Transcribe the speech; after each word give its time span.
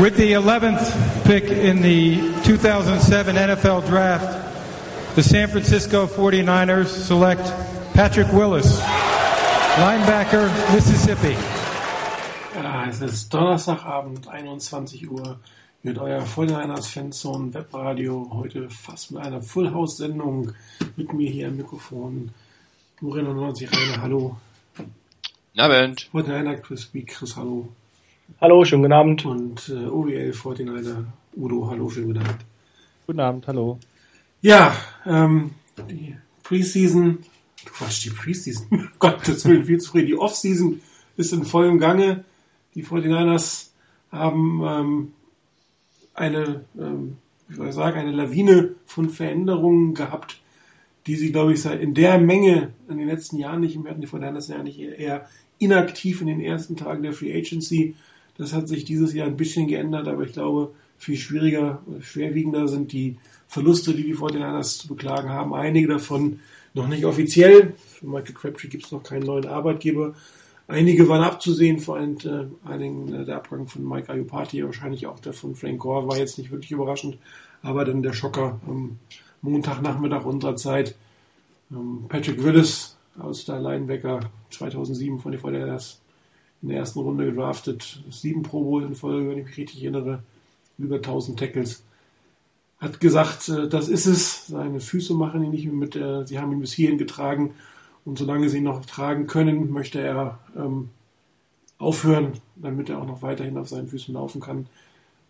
With 0.00 0.18
the 0.18 0.32
11th 0.32 1.24
pick 1.24 1.44
in 1.44 1.80
the 1.80 2.16
2007 2.44 3.34
NFL 3.34 3.86
Draft, 3.86 5.16
the 5.16 5.22
San 5.22 5.48
Francisco 5.48 6.06
49ers 6.06 6.88
select 6.88 7.40
Patrick 7.94 8.30
Willis, 8.30 8.78
linebacker, 9.78 10.50
Mississippi. 10.74 11.34
Ja, 12.54 12.86
es 12.86 13.00
ist 13.00 13.32
Donnerstagabend, 13.32 14.28
21 14.28 15.10
Uhr, 15.10 15.38
mit 15.82 15.96
euer 15.96 16.24
49ers 16.26 16.88
Fanzone 16.92 17.54
Webradio. 17.54 18.28
Heute 18.34 18.68
fast 18.68 19.12
mit 19.12 19.22
einer 19.22 19.40
Full 19.40 19.72
House 19.72 19.96
Sendung 19.96 20.52
mit 20.96 21.10
mir 21.14 21.30
hier 21.30 21.48
am 21.48 21.56
Mikrofon. 21.56 22.32
Nur 23.00 23.16
99 23.16 23.70
Rainer, 23.72 24.02
hallo. 24.02 24.36
Guten 24.76 25.60
Abend. 25.60 26.10
49er 26.12 26.56
Crispy, 26.60 27.02
Chris, 27.02 27.34
hallo. 27.34 27.68
Hallo, 28.38 28.64
schönen 28.64 28.82
guten 28.82 28.92
Abend. 28.92 29.24
Und 29.24 29.68
äh, 29.70 29.86
OWL 29.86 30.30
49er 30.30 31.04
Udo, 31.36 31.70
hallo, 31.70 31.88
schönen 31.88 32.08
guten 32.08 32.18
Abend. 32.18 32.44
Guten 33.06 33.20
Abend, 33.20 33.46
hallo. 33.46 33.78
Ja, 34.42 34.76
ähm, 35.06 35.52
die 35.88 36.16
Preseason, 36.42 37.18
Quatsch, 37.64 38.04
die 38.04 38.10
Preseason, 38.10 38.66
um 38.70 38.88
Gottes 38.98 39.46
Willen, 39.46 39.64
viel 39.64 39.78
zu 39.78 39.90
früh. 39.90 40.04
Die 40.04 40.18
Offseason 40.18 40.82
ist 41.16 41.32
in 41.32 41.44
vollem 41.44 41.78
Gange. 41.78 42.24
Die 42.74 42.84
49ers 42.84 43.70
haben 44.12 44.62
ähm, 44.66 45.12
eine, 46.12 46.64
ähm, 46.78 47.16
wie 47.48 47.54
soll 47.54 47.68
ich 47.68 47.74
sagen, 47.74 47.98
eine 47.98 48.12
Lawine 48.12 48.74
von 48.84 49.08
Veränderungen 49.08 49.94
gehabt, 49.94 50.40
die 51.06 51.16
sie, 51.16 51.32
glaube 51.32 51.54
ich, 51.54 51.62
seit 51.62 51.80
in 51.80 51.94
der 51.94 52.18
Menge 52.18 52.72
in 52.88 52.98
den 52.98 53.08
letzten 53.08 53.38
Jahren 53.38 53.60
nicht, 53.60 53.82
wir 53.82 53.90
hatten 53.90 54.02
die 54.02 54.08
49ers 54.08 54.50
ja 54.50 54.62
nicht 54.62 54.78
eher 54.78 55.26
inaktiv 55.58 56.20
in 56.20 56.26
den 56.26 56.40
ersten 56.40 56.76
Tagen 56.76 57.02
der 57.02 57.14
Free 57.14 57.34
Agency. 57.34 57.94
Das 58.38 58.52
hat 58.52 58.68
sich 58.68 58.84
dieses 58.84 59.14
Jahr 59.14 59.26
ein 59.26 59.36
bisschen 59.36 59.66
geändert, 59.66 60.08
aber 60.08 60.24
ich 60.24 60.32
glaube, 60.32 60.72
viel 60.98 61.16
schwieriger, 61.16 61.82
schwerwiegender 62.00 62.68
sind 62.68 62.92
die 62.92 63.16
Verluste, 63.48 63.94
die 63.94 64.04
die 64.04 64.14
49ers 64.14 64.78
zu 64.80 64.88
beklagen 64.88 65.30
haben. 65.30 65.54
Einige 65.54 65.88
davon 65.88 66.40
noch 66.74 66.88
nicht 66.88 67.04
offiziell. 67.04 67.74
Für 67.76 68.06
Michael 68.06 68.34
Crabtree 68.34 68.68
gibt 68.68 68.84
es 68.84 68.92
noch 68.92 69.02
keinen 69.02 69.24
neuen 69.24 69.46
Arbeitgeber. 69.46 70.14
Einige 70.68 71.08
waren 71.08 71.22
abzusehen, 71.22 71.78
vor 71.78 71.96
allem 71.96 72.16
äh, 72.24 72.68
einigen 72.68 73.12
äh, 73.14 73.24
der 73.24 73.36
Abgang 73.36 73.68
von 73.68 73.88
Mike 73.88 74.12
Ayupati, 74.12 74.64
wahrscheinlich 74.64 75.06
auch 75.06 75.20
der 75.20 75.32
von 75.32 75.54
Frank 75.54 75.78
Gore, 75.78 76.08
war 76.08 76.18
jetzt 76.18 76.38
nicht 76.38 76.50
wirklich 76.50 76.72
überraschend. 76.72 77.18
Aber 77.62 77.84
dann 77.84 78.02
der 78.02 78.12
Schocker 78.12 78.60
am 78.66 78.98
Montagnachmittag 79.42 80.24
unserer 80.24 80.56
Zeit. 80.56 80.96
Ähm, 81.70 82.06
Patrick 82.08 82.42
Willis 82.42 82.96
aus 83.18 83.44
der 83.44 83.60
Linebacker 83.60 84.20
2007 84.50 85.20
von 85.20 85.32
den 85.32 85.40
49ers 85.40 85.98
in 86.62 86.68
der 86.68 86.78
ersten 86.78 87.00
Runde 87.00 87.26
gedraftet, 87.26 88.02
sieben 88.10 88.42
Pro 88.42 88.62
Bowl 88.62 88.82
in 88.82 88.94
Folge, 88.94 89.28
wenn 89.28 89.38
ich 89.38 89.46
mich 89.46 89.56
richtig 89.56 89.82
erinnere, 89.82 90.22
über 90.78 90.96
1000 90.96 91.38
Tackles. 91.38 91.82
Hat 92.78 93.00
gesagt, 93.00 93.48
äh, 93.48 93.68
das 93.68 93.88
ist 93.88 94.06
es, 94.06 94.46
seine 94.46 94.80
Füße 94.80 95.14
machen 95.14 95.42
ihn 95.42 95.50
nicht 95.50 95.66
mehr 95.66 95.74
mit, 95.74 95.96
äh, 95.96 96.26
sie 96.26 96.38
haben 96.38 96.52
ihn 96.52 96.60
bis 96.60 96.72
hierhin 96.72 96.98
getragen. 96.98 97.54
Und 98.04 98.18
solange 98.18 98.48
sie 98.48 98.58
ihn 98.58 98.64
noch 98.64 98.84
tragen 98.84 99.26
können, 99.26 99.70
möchte 99.70 100.00
er 100.00 100.38
ähm, 100.56 100.90
aufhören, 101.78 102.34
damit 102.54 102.88
er 102.88 103.00
auch 103.00 103.06
noch 103.06 103.22
weiterhin 103.22 103.58
auf 103.58 103.68
seinen 103.68 103.88
Füßen 103.88 104.14
laufen 104.14 104.40
kann. 104.40 104.66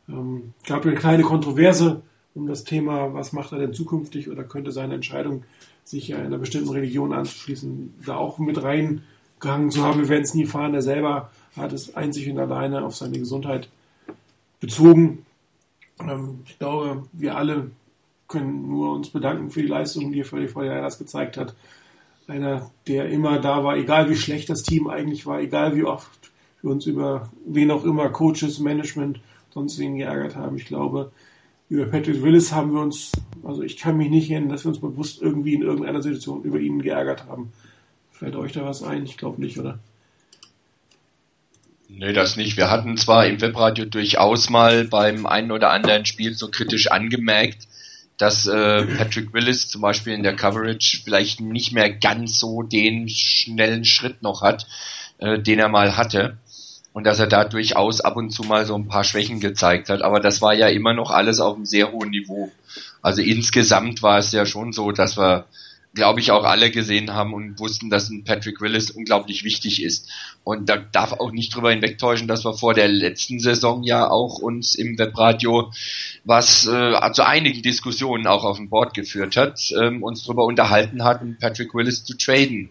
Ähm, 0.09 0.53
gab 0.67 0.85
eine 0.85 0.95
kleine 0.95 1.23
Kontroverse 1.23 2.03
um 2.35 2.47
das 2.47 2.65
Thema, 2.65 3.15
was 3.15 3.33
macht 3.33 3.53
er 3.53 3.59
denn 3.59 3.73
zukünftig 3.73 4.31
oder 4.31 4.45
könnte 4.45 4.71
seine 4.71 4.95
Entscheidung, 4.95 5.45
sich 5.85 6.15
einer 6.15 6.37
bestimmten 6.37 6.71
Religion 6.71 7.13
anzuschließen, 7.13 7.95
da 8.05 8.17
auch 8.17 8.39
mit 8.39 8.63
rein 8.63 9.03
gehangen 9.41 9.71
zu 9.71 9.83
haben. 9.83 10.01
Wir 10.01 10.09
werden 10.09 10.23
es 10.23 10.35
nie 10.35 10.47
fahren. 10.47 10.75
Er 10.75 10.83
selber 10.83 11.31
hat 11.57 11.73
es 11.73 11.95
einzig 11.95 12.31
und 12.31 12.39
alleine 12.39 12.85
auf 12.85 12.97
seine 12.97 13.19
Gesundheit 13.19 13.69
bezogen. 14.61 15.25
Ähm, 16.01 16.41
ich 16.47 16.59
glaube, 16.59 17.05
wir 17.13 17.37
alle 17.37 17.71
können 18.29 18.69
nur 18.69 18.93
uns 18.93 19.11
bedanken 19.11 19.51
für 19.51 19.63
die 19.63 19.69
Leistung, 19.69 20.13
die 20.13 20.21
er 20.21 20.25
für 20.25 20.41
die 20.41 20.49
Vorderlanders 20.49 20.99
gezeigt 20.99 21.37
hat. 21.37 21.55
Einer, 22.27 22.71
der 22.89 23.09
immer 23.09 23.39
da 23.39 23.63
war, 23.63 23.77
egal 23.77 24.11
wie 24.11 24.17
schlecht 24.17 24.51
das 24.51 24.65
Team 24.65 24.89
eigentlich 24.89 25.27
war, 25.27 25.41
egal 25.41 25.77
wie 25.77 25.85
oft 25.85 26.33
wir 26.61 26.71
uns 26.73 26.87
über 26.87 27.31
wen 27.47 27.71
auch 27.71 27.85
immer, 27.85 28.09
Coaches, 28.09 28.59
Management, 28.59 29.21
sonst 29.51 29.79
wen 29.79 29.97
geärgert 29.97 30.35
haben. 30.35 30.57
Ich 30.57 30.67
glaube, 30.67 31.13
über 31.69 31.87
Patrick 31.87 32.23
Willis 32.23 32.53
haben 32.53 32.73
wir 32.73 32.81
uns, 32.81 33.13
also 33.45 33.63
ich 33.63 33.77
kann 33.77 33.97
mich 33.97 34.11
nicht 34.11 34.31
erinnern, 34.31 34.51
dass 34.51 34.65
wir 34.65 34.71
uns 34.71 34.81
bewusst 34.81 35.23
irgendwie 35.23 35.55
in 35.55 35.63
irgendeiner 35.63 36.03
Situation 36.03 36.43
über 36.43 36.59
ihn 36.59 36.83
geärgert 36.83 37.27
haben. 37.27 37.53
Fällt 38.19 38.35
euch 38.35 38.53
da 38.53 38.65
was 38.65 38.83
ein? 38.83 39.05
Ich 39.05 39.19
glaube 39.19 39.41
nicht, 39.43 39.59
oder? 39.59 39.79
Nee, 41.89 42.15
das 42.15 42.37
nicht. 42.37 42.57
Wir 42.57 42.71
hatten 42.71 42.97
zwar 42.97 43.27
im 43.27 43.41
Webradio 43.41 43.85
durchaus 43.85 44.49
mal 44.49 44.85
beim 44.85 45.27
einen 45.27 45.53
oder 45.53 45.71
anderen 45.71 46.07
Spiel 46.07 46.35
so 46.35 46.49
kritisch 46.49 46.91
angemerkt, 46.91 47.69
dass 48.17 48.47
äh, 48.47 48.87
Patrick 48.87 49.35
Willis 49.35 49.69
zum 49.69 49.83
Beispiel 49.83 50.15
in 50.15 50.23
der 50.23 50.35
Coverage 50.35 51.03
vielleicht 51.05 51.41
nicht 51.41 51.73
mehr 51.73 51.91
ganz 51.91 52.39
so 52.39 52.63
den 52.63 53.09
schnellen 53.09 53.85
Schritt 53.85 54.23
noch 54.23 54.41
hat, 54.41 54.67
äh, 55.19 55.39
den 55.39 55.59
er 55.59 55.69
mal 55.69 55.97
hatte. 55.97 56.39
Und 56.95 57.05
dass 57.05 57.19
er 57.21 57.27
da 57.27 57.45
durchaus 57.45 58.01
ab 58.01 58.17
und 58.17 58.31
zu 58.31 58.43
mal 58.45 58.65
so 58.65 58.75
ein 58.75 58.89
paar 58.89 59.05
Schwächen 59.05 59.39
gezeigt 59.39 59.91
hat. 59.91 60.01
Aber 60.01 60.21
das 60.21 60.41
war 60.41 60.55
ja 60.55 60.69
immer 60.69 60.95
noch 60.95 61.11
alles 61.11 61.41
auf 61.41 61.57
einem 61.57 61.67
sehr 61.67 61.93
hohen 61.93 62.09
Niveau. 62.09 62.51
Also 63.03 63.21
insgesamt 63.21 64.03
war 64.03 64.19
es 64.19 64.33
ja 64.33 64.47
schon 64.47 64.73
so, 64.73 64.91
dass 64.93 65.19
wir 65.19 65.45
glaube 65.97 66.21
ich, 66.21 66.31
auch 66.31 66.45
alle 66.45 66.71
gesehen 66.71 67.13
haben 67.13 67.35
und 67.35 67.59
wussten, 67.59 67.91
dass 67.91 68.11
ein 68.11 68.23
Patrick 68.23 68.61
Willis 68.61 68.91
unglaublich 68.91 69.43
wichtig 69.43 69.83
ist. 69.83 70.09
Und 70.45 70.69
da 70.69 70.77
darf 70.77 71.13
auch 71.13 71.33
nicht 71.33 71.55
drüber 71.55 71.71
hinwegtäuschen, 71.71 72.29
dass 72.29 72.45
wir 72.45 72.55
vor 72.55 72.75
der 72.75 72.87
letzten 72.87 73.41
Saison 73.41 73.83
ja 73.83 74.09
auch 74.09 74.39
uns 74.39 74.77
im 74.77 74.99
Webradio 74.99 75.73
was 76.25 76.67
äh, 76.67 77.13
zu 77.13 77.27
einigen 77.27 77.63
Diskussionen 77.63 78.27
auch 78.27 78.45
auf 78.45 78.59
dem 78.59 78.69
Board 78.69 78.95
geführt 78.95 79.37
hat, 79.37 79.59
ähm, 79.81 80.03
uns 80.03 80.23
darüber 80.23 80.45
unterhalten 80.45 81.03
hatten, 81.03 81.39
Patrick 81.41 81.75
Willis 81.75 82.05
zu 82.05 82.17
traden. 82.17 82.71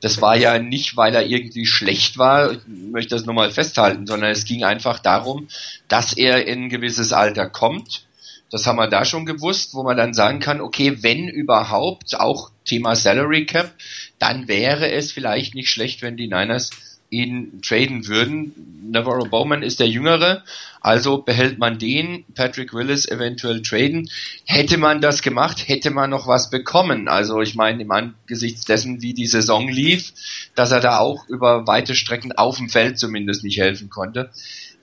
Das 0.00 0.20
war 0.20 0.36
ja 0.36 0.58
nicht, 0.58 0.96
weil 0.96 1.14
er 1.14 1.26
irgendwie 1.26 1.66
schlecht 1.66 2.18
war, 2.18 2.52
ich 2.52 2.60
möchte 2.66 3.14
das 3.14 3.24
nochmal 3.24 3.50
festhalten, 3.50 4.06
sondern 4.06 4.30
es 4.30 4.44
ging 4.44 4.64
einfach 4.64 4.98
darum, 4.98 5.48
dass 5.88 6.12
er 6.12 6.46
in 6.46 6.64
ein 6.64 6.68
gewisses 6.68 7.12
Alter 7.12 7.48
kommt 7.48 8.05
das 8.50 8.66
haben 8.66 8.76
wir 8.76 8.88
da 8.88 9.04
schon 9.04 9.26
gewusst, 9.26 9.74
wo 9.74 9.82
man 9.82 9.96
dann 9.96 10.14
sagen 10.14 10.40
kann, 10.40 10.60
okay, 10.60 10.98
wenn 11.02 11.28
überhaupt, 11.28 12.18
auch 12.18 12.50
Thema 12.64 12.94
Salary 12.94 13.46
Cap, 13.46 13.72
dann 14.18 14.48
wäre 14.48 14.90
es 14.90 15.12
vielleicht 15.12 15.54
nicht 15.54 15.70
schlecht, 15.70 16.02
wenn 16.02 16.16
die 16.16 16.28
Niners 16.28 16.70
ihn 17.10 17.60
traden 17.62 18.06
würden. 18.06 18.90
Navarro 18.90 19.26
Bowman 19.26 19.62
ist 19.62 19.80
der 19.80 19.88
Jüngere, 19.88 20.44
also 20.80 21.18
behält 21.18 21.58
man 21.58 21.78
den, 21.78 22.24
Patrick 22.34 22.72
Willis 22.72 23.06
eventuell 23.06 23.62
traden. 23.62 24.08
Hätte 24.44 24.76
man 24.76 25.00
das 25.00 25.22
gemacht, 25.22 25.68
hätte 25.68 25.90
man 25.90 26.10
noch 26.10 26.26
was 26.26 26.50
bekommen. 26.50 27.08
Also 27.08 27.40
ich 27.40 27.54
meine, 27.54 27.82
im 27.82 27.90
Angesichts 27.90 28.64
dessen, 28.64 29.02
wie 29.02 29.14
die 29.14 29.26
Saison 29.26 29.68
lief, 29.68 30.12
dass 30.54 30.72
er 30.72 30.80
da 30.80 30.98
auch 30.98 31.28
über 31.28 31.66
weite 31.66 31.94
Strecken 31.94 32.32
auf 32.32 32.56
dem 32.56 32.68
Feld 32.68 32.98
zumindest 32.98 33.44
nicht 33.44 33.58
helfen 33.58 33.88
konnte 33.88 34.30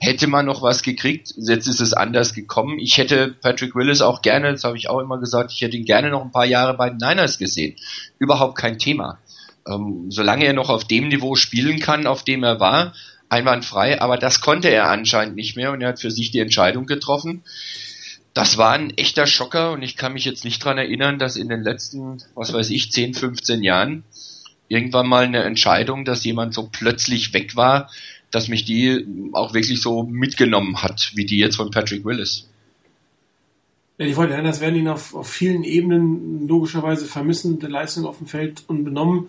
hätte 0.04 0.26
man 0.26 0.46
noch 0.46 0.62
was 0.62 0.82
gekriegt. 0.82 1.34
Jetzt 1.36 1.66
ist 1.66 1.80
es 1.80 1.92
anders 1.94 2.34
gekommen. 2.34 2.78
Ich 2.78 2.98
hätte 2.98 3.34
Patrick 3.40 3.74
Willis 3.74 4.02
auch 4.02 4.22
gerne, 4.22 4.52
das 4.52 4.64
habe 4.64 4.76
ich 4.76 4.90
auch 4.90 5.00
immer 5.00 5.18
gesagt, 5.18 5.52
ich 5.52 5.62
hätte 5.62 5.76
ihn 5.76 5.84
gerne 5.84 6.10
noch 6.10 6.22
ein 6.22 6.30
paar 6.30 6.44
Jahre 6.44 6.74
bei 6.74 6.90
den 6.90 6.98
Niners 6.98 7.38
gesehen. 7.38 7.76
Überhaupt 8.18 8.58
kein 8.58 8.78
Thema. 8.78 9.18
Ähm, 9.66 10.10
solange 10.10 10.44
er 10.44 10.52
noch 10.52 10.68
auf 10.68 10.84
dem 10.84 11.08
Niveau 11.08 11.36
spielen 11.36 11.80
kann, 11.80 12.06
auf 12.06 12.22
dem 12.22 12.42
er 12.42 12.60
war, 12.60 12.92
einwandfrei, 13.30 14.00
aber 14.00 14.18
das 14.18 14.40
konnte 14.40 14.68
er 14.68 14.90
anscheinend 14.90 15.36
nicht 15.36 15.56
mehr 15.56 15.72
und 15.72 15.80
er 15.80 15.88
hat 15.88 16.00
für 16.00 16.10
sich 16.10 16.30
die 16.30 16.40
Entscheidung 16.40 16.86
getroffen. 16.86 17.42
Das 18.34 18.58
war 18.58 18.72
ein 18.72 18.90
echter 18.90 19.26
Schocker 19.26 19.72
und 19.72 19.82
ich 19.82 19.96
kann 19.96 20.12
mich 20.12 20.24
jetzt 20.24 20.44
nicht 20.44 20.62
dran 20.62 20.76
erinnern, 20.76 21.18
dass 21.18 21.36
in 21.36 21.48
den 21.48 21.62
letzten, 21.62 22.18
was 22.34 22.52
weiß 22.52 22.70
ich, 22.70 22.92
10, 22.92 23.14
15 23.14 23.62
Jahren 23.62 24.04
irgendwann 24.68 25.06
mal 25.06 25.24
eine 25.24 25.44
Entscheidung, 25.44 26.04
dass 26.04 26.24
jemand 26.24 26.52
so 26.52 26.68
plötzlich 26.70 27.32
weg 27.32 27.56
war, 27.56 27.90
dass 28.34 28.48
mich 28.48 28.64
die 28.64 29.06
auch 29.32 29.54
wirklich 29.54 29.80
so 29.80 30.02
mitgenommen 30.02 30.82
hat, 30.82 31.12
wie 31.14 31.24
die 31.24 31.38
jetzt 31.38 31.56
von 31.56 31.70
Patrick 31.70 32.04
Willis. 32.04 32.48
Ja, 33.96 34.06
die 34.06 34.14
Fortinanders 34.14 34.60
werden 34.60 34.74
ihn 34.74 34.88
auf, 34.88 35.14
auf 35.14 35.28
vielen 35.28 35.62
Ebenen 35.62 36.48
logischerweise 36.48 37.06
vermissen, 37.06 37.60
der 37.60 37.70
Leistung 37.70 38.06
auf 38.06 38.18
dem 38.18 38.26
Feld 38.26 38.64
unbenommen. 38.66 39.28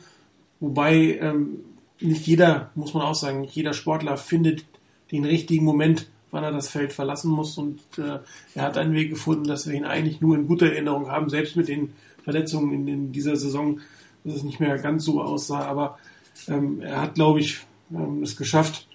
Wobei 0.59 1.19
ähm, 1.21 1.59
nicht 1.99 2.25
jeder, 2.25 2.71
muss 2.73 2.95
man 2.95 3.03
auch 3.03 3.13
sagen, 3.13 3.41
nicht 3.41 3.55
jeder 3.55 3.73
Sportler 3.73 4.17
findet 4.17 4.65
den 5.11 5.23
richtigen 5.23 5.65
Moment, 5.65 6.07
wann 6.31 6.43
er 6.43 6.51
das 6.51 6.69
Feld 6.69 6.91
verlassen 6.91 7.29
muss. 7.29 7.59
Und 7.59 7.79
äh, 7.99 8.17
er 8.55 8.63
hat 8.63 8.75
einen 8.77 8.95
Weg 8.95 9.11
gefunden, 9.11 9.43
dass 9.43 9.67
wir 9.67 9.75
ihn 9.75 9.85
eigentlich 9.85 10.19
nur 10.19 10.35
in 10.35 10.47
guter 10.47 10.65
Erinnerung 10.65 11.11
haben, 11.11 11.29
selbst 11.29 11.55
mit 11.55 11.67
den 11.67 11.93
Verletzungen 12.23 12.73
in, 12.73 12.87
in 12.87 13.11
dieser 13.11 13.35
Saison, 13.35 13.81
dass 14.23 14.33
es 14.33 14.43
nicht 14.43 14.59
mehr 14.59 14.79
ganz 14.79 15.05
so 15.05 15.21
aussah. 15.21 15.63
Aber 15.65 15.99
ähm, 16.47 16.81
er 16.81 17.01
hat, 17.01 17.13
glaube 17.13 17.39
ich, 17.39 17.59
ähm, 17.91 18.23
es 18.23 18.35
geschafft, 18.35 18.87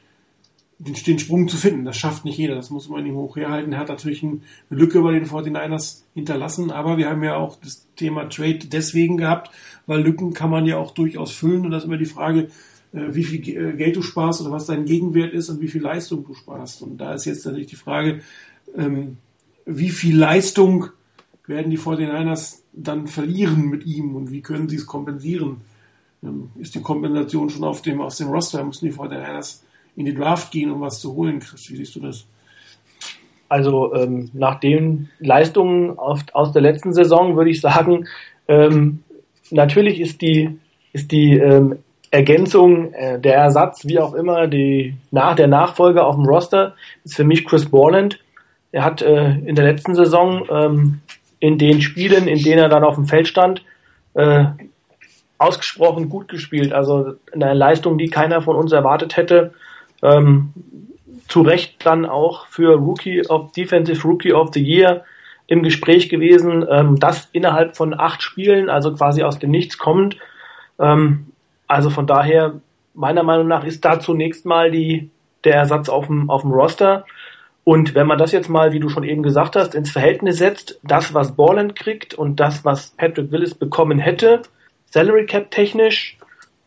den, 0.80 0.94
den 0.94 1.18
Sprung 1.18 1.46
zu 1.48 1.58
finden. 1.58 1.84
Das 1.84 1.96
schafft 1.96 2.24
nicht 2.24 2.38
jeder, 2.38 2.54
das 2.54 2.70
muss 2.70 2.88
man 2.88 3.04
ihm 3.04 3.14
hoch 3.14 3.36
herhalten. 3.36 3.72
Er 3.72 3.78
hat 3.78 3.88
natürlich 3.88 4.22
eine 4.22 4.40
Lücke 4.70 5.02
bei 5.02 5.12
den 5.12 5.26
49ers 5.26 6.02
hinterlassen, 6.14 6.70
aber 6.70 6.96
wir 6.96 7.08
haben 7.08 7.22
ja 7.22 7.36
auch 7.36 7.56
das 7.56 7.86
Thema 7.96 8.28
Trade 8.28 8.60
deswegen 8.66 9.18
gehabt, 9.18 9.50
weil 9.86 10.02
Lücken 10.02 10.32
kann 10.32 10.50
man 10.50 10.64
ja 10.64 10.78
auch 10.78 10.92
durchaus 10.92 11.32
füllen 11.32 11.66
und 11.66 11.70
das 11.70 11.82
ist 11.82 11.86
immer 11.86 11.98
die 11.98 12.06
Frage, 12.06 12.48
äh, 12.92 13.08
wie 13.10 13.24
viel 13.24 13.46
äh, 13.48 13.72
Geld 13.74 13.96
du 13.96 14.02
sparst 14.02 14.40
oder 14.40 14.52
was 14.52 14.66
dein 14.66 14.86
Gegenwert 14.86 15.34
ist 15.34 15.50
und 15.50 15.60
wie 15.60 15.68
viel 15.68 15.82
Leistung 15.82 16.24
du 16.24 16.34
sparst. 16.34 16.82
Und 16.82 16.96
da 16.96 17.12
ist 17.12 17.26
jetzt 17.26 17.44
natürlich 17.44 17.68
die 17.68 17.76
Frage, 17.76 18.22
ähm, 18.74 19.18
wie 19.66 19.90
viel 19.90 20.16
Leistung 20.16 20.86
werden 21.46 21.70
die 21.70 21.78
49ers 21.78 22.60
dann 22.72 23.06
verlieren 23.06 23.68
mit 23.68 23.84
ihm 23.84 24.16
und 24.16 24.30
wie 24.30 24.40
können 24.40 24.68
sie 24.68 24.76
es 24.76 24.86
kompensieren? 24.86 25.58
Ähm, 26.22 26.50
ist 26.58 26.74
die 26.74 26.80
Kompensation 26.80 27.50
schon 27.50 27.64
auf 27.64 27.82
dem, 27.82 28.00
aus 28.00 28.16
dem 28.16 28.28
Roster? 28.28 28.64
Müssen 28.64 28.86
die 28.86 28.94
49ers 28.94 29.60
in 29.96 30.06
die 30.06 30.14
Draft 30.14 30.50
gehen, 30.50 30.70
um 30.70 30.80
was 30.80 31.00
zu 31.00 31.14
holen, 31.14 31.40
Chris? 31.40 31.70
Wie 31.70 31.76
siehst 31.76 31.94
du 31.96 32.00
das? 32.00 32.26
Also 33.48 33.94
ähm, 33.94 34.30
nach 34.32 34.60
den 34.60 35.08
Leistungen 35.18 35.98
aus 35.98 36.52
der 36.52 36.62
letzten 36.62 36.92
Saison 36.92 37.36
würde 37.36 37.50
ich 37.50 37.60
sagen, 37.60 38.06
ähm, 38.46 39.02
natürlich 39.50 40.00
ist 40.00 40.22
die, 40.22 40.58
ist 40.92 41.10
die 41.10 41.36
ähm, 41.36 41.78
Ergänzung, 42.10 42.92
äh, 42.92 43.20
der 43.20 43.34
Ersatz, 43.36 43.86
wie 43.86 43.98
auch 43.98 44.14
immer, 44.14 44.46
die 44.46 44.94
nach 45.10 45.36
der 45.36 45.46
Nachfolger 45.46 46.06
auf 46.06 46.16
dem 46.16 46.24
Roster 46.24 46.74
ist 47.04 47.16
für 47.16 47.24
mich 47.24 47.44
Chris 47.44 47.66
Borland. 47.66 48.20
Er 48.72 48.84
hat 48.84 49.02
äh, 49.02 49.32
in 49.38 49.54
der 49.54 49.64
letzten 49.64 49.94
Saison 49.94 50.46
ähm, 50.50 51.00
in 51.38 51.58
den 51.58 51.80
Spielen, 51.80 52.28
in 52.28 52.42
denen 52.42 52.58
er 52.58 52.68
dann 52.68 52.84
auf 52.84 52.96
dem 52.96 53.06
Feld 53.06 53.26
stand, 53.26 53.64
äh, 54.14 54.44
ausgesprochen 55.38 56.08
gut 56.08 56.28
gespielt. 56.28 56.72
Also 56.72 57.14
eine 57.32 57.54
Leistung, 57.54 57.96
die 57.96 58.08
keiner 58.08 58.42
von 58.42 58.56
uns 58.56 58.72
erwartet 58.72 59.16
hätte. 59.16 59.54
Ähm, 60.02 60.52
zu 61.28 61.42
Recht 61.42 61.86
dann 61.86 62.06
auch 62.06 62.46
für 62.46 62.74
Rookie 62.74 63.26
of 63.28 63.52
Defensive 63.52 64.02
Rookie 64.06 64.32
of 64.32 64.50
the 64.52 64.62
Year 64.62 65.04
im 65.46 65.62
Gespräch 65.62 66.08
gewesen. 66.08 66.66
Ähm, 66.68 66.98
das 66.98 67.28
innerhalb 67.32 67.76
von 67.76 67.98
acht 67.98 68.22
Spielen, 68.22 68.68
also 68.68 68.92
quasi 68.94 69.22
aus 69.22 69.38
dem 69.38 69.50
Nichts 69.50 69.78
kommt. 69.78 70.16
Ähm, 70.78 71.26
also 71.66 71.90
von 71.90 72.06
daher, 72.06 72.60
meiner 72.94 73.22
Meinung 73.22 73.46
nach, 73.46 73.64
ist 73.64 73.84
da 73.84 74.00
zunächst 74.00 74.44
mal 74.44 74.70
die, 74.70 75.10
der 75.44 75.54
Ersatz 75.54 75.88
auf 75.88 76.06
dem, 76.06 76.30
auf 76.30 76.42
dem 76.42 76.52
Roster. 76.52 77.04
Und 77.62 77.94
wenn 77.94 78.06
man 78.06 78.18
das 78.18 78.32
jetzt 78.32 78.48
mal, 78.48 78.72
wie 78.72 78.80
du 78.80 78.88
schon 78.88 79.04
eben 79.04 79.22
gesagt 79.22 79.54
hast, 79.54 79.74
ins 79.74 79.90
Verhältnis 79.90 80.38
setzt, 80.38 80.80
das, 80.82 81.14
was 81.14 81.36
Borland 81.36 81.76
kriegt 81.76 82.14
und 82.14 82.40
das, 82.40 82.64
was 82.64 82.90
Patrick 82.90 83.30
Willis 83.30 83.54
bekommen 83.54 83.98
hätte, 83.98 84.42
Salary 84.86 85.26
Cap 85.26 85.50
technisch, 85.52 86.16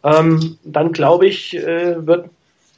ähm, 0.04 0.58
dann 0.64 0.94
glaube 0.94 1.28
ich, 1.28 1.58
äh, 1.58 2.06
wird 2.06 2.30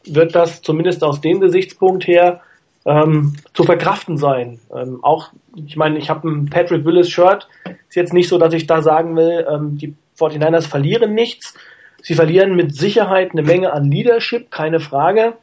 wird 0.07 0.35
das 0.35 0.61
zumindest 0.61 1.03
aus 1.03 1.21
dem 1.21 1.39
Gesichtspunkt 1.39 2.07
her 2.07 2.41
ähm, 2.85 3.33
zu 3.53 3.63
verkraften 3.63 4.17
sein. 4.17 4.59
Ähm, 4.73 5.03
auch, 5.03 5.29
ich 5.55 5.75
meine, 5.75 5.97
ich 5.97 6.09
habe 6.09 6.29
ein 6.29 6.49
Patrick 6.49 6.85
Willis 6.85 7.09
Shirt. 7.09 7.47
Ist 7.87 7.95
jetzt 7.95 8.13
nicht 8.13 8.29
so, 8.29 8.37
dass 8.37 8.53
ich 8.53 8.67
da 8.67 8.81
sagen 8.81 9.15
will, 9.15 9.45
ähm, 9.49 9.77
die 9.77 9.95
49ers 10.19 10.67
verlieren 10.67 11.13
nichts. 11.13 11.55
Sie 12.01 12.13
verlieren 12.13 12.55
mit 12.55 12.75
Sicherheit 12.75 13.31
eine 13.31 13.41
Menge 13.41 13.73
an 13.73 13.89
Leadership, 13.89 14.51
keine 14.51 14.79
Frage. 14.79 15.33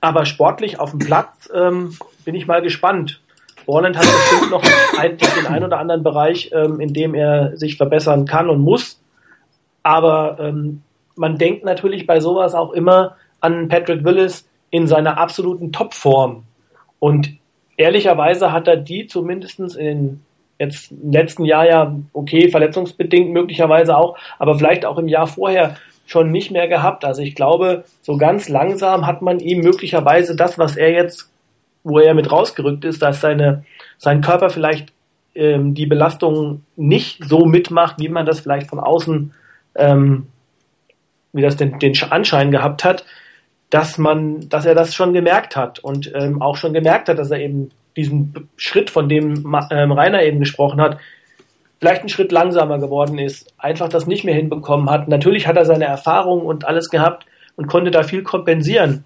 Aber 0.00 0.26
sportlich 0.26 0.78
auf 0.78 0.90
dem 0.90 0.98
Platz 0.98 1.48
ähm, 1.54 1.96
bin 2.24 2.34
ich 2.34 2.46
mal 2.46 2.62
gespannt. 2.62 3.20
Borland 3.66 3.96
hat 3.96 4.04
bestimmt 4.04 4.50
noch 4.50 4.62
ein, 4.98 5.16
den 5.16 5.46
einen 5.46 5.64
oder 5.64 5.78
anderen 5.78 6.02
Bereich, 6.02 6.50
ähm, 6.52 6.80
in 6.80 6.92
dem 6.92 7.14
er 7.14 7.56
sich 7.56 7.76
verbessern 7.76 8.26
kann 8.26 8.50
und 8.50 8.60
muss. 8.60 9.00
Aber 9.82 10.38
ähm, 10.40 10.82
man 11.16 11.38
denkt 11.38 11.64
natürlich 11.64 12.06
bei 12.06 12.20
sowas 12.20 12.54
auch 12.54 12.72
immer, 12.72 13.16
an 13.40 13.68
Patrick 13.68 14.04
Willis 14.04 14.48
in 14.70 14.86
seiner 14.86 15.18
absoluten 15.18 15.72
Topform. 15.72 16.44
Und 16.98 17.30
ehrlicherweise 17.76 18.52
hat 18.52 18.68
er 18.68 18.76
die 18.76 19.06
zumindest 19.06 19.58
in 19.58 19.76
den 19.76 20.20
jetzt 20.60 20.92
im 20.92 21.10
letzten 21.10 21.44
Jahr 21.44 21.66
ja, 21.66 21.96
okay, 22.12 22.50
verletzungsbedingt 22.50 23.32
möglicherweise 23.32 23.96
auch, 23.96 24.16
aber 24.38 24.56
vielleicht 24.56 24.84
auch 24.84 24.98
im 24.98 25.08
Jahr 25.08 25.26
vorher 25.26 25.76
schon 26.06 26.30
nicht 26.30 26.50
mehr 26.50 26.68
gehabt. 26.68 27.04
Also 27.04 27.22
ich 27.22 27.34
glaube, 27.34 27.84
so 28.02 28.16
ganz 28.18 28.48
langsam 28.48 29.06
hat 29.06 29.22
man 29.22 29.40
ihm 29.40 29.60
möglicherweise 29.60 30.36
das, 30.36 30.58
was 30.58 30.76
er 30.76 30.90
jetzt, 30.92 31.32
wo 31.82 31.98
er 31.98 32.14
mit 32.14 32.30
rausgerückt 32.30 32.84
ist, 32.84 33.00
dass 33.00 33.22
seine, 33.22 33.64
sein 33.96 34.20
Körper 34.20 34.50
vielleicht 34.50 34.92
ähm, 35.34 35.74
die 35.74 35.86
Belastung 35.86 36.62
nicht 36.76 37.24
so 37.24 37.46
mitmacht, 37.46 37.96
wie 37.98 38.08
man 38.08 38.26
das 38.26 38.40
vielleicht 38.40 38.68
von 38.68 38.80
außen, 38.80 39.32
ähm, 39.76 40.26
wie 41.32 41.42
das 41.42 41.56
den, 41.56 41.78
den 41.78 41.94
Anschein 42.10 42.50
gehabt 42.50 42.84
hat, 42.84 43.06
dass 43.70 43.98
man, 43.98 44.48
dass 44.48 44.66
er 44.66 44.74
das 44.74 44.94
schon 44.94 45.12
gemerkt 45.12 45.56
hat 45.56 45.78
und 45.78 46.12
ähm, 46.14 46.42
auch 46.42 46.56
schon 46.56 46.72
gemerkt 46.74 47.08
hat, 47.08 47.18
dass 47.18 47.30
er 47.30 47.40
eben 47.40 47.70
diesen 47.96 48.48
Schritt, 48.56 48.90
von 48.90 49.08
dem 49.08 49.56
ähm, 49.70 49.92
Rainer 49.92 50.22
eben 50.22 50.40
gesprochen 50.40 50.80
hat, 50.80 50.98
vielleicht 51.78 52.00
einen 52.00 52.08
Schritt 52.08 52.32
langsamer 52.32 52.78
geworden 52.78 53.18
ist, 53.18 53.52
einfach 53.58 53.88
das 53.88 54.06
nicht 54.06 54.24
mehr 54.24 54.34
hinbekommen 54.34 54.90
hat. 54.90 55.08
Natürlich 55.08 55.46
hat 55.46 55.56
er 55.56 55.64
seine 55.64 55.86
Erfahrung 55.86 56.44
und 56.44 56.66
alles 56.66 56.90
gehabt 56.90 57.26
und 57.56 57.68
konnte 57.68 57.90
da 57.90 58.02
viel 58.02 58.22
kompensieren. 58.22 59.04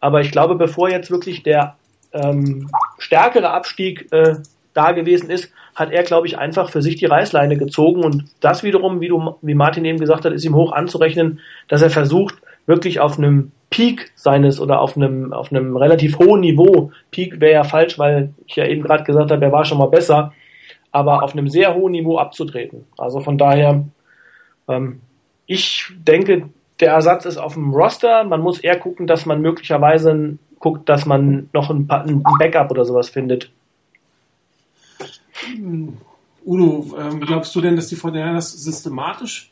Aber 0.00 0.20
ich 0.20 0.30
glaube, 0.30 0.54
bevor 0.54 0.88
jetzt 0.88 1.10
wirklich 1.10 1.42
der 1.42 1.76
ähm, 2.12 2.70
stärkere 2.98 3.50
Abstieg 3.50 4.10
äh, 4.12 4.36
da 4.72 4.92
gewesen 4.92 5.30
ist, 5.30 5.50
hat 5.74 5.90
er, 5.90 6.02
glaube 6.04 6.26
ich, 6.26 6.38
einfach 6.38 6.70
für 6.70 6.80
sich 6.80 6.96
die 6.96 7.06
Reißleine 7.06 7.56
gezogen. 7.56 8.04
Und 8.04 8.24
das 8.40 8.62
wiederum, 8.62 9.00
wie, 9.00 9.08
du, 9.08 9.36
wie 9.42 9.54
Martin 9.54 9.84
eben 9.84 9.98
gesagt 9.98 10.24
hat, 10.24 10.32
ist 10.32 10.44
ihm 10.44 10.54
hoch 10.54 10.72
anzurechnen, 10.72 11.40
dass 11.68 11.82
er 11.82 11.90
versucht, 11.90 12.36
wirklich 12.66 13.00
auf 13.00 13.18
einem 13.18 13.52
Peak 13.70 14.12
seines 14.14 14.60
oder 14.60 14.80
auf 14.80 14.96
einem, 14.96 15.32
auf 15.32 15.50
einem 15.50 15.76
relativ 15.76 16.18
hohen 16.18 16.40
Niveau, 16.40 16.92
Peak 17.10 17.40
wäre 17.40 17.52
ja 17.52 17.64
falsch, 17.64 17.98
weil 17.98 18.32
ich 18.46 18.56
ja 18.56 18.66
eben 18.66 18.82
gerade 18.82 19.04
gesagt 19.04 19.30
habe, 19.30 19.44
er 19.44 19.52
war 19.52 19.64
schon 19.64 19.78
mal 19.78 19.86
besser, 19.86 20.32
aber 20.92 21.22
auf 21.22 21.32
einem 21.32 21.48
sehr 21.48 21.74
hohen 21.74 21.92
Niveau 21.92 22.18
abzutreten. 22.18 22.86
Also 22.96 23.20
von 23.20 23.38
daher, 23.38 23.84
ähm, 24.68 25.00
ich 25.46 25.92
denke, 25.98 26.48
der 26.80 26.92
Ersatz 26.92 27.24
ist 27.24 27.36
auf 27.36 27.54
dem 27.54 27.72
Roster. 27.72 28.24
Man 28.24 28.40
muss 28.40 28.60
eher 28.60 28.78
gucken, 28.78 29.06
dass 29.06 29.26
man 29.26 29.40
möglicherweise 29.40 30.38
guckt, 30.58 30.88
dass 30.88 31.06
man 31.06 31.48
noch 31.52 31.70
ein, 31.70 31.88
ein 31.88 32.22
Backup 32.38 32.70
oder 32.70 32.84
sowas 32.84 33.08
findet. 33.08 33.50
Udo, 36.44 36.96
ähm, 36.98 37.20
glaubst 37.20 37.54
du 37.54 37.60
denn, 37.60 37.76
dass 37.76 37.88
die 37.88 37.96
Fortinanders 37.96 38.52
systematisch 38.52 39.50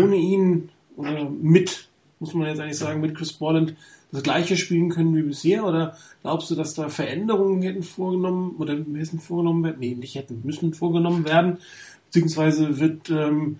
ohne 0.00 0.16
ihn 0.16 0.70
äh, 1.02 1.24
mit 1.24 1.88
muss 2.24 2.34
man 2.34 2.48
jetzt 2.48 2.60
eigentlich 2.60 2.78
sagen, 2.78 3.00
mit 3.00 3.14
Chris 3.14 3.34
Borland 3.34 3.74
das 4.10 4.22
gleiche 4.22 4.56
spielen 4.56 4.88
können 4.88 5.14
wie 5.14 5.22
bisher? 5.22 5.66
Oder 5.66 5.96
glaubst 6.22 6.50
du, 6.50 6.54
dass 6.54 6.74
da 6.74 6.88
Veränderungen 6.88 7.62
hätten 7.62 7.82
vorgenommen 7.82 8.56
oder 8.58 8.76
müssen 8.76 9.20
vorgenommen 9.20 9.62
werden? 9.62 9.76
Nee, 9.80 9.94
nicht 9.94 10.14
hätten, 10.14 10.40
müssen 10.44 10.72
vorgenommen 10.72 11.24
werden. 11.24 11.58
Beziehungsweise 12.06 12.80
wird 12.80 13.10
ähm, 13.10 13.56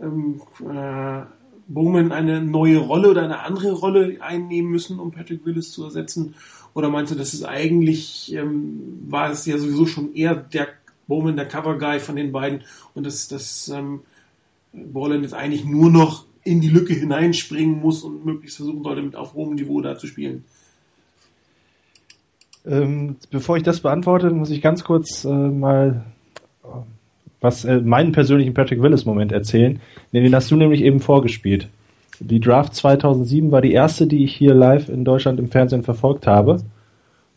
ähm, 0.00 0.40
äh, 0.68 1.22
Bowman 1.68 2.10
eine 2.10 2.42
neue 2.42 2.78
Rolle 2.78 3.10
oder 3.10 3.22
eine 3.22 3.40
andere 3.40 3.72
Rolle 3.72 4.16
einnehmen 4.20 4.70
müssen, 4.70 4.98
um 4.98 5.12
Patrick 5.12 5.44
Willis 5.44 5.70
zu 5.70 5.84
ersetzen? 5.84 6.34
Oder 6.74 6.88
meinst 6.88 7.12
du, 7.12 7.16
dass 7.16 7.34
es 7.34 7.44
eigentlich, 7.44 8.34
ähm, 8.34 9.04
war 9.08 9.30
es 9.30 9.46
ja 9.46 9.58
sowieso 9.58 9.86
schon 9.86 10.14
eher 10.14 10.34
der 10.34 10.68
Bowman, 11.06 11.36
der 11.36 11.46
Cover 11.46 11.78
Guy 11.78 12.00
von 12.00 12.16
den 12.16 12.32
beiden 12.32 12.62
und 12.94 13.06
dass 13.06 13.28
das 13.28 13.68
ähm, 13.68 14.00
Borland 14.72 15.22
jetzt 15.22 15.34
eigentlich 15.34 15.64
nur 15.64 15.90
noch 15.90 16.24
in 16.44 16.60
die 16.60 16.68
Lücke 16.68 16.94
hineinspringen 16.94 17.80
muss 17.80 18.02
und 18.02 18.24
möglichst 18.24 18.56
versuchen 18.56 18.82
sollte, 18.82 19.02
mit 19.02 19.16
auf 19.16 19.34
hohem 19.34 19.54
Niveau 19.54 19.80
da 19.80 19.96
zu 19.96 20.06
spielen. 20.06 20.44
Ähm, 22.66 23.16
bevor 23.30 23.56
ich 23.56 23.62
das 23.62 23.80
beantworte, 23.80 24.30
muss 24.30 24.50
ich 24.50 24.60
ganz 24.60 24.84
kurz 24.84 25.24
äh, 25.24 25.28
mal 25.28 26.04
äh, 26.64 26.68
was 27.40 27.64
äh, 27.64 27.80
meinen 27.80 28.12
persönlichen 28.12 28.54
Patrick 28.54 28.82
Willis 28.82 29.04
Moment 29.04 29.32
erzählen. 29.32 29.80
Den 30.12 30.34
hast 30.34 30.50
du 30.50 30.56
nämlich 30.56 30.82
eben 30.82 31.00
vorgespielt. 31.00 31.68
Die 32.20 32.40
Draft 32.40 32.74
2007 32.74 33.52
war 33.52 33.62
die 33.62 33.72
erste, 33.72 34.06
die 34.06 34.24
ich 34.24 34.34
hier 34.34 34.54
live 34.54 34.88
in 34.88 35.04
Deutschland 35.04 35.38
im 35.38 35.50
Fernsehen 35.50 35.84
verfolgt 35.84 36.26
habe. 36.26 36.60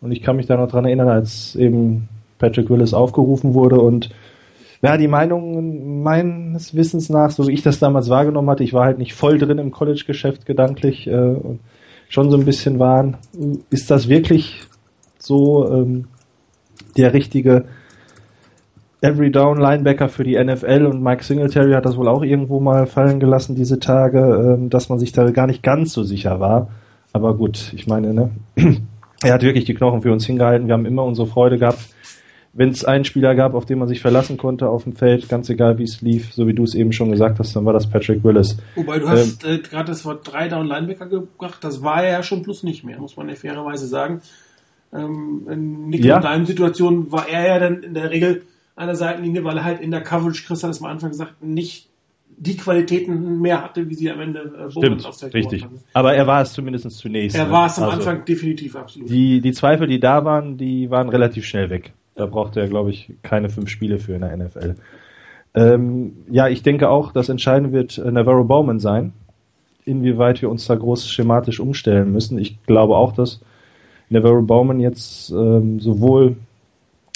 Und 0.02 0.12
ich 0.12 0.24
kann 0.24 0.36
mich 0.36 0.48
da 0.48 0.58
noch 0.58 0.70
dran 0.70 0.86
erinnern, 0.86 1.10
als 1.10 1.56
eben 1.56 2.10
Patrick 2.40 2.70
Willis 2.70 2.94
aufgerufen 2.94 3.54
wurde 3.54 3.80
und 3.80 4.10
ja, 4.82 4.98
die 4.98 5.08
Meinungen 5.08 6.02
meines 6.02 6.76
Wissens 6.76 7.10
nach, 7.10 7.30
so 7.30 7.48
wie 7.48 7.54
ich 7.54 7.62
das 7.62 7.80
damals 7.80 8.10
wahrgenommen 8.10 8.50
hatte, 8.50 8.64
ich 8.64 8.74
war 8.74 8.86
halt 8.86 8.98
nicht 8.98 9.14
voll 9.14 9.38
drin 9.38 9.60
im 9.60 9.72
College-Geschäft 9.72 10.46
gedanklich 10.46 11.08
äh, 11.08 11.12
und 11.12 11.60
schon 12.10 12.32
so 12.32 12.38
ein 12.38 12.46
bisschen 12.46 12.80
waren, 12.80 13.18
ist 13.70 13.92
das 13.92 14.10
wirklich 14.10 14.62
so 15.20 15.72
ähm, 15.72 16.08
der 16.98 17.14
richtige 17.14 17.66
Every 19.02 19.32
Down 19.32 19.60
Linebacker 19.60 20.10
für 20.10 20.24
die 20.24 20.44
NFL 20.44 20.88
und 20.92 21.02
Mike 21.02 21.24
Singletary 21.24 21.74
hat 21.74 21.86
das 21.86 21.98
wohl 21.98 22.08
auch 22.08 22.24
irgendwo 22.24 22.60
mal 22.60 22.86
fallen 22.86 23.20
gelassen 23.20 23.56
diese 23.56 23.80
Tage, 23.80 24.20
ähm, 24.20 24.70
dass 24.70 24.90
man 24.90 25.00
sich 25.00 25.12
da 25.12 25.30
gar 25.30 25.48
nicht 25.48 25.64
ganz 25.64 25.94
so 25.94 26.04
sicher 26.04 26.40
war. 26.40 26.70
Aber 27.14 27.36
gut, 27.36 27.72
ich 27.76 27.88
meine, 27.88 28.14
ne, 28.14 28.32
er 29.24 29.34
hat 29.34 29.44
wirklich 29.44 29.66
die 29.66 29.74
Knochen 29.74 30.02
für 30.02 30.12
uns 30.12 30.26
hingehalten. 30.26 30.68
Wir 30.68 30.74
haben 30.74 30.86
immer 30.86 31.04
unsere 31.04 31.28
Freude 31.28 31.58
gehabt 31.58 31.80
wenn 32.54 32.70
es 32.70 32.84
einen 32.84 33.06
Spieler 33.06 33.34
gab, 33.34 33.54
auf 33.54 33.66
den 33.66 33.80
man 33.80 33.88
sich 33.88 34.02
verlassen 34.02 34.38
konnte 34.38 34.68
auf 34.68 34.84
dem 34.84 34.94
Feld, 34.94 35.30
ganz 35.30 35.50
egal 35.50 35.78
wie 35.78 35.84
es 35.84 36.02
lief, 36.02 36.34
so 36.34 36.48
wie 36.48 36.54
du 36.54 36.64
es 36.64 36.76
eben 36.76 36.92
schon 36.92 37.12
gesagt 37.12 37.40
hast, 37.40 37.56
dann 37.56 37.66
war 37.66 37.74
das 37.74 37.90
Patrick 37.90 38.24
Willis. 38.24 38.58
Wobei 38.76 39.00
du 39.00 39.08
hast 39.08 39.46
ähm, 39.46 39.56
äh, 39.56 39.58
gerade 39.60 39.86
das 39.86 40.04
Wort 40.04 40.30
drei 40.30 40.50
Down 40.50 40.68
Linebacker 40.68 41.08
gebracht, 41.08 41.64
das 41.64 41.82
war 41.82 42.04
er 42.04 42.12
ja 42.12 42.24
schon 42.24 42.44
plus 42.44 42.64
nicht 42.64 42.84
mehr, 42.84 43.00
muss 43.00 43.16
man 43.16 43.30
ja 43.30 43.36
fairerweise 43.36 43.88
sagen. 43.88 44.22
Ähm, 44.94 45.48
in 45.50 45.90
Nick 45.90 46.04
ja. 46.04 46.18
und 46.18 46.46
Situation 46.46 47.12
war 47.12 47.30
er 47.30 47.48
ja 47.48 47.60
dann 47.60 47.84
in 47.84 47.94
der 47.94 48.12
Regel 48.12 48.44
an 48.76 48.88
der 48.88 48.96
Seitenlinie, 48.96 49.44
weil 49.46 49.58
er 49.58 49.64
halt 49.64 49.80
in 49.80 49.92
der 49.92 50.02
Coverage, 50.02 50.44
Chris 50.46 50.64
hat 50.64 50.72
es 50.72 50.82
am 50.82 50.88
Anfang 50.88 51.12
gesagt, 51.12 51.42
nicht 51.42 51.88
die 52.38 52.58
Qualitäten 52.58 53.40
mehr 53.40 53.64
hatte, 53.64 53.88
wie 53.88 53.94
sie 53.94 54.10
am 54.10 54.20
Ende 54.20 54.40
äh, 54.40 54.72
Stimmt, 54.72 55.06
richtig. 55.34 55.66
Aber 55.94 56.16
er 56.16 56.26
war 56.28 56.42
es 56.42 56.54
zumindest 56.54 56.90
zunächst. 56.92 57.38
Er 57.38 57.46
ne? 57.46 57.52
war 57.52 57.68
es 57.68 57.78
am 57.78 57.86
Also, 57.86 57.98
Anfang 57.98 58.26
definitiv 58.26 58.76
absolut. 58.76 59.10
Die, 59.10 59.40
die 59.40 59.52
Zweifel, 59.52 59.88
die 59.88 60.00
da 60.00 60.26
waren, 60.26 60.58
die 60.58 60.90
waren 60.90 61.08
relativ 61.08 61.46
schnell 61.46 61.70
weg. 61.70 61.94
Da 62.22 62.28
brauchte 62.28 62.60
er, 62.60 62.68
glaube 62.68 62.92
ich, 62.92 63.12
keine 63.24 63.50
fünf 63.50 63.70
Spiele 63.70 63.98
für 63.98 64.14
in 64.14 64.22
der 64.22 64.38
NFL. 64.38 64.76
Ähm, 65.56 66.18
ja, 66.30 66.48
ich 66.48 66.62
denke 66.62 66.88
auch, 66.88 67.12
das 67.12 67.30
Entscheidende 67.30 67.72
wird 67.72 67.98
äh, 67.98 68.12
Navarro 68.12 68.44
Bowman 68.44 68.78
sein, 68.78 69.14
inwieweit 69.86 70.40
wir 70.44 70.52
uns 70.52 70.68
da 70.68 70.76
groß 70.76 71.10
schematisch 71.10 71.60
umstellen 71.60 72.12
müssen. 72.12 72.38
Ich 72.38 72.64
glaube 72.68 72.96
auch, 72.96 73.12
dass 73.12 73.42
Navarro 74.10 74.44
Bowman 74.44 74.80
jetzt 74.80 75.32
ähm, 75.32 75.80
sowohl 75.80 76.36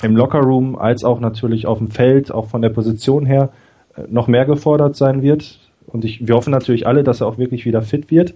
im 0.01 0.15
Lockerroom 0.15 0.75
als 0.75 1.03
auch 1.03 1.19
natürlich 1.19 1.67
auf 1.67 1.77
dem 1.77 1.91
Feld, 1.91 2.31
auch 2.31 2.47
von 2.47 2.63
der 2.63 2.69
Position 2.69 3.27
her, 3.27 3.51
äh, 3.95 4.01
noch 4.09 4.27
mehr 4.27 4.45
gefordert 4.45 4.95
sein 4.95 5.21
wird. 5.21 5.59
Und 5.85 6.03
ich, 6.03 6.27
wir 6.27 6.33
hoffen 6.33 6.49
natürlich 6.49 6.87
alle, 6.87 7.03
dass 7.03 7.21
er 7.21 7.27
auch 7.27 7.37
wirklich 7.37 7.65
wieder 7.65 7.83
fit 7.83 8.09
wird. 8.09 8.33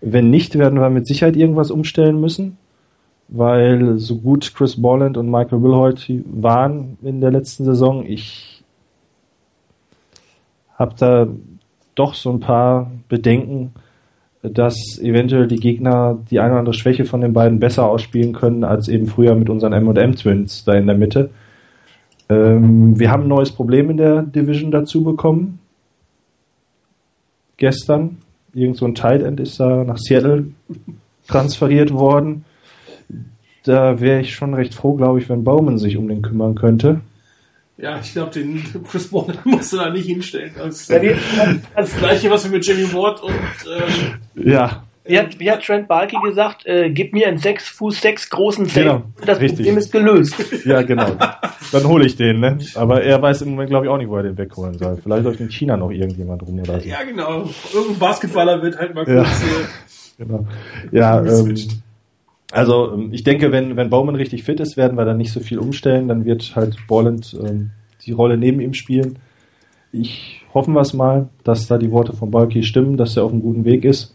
Wenn 0.00 0.30
nicht, 0.30 0.56
werden 0.58 0.80
wir 0.80 0.88
mit 0.88 1.06
Sicherheit 1.06 1.36
irgendwas 1.36 1.70
umstellen 1.70 2.18
müssen, 2.18 2.56
weil 3.30 3.98
so 3.98 4.16
gut 4.16 4.52
Chris 4.54 4.80
Borland 4.80 5.16
und 5.16 5.30
Michael 5.30 5.62
Wilhoit 5.62 6.04
waren 6.24 6.98
in 7.02 7.20
der 7.20 7.30
letzten 7.30 7.64
Saison, 7.64 8.04
ich 8.04 8.62
habe 10.74 10.94
da 10.98 11.28
doch 11.94 12.14
so 12.14 12.30
ein 12.30 12.40
paar 12.40 12.90
Bedenken, 13.08 13.72
dass 14.42 14.98
eventuell 15.00 15.46
die 15.46 15.56
Gegner 15.56 16.18
die 16.30 16.40
eine 16.40 16.52
oder 16.52 16.60
andere 16.60 16.74
Schwäche 16.74 17.04
von 17.04 17.20
den 17.20 17.32
beiden 17.32 17.60
besser 17.60 17.86
ausspielen 17.86 18.32
können 18.32 18.64
als 18.64 18.88
eben 18.88 19.06
früher 19.06 19.34
mit 19.34 19.50
unseren 19.50 19.74
M&M 19.74 20.16
Twins 20.16 20.64
da 20.64 20.72
in 20.72 20.86
der 20.86 20.96
Mitte. 20.96 21.30
Ähm, 22.28 22.98
wir 22.98 23.10
haben 23.10 23.24
ein 23.24 23.28
neues 23.28 23.52
Problem 23.52 23.90
in 23.90 23.98
der 23.98 24.22
Division 24.22 24.70
dazu 24.70 25.04
bekommen. 25.04 25.58
Gestern. 27.58 28.18
Irgend 28.52 28.78
so 28.78 28.86
ein 28.86 28.96
Tight 28.96 29.22
End 29.22 29.38
ist 29.38 29.60
da 29.60 29.84
nach 29.84 29.98
Seattle 29.98 30.46
transferiert 31.28 31.92
worden. 31.92 32.44
Da 33.64 34.00
wäre 34.00 34.20
ich 34.20 34.34
schon 34.34 34.54
recht 34.54 34.74
froh, 34.74 34.94
glaube 34.94 35.18
ich, 35.20 35.28
wenn 35.28 35.44
Bowman 35.44 35.78
sich 35.78 35.96
um 35.96 36.08
den 36.08 36.22
kümmern 36.22 36.54
könnte. 36.54 37.00
Ja, 37.76 37.98
ich 38.02 38.12
glaube, 38.12 38.30
den 38.32 38.62
Chris 38.90 39.08
Bourne 39.08 39.34
musst 39.44 39.72
du 39.72 39.76
da 39.78 39.90
nicht 39.90 40.06
hinstellen. 40.06 40.52
Das, 40.56 40.88
Ja, 40.88 41.00
das 41.76 41.96
gleiche, 41.96 42.30
was 42.30 42.44
wir 42.44 42.50
mit 42.50 42.66
Jimmy 42.66 42.92
Ward 42.92 43.22
und 43.22 43.32
ähm, 43.34 44.44
Ja, 44.50 44.82
wie, 45.04 45.18
hat, 45.18 45.40
wie 45.40 45.50
hat 45.50 45.62
Trent 45.64 45.88
Balky 45.88 46.16
gesagt, 46.24 46.66
äh, 46.66 46.90
gib 46.90 47.12
mir 47.14 47.26
einen 47.26 47.38
6 47.38 47.68
Fuß 47.70 48.00
6 48.00 48.30
großen 48.30 48.66
Safe. 48.66 48.80
Genau, 48.80 49.02
das 49.24 49.40
richtig. 49.40 49.60
Problem 49.60 49.78
ist 49.78 49.90
gelöst. 49.92 50.34
ja, 50.66 50.82
genau. 50.82 51.16
Dann 51.72 51.84
hole 51.84 52.04
ich 52.06 52.16
den, 52.16 52.40
ne? 52.40 52.58
Aber 52.74 53.02
er 53.02 53.20
weiß 53.20 53.42
im 53.42 53.50
Moment, 53.50 53.70
glaube 53.70 53.86
ich, 53.86 53.90
auch 53.90 53.96
nicht, 53.98 54.08
wo 54.08 54.16
er 54.16 54.22
den 54.24 54.38
wegholen 54.38 54.78
soll. 54.78 54.98
Vielleicht 55.02 55.24
läuft 55.24 55.40
in 55.40 55.50
China 55.50 55.76
noch 55.76 55.90
irgendjemand 55.90 56.42
rum 56.42 56.60
oder 56.60 56.80
so. 56.80 56.88
ja 56.88 57.02
genau, 57.02 57.48
irgendein 57.72 57.98
Basketballer 57.98 58.62
wird 58.62 58.78
halt 58.78 58.94
mal 58.94 59.08
Ja. 59.08 59.22
kurz 59.24 59.42
äh, 59.42 60.24
Genau. 60.24 60.46
Ja, 60.92 61.18
ähm, 61.18 61.24
geswitcht. 61.24 61.70
Also 62.50 62.92
ähm, 62.92 63.12
ich 63.12 63.22
denke, 63.22 63.52
wenn, 63.52 63.76
wenn 63.76 63.90
Bowman 63.90 64.16
richtig 64.16 64.44
fit 64.44 64.60
ist, 64.60 64.76
werden 64.76 64.96
wir 64.96 65.04
dann 65.04 65.16
nicht 65.16 65.32
so 65.32 65.40
viel 65.40 65.58
umstellen. 65.58 66.08
Dann 66.08 66.24
wird 66.24 66.54
halt 66.56 66.76
Borland 66.86 67.36
ähm, 67.42 67.70
die 68.04 68.12
Rolle 68.12 68.36
neben 68.36 68.60
ihm 68.60 68.74
spielen. 68.74 69.18
Ich 69.92 70.42
hoffen 70.54 70.74
wir 70.74 70.80
es 70.80 70.94
mal, 70.94 71.28
dass 71.44 71.66
da 71.66 71.78
die 71.78 71.90
Worte 71.90 72.12
von 72.12 72.30
Balky 72.30 72.62
stimmen, 72.62 72.96
dass 72.96 73.16
er 73.16 73.24
auf 73.24 73.32
einem 73.32 73.42
guten 73.42 73.64
Weg 73.64 73.84
ist. 73.84 74.14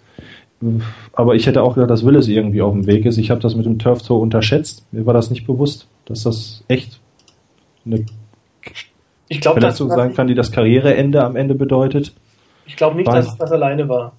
Aber 1.13 1.35
ich 1.35 1.47
hätte 1.47 1.61
auch 1.61 1.75
gedacht, 1.75 1.89
dass 1.89 2.05
Willis 2.05 2.27
irgendwie 2.27 2.61
auf 2.61 2.73
dem 2.73 2.87
Weg 2.87 3.05
ist. 3.05 3.17
Ich 3.17 3.29
habe 3.29 3.41
das 3.41 3.55
mit 3.55 3.65
dem 3.65 3.77
Turf-Tor 3.77 4.19
unterschätzt. 4.19 4.87
Mir 4.91 5.05
war 5.05 5.13
das 5.13 5.29
nicht 5.29 5.45
bewusst, 5.45 5.87
dass 6.05 6.23
das 6.23 6.63
echt 6.67 6.99
eine 7.85 8.05
Ich 9.27 9.41
glaube 9.41 9.59
Verletzung 9.59 9.89
sein 9.89 10.13
kann, 10.13 10.27
die 10.27 10.33
das 10.33 10.51
Karriereende 10.51 11.23
am 11.23 11.35
Ende 11.35 11.55
bedeutet. 11.55 12.13
ich 12.65 12.75
glaub 12.75 12.95
nicht, 12.95 13.07
dass 13.07 13.27
es 13.27 13.37
das 13.37 13.51
alleine 13.51 13.87
war. 13.89 14.13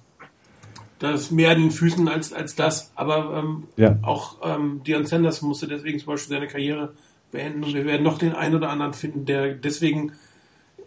Das 0.99 1.21
ist 1.21 1.31
mehr 1.31 1.51
an 1.51 1.61
den 1.61 1.71
Füßen 1.71 2.07
als, 2.07 2.33
als 2.33 2.55
das. 2.55 2.91
Aber 2.95 3.37
ähm, 3.37 3.63
Ja. 3.77 3.97
auch 4.01 4.37
ähm, 4.43 4.81
Dion 4.85 5.05
Sanders 5.05 5.41
musste 5.41 5.67
deswegen 5.67 5.99
zum 5.99 6.07
Beispiel 6.13 6.35
seine 6.35 6.47
Karriere 6.47 6.93
beenden. 7.31 7.63
Und 7.63 7.73
wir 7.73 7.85
werden 7.85 8.03
noch 8.03 8.17
den 8.17 8.33
einen 8.33 8.55
oder 8.55 8.69
anderen 8.69 8.93
finden, 8.93 9.25
der 9.25 9.53
deswegen 9.53 10.13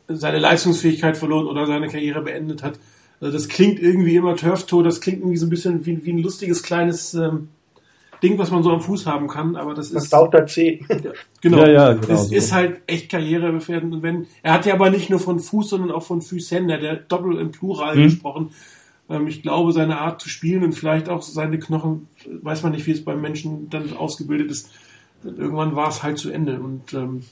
seine 0.09 0.39
Leistungsfähigkeit 0.39 1.17
verloren 1.17 1.47
oder 1.47 1.67
seine 1.67 1.89
Karriere 1.89 2.23
beendet 2.23 2.63
hat. 2.63 2.79
Also 3.21 3.33
das 3.33 3.49
klingt 3.49 3.79
irgendwie 3.79 4.17
immer 4.17 4.35
Turf-Toe, 4.35 4.83
das 4.83 5.01
klingt 5.01 5.19
irgendwie 5.21 5.37
so 5.37 5.47
ein 5.47 5.51
bisschen 5.51 5.85
wie, 5.87 6.05
wie 6.05 6.13
ein 6.13 6.19
lustiges 6.19 6.63
kleines 6.63 7.15
ähm, 7.15 7.49
Ding, 8.23 8.39
was 8.39 8.51
man 8.51 8.63
so 8.63 8.71
am 8.73 8.81
Fuß 8.81 9.07
haben 9.07 9.29
kann. 9.29 9.55
Aber 9.57 9.75
das 9.75 9.93
Das 9.93 10.05
ist 10.07 10.13
lauter 10.13 10.47
C. 10.47 10.81
genau, 11.41 11.59
Ja, 11.59 11.69
ja, 11.69 11.93
genau 11.93 12.07
das 12.09 12.29
so. 12.29 12.35
ist 12.35 12.53
halt 12.53 12.81
echt 12.87 13.11
karrierebefährdend. 13.11 13.95
Und 13.95 14.03
wenn 14.03 14.27
er 14.43 14.55
hat 14.55 14.67
ja 14.67 14.75
aber 14.75 14.91
nicht 14.91 15.11
nur 15.11 15.21
von 15.21 15.39
Fuß, 15.39 15.69
sondern 15.71 15.93
auch 15.93 16.03
von 16.03 16.21
Füßen, 16.23 16.67
der 16.67 16.97
doppelt 16.97 17.39
im 17.39 17.53
Plural 17.53 17.95
Hm. 17.95 18.03
gesprochen. 18.05 18.51
Ähm, 19.11 19.27
ich 19.27 19.43
glaube, 19.43 19.73
seine 19.73 19.99
Art 19.99 20.21
zu 20.21 20.29
spielen 20.29 20.63
und 20.63 20.73
vielleicht 20.73 21.09
auch 21.09 21.23
seine 21.23 21.59
Knochen, 21.59 22.07
weiß 22.43 22.63
man 22.63 22.73
nicht, 22.73 22.87
wie 22.87 22.93
es 22.93 23.05
beim 23.05 23.21
Menschen 23.21 23.69
dann 23.69 23.93
ausgebildet 23.95 24.51
ist. 24.51 24.71
Irgendwann 25.25 25.77
war 25.77 25.89
es 25.89 26.03
halt 26.03 26.19
zu 26.19 26.31
Ende. 26.31 26.61
Und 26.61 26.95
ähm, 26.95 27.23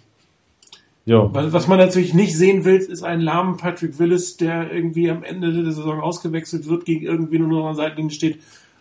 Ja. 1.07 1.31
was 1.33 1.69
man 1.69 1.79
natürlich 1.79 2.13
nicht 2.13 2.37
sehen 2.37 2.65
will, 2.67 2.77
ist 2.77 3.03
einen 3.03 3.23
lahmen 3.23 3.57
Patrick 3.57 3.99
Willis, 3.99 4.37
der 4.37 4.71
irgendwie 4.71 5.11
am 5.11 5.23
Ende 5.23 5.53
der 5.53 5.73
Saison 5.73 6.01
ausgewechselt 6.01 6.69
wird, 6.69 6.85
gegen 6.85 7.07
irgendwie 7.07 7.39
nur 7.39 7.49
noch 7.49 7.67
an 7.67 7.77
Seitenlinie 7.77 8.11
steht, 8.13 8.41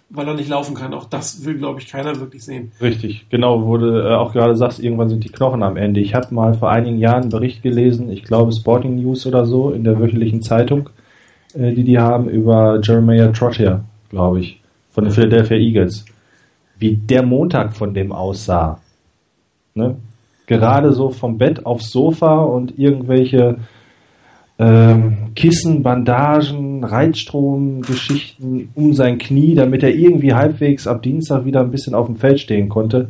weil 0.10 0.27
er 0.27 0.34
nicht 0.34 0.50
laufen 0.50 0.75
kann. 0.75 0.94
Auch 0.94 1.06
das 1.06 1.46
will, 1.46 1.58
glaube 1.58 1.80
ich, 1.80 1.88
keiner 1.88 2.20
wirklich 2.20 2.44
sehen. 2.44 2.72
Richtig, 2.82 3.27
genau, 3.30 3.66
wo 3.66 3.77
du 3.77 3.88
äh, 4.06 4.16
auch 4.16 4.34
gerade 4.34 4.56
sagst, 4.58 4.80
irgendwann 4.82 5.08
sind 5.10 5.24
die 5.24 5.30
Knochen 5.30 5.63
am 5.63 5.77
Ende. 5.77 6.01
Ich 6.01 6.16
habe 6.16 6.34
mal 6.36 6.54
vor 6.54 6.70
einigen 6.70 6.98
Jahren 6.98 7.24
einen 7.24 7.32
Bericht 7.32 7.62
gelesen, 7.63 8.10
ich 8.10 8.24
glaube 8.24 8.51
Sporting 8.51 8.96
News 8.96 9.25
oder 9.25 9.46
so, 9.46 9.72
in 9.72 9.84
der 9.86 10.00
wöchentlichen 10.00 10.42
Zeitung, 10.42 10.89
äh, 11.57 11.73
die 11.73 11.83
die 11.83 11.99
haben, 11.99 12.29
über 12.29 12.79
Jeremiah 12.81 13.27
Trottier, 13.27 13.83
glaube 14.09 14.39
ich, 14.41 14.61
von 14.91 15.05
den 15.05 15.13
Philadelphia 15.13 15.57
Eagles. 15.57 16.05
Wie 16.77 16.95
der 16.95 17.23
Montag 17.23 17.75
von 17.75 17.93
dem 17.93 18.11
aussah. 18.11 18.79
Ne? 19.73 19.95
Gerade 20.45 20.93
so 20.93 21.09
vom 21.09 21.37
Bett 21.37 21.65
aufs 21.65 21.91
Sofa 21.91 22.41
und 22.41 22.77
irgendwelche 22.77 23.57
ähm, 24.59 25.33
Kissen, 25.35 25.83
Bandagen, 25.83 26.83
Reitstrom-Geschichten 26.83 28.69
um 28.75 28.93
sein 28.93 29.17
Knie, 29.17 29.55
damit 29.55 29.83
er 29.83 29.93
irgendwie 29.93 30.33
halbwegs 30.33 30.87
ab 30.87 31.03
Dienstag 31.03 31.45
wieder 31.45 31.61
ein 31.61 31.71
bisschen 31.71 31.93
auf 31.93 32.07
dem 32.07 32.17
Feld 32.17 32.39
stehen 32.39 32.69
konnte. 32.69 33.09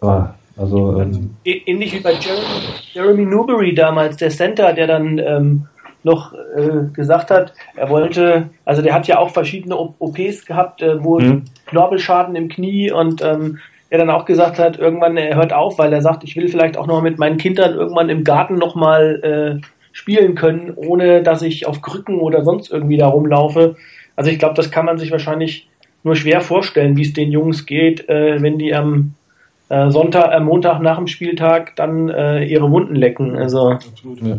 Ah, 0.00 0.34
also, 0.56 1.00
ähm, 1.00 1.30
Ähnlich 1.44 1.94
wie 1.94 2.00
bei 2.00 2.12
Jeremy, 2.12 2.44
Jeremy 2.92 3.24
Newberry 3.24 3.74
damals, 3.74 4.16
der 4.16 4.30
Center, 4.30 4.72
der 4.72 4.86
dann 4.86 5.18
ähm, 5.18 5.66
noch 6.04 6.32
äh, 6.32 6.92
gesagt 6.92 7.30
hat, 7.30 7.52
er 7.76 7.88
wollte, 7.90 8.50
also 8.64 8.82
der 8.82 8.94
hat 8.94 9.06
ja 9.06 9.18
auch 9.18 9.30
verschiedene 9.30 9.76
OPs 9.76 10.46
gehabt, 10.46 10.82
äh, 10.82 11.02
wo 11.02 11.18
Mhm. 11.18 11.44
Knorpelschaden 11.66 12.36
im 12.36 12.48
Knie 12.48 12.90
und 12.90 13.22
ähm, 13.22 13.58
er 13.90 13.98
dann 13.98 14.10
auch 14.10 14.24
gesagt 14.24 14.58
hat, 14.58 14.78
irgendwann 14.78 15.16
er 15.16 15.36
hört 15.36 15.52
auf, 15.52 15.78
weil 15.78 15.92
er 15.92 16.02
sagt, 16.02 16.24
ich 16.24 16.36
will 16.36 16.48
vielleicht 16.48 16.76
auch 16.76 16.86
noch 16.86 17.02
mit 17.02 17.18
meinen 17.18 17.38
Kindern 17.38 17.74
irgendwann 17.74 18.10
im 18.10 18.24
Garten 18.24 18.56
nochmal 18.56 19.60
äh, 19.60 19.66
spielen 19.92 20.34
können, 20.34 20.72
ohne 20.76 21.22
dass 21.22 21.42
ich 21.42 21.66
auf 21.66 21.82
Krücken 21.82 22.20
oder 22.20 22.44
sonst 22.44 22.70
irgendwie 22.70 22.98
da 22.98 23.08
rumlaufe. 23.08 23.76
Also 24.14 24.30
ich 24.30 24.38
glaube, 24.38 24.54
das 24.54 24.70
kann 24.70 24.84
man 24.84 24.98
sich 24.98 25.10
wahrscheinlich 25.10 25.68
nur 26.04 26.16
schwer 26.16 26.40
vorstellen, 26.40 26.96
wie 26.96 27.02
es 27.02 27.12
den 27.12 27.32
Jungs 27.32 27.66
geht, 27.66 28.08
äh, 28.08 28.40
wenn 28.42 28.58
die 28.58 28.74
am 28.74 29.14
äh, 29.68 29.90
Sonntag, 29.90 30.32
äh, 30.32 30.40
Montag 30.40 30.80
nach 30.80 30.96
dem 30.96 31.06
Spieltag 31.06 31.74
dann 31.76 32.08
äh, 32.08 32.44
ihre 32.44 32.70
Wunden 32.70 32.94
lecken. 32.94 33.36
Also 33.36 33.70
Absolut. 33.70 34.22
ja. 34.22 34.38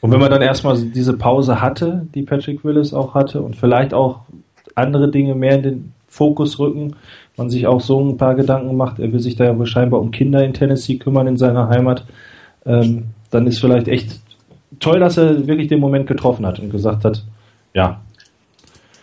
Und 0.00 0.12
wenn 0.12 0.20
man 0.20 0.30
dann 0.30 0.42
erstmal 0.42 0.80
diese 0.80 1.16
Pause 1.16 1.60
hatte, 1.60 2.06
die 2.14 2.22
Patrick 2.22 2.64
Willis 2.64 2.94
auch 2.94 3.14
hatte, 3.14 3.42
und 3.42 3.56
vielleicht 3.56 3.94
auch 3.94 4.20
andere 4.74 5.10
Dinge 5.10 5.34
mehr 5.34 5.56
in 5.56 5.62
den 5.62 5.92
Fokus 6.06 6.58
rücken, 6.58 6.96
man 7.36 7.50
sich 7.50 7.66
auch 7.66 7.80
so 7.80 8.00
ein 8.00 8.16
paar 8.16 8.34
Gedanken 8.34 8.76
macht, 8.76 8.98
er 8.98 9.12
will 9.12 9.20
sich 9.20 9.36
da 9.36 9.44
ja 9.44 9.58
wohl 9.58 9.66
scheinbar 9.66 10.00
um 10.00 10.10
Kinder 10.10 10.44
in 10.44 10.52
Tennessee 10.52 10.96
kümmern 10.96 11.26
in 11.26 11.36
seiner 11.36 11.68
Heimat, 11.68 12.04
ähm, 12.64 13.04
dann 13.30 13.46
ist 13.46 13.60
vielleicht 13.60 13.88
echt 13.88 14.20
toll, 14.80 15.00
dass 15.00 15.16
er 15.16 15.46
wirklich 15.46 15.68
den 15.68 15.80
Moment 15.80 16.06
getroffen 16.06 16.46
hat 16.46 16.58
und 16.58 16.70
gesagt 16.70 17.04
hat, 17.04 17.24
ja, 17.74 18.00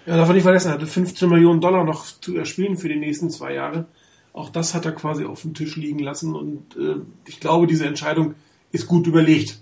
Ja, 0.06 0.18
darf 0.18 0.28
man 0.28 0.36
nicht 0.36 0.44
vergessen, 0.44 0.70
er 0.70 0.74
hatte 0.76 0.88
15 0.88 1.30
Millionen 1.30 1.62
Dollar 1.62 1.84
noch 1.84 2.06
zu 2.06 2.38
erspielen 2.38 2.78
für 2.78 2.90
die 2.90 3.00
nächsten 3.00 3.30
zwei 3.30 3.54
Jahre. 3.54 3.86
Auch 4.34 4.50
das 4.50 4.74
hat 4.76 4.86
er 4.86 4.92
quasi 4.92 5.26
auf 5.26 5.42
dem 5.42 5.54
Tisch 5.54 5.78
liegen 5.78 6.00
lassen 6.00 6.36
und 6.36 6.76
äh, 6.76 6.98
ich 7.26 7.40
glaube, 7.40 7.68
diese 7.68 7.86
Entscheidung 7.86 8.36
ist 8.72 8.88
gut 8.88 9.08
überlegt. 9.08 9.60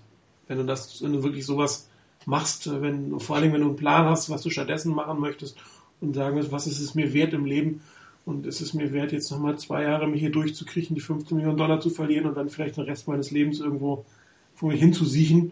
Wenn 0.47 0.57
du 0.57 0.65
das, 0.65 1.01
wenn 1.01 1.13
du 1.13 1.23
wirklich 1.23 1.45
sowas 1.45 1.89
machst, 2.25 2.67
äh, 2.67 2.81
wenn, 2.81 3.19
vor 3.19 3.35
allem 3.35 3.53
wenn 3.53 3.61
du 3.61 3.67
einen 3.67 3.75
Plan 3.75 4.05
hast, 4.05 4.29
was 4.29 4.41
du 4.41 4.49
stattdessen 4.49 4.93
machen 4.93 5.19
möchtest 5.19 5.57
und 6.01 6.13
sagen 6.13 6.35
willst, 6.35 6.51
was 6.51 6.67
ist 6.67 6.79
es 6.79 6.95
mir 6.95 7.13
wert 7.13 7.33
im 7.33 7.45
Leben 7.45 7.81
und 8.25 8.45
ist 8.45 8.61
es 8.61 8.73
mir 8.73 8.93
wert, 8.93 9.11
jetzt 9.11 9.31
nochmal 9.31 9.57
zwei 9.57 9.83
Jahre 9.83 10.07
mich 10.07 10.21
hier 10.21 10.31
durchzukriechen, 10.31 10.95
die 10.95 11.01
15 11.01 11.37
Millionen 11.37 11.57
Dollar 11.57 11.79
zu 11.81 11.89
verlieren 11.89 12.25
und 12.25 12.35
dann 12.35 12.49
vielleicht 12.49 12.77
den 12.77 12.85
Rest 12.85 13.07
meines 13.07 13.31
Lebens 13.31 13.59
irgendwo 13.59 14.05
vor 14.55 14.69
mir 14.69 14.77
hinzusiechen 14.77 15.51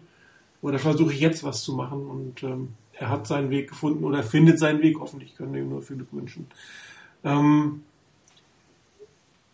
oder 0.62 0.78
versuche 0.78 1.12
ich 1.12 1.20
jetzt 1.20 1.44
was 1.44 1.62
zu 1.62 1.74
machen 1.74 2.06
und 2.06 2.42
ähm, 2.42 2.68
er 2.92 3.08
hat 3.08 3.26
seinen 3.26 3.50
Weg 3.50 3.68
gefunden 3.68 4.04
oder 4.04 4.22
findet 4.22 4.58
seinen 4.58 4.82
Weg. 4.82 4.98
Hoffentlich 5.00 5.34
können 5.34 5.52
wir 5.52 5.60
ihm 5.60 5.70
nur 5.70 5.82
viel 5.82 5.96
Glück 5.96 6.12
wünschen. 6.12 6.46
Ähm, 7.24 7.82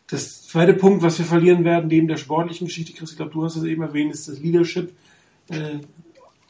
das 0.09 0.47
zweite 0.47 0.75
Punkt, 0.75 1.03
was 1.03 1.19
wir 1.19 1.27
verlieren 1.27 1.65
werden, 1.65 1.89
neben 1.89 2.09
der 2.09 2.17
sportlichen 2.17 2.67
Geschichte, 2.67 2.93
Chris, 2.93 3.11
ich 3.11 3.17
glaube, 3.17 3.33
du 3.33 3.45
hast 3.45 3.57
es 3.57 3.65
eben 3.65 3.83
erwähnt, 3.83 4.13
ist 4.13 4.29
das 4.29 4.39
Leadership. 4.39 4.93
Äh, 5.51 5.81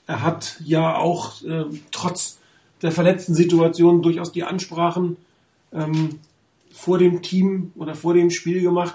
Er 0.06 0.22
hat 0.22 0.58
ja 0.64 0.96
auch 0.96 1.42
äh, 1.42 1.66
trotz 1.90 2.38
der 2.80 2.92
verletzten 2.92 3.34
Situation 3.34 4.00
durchaus 4.00 4.32
die 4.32 4.42
Ansprachen 4.42 5.18
ähm, 5.72 6.20
vor 6.72 6.96
dem 6.96 7.20
Team 7.20 7.72
oder 7.76 7.94
vor 7.94 8.14
dem 8.14 8.30
Spiel 8.30 8.62
gemacht. 8.62 8.94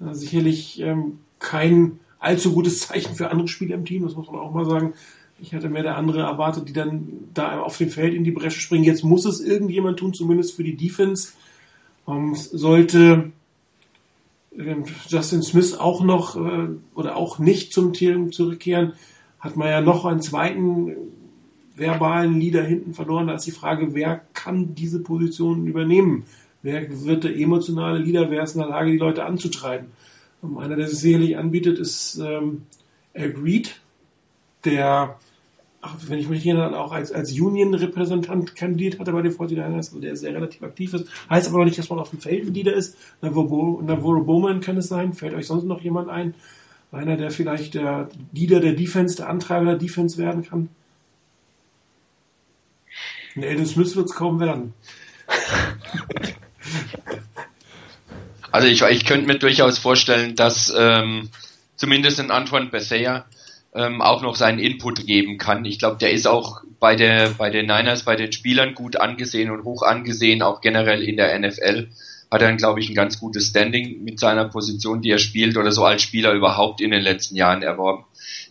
Äh, 0.00 0.14
sicherlich 0.14 0.80
ähm, 0.80 1.20
kein 1.38 2.00
allzu 2.18 2.52
gutes 2.52 2.80
Zeichen 2.88 3.14
für 3.14 3.30
andere 3.30 3.46
Spieler 3.46 3.76
im 3.76 3.84
Team, 3.84 4.02
das 4.02 4.16
muss 4.16 4.30
man 4.30 4.40
auch 4.40 4.52
mal 4.52 4.64
sagen. 4.64 4.94
Ich 5.40 5.52
hätte 5.52 5.68
mehr 5.68 5.84
der 5.84 5.96
andere 5.96 6.22
erwartet, 6.22 6.68
die 6.68 6.72
dann 6.72 7.06
da 7.32 7.60
auf 7.60 7.78
dem 7.78 7.90
Feld 7.90 8.12
in 8.12 8.24
die 8.24 8.32
Bresche 8.32 8.60
springen. 8.60 8.82
Jetzt 8.82 9.04
muss 9.04 9.24
es 9.24 9.40
irgendjemand 9.40 10.00
tun, 10.00 10.12
zumindest 10.12 10.56
für 10.56 10.64
die 10.64 10.76
Defense. 10.76 11.34
Ähm, 12.08 12.34
sollte 12.34 13.30
ähm, 14.58 14.84
Justin 15.06 15.44
Smith 15.44 15.74
auch 15.74 16.02
noch 16.02 16.34
äh, 16.34 16.70
oder 16.96 17.14
auch 17.14 17.38
nicht 17.38 17.72
zum 17.72 17.92
Team 17.92 18.32
zurückkehren, 18.32 18.94
hat 19.40 19.56
man 19.56 19.68
ja 19.68 19.80
noch 19.80 20.04
einen 20.04 20.20
zweiten 20.20 20.96
verbalen 21.78 22.40
Leader 22.40 22.62
hinten 22.62 22.94
verloren. 22.94 23.28
Da 23.28 23.34
ist 23.34 23.46
die 23.46 23.52
Frage, 23.52 23.94
wer 23.94 24.20
kann 24.34 24.74
diese 24.74 25.00
Position 25.00 25.66
übernehmen? 25.66 26.24
Wer 26.62 27.04
wird 27.04 27.24
der 27.24 27.36
emotionale 27.36 27.98
Leader? 27.98 28.30
Wer 28.30 28.42
ist 28.42 28.54
in 28.54 28.60
der 28.60 28.70
Lage, 28.70 28.90
die 28.90 28.98
Leute 28.98 29.24
anzutreiben? 29.24 29.88
Ähm, 30.42 30.58
einer, 30.58 30.76
der 30.76 30.86
es 30.86 31.00
sicherlich 31.00 31.36
anbietet, 31.36 31.78
ist 31.78 32.18
ähm, 32.18 32.62
Agreed, 33.14 33.80
der, 34.64 35.16
wenn 36.08 36.18
ich 36.18 36.28
mich 36.28 36.44
erinnere, 36.44 36.78
auch 36.78 36.92
als, 36.92 37.12
als 37.12 37.32
Union-Repräsentant 37.32 38.56
kandidiert 38.56 38.98
hatte 38.98 39.12
bei 39.12 39.22
den 39.22 39.32
49ers, 39.32 39.74
also 39.74 40.00
der 40.00 40.16
sehr 40.16 40.34
relativ 40.34 40.62
aktiv 40.62 40.94
ist. 40.94 41.06
Heißt 41.30 41.48
aber 41.48 41.58
noch 41.58 41.64
nicht, 41.64 41.78
dass 41.78 41.88
man 41.90 42.00
auf 42.00 42.10
dem 42.10 42.18
Feld 42.18 42.46
ein 42.46 42.54
Leader 42.54 42.74
ist. 42.74 42.96
Navarro 43.20 44.22
Bowman 44.24 44.60
kann 44.60 44.76
es 44.76 44.88
sein. 44.88 45.12
Fällt 45.12 45.34
euch 45.34 45.46
sonst 45.46 45.64
noch 45.64 45.80
jemand 45.80 46.08
ein? 46.08 46.34
Einer, 46.90 47.16
der 47.16 47.30
vielleicht 47.30 47.74
der 47.74 48.08
Leader 48.32 48.60
der 48.60 48.72
Defense, 48.72 49.16
der 49.16 49.28
Antreiber 49.28 49.66
der 49.66 49.76
Defense 49.76 50.16
werden 50.16 50.42
kann? 50.42 50.68
Nee, 53.34 53.54
das 53.56 53.70
Smith 53.70 53.94
wird 53.94 54.06
es 54.06 54.14
kaum 54.14 54.40
werden. 54.40 54.74
Also 58.50 58.66
ich, 58.66 58.82
ich 58.82 59.04
könnte 59.04 59.26
mir 59.26 59.38
durchaus 59.38 59.78
vorstellen, 59.78 60.34
dass 60.34 60.72
ähm, 60.76 61.28
zumindest 61.76 62.18
ein 62.18 62.30
Antoine 62.30 62.70
Bethea 62.70 63.26
ähm, 63.74 64.00
auch 64.00 64.22
noch 64.22 64.36
seinen 64.36 64.58
Input 64.58 65.06
geben 65.06 65.38
kann. 65.38 65.64
Ich 65.64 65.78
glaube, 65.78 65.98
der 65.98 66.12
ist 66.12 66.26
auch 66.26 66.62
bei 66.80 66.96
der 66.96 67.30
bei 67.30 67.50
den 67.50 67.66
Niners, 67.66 68.04
bei 68.04 68.16
den 68.16 68.32
Spielern 68.32 68.74
gut 68.74 68.96
angesehen 68.96 69.50
und 69.50 69.64
hoch 69.64 69.82
angesehen, 69.82 70.42
auch 70.42 70.60
generell 70.60 71.02
in 71.02 71.16
der 71.16 71.38
NFL 71.38 71.88
hat 72.30 72.42
er, 72.42 72.54
glaube 72.56 72.80
ich, 72.80 72.88
ein 72.88 72.94
ganz 72.94 73.18
gutes 73.18 73.48
Standing 73.48 74.04
mit 74.04 74.20
seiner 74.20 74.44
Position, 74.46 75.00
die 75.00 75.10
er 75.10 75.18
spielt 75.18 75.56
oder 75.56 75.72
so 75.72 75.84
als 75.84 76.02
Spieler 76.02 76.32
überhaupt 76.32 76.80
in 76.80 76.90
den 76.90 77.02
letzten 77.02 77.36
Jahren 77.36 77.62
erworben. 77.62 78.04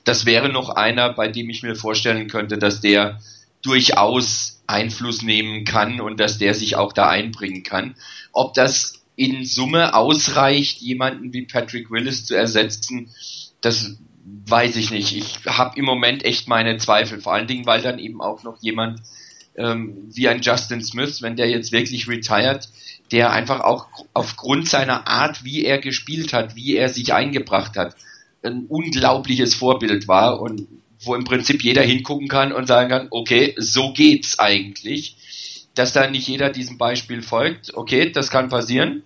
Das 0.04 0.26
wäre 0.26 0.50
noch 0.50 0.70
einer, 0.70 1.14
bei 1.14 1.28
dem 1.28 1.50
ich 1.50 1.64
mir 1.64 1.76
vorstellen 1.76 2.28
könnte, 2.28 2.58
dass 2.58 2.82
der 2.82 3.20
durchaus 3.62 4.62
Einfluss 4.66 5.22
nehmen 5.22 5.64
kann 5.64 6.02
und 6.02 6.20
dass 6.20 6.38
der 6.38 6.54
sich 6.54 6.76
auch 6.76 6.94
da 6.94 7.10
einbringen 7.10 7.64
kann. 7.64 7.96
Ob 8.32 8.54
das 8.54 9.02
in 9.16 9.46
Summe 9.46 9.94
ausreicht, 9.96 10.80
jemanden 10.80 11.34
wie 11.34 11.44
Patrick 11.44 11.90
Willis 11.92 12.26
zu 12.26 12.36
ersetzen, 12.36 13.10
das 13.62 13.98
weiß 14.46 14.76
ich 14.76 14.92
nicht. 14.92 15.16
Ich 15.16 15.46
habe 15.46 15.78
im 15.78 15.86
Moment 15.86 16.24
echt 16.24 16.48
meine 16.48 16.78
Zweifel, 16.78 17.20
vor 17.22 17.34
allen 17.34 17.48
Dingen, 17.48 17.66
weil 17.66 17.82
dann 17.82 18.00
eben 18.00 18.22
auch 18.22 18.44
noch 18.44 18.62
jemand 18.62 19.02
ähm, 19.56 20.10
wie 20.14 20.28
ein 20.28 20.42
Justin 20.42 20.84
Smith, 20.84 21.22
wenn 21.22 21.36
der 21.36 21.50
jetzt 21.50 21.72
wirklich 21.72 22.08
retired, 22.08 22.70
der 23.12 23.32
einfach 23.32 23.62
auch 23.62 23.88
aufgrund 24.14 24.68
seiner 24.68 25.08
Art, 25.08 25.44
wie 25.44 25.64
er 25.64 25.80
gespielt 25.80 26.34
hat, 26.34 26.56
wie 26.56 26.76
er 26.76 26.90
sich 26.90 27.14
eingebracht 27.14 27.78
hat, 27.78 27.96
ein 28.44 28.66
unglaubliches 28.68 29.56
Vorbild 29.56 30.08
war 30.08 30.42
und 30.42 30.68
wo 31.02 31.16
im 31.16 31.24
Prinzip 31.24 31.64
jeder 31.64 31.84
hingucken 31.84 32.28
kann 32.28 32.52
und 32.52 32.68
sagen 32.68 32.90
kann, 32.90 33.08
okay, 33.12 33.56
so 33.58 33.94
geht's 33.94 34.40
eigentlich. 34.40 35.16
Dass 35.76 35.94
da 35.94 36.10
nicht 36.10 36.28
jeder 36.28 36.50
diesem 36.50 36.78
Beispiel 36.78 37.22
folgt, 37.22 37.76
okay, 37.76 38.12
das 38.12 38.32
kann 38.32 38.50
passieren. 38.50 39.04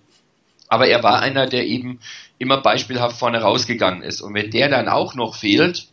Aber 0.68 0.86
er 0.88 1.02
war 1.02 1.20
einer, 1.20 1.46
der 1.46 1.66
eben 1.66 2.00
immer 2.38 2.62
beispielhaft 2.62 3.18
vorne 3.18 3.42
rausgegangen 3.42 4.02
ist. 4.02 4.22
Und 4.22 4.34
wenn 4.34 4.50
der 4.50 4.70
dann 4.70 4.88
auch 4.88 5.14
noch 5.14 5.36
fehlt, 5.36 5.88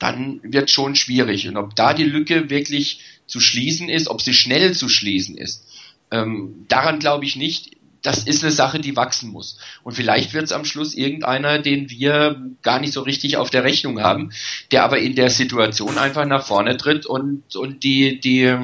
dann 0.00 0.40
wird 0.42 0.70
schon 0.70 0.96
schwierig. 0.96 1.48
Und 1.48 1.56
ob 1.56 1.76
da 1.76 1.94
die 1.94 2.04
Lücke 2.04 2.50
wirklich 2.50 3.00
zu 3.26 3.40
schließen 3.40 3.88
ist, 3.88 4.08
ob 4.08 4.20
sie 4.20 4.34
schnell 4.34 4.72
zu 4.74 4.88
schließen 4.88 5.36
ist, 5.36 5.64
ähm, 6.10 6.66
daran 6.68 6.98
glaube 6.98 7.24
ich 7.24 7.36
nicht. 7.36 7.76
Das 8.02 8.22
ist 8.22 8.44
eine 8.44 8.52
Sache, 8.52 8.78
die 8.78 8.96
wachsen 8.96 9.30
muss. 9.30 9.58
Und 9.82 9.94
vielleicht 9.94 10.32
wird 10.32 10.44
es 10.44 10.52
am 10.52 10.64
Schluss 10.64 10.94
irgendeiner, 10.94 11.58
den 11.58 11.90
wir 11.90 12.40
gar 12.62 12.78
nicht 12.78 12.92
so 12.92 13.02
richtig 13.02 13.36
auf 13.36 13.50
der 13.50 13.64
Rechnung 13.64 14.00
haben, 14.00 14.30
der 14.70 14.84
aber 14.84 14.98
in 14.98 15.16
der 15.16 15.30
Situation 15.30 15.98
einfach 15.98 16.24
nach 16.24 16.46
vorne 16.46 16.76
tritt 16.76 17.06
und, 17.06 17.56
und 17.56 17.82
die, 17.82 18.20
die, 18.20 18.56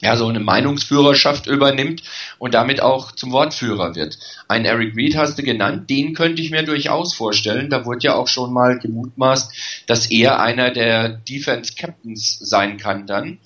ja, 0.00 0.16
so 0.16 0.26
eine 0.26 0.40
Meinungsführerschaft 0.40 1.46
übernimmt 1.46 2.02
und 2.38 2.54
damit 2.54 2.80
auch 2.80 3.12
zum 3.12 3.32
Wortführer 3.32 3.94
wird. 3.94 4.18
Ein 4.46 4.64
Eric 4.64 4.96
Reed 4.96 5.16
hast 5.16 5.38
du 5.38 5.42
genannt, 5.42 5.90
den 5.90 6.14
könnte 6.14 6.42
ich 6.42 6.50
mir 6.50 6.62
durchaus 6.62 7.14
vorstellen. 7.14 7.70
Da 7.70 7.84
wurde 7.84 8.06
ja 8.06 8.14
auch 8.14 8.28
schon 8.28 8.52
mal 8.52 8.78
gemutmaßt, 8.78 9.84
dass 9.86 10.10
er 10.10 10.40
einer 10.40 10.70
der 10.70 11.08
Defense 11.08 11.74
Captains 11.74 12.38
sein 12.38 12.76
kann 12.76 13.06
dann 13.06 13.38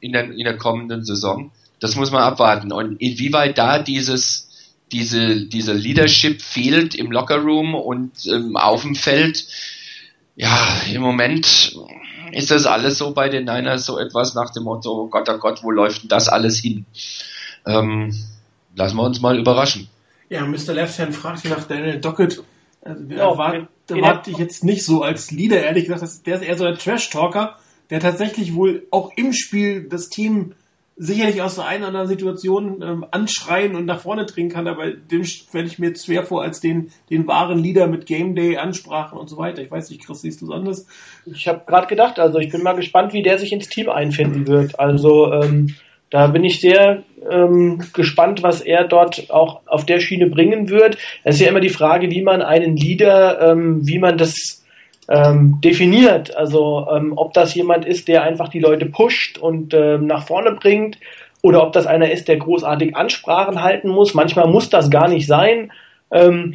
in 0.00 0.12
der, 0.12 0.30
in 0.30 0.44
der 0.44 0.56
kommenden 0.56 1.04
Saison. 1.04 1.52
Das 1.80 1.96
muss 1.96 2.10
man 2.10 2.22
abwarten. 2.22 2.72
Und 2.72 3.00
inwieweit 3.00 3.58
da 3.58 3.78
dieses, 3.78 4.48
diese, 4.92 5.46
diese 5.46 5.72
Leadership 5.72 6.42
fehlt 6.42 6.94
im 6.94 7.10
Lockerroom 7.10 7.74
und 7.74 8.12
ähm, 8.26 8.56
auf 8.56 8.82
dem 8.82 8.94
Feld, 8.94 9.46
ja, 10.36 10.82
im 10.92 11.02
Moment 11.02 11.74
ist 12.32 12.50
das 12.50 12.66
alles 12.66 12.98
so 12.98 13.12
bei 13.12 13.28
den 13.28 13.44
Niners 13.44 13.86
so 13.86 13.98
etwas 13.98 14.34
nach 14.34 14.50
dem 14.50 14.64
Motto, 14.64 14.90
oh 14.90 15.08
Gott, 15.08 15.28
oh 15.28 15.38
Gott, 15.38 15.62
wo 15.62 15.70
läuft 15.70 16.02
denn 16.02 16.08
das 16.08 16.28
alles 16.28 16.58
hin? 16.58 16.84
Ähm, 17.66 18.14
lassen 18.76 18.96
wir 18.96 19.02
uns 19.02 19.20
mal 19.20 19.38
überraschen. 19.38 19.88
Ja, 20.28 20.46
Mr. 20.46 20.74
Left-Hand 20.74 21.14
fragt 21.14 21.44
nach 21.46 21.64
Daniel 21.64 22.00
Dockett. 22.00 22.42
Also, 22.82 23.02
der 23.02 23.18
ja, 23.18 23.30
erwart, 23.30 23.68
erwarte 23.88 24.30
ich 24.30 24.38
jetzt 24.38 24.64
nicht 24.64 24.84
so 24.84 25.02
als 25.02 25.30
Leader, 25.30 25.60
ehrlich 25.60 25.86
gesagt. 25.86 26.26
Der 26.26 26.36
ist 26.36 26.42
eher 26.42 26.56
so 26.56 26.64
ein 26.64 26.78
Trash-Talker, 26.78 27.56
der 27.90 28.00
tatsächlich 28.00 28.54
wohl 28.54 28.86
auch 28.90 29.10
im 29.16 29.32
Spiel 29.32 29.88
das 29.88 30.08
Team 30.08 30.54
sicherlich 31.02 31.40
aus 31.40 31.54
der 31.54 31.64
einen 31.64 31.82
oder 31.82 31.88
anderen 31.88 32.08
Situation 32.08 32.82
ähm, 32.82 33.06
anschreien 33.10 33.74
und 33.74 33.86
nach 33.86 34.00
vorne 34.00 34.26
dringen 34.26 34.50
kann, 34.50 34.68
aber 34.68 34.90
dem 34.90 35.24
stelle 35.24 35.64
ich 35.64 35.78
mir 35.78 35.88
jetzt 35.88 36.04
schwer 36.04 36.24
vor 36.24 36.42
als 36.42 36.60
den, 36.60 36.90
den 37.08 37.26
wahren 37.26 37.58
Leader 37.58 37.86
mit 37.86 38.04
Game 38.04 38.34
Day, 38.34 38.58
Ansprachen 38.58 39.18
und 39.18 39.30
so 39.30 39.38
weiter. 39.38 39.62
Ich 39.62 39.70
weiß 39.70 39.88
nicht, 39.88 40.04
Chris, 40.04 40.20
siehst 40.20 40.42
du 40.42 40.46
es 40.46 40.52
anders? 40.52 40.86
Ich 41.24 41.48
habe 41.48 41.62
gerade 41.66 41.86
gedacht, 41.86 42.18
also 42.18 42.38
ich 42.38 42.50
bin 42.50 42.62
mal 42.62 42.74
gespannt, 42.74 43.14
wie 43.14 43.22
der 43.22 43.38
sich 43.38 43.50
ins 43.50 43.70
Team 43.70 43.88
einfinden 43.88 44.46
wird. 44.46 44.78
Also 44.78 45.32
ähm, 45.32 45.74
da 46.10 46.26
bin 46.26 46.44
ich 46.44 46.60
sehr 46.60 47.02
ähm, 47.30 47.82
gespannt, 47.94 48.42
was 48.42 48.60
er 48.60 48.86
dort 48.86 49.30
auch 49.30 49.62
auf 49.64 49.86
der 49.86 50.00
Schiene 50.00 50.26
bringen 50.26 50.68
wird. 50.68 50.98
Es 51.24 51.36
ist 51.36 51.40
ja 51.40 51.48
immer 51.48 51.60
die 51.60 51.70
Frage, 51.70 52.10
wie 52.10 52.20
man 52.20 52.42
einen 52.42 52.76
Leader, 52.76 53.52
ähm, 53.52 53.86
wie 53.86 53.98
man 53.98 54.18
das 54.18 54.59
ähm, 55.10 55.60
definiert. 55.60 56.34
Also 56.36 56.86
ähm, 56.94 57.12
ob 57.16 57.34
das 57.34 57.54
jemand 57.54 57.84
ist, 57.84 58.08
der 58.08 58.22
einfach 58.22 58.48
die 58.48 58.60
Leute 58.60 58.86
pusht 58.86 59.38
und 59.38 59.74
ähm, 59.74 60.06
nach 60.06 60.26
vorne 60.26 60.52
bringt 60.52 60.98
oder 61.42 61.62
ob 61.62 61.72
das 61.72 61.86
einer 61.86 62.10
ist, 62.10 62.28
der 62.28 62.36
großartig 62.36 62.96
Ansprachen 62.96 63.62
halten 63.62 63.88
muss. 63.88 64.14
Manchmal 64.14 64.46
muss 64.46 64.70
das 64.70 64.88
gar 64.88 65.08
nicht 65.08 65.26
sein. 65.26 65.72
Ähm, 66.12 66.54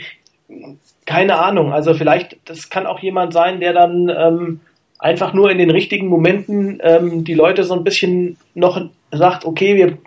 keine 1.06 1.38
Ahnung. 1.38 1.74
Also 1.74 1.94
vielleicht, 1.94 2.38
das 2.46 2.70
kann 2.70 2.86
auch 2.86 3.00
jemand 3.00 3.34
sein, 3.34 3.60
der 3.60 3.74
dann 3.74 4.10
ähm, 4.10 4.62
einfach 5.00 5.34
nur 5.34 5.52
in 5.52 5.58
den 5.58 5.72
richtigen 5.72 6.08
Momenten 6.08 6.80
ähm, 6.82 7.26
die 7.26 7.34
Leute 7.34 7.64
so 7.64 7.74
ein 7.74 7.84
bisschen 7.84 8.38
noch 8.54 8.82
sagt, 9.12 9.44
okay, 9.44 9.76
wir, 9.76 9.98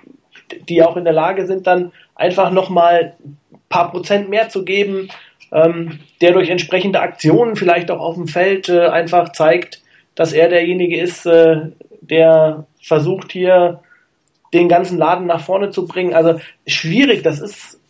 die 0.69 0.83
auch 0.83 0.97
in 0.97 1.05
der 1.05 1.13
Lage 1.13 1.47
sind, 1.47 1.67
dann 1.67 1.93
einfach 2.15 2.51
nochmal 2.51 3.15
ein 3.23 3.39
paar 3.69 3.91
Prozent 3.91 4.31
mehr 4.31 4.49
zu 4.49 4.65
geben, 4.65 5.09
ähm, 5.53 6.01
der 6.21 6.33
durch 6.33 6.49
entsprechende 6.51 7.01
Aktionen 7.01 7.57
vielleicht 7.57 7.91
auch 7.91 8.01
auf 8.01 8.15
dem 8.15 8.29
Feld 8.29 8.69
äh, 8.69 8.87
einfach 8.87 9.33
zeigt, 9.33 9.83
dass 10.15 10.33
er 10.33 10.49
derjenige 10.49 11.01
ist, 11.01 11.27
äh, 11.27 11.71
der 12.01 12.67
versucht 12.83 13.33
hier 13.33 13.81
den 14.53 14.69
ganzen 14.69 14.99
Laden 14.99 15.27
nach 15.27 15.41
vorne 15.41 15.71
zu 15.71 15.87
bringen. 15.87 16.15
Also 16.15 16.41
schwierig, 16.67 17.23
das 17.23 17.41
ist, 17.41 17.81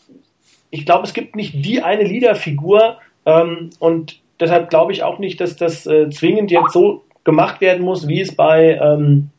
ich 0.71 0.85
glaube, 0.85 1.05
es 1.05 1.15
gibt 1.15 1.37
nicht 1.37 1.55
die 1.65 1.83
eine 1.83 2.05
Leaderfigur 2.05 2.99
ähm, 3.27 3.71
und 3.79 4.21
deshalb 4.41 4.71
glaube 4.71 4.93
ich 4.93 5.03
auch 5.03 5.19
nicht, 5.19 5.41
dass 5.41 5.57
das 5.57 5.87
äh, 5.87 6.11
zwingend 6.11 6.51
jetzt 6.51 6.73
so 6.73 7.05
gemacht 7.25 7.61
werden 7.61 7.85
muss, 7.85 8.09
wie 8.09 8.21
es 8.21 8.35
bei 8.35 8.79
ähm, 8.81 9.31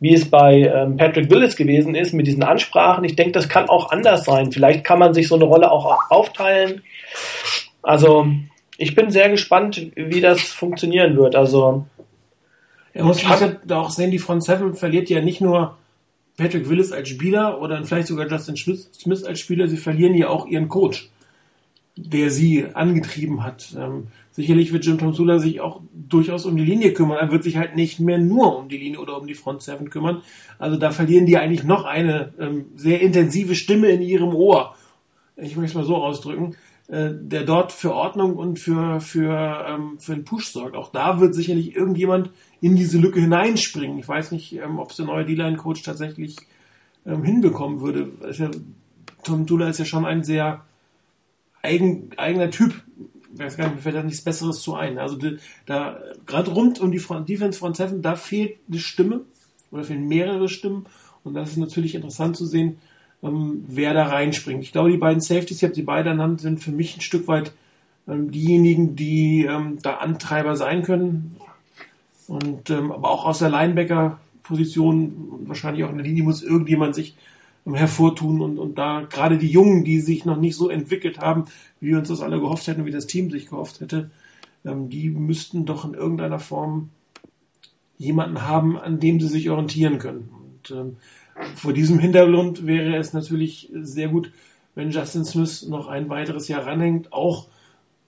wie 0.00 0.14
es 0.14 0.30
bei 0.30 0.60
ähm, 0.60 0.96
Patrick 0.96 1.30
Willis 1.30 1.56
gewesen 1.56 1.94
ist 1.94 2.14
mit 2.14 2.26
diesen 2.26 2.42
Ansprachen. 2.42 3.04
Ich 3.04 3.16
denke, 3.16 3.32
das 3.32 3.50
kann 3.50 3.68
auch 3.68 3.90
anders 3.90 4.24
sein. 4.24 4.50
Vielleicht 4.50 4.82
kann 4.82 4.98
man 4.98 5.12
sich 5.12 5.28
so 5.28 5.34
eine 5.34 5.44
Rolle 5.44 5.70
auch 5.70 6.10
aufteilen. 6.10 6.82
Also 7.82 8.26
ich 8.76 8.94
bin 8.94 9.10
sehr 9.10 9.28
gespannt, 9.28 9.90
wie 9.94 10.20
das 10.20 10.40
funktionieren 10.40 11.16
wird. 11.16 11.36
Also 11.36 11.86
er 12.92 13.04
muss 13.04 13.22
da 13.64 13.78
auch 13.78 13.90
sehen, 13.90 14.10
die 14.10 14.18
Front 14.18 14.44
Seven 14.44 14.74
verliert 14.74 15.08
ja 15.10 15.20
nicht 15.20 15.40
nur 15.40 15.76
Patrick 16.36 16.68
Willis 16.68 16.92
als 16.92 17.08
Spieler 17.08 17.60
oder 17.60 17.84
vielleicht 17.84 18.08
sogar 18.08 18.26
Justin 18.26 18.56
Smith 18.56 19.24
als 19.24 19.40
Spieler, 19.40 19.68
sie 19.68 19.76
verlieren 19.76 20.14
ja 20.14 20.28
auch 20.28 20.46
ihren 20.46 20.68
Coach, 20.68 21.10
der 21.96 22.30
sie 22.30 22.66
angetrieben 22.72 23.44
hat. 23.44 23.74
Ähm, 23.78 24.06
sicherlich 24.32 24.72
wird 24.72 24.86
Jim 24.86 24.96
Tomsula 24.96 25.38
sich 25.38 25.60
auch 25.60 25.82
durchaus 25.92 26.46
um 26.46 26.56
die 26.56 26.64
Linie 26.64 26.94
kümmern. 26.94 27.18
Er 27.18 27.30
wird 27.30 27.44
sich 27.44 27.58
halt 27.58 27.76
nicht 27.76 28.00
mehr 28.00 28.18
nur 28.18 28.56
um 28.56 28.68
die 28.68 28.78
Linie 28.78 29.00
oder 29.00 29.20
um 29.20 29.26
die 29.26 29.34
Front 29.34 29.62
Seven 29.62 29.90
kümmern. 29.90 30.22
Also 30.58 30.78
da 30.78 30.90
verlieren 30.90 31.26
die 31.26 31.36
eigentlich 31.36 31.64
noch 31.64 31.84
eine 31.84 32.32
ähm, 32.40 32.66
sehr 32.74 33.02
intensive 33.02 33.54
Stimme 33.54 33.88
in 33.88 34.00
ihrem 34.00 34.34
Ohr. 34.34 34.74
Ich 35.36 35.56
möchte 35.56 35.72
es 35.72 35.74
mal 35.74 35.84
so 35.84 35.96
ausdrücken 35.96 36.56
äh, 36.90 37.10
der 37.14 37.44
dort 37.44 37.70
für 37.70 37.94
Ordnung 37.94 38.36
und 38.36 38.58
für, 38.58 39.00
für, 39.00 39.64
ähm, 39.68 40.00
für 40.00 40.12
einen 40.12 40.24
Push 40.24 40.48
sorgt. 40.48 40.74
Auch 40.74 40.90
da 40.90 41.20
wird 41.20 41.36
sicherlich 41.36 41.76
irgendjemand 41.76 42.30
in 42.60 42.74
diese 42.74 42.98
Lücke 42.98 43.20
hineinspringen. 43.20 43.98
Ich 43.98 44.08
weiß 44.08 44.32
nicht, 44.32 44.56
ähm, 44.56 44.80
ob 44.80 44.90
es 44.90 44.96
der 44.96 45.06
neue 45.06 45.24
D-Line-Coach 45.24 45.82
tatsächlich 45.84 46.36
ähm, 47.06 47.22
hinbekommen 47.22 47.80
würde. 47.80 48.10
Ja, 48.32 48.50
Tom 49.22 49.46
Dula 49.46 49.68
ist 49.68 49.78
ja 49.78 49.84
schon 49.84 50.04
ein 50.04 50.24
sehr 50.24 50.64
eigen, 51.62 52.10
eigener 52.16 52.50
Typ. 52.50 52.74
Ich 53.34 53.38
weiß 53.38 53.56
gar 53.56 53.66
nicht, 53.66 53.76
mir 53.76 53.82
fällt 53.82 53.94
da 53.94 54.02
nichts 54.02 54.24
Besseres 54.24 54.60
zu 54.60 54.74
ein. 54.74 54.98
Also 54.98 55.16
die, 55.16 55.38
da 55.66 56.00
gerade 56.26 56.50
rund 56.50 56.80
um 56.80 56.90
die 56.90 56.98
Front, 56.98 57.28
Defense 57.28 57.56
Front 57.56 57.76
Seven, 57.76 58.02
da 58.02 58.16
fehlt 58.16 58.58
eine 58.68 58.80
Stimme 58.80 59.20
oder 59.70 59.84
fehlen 59.84 60.08
mehrere 60.08 60.48
Stimmen. 60.48 60.86
Und 61.22 61.34
das 61.34 61.50
ist 61.50 61.56
natürlich 61.56 61.94
interessant 61.94 62.36
zu 62.36 62.46
sehen, 62.46 62.78
ähm, 63.22 63.64
wer 63.66 63.94
da 63.94 64.04
reinspringt. 64.04 64.62
Ich 64.62 64.72
glaube, 64.72 64.90
die 64.90 64.96
beiden 64.96 65.20
Safeties, 65.20 65.58
ich 65.58 65.64
habe 65.64 65.74
sie 65.74 65.82
beide 65.82 66.10
ernannt, 66.10 66.40
sind 66.40 66.60
für 66.60 66.72
mich 66.72 66.96
ein 66.96 67.02
Stück 67.02 67.28
weit 67.28 67.52
ähm, 68.08 68.30
diejenigen, 68.30 68.96
die 68.96 69.44
ähm, 69.44 69.78
da 69.82 69.96
Antreiber 69.96 70.56
sein 70.56 70.82
können. 70.82 71.36
Und 72.28 72.70
ähm, 72.70 72.92
aber 72.92 73.10
auch 73.10 73.24
aus 73.24 73.40
der 73.40 73.50
Linebacker-Position 73.50 75.46
wahrscheinlich 75.46 75.84
auch 75.84 75.90
in 75.90 75.96
der 75.96 76.06
Linie 76.06 76.22
muss 76.22 76.42
irgendjemand 76.42 76.94
sich 76.94 77.16
ähm, 77.66 77.74
hervortun 77.74 78.40
und, 78.40 78.58
und 78.58 78.78
da 78.78 79.02
gerade 79.02 79.36
die 79.36 79.50
Jungen, 79.50 79.84
die 79.84 80.00
sich 80.00 80.24
noch 80.24 80.38
nicht 80.38 80.56
so 80.56 80.70
entwickelt 80.70 81.18
haben, 81.18 81.46
wie 81.80 81.88
wir 81.88 81.98
uns 81.98 82.08
das 82.08 82.20
alle 82.20 82.40
gehofft 82.40 82.66
hätten, 82.68 82.86
wie 82.86 82.90
das 82.90 83.06
Team 83.06 83.30
sich 83.30 83.46
gehofft 83.46 83.80
hätte, 83.80 84.10
ähm, 84.64 84.88
die 84.88 85.10
müssten 85.10 85.66
doch 85.66 85.84
in 85.84 85.94
irgendeiner 85.94 86.38
Form 86.38 86.90
jemanden 87.98 88.42
haben, 88.42 88.78
an 88.78 88.98
dem 88.98 89.20
sie 89.20 89.28
sich 89.28 89.50
orientieren 89.50 89.98
können. 89.98 90.30
Und 90.32 90.70
vor 91.56 91.72
diesem 91.72 91.98
Hintergrund 91.98 92.66
wäre 92.66 92.96
es 92.96 93.12
natürlich 93.12 93.70
sehr 93.74 94.08
gut, 94.08 94.32
wenn 94.74 94.90
Justin 94.90 95.24
Smith 95.24 95.66
noch 95.68 95.88
ein 95.88 96.08
weiteres 96.08 96.48
Jahr 96.48 96.66
ranhängt, 96.66 97.12
auch 97.12 97.46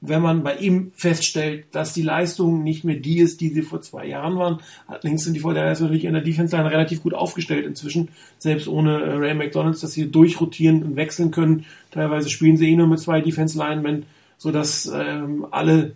wenn 0.04 0.20
man 0.20 0.42
bei 0.42 0.56
ihm 0.56 0.90
feststellt, 0.96 1.66
dass 1.70 1.92
die 1.92 2.02
Leistung 2.02 2.64
nicht 2.64 2.82
mehr 2.82 2.96
die 2.96 3.20
ist, 3.20 3.40
die 3.40 3.50
sie 3.50 3.62
vor 3.62 3.80
zwei 3.82 4.06
Jahren 4.06 4.36
waren. 4.36 4.58
Allerdings 4.88 5.22
sind 5.22 5.34
die 5.34 5.40
Fortinanders 5.40 5.80
natürlich 5.80 6.04
in 6.04 6.12
der 6.12 6.22
Defense 6.22 6.56
Line 6.56 6.70
relativ 6.70 7.04
gut 7.04 7.14
aufgestellt 7.14 7.64
inzwischen, 7.64 8.08
selbst 8.38 8.66
ohne 8.66 9.00
äh, 9.00 9.14
Ray 9.14 9.34
McDonalds, 9.34 9.80
dass 9.80 9.92
sie 9.92 10.10
durchrotieren 10.10 10.82
und 10.82 10.96
wechseln 10.96 11.30
können. 11.30 11.66
Teilweise 11.92 12.30
spielen 12.30 12.56
sie 12.56 12.68
eh 12.68 12.76
nur 12.76 12.88
mit 12.88 12.98
zwei 12.98 13.20
Defense 13.20 13.56
Linemen, 13.56 14.04
sodass 14.38 14.90
ähm, 14.92 15.46
alle 15.52 15.92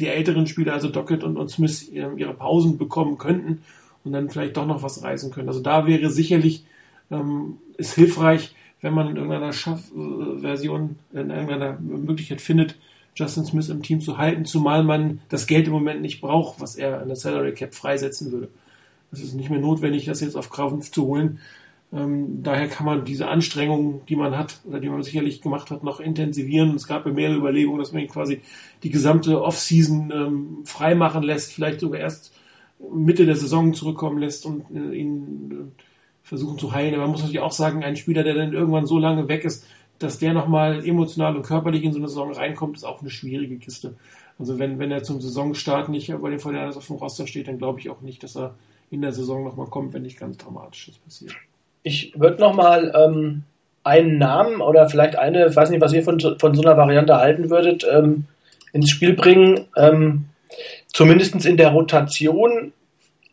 die 0.00 0.06
älteren 0.06 0.46
Spieler, 0.46 0.72
also 0.72 0.88
Dockett 0.88 1.22
und, 1.22 1.36
und 1.36 1.50
Smith, 1.50 1.90
ihre 1.92 2.32
Pausen 2.32 2.78
bekommen 2.78 3.18
könnten 3.18 3.60
und 4.04 4.12
dann 4.12 4.30
vielleicht 4.30 4.56
doch 4.56 4.66
noch 4.66 4.82
was 4.82 5.02
reißen 5.02 5.30
können. 5.30 5.48
Also 5.48 5.60
da 5.60 5.86
wäre 5.86 6.08
sicherlich 6.08 6.64
ähm, 7.10 7.58
ist 7.76 7.94
hilfreich, 7.94 8.54
wenn 8.80 8.94
man 8.94 9.08
in 9.08 9.16
irgendeiner 9.16 9.52
Schaff 9.52 9.90
äh, 9.92 10.40
Version, 10.40 10.96
in 11.12 11.30
irgendeiner 11.30 11.78
Möglichkeit 11.80 12.40
findet, 12.40 12.76
Justin 13.14 13.44
Smith 13.44 13.68
im 13.68 13.82
Team 13.82 14.00
zu 14.00 14.18
halten, 14.18 14.44
zumal 14.44 14.84
man 14.84 15.20
das 15.28 15.46
Geld 15.46 15.66
im 15.66 15.72
Moment 15.72 16.00
nicht 16.00 16.20
braucht, 16.20 16.60
was 16.60 16.76
er 16.76 17.00
an 17.00 17.08
der 17.08 17.16
Salary 17.16 17.52
Cap 17.52 17.74
freisetzen 17.74 18.32
würde. 18.32 18.48
Es 19.12 19.20
ist 19.20 19.34
nicht 19.34 19.50
mehr 19.50 19.58
notwendig, 19.58 20.04
das 20.04 20.20
jetzt 20.20 20.36
auf 20.36 20.50
Kraft 20.50 20.94
zu 20.94 21.06
holen. 21.06 21.40
Ähm, 21.92 22.42
daher 22.44 22.68
kann 22.68 22.86
man 22.86 23.04
diese 23.04 23.26
Anstrengungen, 23.26 24.02
die 24.08 24.14
man 24.14 24.38
hat 24.38 24.60
oder 24.64 24.78
die 24.78 24.88
man 24.88 25.02
sicherlich 25.02 25.42
gemacht 25.42 25.70
hat, 25.72 25.82
noch 25.82 25.98
intensivieren. 25.98 26.76
Es 26.76 26.86
gab 26.86 27.04
ja 27.04 27.12
mehrere 27.12 27.36
Überlegungen, 27.36 27.80
dass 27.80 27.92
man 27.92 28.02
ihn 28.02 28.08
quasi 28.08 28.40
die 28.84 28.90
gesamte 28.90 29.42
Offseason 29.42 30.12
ähm, 30.14 30.58
freimachen 30.64 31.24
lässt, 31.24 31.52
vielleicht 31.52 31.80
sogar 31.80 32.00
erst 32.00 32.32
Mitte 32.92 33.26
der 33.26 33.36
Saison 33.36 33.74
zurückkommen 33.74 34.18
lässt 34.18 34.46
und 34.46 34.64
äh, 34.70 34.94
ihn 34.94 35.50
äh, 35.50 35.82
versuchen 36.22 36.58
zu 36.58 36.72
heilen. 36.72 36.94
Aber 36.94 37.02
man 37.02 37.12
muss 37.12 37.20
natürlich 37.20 37.40
auch 37.40 37.52
sagen, 37.52 37.84
ein 37.84 37.96
Spieler, 37.96 38.22
der 38.22 38.34
dann 38.34 38.52
irgendwann 38.52 38.86
so 38.86 38.98
lange 38.98 39.28
weg 39.28 39.44
ist, 39.44 39.66
dass 39.98 40.18
der 40.18 40.32
nochmal 40.32 40.84
emotional 40.86 41.36
und 41.36 41.42
körperlich 41.42 41.84
in 41.84 41.92
so 41.92 41.98
eine 41.98 42.08
Saison 42.08 42.32
reinkommt, 42.32 42.76
ist 42.76 42.84
auch 42.84 43.00
eine 43.00 43.10
schwierige 43.10 43.56
Kiste. 43.58 43.94
Also 44.38 44.58
wenn, 44.58 44.78
wenn 44.78 44.90
er 44.90 45.02
zum 45.02 45.20
Saisonstart 45.20 45.90
nicht 45.90 46.10
bei 46.20 46.30
den 46.30 46.40
Fortinanders 46.40 46.78
auf 46.78 46.86
dem 46.86 46.96
Roster 46.96 47.26
steht, 47.26 47.48
dann 47.48 47.58
glaube 47.58 47.80
ich 47.80 47.90
auch 47.90 48.00
nicht, 48.00 48.22
dass 48.22 48.36
er 48.36 48.54
in 48.90 49.02
der 49.02 49.12
Saison 49.12 49.44
nochmal 49.44 49.66
kommt, 49.66 49.92
wenn 49.92 50.02
nicht 50.02 50.18
ganz 50.18 50.38
Dramatisches 50.38 50.98
passiert. 50.98 51.34
Ich 51.82 52.18
würde 52.18 52.40
nochmal 52.40 52.92
ähm, 52.96 53.42
einen 53.84 54.18
Namen 54.18 54.60
oder 54.60 54.88
vielleicht 54.88 55.16
eine, 55.16 55.46
ich 55.46 55.56
weiß 55.56 55.70
nicht, 55.70 55.80
was 55.80 55.92
ihr 55.92 56.02
von, 56.02 56.18
von 56.18 56.54
so 56.54 56.62
einer 56.62 56.76
Variante 56.76 57.16
halten 57.16 57.50
würdet, 57.50 57.86
ähm, 57.90 58.24
ins 58.72 58.90
Spiel 58.90 59.12
bringen. 59.14 59.66
Ähm, 59.76 60.26
zumindest 60.92 61.44
in 61.44 61.56
der 61.56 61.70
Rotation. 61.70 62.72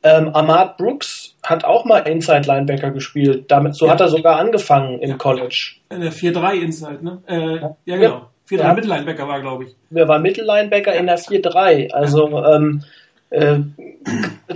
Ähm, 0.04 0.30
Ahmad 0.30 0.78
Brooks 0.78 1.27
hat 1.50 1.64
auch 1.64 1.86
mal 1.86 2.00
Inside 2.00 2.42
Linebacker 2.46 2.92
gespielt. 2.92 3.46
Damit, 3.48 3.76
so 3.76 3.86
ja. 3.86 3.94
hat 3.94 4.02
er 4.02 4.10
sogar 4.10 4.38
angefangen 4.38 5.00
im 5.00 5.12
ja. 5.12 5.16
College. 5.18 5.74
In 5.90 6.02
der 6.02 6.12
4-3 6.12 6.54
Inside, 6.56 7.04
ne? 7.04 7.22
Äh, 7.28 7.56
ja. 7.56 7.76
ja, 7.86 7.98
genau. 7.98 8.22
4-3 8.50 8.58
ja. 8.58 8.74
Mittellinebacker 8.74 9.28
war, 9.28 9.42
glaube 9.42 9.66
ich. 9.66 9.76
Er 9.94 10.08
war 10.08 10.20
Mittellinebacker 10.20 10.94
in 10.94 11.08
der 11.08 11.20
4-3. 11.20 11.92
Also 11.92 12.44
ähm, 12.44 12.84
äh, 13.30 13.60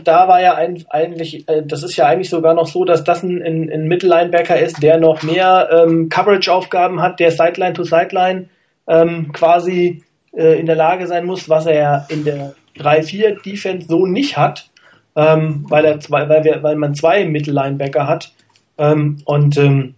da 0.03 0.27
war 0.27 0.41
ja 0.41 0.55
ein, 0.55 0.83
eigentlich, 0.89 1.47
äh, 1.47 1.63
das 1.65 1.83
ist 1.83 1.95
ja 1.95 2.07
eigentlich 2.07 2.29
sogar 2.29 2.53
noch 2.53 2.67
so, 2.67 2.85
dass 2.85 3.03
das 3.03 3.23
ein, 3.23 3.41
ein, 3.41 3.69
ein 3.69 3.87
Mittellinebacker 3.87 4.59
ist, 4.59 4.81
der 4.83 4.97
noch 4.97 5.23
mehr 5.23 5.69
ähm, 5.71 6.09
Coverage-Aufgaben 6.09 7.01
hat, 7.01 7.19
der 7.19 7.31
Sideline 7.31 7.73
to 7.73 7.83
Sideline 7.83 8.49
ähm, 8.87 9.31
quasi 9.33 10.03
äh, 10.33 10.59
in 10.59 10.65
der 10.65 10.75
Lage 10.75 11.07
sein 11.07 11.25
muss, 11.25 11.49
was 11.49 11.65
er 11.65 12.05
in 12.09 12.23
der 12.23 12.53
3-4 12.77 13.41
Defense 13.43 13.87
so 13.87 14.05
nicht 14.05 14.37
hat 14.37 14.70
ähm, 15.15 15.65
weil, 15.69 15.85
er 15.85 15.99
zwei, 15.99 16.27
weil, 16.29 16.43
wir, 16.43 16.63
weil 16.63 16.75
man 16.75 16.95
zwei 16.95 17.25
Mittellinebacker 17.25 18.07
hat. 18.07 18.33
Ähm, 18.77 19.17
und 19.25 19.57
ähm, 19.57 19.95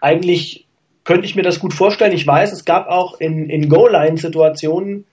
eigentlich 0.00 0.66
könnte 1.04 1.26
ich 1.26 1.36
mir 1.36 1.42
das 1.42 1.60
gut 1.60 1.74
vorstellen. 1.74 2.12
Ich 2.12 2.26
weiß, 2.26 2.52
es 2.52 2.64
gab 2.64 2.88
auch 2.88 3.20
in, 3.20 3.48
in 3.48 3.68
Goal-Line-Situationen 3.68 5.06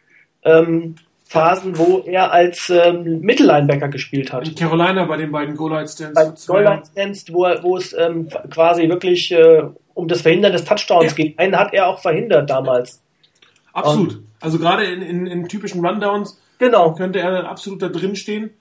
ähm, 0.44 0.96
Phasen, 1.26 1.78
wo 1.78 2.04
er 2.06 2.32
als 2.32 2.70
ähm, 2.70 3.20
Mittellinebacker 3.20 3.90
gespielt 3.90 4.32
hat. 4.32 4.48
In 4.48 4.56
Carolina 4.56 5.06
bei 5.06 5.18
den 5.18 5.32
beiden 5.32 5.56
Goal-Line-Stands. 5.56 6.48
Goal-Line-Stands, 6.48 7.34
wo, 7.34 7.44
wo 7.62 7.78
es 7.78 7.94
ähm, 7.94 8.30
quasi 8.50 8.88
wirklich 8.88 9.32
äh, 9.32 9.64
um 9.94 10.08
das 10.08 10.22
Verhindern 10.22 10.54
des 10.54 10.64
Touchdowns 10.64 11.12
ja. 11.12 11.16
ging. 11.16 11.34
Einen 11.38 11.58
hat 11.58 11.74
er 11.74 11.88
auch 11.88 12.00
verhindert 12.00 12.50
damals. 12.50 13.02
Absolut. 13.74 14.16
Und, 14.16 14.24
also 14.40 14.58
gerade 14.58 14.86
in, 14.86 15.02
in, 15.02 15.28
in 15.28 15.48
typischen 15.50 15.86
Rundowns 15.86 16.40
genau. 16.60 16.94
könnte 16.94 17.20
er 17.20 17.50
absolut 17.50 17.82
da 17.82 17.90
drin 17.90 18.16
stehen. 18.16 18.52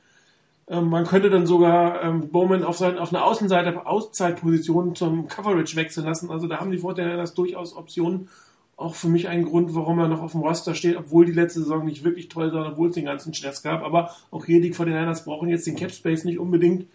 Ähm, 0.68 0.88
man 0.88 1.04
könnte 1.04 1.30
dann 1.30 1.46
sogar 1.46 2.02
ähm, 2.02 2.28
Bowman 2.28 2.64
auf, 2.64 2.76
sein, 2.78 2.98
auf 2.98 3.12
eine 3.12 3.22
Außenseite, 3.22 3.86
Auszeitposition 3.86 4.94
zum 4.94 5.28
Coverage 5.28 5.76
wechseln 5.76 6.06
lassen. 6.06 6.30
Also 6.30 6.48
da 6.48 6.58
haben 6.58 6.72
die 6.72 6.80
das 6.80 7.34
durchaus 7.34 7.76
Optionen. 7.76 8.28
Auch 8.76 8.94
für 8.94 9.08
mich 9.08 9.28
ein 9.28 9.44
Grund, 9.44 9.74
warum 9.74 9.98
er 10.00 10.08
noch 10.08 10.20
auf 10.20 10.32
dem 10.32 10.42
Roster 10.42 10.74
steht, 10.74 10.98
obwohl 10.98 11.24
die 11.24 11.32
letzte 11.32 11.60
Saison 11.60 11.84
nicht 11.86 12.04
wirklich 12.04 12.28
toll 12.28 12.52
war, 12.52 12.72
obwohl 12.72 12.88
es 12.88 12.94
den 12.94 13.06
ganzen 13.06 13.32
Stress 13.32 13.62
gab. 13.62 13.82
Aber 13.82 14.10
auch 14.30 14.44
hier 14.44 14.60
die 14.60 14.74
49ers 14.74 15.24
brauchen 15.24 15.48
jetzt 15.48 15.66
den 15.66 15.76
Cap 15.76 15.92
Space 15.92 16.24
nicht 16.24 16.38
unbedingt 16.38 16.86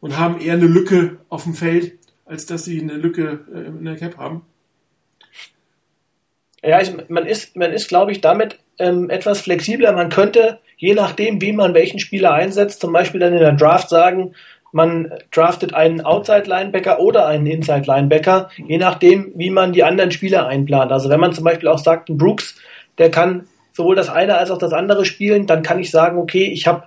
und 0.00 0.18
haben 0.18 0.40
eher 0.40 0.54
eine 0.54 0.66
Lücke 0.66 1.18
auf 1.28 1.42
dem 1.44 1.54
Feld, 1.54 1.98
als 2.24 2.46
dass 2.46 2.64
sie 2.64 2.80
eine 2.80 2.94
Lücke 2.94 3.44
äh, 3.52 3.66
in 3.66 3.84
der 3.84 3.96
Cap 3.96 4.16
haben. 4.16 4.42
Ja, 6.62 6.80
ich, 6.80 6.92
man 7.08 7.26
ist, 7.26 7.56
man 7.56 7.72
ist, 7.72 7.88
glaube 7.88 8.12
ich, 8.12 8.20
damit 8.20 8.58
ähm, 8.78 9.08
etwas 9.10 9.40
flexibler. 9.40 9.92
Man 9.92 10.10
könnte 10.10 10.58
je 10.80 10.94
nachdem, 10.94 11.40
wie 11.42 11.52
man 11.52 11.74
welchen 11.74 11.98
Spieler 11.98 12.32
einsetzt, 12.32 12.80
zum 12.80 12.92
Beispiel 12.92 13.20
dann 13.20 13.34
in 13.34 13.38
der 13.38 13.52
Draft 13.52 13.90
sagen, 13.90 14.34
man 14.72 15.12
draftet 15.30 15.74
einen 15.74 16.00
Outside-Linebacker 16.00 17.00
oder 17.00 17.26
einen 17.26 17.46
Inside-Linebacker, 17.46 18.48
je 18.56 18.78
nachdem, 18.78 19.32
wie 19.34 19.50
man 19.50 19.72
die 19.72 19.84
anderen 19.84 20.10
Spieler 20.10 20.46
einplant. 20.46 20.90
Also 20.90 21.10
wenn 21.10 21.20
man 21.20 21.34
zum 21.34 21.44
Beispiel 21.44 21.68
auch 21.68 21.78
sagt, 21.78 22.08
ein 22.08 22.16
Brooks, 22.16 22.56
der 22.96 23.10
kann 23.10 23.46
sowohl 23.72 23.94
das 23.94 24.08
eine 24.08 24.38
als 24.38 24.50
auch 24.50 24.58
das 24.58 24.72
andere 24.72 25.04
spielen, 25.04 25.46
dann 25.46 25.62
kann 25.62 25.78
ich 25.80 25.90
sagen, 25.90 26.18
okay, 26.18 26.44
ich 26.44 26.66
habe 26.66 26.84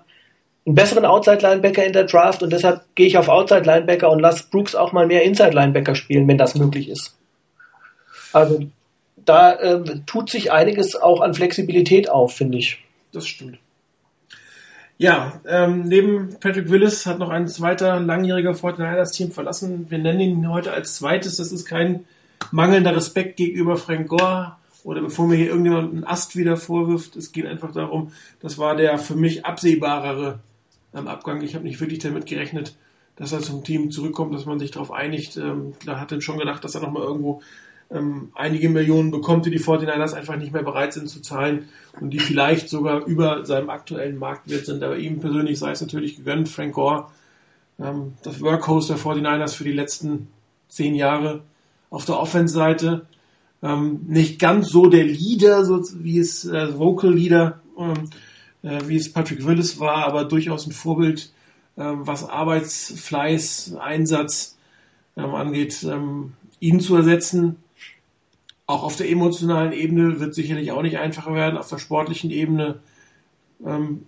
einen 0.66 0.76
besseren 0.76 1.06
Outside-Linebacker 1.06 1.86
in 1.86 1.94
der 1.94 2.06
Draft 2.06 2.42
und 2.42 2.52
deshalb 2.52 2.82
gehe 2.96 3.06
ich 3.06 3.18
auf 3.18 3.30
Outside-Linebacker 3.30 4.10
und 4.10 4.22
lasse 4.22 4.46
Brooks 4.50 4.74
auch 4.74 4.92
mal 4.92 5.06
mehr 5.06 5.24
Inside-Linebacker 5.24 5.94
spielen, 5.94 6.28
wenn 6.28 6.38
das 6.40 6.56
möglich 6.56 6.90
ist. 6.90 7.16
Also 8.32 8.66
da 9.26 9.54
äh, 9.54 10.00
tut 10.06 10.30
sich 10.30 10.52
einiges 10.52 10.96
auch 10.96 11.22
an 11.22 11.34
Flexibilität 11.34 12.10
auf, 12.10 12.36
finde 12.36 12.58
ich. 12.58 12.84
Das 13.12 13.28
stimmt. 13.28 13.60
Ja, 14.98 15.42
ähm, 15.48 15.84
neben 15.84 16.38
Patrick 16.40 16.70
Willis 16.70 17.06
hat 17.06 17.20
noch 17.20 17.30
ein 17.30 17.48
zweiter 17.48 18.00
langjähriger 18.00 18.54
Fortnite 18.54 18.96
das 18.96 19.12
Team 19.12 19.32
verlassen. 19.32 19.90
Wir 19.90 19.98
nennen 19.98 20.20
ihn 20.20 20.50
heute 20.50 20.72
als 20.72 20.96
zweites. 20.96 21.38
Das 21.38 21.52
ist 21.52 21.66
kein 21.66 22.06
mangelnder 22.52 22.96
Respekt 22.96 23.38
gegenüber 23.38 23.78
Frank 23.78 24.08
Gore 24.08 24.56
oder 24.84 25.02
bevor 25.02 25.28
mir 25.28 25.36
hier 25.36 25.48
irgendjemand 25.48 25.94
einen 25.94 26.04
Ast 26.04 26.36
wieder 26.36 26.58
vorwirft. 26.58 27.16
Es 27.16 27.32
geht 27.32 27.46
einfach 27.46 27.72
darum, 27.72 28.12
das 28.40 28.58
war 28.58 28.76
der 28.76 28.98
für 28.98 29.16
mich 29.16 29.46
absehbarere 29.46 30.40
ähm, 30.94 31.08
Abgang. 31.08 31.42
Ich 31.42 31.56
habe 31.56 31.66
nicht 31.66 31.80
wirklich 31.80 32.00
damit 32.00 32.26
gerechnet, 32.26 32.76
dass 33.16 33.32
er 33.32 33.40
zum 33.40 33.64
Team 33.64 33.92
zurückkommt, 33.92 34.34
dass 34.34 34.46
man 34.46 34.60
sich 34.60 34.72
darauf 34.72 34.92
einigt. 34.92 35.38
Ähm, 35.38 35.74
da 35.86 36.00
hat 36.00 36.12
er 36.12 36.22
schon 36.22 36.38
gedacht, 36.38 36.64
dass 36.64 36.76
er 36.76 36.82
nochmal 36.82 37.04
irgendwo 37.04 37.42
ähm, 37.94 38.32
einige 38.34 38.70
Millionen 38.70 39.12
bekommt, 39.12 39.46
die 39.46 39.52
die 39.52 39.60
49ers 39.60 40.14
einfach 40.14 40.36
nicht 40.36 40.52
mehr 40.52 40.64
bereit 40.64 40.94
sind 40.94 41.10
zu 41.10 41.22
zahlen 41.22 41.70
und 42.00 42.10
die 42.10 42.20
vielleicht 42.20 42.70
sogar 42.70 43.06
über 43.06 43.46
seinem 43.46 43.70
aktuellen 43.70 44.18
Marktwert 44.18 44.66
sind. 44.66 44.84
Aber 44.84 44.98
ihm 44.98 45.20
persönlich 45.20 45.60
sei 45.60 45.72
es 45.72 45.82
natürlich 45.82 46.18
gegönnt, 46.18 46.50
Frank 46.50 46.74
Gore, 46.74 47.08
ähm, 47.80 48.14
das 48.24 48.42
Workhorse 48.42 48.94
der 48.94 49.02
49ers 49.02 49.54
für 49.54 49.64
die 49.64 49.72
letzten 49.72 50.28
zehn 50.68 50.96
Jahre 50.96 51.44
auf 51.90 52.06
der 52.06 52.20
Offense-Seite. 52.20 53.06
Ähm, 53.62 54.02
nicht 54.08 54.40
ganz 54.40 54.70
so 54.70 54.88
der 54.88 55.06
Leader, 55.06 55.64
so 55.64 55.82
wie 56.04 56.20
es 56.20 56.46
äh, 56.46 56.78
Vocal 56.78 57.14
Leader, 57.14 57.62
ähm, 57.78 58.10
äh, 58.64 58.80
wie 58.88 58.98
es 58.98 59.14
Patrick 59.14 59.46
Willis 59.46 59.80
war, 59.80 60.06
aber 60.06 60.26
durchaus 60.26 60.66
ein 60.66 60.72
Vorbild, 60.72 61.32
ähm, 61.78 62.06
was 62.06 62.28
Arbeitsfleiß, 62.28 63.76
Einsatz 63.80 64.58
ähm, 65.16 65.36
angeht, 65.36 65.84
ähm, 65.84 66.34
ihn 66.60 66.80
zu 66.80 66.96
ersetzen. 66.96 67.63
Auch 68.66 68.84
auf 68.84 68.96
der 68.96 69.10
emotionalen 69.10 69.74
Ebene 69.74 70.20
wird 70.20 70.34
sicherlich 70.34 70.72
auch 70.72 70.82
nicht 70.82 70.98
einfacher 70.98 71.34
werden, 71.34 71.58
auf 71.58 71.70
der 71.70 71.80
sportlichen 71.80 72.32
Ebene. 72.32 72.80
Ähm, 73.66 74.06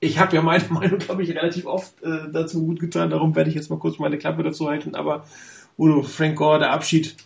ich 0.00 0.18
habe 0.18 0.34
ja 0.34 0.42
meine 0.42 0.64
Meinung, 0.70 0.98
glaube 0.98 1.22
ich, 1.22 1.30
relativ 1.30 1.66
oft 1.66 2.02
äh, 2.02 2.30
dazu 2.32 2.64
gut 2.64 2.80
getan, 2.80 3.10
darum 3.10 3.34
werde 3.34 3.50
ich 3.50 3.56
jetzt 3.56 3.70
mal 3.70 3.78
kurz 3.78 3.98
meine 3.98 4.18
Klappe 4.18 4.42
dazu 4.42 4.68
halten. 4.68 4.94
Aber 4.94 5.24
Udo, 5.78 6.02
Frank 6.02 6.36
Gore, 6.36 6.58
der 6.58 6.72
Abschied 6.72 7.16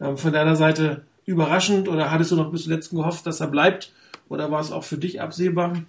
ähm, 0.00 0.16
von 0.16 0.32
deiner 0.32 0.56
Seite 0.56 1.02
überraschend 1.26 1.88
oder 1.88 2.10
hattest 2.10 2.30
du 2.30 2.36
noch 2.36 2.50
bis 2.50 2.64
zuletzt 2.64 2.90
gehofft, 2.90 3.26
dass 3.26 3.40
er 3.40 3.48
bleibt? 3.48 3.92
Oder 4.28 4.50
war 4.50 4.60
es 4.60 4.72
auch 4.72 4.84
für 4.84 4.98
dich 4.98 5.20
absehbar? 5.20 5.82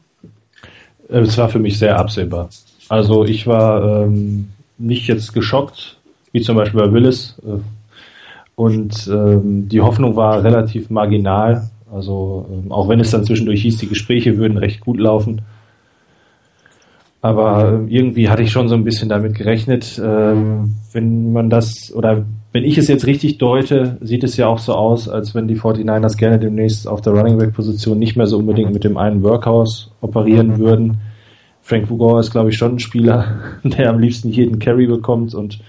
Äh, 1.09 1.19
es 1.19 1.37
war 1.37 1.49
für 1.49 1.59
mich 1.59 1.79
sehr 1.79 1.97
absehbar. 1.97 2.49
Also 2.89 3.23
ich 3.25 3.47
war 3.47 4.03
ähm, 4.03 4.49
nicht 4.77 5.07
jetzt 5.07 5.33
geschockt, 5.33 5.97
wie 6.31 6.41
zum 6.41 6.55
Beispiel 6.55 6.81
bei 6.81 6.91
Willis. 6.91 7.35
Äh, 7.45 7.59
und 8.59 9.07
ähm, 9.07 9.69
die 9.69 9.79
Hoffnung 9.79 10.17
war 10.17 10.43
relativ 10.43 10.89
marginal. 10.89 11.69
Also 11.89 12.45
ähm, 12.51 12.73
auch 12.73 12.89
wenn 12.89 12.99
es 12.99 13.09
dann 13.09 13.23
zwischendurch 13.23 13.61
hieß, 13.61 13.77
die 13.77 13.87
Gespräche 13.87 14.37
würden 14.37 14.57
recht 14.57 14.81
gut 14.81 14.99
laufen. 14.99 15.43
Aber 17.21 17.79
äh, 17.87 17.95
irgendwie 17.95 18.27
hatte 18.27 18.43
ich 18.43 18.51
schon 18.51 18.67
so 18.67 18.75
ein 18.75 18.83
bisschen 18.83 19.07
damit 19.07 19.35
gerechnet, 19.35 19.97
ähm, 20.03 20.75
wenn 20.91 21.31
man 21.31 21.49
das 21.49 21.93
oder 21.95 22.25
wenn 22.51 22.65
ich 22.65 22.77
es 22.77 22.89
jetzt 22.89 23.07
richtig 23.07 23.37
deute, 23.37 23.97
sieht 24.01 24.25
es 24.25 24.35
ja 24.35 24.47
auch 24.47 24.59
so 24.59 24.73
aus, 24.73 25.07
als 25.07 25.33
wenn 25.33 25.47
die 25.47 25.55
49ers 25.55 26.17
gerne 26.17 26.37
demnächst 26.37 26.85
auf 26.85 26.99
der 26.99 27.13
Running 27.13 27.37
Back 27.37 27.53
Position 27.53 27.97
nicht 27.97 28.17
mehr 28.17 28.27
so 28.27 28.39
unbedingt 28.39 28.73
mit 28.73 28.83
dem 28.83 28.97
einen 28.97 29.23
Workhouse 29.23 29.89
operieren 30.01 30.59
würden. 30.59 30.97
Frank 31.61 31.89
Vugor 31.89 32.19
ist, 32.19 32.31
glaube 32.31 32.49
ich, 32.49 32.57
schon 32.57 32.75
ein 32.75 32.79
Spieler, 32.79 33.39
der 33.63 33.89
am 33.89 33.99
liebsten 33.99 34.27
jeden 34.27 34.59
Carry 34.59 34.87
bekommt 34.87 35.33
und 35.33 35.59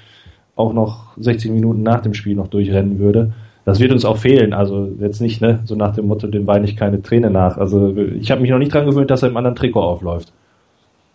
auch 0.60 0.72
noch 0.72 1.16
60 1.18 1.50
Minuten 1.50 1.82
nach 1.82 2.00
dem 2.00 2.14
Spiel 2.14 2.36
noch 2.36 2.48
durchrennen 2.48 2.98
würde. 2.98 3.32
Das 3.64 3.80
wird 3.80 3.92
uns 3.92 4.04
auch 4.04 4.16
fehlen. 4.16 4.52
Also 4.52 4.88
jetzt 5.00 5.20
nicht, 5.20 5.40
ne, 5.40 5.60
so 5.64 5.74
nach 5.74 5.94
dem 5.94 6.06
Motto, 6.06 6.26
dem 6.26 6.46
weine 6.46 6.64
ich 6.64 6.76
keine 6.76 7.02
Träne 7.02 7.30
nach. 7.30 7.56
Also 7.56 7.94
ich 7.96 8.30
habe 8.30 8.40
mich 8.40 8.50
noch 8.50 8.58
nicht 8.58 8.72
dran 8.72 8.86
gewöhnt, 8.86 9.10
dass 9.10 9.22
er 9.22 9.28
im 9.28 9.36
anderen 9.36 9.56
Trikot 9.56 9.82
aufläuft. 9.82 10.32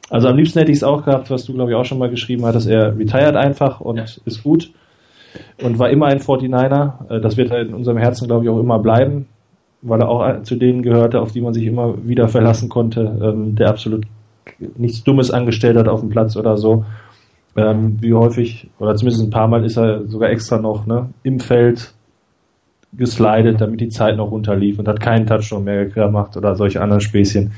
Also 0.10 0.28
am 0.28 0.38
liebsten 0.38 0.60
hätte 0.60 0.72
ich 0.72 0.78
es 0.78 0.84
auch 0.84 1.04
gehabt, 1.04 1.32
was 1.32 1.46
du, 1.46 1.54
glaube 1.54 1.72
ich, 1.72 1.76
auch 1.76 1.86
schon 1.86 1.98
mal 1.98 2.10
geschrieben 2.10 2.46
hattest. 2.46 2.68
Er 2.68 2.98
retired 2.98 3.36
einfach 3.36 3.82
und 3.82 3.98
ja. 3.98 4.04
ist 4.26 4.44
gut 4.44 4.72
und 5.62 5.80
war 5.80 5.90
immer 5.90 6.08
ein 6.08 6.20
49er. 6.20 7.10
Äh, 7.10 7.22
das 7.22 7.38
wird 7.38 7.52
in 7.52 7.74
unserem 7.74 7.98
Herzen, 7.98 8.28
glaube 8.28 8.46
ich, 8.46 8.50
auch 8.50 8.60
immer 8.60 8.80
bleiben, 8.80 9.28
weil 9.82 10.02
er 10.02 10.10
auch 10.10 10.44
zu 10.44 10.56
denen 10.56 10.84
gehörte, 10.84 11.22
auf 11.22 11.32
die 11.32 11.42
man 11.42 11.54
sich 11.54 11.66
immer 11.66 11.96
wieder 12.08 12.28
verlassen 12.28 12.70
konnte, 12.70 13.20
ähm, 13.22 13.56
der 13.56 13.70
absolut 13.70 14.06
nichts 14.78 15.04
Dummes 15.04 15.32
angestellt 15.32 15.78
hat 15.78 15.88
auf 15.88 16.02
dem 16.02 16.10
Platz 16.10 16.36
oder 16.38 16.58
so. 16.58 16.86
Ähm, 17.58 17.98
wie 18.02 18.14
häufig, 18.14 18.70
oder 18.80 18.96
zumindest 18.96 19.24
ein 19.24 19.30
paar 19.30 19.48
Mal 19.48 19.64
ist 19.64 19.78
er 19.78 20.06
sogar 20.08 20.30
extra 20.30 20.58
noch 20.58 20.86
ne, 20.86 21.10
im 21.24 21.40
Feld 21.40 21.94
geslidet, 22.98 23.62
damit 23.62 23.82
die 23.82 23.90
Zeit 23.90 24.18
noch 24.18 24.32
runterlief 24.32 24.80
und 24.80 24.88
hat 24.88 25.00
keinen 25.00 25.26
Touchdown 25.26 25.64
mehr 25.64 25.86
gemacht 25.86 26.36
oder 26.38 26.56
solche 26.56 26.82
anderen 26.82 27.02
Späßchen, 27.02 27.52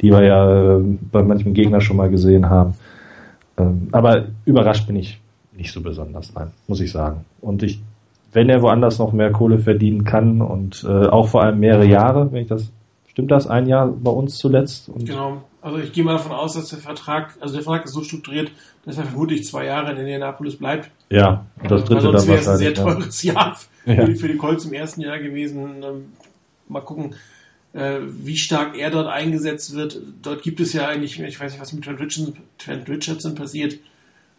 die 0.00 0.10
wir 0.10 0.24
ja 0.24 0.78
äh, 0.78 0.82
bei 1.12 1.22
manchem 1.22 1.54
Gegner 1.54 1.80
schon 1.80 1.96
mal 1.96 2.10
gesehen 2.10 2.48
haben. 2.48 2.74
Ähm, 3.58 3.88
aber 3.92 4.26
überrascht 4.44 4.86
bin 4.86 4.96
ich 4.96 5.20
nicht 5.56 5.72
so 5.72 5.82
besonders, 5.82 6.32
nein, 6.34 6.48
muss 6.66 6.80
ich 6.80 6.90
sagen. 6.90 7.24
Und 7.40 7.62
ich, 7.62 7.80
wenn 8.32 8.48
er 8.48 8.62
woanders 8.62 8.98
noch 8.98 9.12
mehr 9.12 9.32
Kohle 9.32 9.58
verdienen 9.58 10.04
kann 10.04 10.40
und 10.40 10.84
äh, 10.88 11.06
auch 11.06 11.28
vor 11.28 11.42
allem 11.42 11.60
mehrere 11.60 11.86
Jahre, 11.86 12.32
wenn 12.32 12.42
ich 12.42 12.48
das, 12.48 12.70
stimmt 13.08 13.30
das, 13.30 13.46
ein 13.46 13.66
Jahr 13.66 13.88
bei 13.88 14.10
uns 14.10 14.36
zuletzt? 14.36 14.88
Und 14.88 15.06
genau. 15.06 15.42
Also 15.62 15.78
ich 15.78 15.92
gehe 15.92 16.04
mal 16.04 16.14
davon 16.14 16.32
aus, 16.32 16.54
dass 16.54 16.70
der 16.70 16.78
Vertrag, 16.78 17.36
also 17.40 17.54
der 17.54 17.62
Vertrag 17.62 17.84
ist 17.84 17.92
so 17.92 18.02
strukturiert, 18.02 18.50
dass 18.84 18.96
er 18.96 19.04
vermutlich 19.04 19.44
zwei 19.44 19.66
Jahre 19.66 19.92
in 19.92 19.98
Indianapolis 19.98 20.56
bleibt. 20.56 20.90
Ja, 21.10 21.44
das 21.68 21.84
dritte 21.84 22.12
wahrscheinlich. 22.12 22.12
Das 22.12 22.28
wäre 22.28 22.50
ein 22.50 22.58
sehr 22.58 22.74
teures 22.74 23.22
ja. 23.22 23.32
Jahr 23.34 23.54
für, 23.84 23.92
ja. 23.92 24.04
die, 24.04 24.14
für 24.14 24.28
die 24.28 24.36
Colts 24.36 24.64
im 24.64 24.72
ersten 24.72 25.02
Jahr 25.02 25.18
gewesen. 25.18 25.82
Ähm, 25.82 26.12
mal 26.68 26.80
gucken, 26.80 27.14
äh, 27.72 27.98
wie 28.02 28.36
stark 28.36 28.76
er 28.76 28.90
dort 28.90 29.08
eingesetzt 29.08 29.74
wird. 29.74 30.00
Dort 30.22 30.42
gibt 30.42 30.60
es 30.60 30.72
ja 30.72 30.88
eigentlich, 30.88 31.20
ich 31.20 31.40
weiß 31.40 31.52
nicht, 31.52 31.60
was 31.60 31.72
mit 31.72 31.84
Trent 31.84 32.00
Richardson, 32.00 32.36
Trent 32.58 32.88
Richardson 32.88 33.34
passiert. 33.34 33.78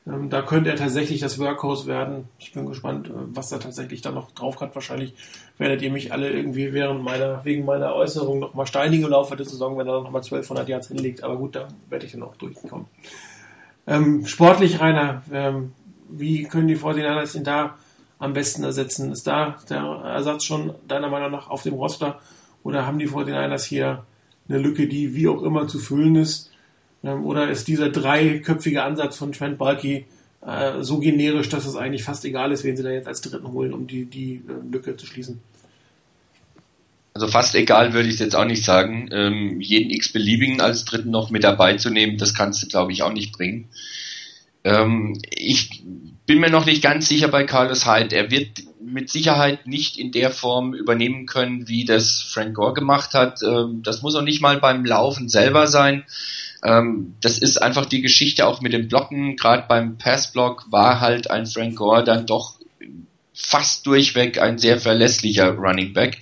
Ähm, 0.08 0.30
da 0.30 0.42
könnte 0.42 0.72
er 0.72 0.76
tatsächlich 0.76 1.20
das 1.20 1.38
Workhorse 1.38 1.86
werden. 1.86 2.28
Ich 2.40 2.54
bin 2.54 2.66
gespannt, 2.66 3.08
äh, 3.08 3.14
was 3.34 3.50
da 3.50 3.60
tatsächlich 3.60 4.02
da 4.02 4.12
noch 4.12 4.32
drauf 4.32 4.60
hat. 4.60 4.74
Wahrscheinlich 4.74 5.14
werdet 5.58 5.82
ihr 5.84 5.92
mich 5.92 6.12
alle 6.12 6.32
irgendwie 6.32 6.74
während 6.74 7.04
meiner, 7.04 7.46
wegen 7.46 7.66
meiner 7.66 7.94
Äußerung 7.94 8.40
noch 8.40 8.54
mal 8.54 8.66
steinigen 8.66 9.04
im 9.04 9.12
Laufe 9.12 9.36
der 9.36 9.46
Saison, 9.46 9.78
wenn 9.78 9.88
er 9.88 10.02
noch 10.02 10.10
mal 10.10 10.20
1200 10.20 10.68
Yards 10.68 10.88
hinlegt. 10.88 11.24
Aber 11.24 11.38
gut, 11.38 11.56
da 11.56 11.68
werde 11.90 12.06
ich 12.06 12.14
dann 12.14 12.24
auch 12.24 12.36
durchkommen. 12.36 12.88
Ähm, 13.86 14.26
sportlich, 14.26 14.80
Rainer, 14.80 15.22
ähm, 15.32 15.74
wie 16.10 16.44
können 16.44 16.68
die 16.68 16.78
49ers 16.78 17.36
ihn 17.36 17.44
da 17.44 17.78
am 18.18 18.34
besten 18.34 18.64
ersetzen? 18.64 19.12
Ist 19.12 19.28
da 19.28 19.58
der 19.70 19.82
Ersatz 19.82 20.46
schon 20.46 20.74
deiner 20.88 21.10
Meinung 21.10 21.32
nach 21.32 21.50
auf 21.50 21.62
dem 21.64 21.76
Roster? 21.76 22.20
Oder 22.64 22.86
haben 22.86 23.00
die 23.00 23.08
49ers 23.08 23.64
hier 23.66 24.04
eine 24.50 24.58
Lücke, 24.58 24.88
die 24.88 25.16
wie 25.16 25.28
auch 25.28 25.44
immer 25.44 25.68
zu 25.68 25.80
füllen 25.80 26.16
ist? 26.16 26.51
Ähm, 27.04 27.26
oder 27.26 27.50
ist 27.50 27.68
dieser 27.68 27.90
dreiköpfige 27.90 28.84
Ansatz 28.84 29.18
von 29.18 29.32
Trent 29.32 29.58
Balky 29.58 30.06
äh, 30.46 30.82
so 30.82 31.00
generisch, 31.00 31.50
dass 31.50 31.66
es 31.66 31.76
eigentlich 31.76 32.04
fast 32.04 32.26
egal 32.26 32.52
ist, 32.52 32.64
wen 32.64 32.78
sie 32.78 32.84
da 32.84 32.90
jetzt 32.90 33.08
als 33.08 33.22
Dritten 33.22 33.52
holen, 33.52 33.74
um 33.74 33.88
die, 33.88 34.06
die 34.06 34.42
äh, 34.48 34.72
Lücke 34.72 34.98
zu 34.98 35.06
schließen? 35.06 35.40
Also 37.14 37.28
fast 37.28 37.56
egal 37.56 37.94
würde 37.94 38.08
ich 38.08 38.16
es 38.16 38.22
jetzt 38.22 38.36
auch 38.36 38.46
nicht 38.46 38.64
sagen. 38.64 39.10
Ähm, 39.12 39.60
jeden 39.60 39.92
x-beliebigen 39.92 40.62
als 40.62 40.86
Dritten 40.86 41.12
noch 41.12 41.30
mit 41.30 41.44
dabei 41.44 41.76
zu 41.76 41.90
nehmen, 41.90 42.18
das 42.18 42.34
kannst 42.34 42.64
du, 42.64 42.68
glaube 42.68 42.94
ich, 42.94 43.04
auch 43.04 43.12
nicht 43.12 43.34
bringen. 43.34 43.68
Ähm, 44.64 45.20
ich 45.30 45.84
bin 46.26 46.40
mir 46.40 46.50
noch 46.50 46.66
nicht 46.66 46.82
ganz 46.82 47.08
sicher 47.08 47.28
bei 47.28 47.44
Carlos 47.44 47.86
Hyde. 47.86 48.16
Er 48.16 48.32
wird 48.32 48.64
mit 48.82 49.10
Sicherheit 49.10 49.68
nicht 49.68 49.98
in 49.98 50.12
der 50.12 50.32
Form 50.32 50.74
übernehmen 50.74 51.26
können, 51.26 51.68
wie 51.68 51.84
das 51.86 52.22
Frank 52.22 52.56
Gore 52.56 52.74
gemacht 52.74 53.14
hat. 53.14 53.42
Ähm, 53.44 53.82
das 53.84 54.02
muss 54.02 54.16
auch 54.16 54.22
nicht 54.22 54.42
mal 54.42 54.60
beim 54.60 54.86
Laufen 54.86 55.30
selber 55.30 55.68
sein. 55.68 56.06
Ähm, 56.64 57.16
das 57.22 57.38
ist 57.38 57.62
einfach 57.62 57.86
die 57.86 58.02
Geschichte 58.02 58.46
auch 58.46 58.62
mit 58.62 58.74
dem 58.74 58.88
Blocken. 58.88 59.36
Gerade 59.36 59.66
beim 59.68 59.98
Passblock 59.98 60.72
war 60.72 61.00
halt 61.00 61.30
ein 61.30 61.46
Frank 61.46 61.76
Gore 61.76 62.04
dann 62.04 62.26
doch 62.26 62.60
fast 63.34 63.86
durchweg 63.88 64.40
ein 64.40 64.58
sehr 64.58 64.80
verlässlicher 64.80 65.52
Running 65.52 65.94
Back. 65.94 66.20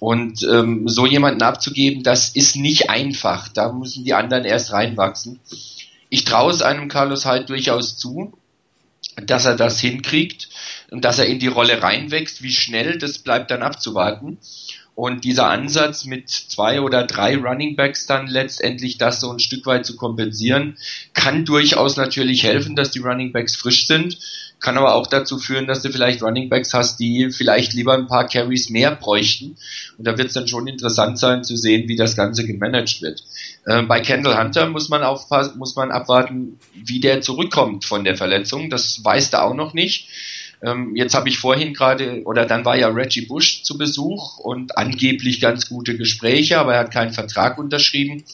Und 0.00 0.42
ähm, 0.44 0.88
so 0.88 1.06
jemanden 1.06 1.42
abzugeben, 1.42 2.02
das 2.02 2.30
ist 2.30 2.56
nicht 2.56 2.88
einfach. 2.88 3.48
Da 3.48 3.72
müssen 3.72 4.04
die 4.04 4.14
anderen 4.14 4.44
erst 4.44 4.72
reinwachsen. 4.72 5.40
Ich 6.08 6.24
traue 6.24 6.52
es 6.52 6.62
einem 6.62 6.88
Carlos 6.88 7.24
halt 7.24 7.48
durchaus 7.48 7.98
zu, 7.98 8.32
dass 9.16 9.44
er 9.44 9.56
das 9.56 9.80
hinkriegt 9.80 10.48
und 10.90 11.04
dass 11.04 11.18
er 11.18 11.26
in 11.26 11.40
die 11.40 11.48
Rolle 11.48 11.82
reinwächst. 11.82 12.42
Wie 12.42 12.52
schnell, 12.52 12.98
das 12.98 13.18
bleibt 13.18 13.50
dann 13.50 13.62
abzuwarten. 13.62 14.38
Und 14.98 15.22
dieser 15.22 15.46
Ansatz 15.46 16.06
mit 16.06 16.28
zwei 16.28 16.80
oder 16.80 17.06
drei 17.06 17.36
Running 17.36 17.76
Backs 17.76 18.06
dann 18.06 18.26
letztendlich 18.26 18.98
das 18.98 19.20
so 19.20 19.30
ein 19.30 19.38
Stück 19.38 19.64
weit 19.64 19.86
zu 19.86 19.94
kompensieren, 19.94 20.76
kann 21.14 21.44
durchaus 21.44 21.96
natürlich 21.96 22.42
helfen, 22.42 22.74
dass 22.74 22.90
die 22.90 22.98
Running 22.98 23.30
Backs 23.30 23.54
frisch 23.54 23.86
sind, 23.86 24.18
kann 24.58 24.76
aber 24.76 24.96
auch 24.96 25.06
dazu 25.06 25.38
führen, 25.38 25.68
dass 25.68 25.82
du 25.82 25.90
vielleicht 25.90 26.20
Running 26.20 26.48
Backs 26.48 26.74
hast, 26.74 26.98
die 26.98 27.30
vielleicht 27.30 27.74
lieber 27.74 27.94
ein 27.94 28.08
paar 28.08 28.26
Carries 28.26 28.70
mehr 28.70 28.90
bräuchten. 28.90 29.56
Und 29.98 30.04
da 30.04 30.18
wird 30.18 30.28
es 30.28 30.34
dann 30.34 30.48
schon 30.48 30.66
interessant 30.66 31.16
sein 31.16 31.44
zu 31.44 31.56
sehen, 31.56 31.88
wie 31.88 31.94
das 31.94 32.16
Ganze 32.16 32.44
gemanagt 32.44 33.00
wird. 33.00 33.22
Äh, 33.66 33.82
bei 33.82 34.00
Kendall 34.00 34.36
Hunter 34.36 34.68
muss 34.68 34.88
man 34.88 35.04
aufpassen, 35.04 35.58
muss 35.58 35.76
man 35.76 35.92
abwarten, 35.92 36.58
wie 36.74 36.98
der 36.98 37.20
zurückkommt 37.20 37.84
von 37.84 38.02
der 38.02 38.16
Verletzung. 38.16 38.68
Das 38.68 39.04
weiß 39.04 39.32
er 39.32 39.44
auch 39.44 39.54
noch 39.54 39.74
nicht. 39.74 40.08
Ähm, 40.62 40.96
jetzt 40.96 41.14
habe 41.14 41.28
ich 41.28 41.38
vorhin 41.38 41.72
gerade, 41.72 42.22
oder 42.24 42.44
dann 42.44 42.64
war 42.64 42.76
ja 42.76 42.88
Reggie 42.88 43.26
Bush 43.26 43.62
zu 43.62 43.78
Besuch 43.78 44.38
und 44.38 44.76
angeblich 44.76 45.40
ganz 45.40 45.68
gute 45.68 45.96
Gespräche, 45.96 46.58
aber 46.58 46.74
er 46.74 46.80
hat 46.80 46.90
keinen 46.90 47.12
Vertrag 47.12 47.58
unterschrieben. 47.58 48.24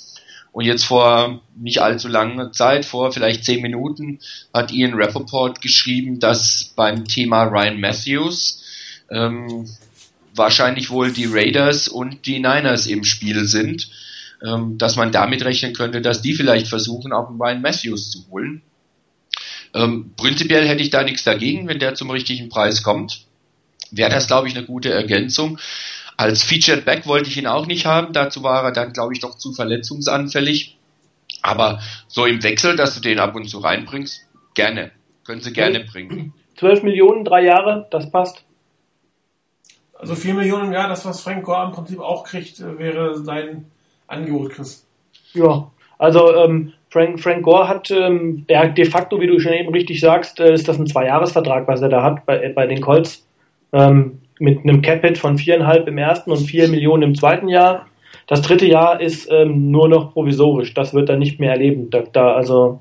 Und 0.52 0.64
jetzt 0.64 0.84
vor 0.84 1.42
nicht 1.56 1.82
allzu 1.82 2.06
langer 2.06 2.52
Zeit, 2.52 2.84
vor 2.84 3.10
vielleicht 3.10 3.44
zehn 3.44 3.60
Minuten, 3.60 4.20
hat 4.52 4.72
Ian 4.72 4.94
Rappaport 4.94 5.60
geschrieben, 5.60 6.20
dass 6.20 6.72
beim 6.76 7.06
Thema 7.06 7.42
Ryan 7.42 7.80
Matthews 7.80 8.62
ähm, 9.10 9.68
wahrscheinlich 10.34 10.90
wohl 10.90 11.12
die 11.12 11.26
Raiders 11.26 11.88
und 11.88 12.26
die 12.26 12.38
Niners 12.38 12.86
im 12.86 13.04
Spiel 13.04 13.46
sind, 13.46 13.90
ähm, 14.46 14.78
dass 14.78 14.96
man 14.96 15.12
damit 15.12 15.44
rechnen 15.44 15.72
könnte, 15.72 16.00
dass 16.00 16.22
die 16.22 16.34
vielleicht 16.34 16.68
versuchen, 16.68 17.12
auch 17.12 17.28
einen 17.28 17.40
Ryan 17.40 17.60
Matthews 17.60 18.10
zu 18.10 18.24
holen. 18.30 18.62
Ähm, 19.74 20.12
prinzipiell 20.16 20.66
hätte 20.66 20.82
ich 20.82 20.90
da 20.90 21.02
nichts 21.02 21.24
dagegen, 21.24 21.66
wenn 21.68 21.80
der 21.80 21.94
zum 21.94 22.10
richtigen 22.10 22.48
Preis 22.48 22.82
kommt. 22.82 23.26
wäre 23.90 24.10
das, 24.10 24.26
glaube 24.26 24.48
ich, 24.48 24.56
eine 24.56 24.66
gute 24.66 24.92
Ergänzung. 24.92 25.58
Als 26.16 26.42
Featured 26.44 26.84
Back 26.84 27.06
wollte 27.06 27.28
ich 27.28 27.36
ihn 27.36 27.46
auch 27.46 27.66
nicht 27.66 27.86
haben, 27.86 28.12
dazu 28.12 28.42
war 28.42 28.64
er 28.64 28.72
dann, 28.72 28.92
glaube 28.92 29.12
ich, 29.12 29.20
doch 29.20 29.36
zu 29.36 29.52
verletzungsanfällig. 29.52 30.78
Aber 31.42 31.80
so 32.08 32.24
im 32.24 32.42
Wechsel, 32.42 32.76
dass 32.76 32.94
du 32.94 33.00
den 33.00 33.18
ab 33.18 33.34
und 33.34 33.48
zu 33.48 33.58
reinbringst, 33.58 34.22
gerne. 34.54 34.92
Können 35.24 35.40
sie 35.40 35.52
gerne 35.52 35.80
bringen. 35.80 36.32
12 36.56 36.82
Millionen, 36.84 37.24
drei 37.24 37.44
Jahre, 37.44 37.88
das 37.90 38.10
passt. 38.10 38.44
Also 39.94 40.14
4 40.14 40.34
Millionen 40.34 40.66
im 40.66 40.72
Jahr, 40.72 40.88
das 40.88 41.04
was 41.04 41.20
Frank 41.20 41.44
Gore 41.44 41.66
im 41.66 41.72
Prinzip 41.72 41.98
auch 41.98 42.24
kriegt, 42.24 42.60
äh, 42.60 42.78
wäre 42.78 43.16
sein 43.22 43.70
Angebot, 44.06 44.52
Chris. 44.52 44.86
Ja, 45.32 45.70
also 45.98 46.34
ähm, 46.36 46.74
Frank, 46.94 47.18
Frank 47.18 47.42
Gore 47.42 47.66
hat, 47.66 47.90
ähm, 47.90 48.46
der 48.48 48.68
de 48.68 48.84
facto, 48.84 49.20
wie 49.20 49.26
du 49.26 49.40
schon 49.40 49.52
eben 49.52 49.72
richtig 49.72 50.00
sagst, 50.00 50.38
äh, 50.38 50.54
ist 50.54 50.68
das 50.68 50.78
ein 50.78 50.86
Zweijahresvertrag, 50.86 51.66
was 51.66 51.82
er 51.82 51.88
da 51.88 52.04
hat 52.04 52.24
bei, 52.24 52.50
bei 52.50 52.68
den 52.68 52.80
Colts. 52.80 53.26
Ähm, 53.72 54.20
mit 54.38 54.60
einem 54.60 54.80
Capit 54.80 55.18
von 55.18 55.36
viereinhalb 55.36 55.88
im 55.88 55.98
ersten 55.98 56.30
und 56.30 56.46
vier 56.46 56.68
Millionen 56.68 57.02
im 57.02 57.14
zweiten 57.16 57.48
Jahr. 57.48 57.86
Das 58.28 58.42
dritte 58.42 58.66
Jahr 58.66 59.00
ist 59.00 59.28
ähm, 59.28 59.72
nur 59.72 59.88
noch 59.88 60.12
provisorisch. 60.12 60.72
Das 60.72 60.94
wird 60.94 61.08
er 61.08 61.16
nicht 61.16 61.40
mehr 61.40 61.50
erleben. 61.50 61.90
Da, 61.90 62.04
da 62.12 62.32
also 62.32 62.78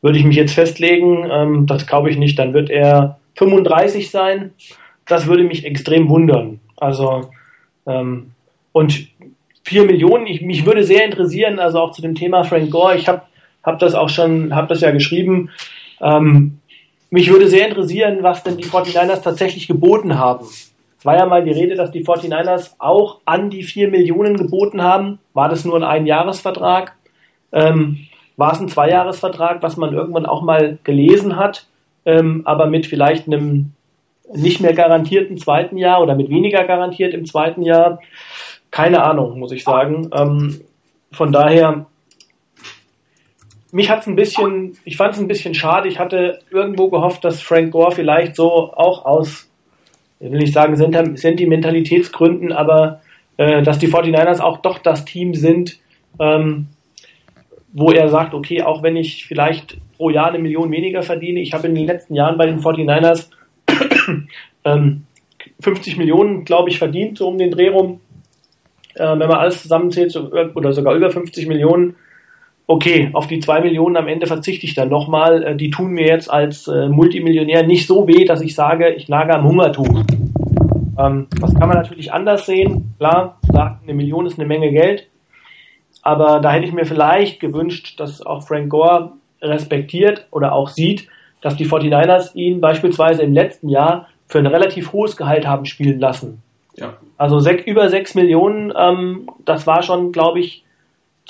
würde 0.00 0.18
ich 0.20 0.24
mich 0.24 0.36
jetzt 0.36 0.54
festlegen, 0.54 1.28
ähm, 1.28 1.66
das 1.66 1.88
glaube 1.88 2.08
ich 2.08 2.18
nicht. 2.18 2.38
Dann 2.38 2.54
wird 2.54 2.70
er 2.70 3.18
35 3.34 4.12
sein. 4.12 4.52
Das 5.08 5.26
würde 5.26 5.42
mich 5.42 5.64
extrem 5.64 6.08
wundern. 6.08 6.60
Also 6.76 7.30
ähm, 7.84 8.30
und 8.70 9.08
vier 9.64 9.84
Millionen. 9.84 10.28
Ich, 10.28 10.40
mich 10.40 10.64
würde 10.64 10.84
sehr 10.84 11.04
interessieren, 11.04 11.58
also 11.58 11.80
auch 11.80 11.90
zu 11.90 12.00
dem 12.00 12.14
Thema 12.14 12.44
Frank 12.44 12.70
Gore. 12.70 12.94
Ich 12.94 13.08
habe 13.08 13.22
hab 13.62 13.78
das 13.78 13.94
auch 13.94 14.08
schon, 14.08 14.54
habe 14.54 14.68
das 14.68 14.80
ja 14.80 14.90
geschrieben. 14.90 15.50
Ähm, 16.00 16.58
mich 17.10 17.30
würde 17.30 17.48
sehr 17.48 17.68
interessieren, 17.68 18.18
was 18.22 18.42
denn 18.44 18.56
die 18.56 18.64
49ers 18.64 19.22
tatsächlich 19.22 19.66
geboten 19.66 20.18
haben. 20.18 20.46
Es 21.00 21.06
war 21.06 21.16
ja 21.16 21.26
mal 21.26 21.42
die 21.42 21.50
Rede, 21.50 21.74
dass 21.74 21.90
die 21.90 22.04
49ers 22.04 22.74
auch 22.78 23.20
an 23.24 23.50
die 23.50 23.62
4 23.62 23.88
Millionen 23.88 24.36
geboten 24.36 24.82
haben. 24.82 25.18
War 25.32 25.48
das 25.48 25.64
nur 25.64 25.76
ein 25.76 25.82
Einjahresvertrag? 25.82 26.94
Ähm, 27.52 28.06
war 28.36 28.52
es 28.52 28.60
ein 28.60 28.68
Zweijahresvertrag, 28.68 29.62
was 29.62 29.76
man 29.76 29.92
irgendwann 29.92 30.26
auch 30.26 30.42
mal 30.42 30.78
gelesen 30.84 31.36
hat, 31.36 31.66
ähm, 32.06 32.42
aber 32.44 32.66
mit 32.66 32.86
vielleicht 32.86 33.26
einem 33.26 33.72
nicht 34.32 34.60
mehr 34.60 34.72
garantierten 34.72 35.36
zweiten 35.36 35.76
Jahr 35.76 36.00
oder 36.00 36.14
mit 36.14 36.30
weniger 36.30 36.64
garantiert 36.64 37.12
im 37.12 37.26
zweiten 37.26 37.62
Jahr? 37.62 37.98
Keine 38.70 39.02
Ahnung, 39.02 39.38
muss 39.38 39.52
ich 39.52 39.64
sagen. 39.64 40.10
Ähm, 40.14 40.60
von 41.12 41.32
daher, 41.32 41.86
mich 43.72 43.90
hat 43.90 44.00
es 44.00 44.06
ein 44.06 44.16
bisschen, 44.16 44.76
ich 44.84 44.96
fand 44.96 45.14
es 45.14 45.20
ein 45.20 45.28
bisschen 45.28 45.54
schade. 45.54 45.88
Ich 45.88 45.98
hatte 45.98 46.40
irgendwo 46.50 46.88
gehofft, 46.88 47.24
dass 47.24 47.40
Frank 47.40 47.72
Gore 47.72 47.92
vielleicht 47.92 48.36
so 48.36 48.72
auch 48.72 49.04
aus 49.04 49.50
ich 50.20 50.30
will 50.30 50.38
nicht 50.38 50.52
sagen 50.52 50.76
Sentimentalitätsgründen, 50.76 52.52
aber 52.52 53.00
äh, 53.38 53.62
dass 53.62 53.78
die 53.78 53.88
49ers 53.88 54.40
auch 54.40 54.58
doch 54.58 54.78
das 54.78 55.06
Team 55.06 55.34
sind, 55.34 55.78
ähm, 56.18 56.68
wo 57.72 57.90
er 57.90 58.08
sagt, 58.08 58.34
okay, 58.34 58.62
auch 58.62 58.82
wenn 58.82 58.96
ich 58.96 59.24
vielleicht 59.24 59.78
pro 59.96 60.10
Jahr 60.10 60.28
eine 60.28 60.38
Million 60.38 60.70
weniger 60.70 61.02
verdiene, 61.02 61.40
ich 61.40 61.54
habe 61.54 61.68
in 61.68 61.74
den 61.74 61.86
letzten 61.86 62.14
Jahren 62.14 62.36
bei 62.36 62.46
den 62.46 62.60
49ers 62.60 63.30
ähm, 64.64 65.04
50 65.60 65.96
Millionen, 65.96 66.44
glaube 66.44 66.68
ich, 66.68 66.78
verdient, 66.78 67.16
so 67.16 67.28
um 67.28 67.38
den 67.38 67.50
Dreh 67.50 67.68
rum. 67.68 68.00
Äh, 68.94 69.18
wenn 69.18 69.28
man 69.28 69.38
alles 69.38 69.62
zusammenzählt, 69.62 70.12
so, 70.12 70.30
oder 70.54 70.72
sogar 70.74 70.94
über 70.94 71.10
50 71.10 71.46
Millionen, 71.46 71.96
okay, 72.70 73.10
auf 73.14 73.26
die 73.26 73.40
zwei 73.40 73.60
Millionen 73.60 73.96
am 73.96 74.06
Ende 74.06 74.26
verzichte 74.28 74.64
ich 74.64 74.74
dann 74.74 74.88
nochmal. 74.88 75.42
Äh, 75.42 75.56
die 75.56 75.70
tun 75.70 75.90
mir 75.90 76.06
jetzt 76.06 76.30
als 76.30 76.68
äh, 76.68 76.88
Multimillionär 76.88 77.66
nicht 77.66 77.88
so 77.88 78.06
weh, 78.06 78.24
dass 78.24 78.42
ich 78.42 78.54
sage, 78.54 78.90
ich 78.90 79.08
lage 79.08 79.34
am 79.34 79.44
Hungertuch. 79.44 80.04
Ähm, 80.96 81.26
das 81.40 81.52
kann 81.54 81.68
man 81.68 81.76
natürlich 81.76 82.12
anders 82.12 82.46
sehen. 82.46 82.94
Klar, 82.98 83.38
sagt, 83.50 83.82
eine 83.82 83.94
Million 83.94 84.24
ist 84.24 84.38
eine 84.38 84.46
Menge 84.46 84.70
Geld. 84.70 85.08
Aber 86.02 86.38
da 86.38 86.52
hätte 86.52 86.64
ich 86.64 86.72
mir 86.72 86.84
vielleicht 86.84 87.40
gewünscht, 87.40 87.98
dass 87.98 88.24
auch 88.24 88.46
Frank 88.46 88.70
Gore 88.70 89.12
respektiert 89.42 90.28
oder 90.30 90.52
auch 90.52 90.68
sieht, 90.68 91.08
dass 91.40 91.56
die 91.56 91.66
49ers 91.66 92.36
ihn 92.36 92.60
beispielsweise 92.60 93.22
im 93.22 93.34
letzten 93.34 93.68
Jahr 93.68 94.06
für 94.28 94.38
ein 94.38 94.46
relativ 94.46 94.92
hohes 94.92 95.16
Gehalt 95.16 95.44
haben 95.44 95.64
spielen 95.64 95.98
lassen. 95.98 96.40
Ja. 96.76 96.94
Also 97.16 97.40
sech, 97.40 97.66
über 97.66 97.88
sechs 97.88 98.14
Millionen, 98.14 98.72
ähm, 98.78 99.28
das 99.44 99.66
war 99.66 99.82
schon, 99.82 100.12
glaube 100.12 100.38
ich, 100.38 100.64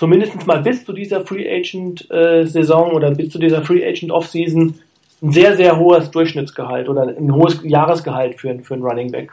zumindest 0.01 0.47
mal 0.47 0.63
bis 0.63 0.87
zu 0.87 0.95
dieser 0.95 1.27
Free 1.27 1.47
Agent 1.47 2.11
äh, 2.11 2.47
Saison 2.47 2.93
oder 2.93 3.11
bis 3.11 3.29
zu 3.29 3.39
dieser 3.39 3.61
Free 3.61 3.87
Agent 3.87 4.11
Offseason 4.11 4.79
ein 5.21 5.31
sehr, 5.31 5.55
sehr 5.57 5.79
hohes 5.79 6.11
Durchschnittsgehalt 6.11 6.89
oder 6.89 7.03
ein 7.03 7.35
hohes 7.35 7.61
Jahresgehalt 7.63 8.41
für, 8.41 8.59
für 8.61 8.73
einen 8.73 8.83
Running 8.83 9.13
Back. 9.13 9.31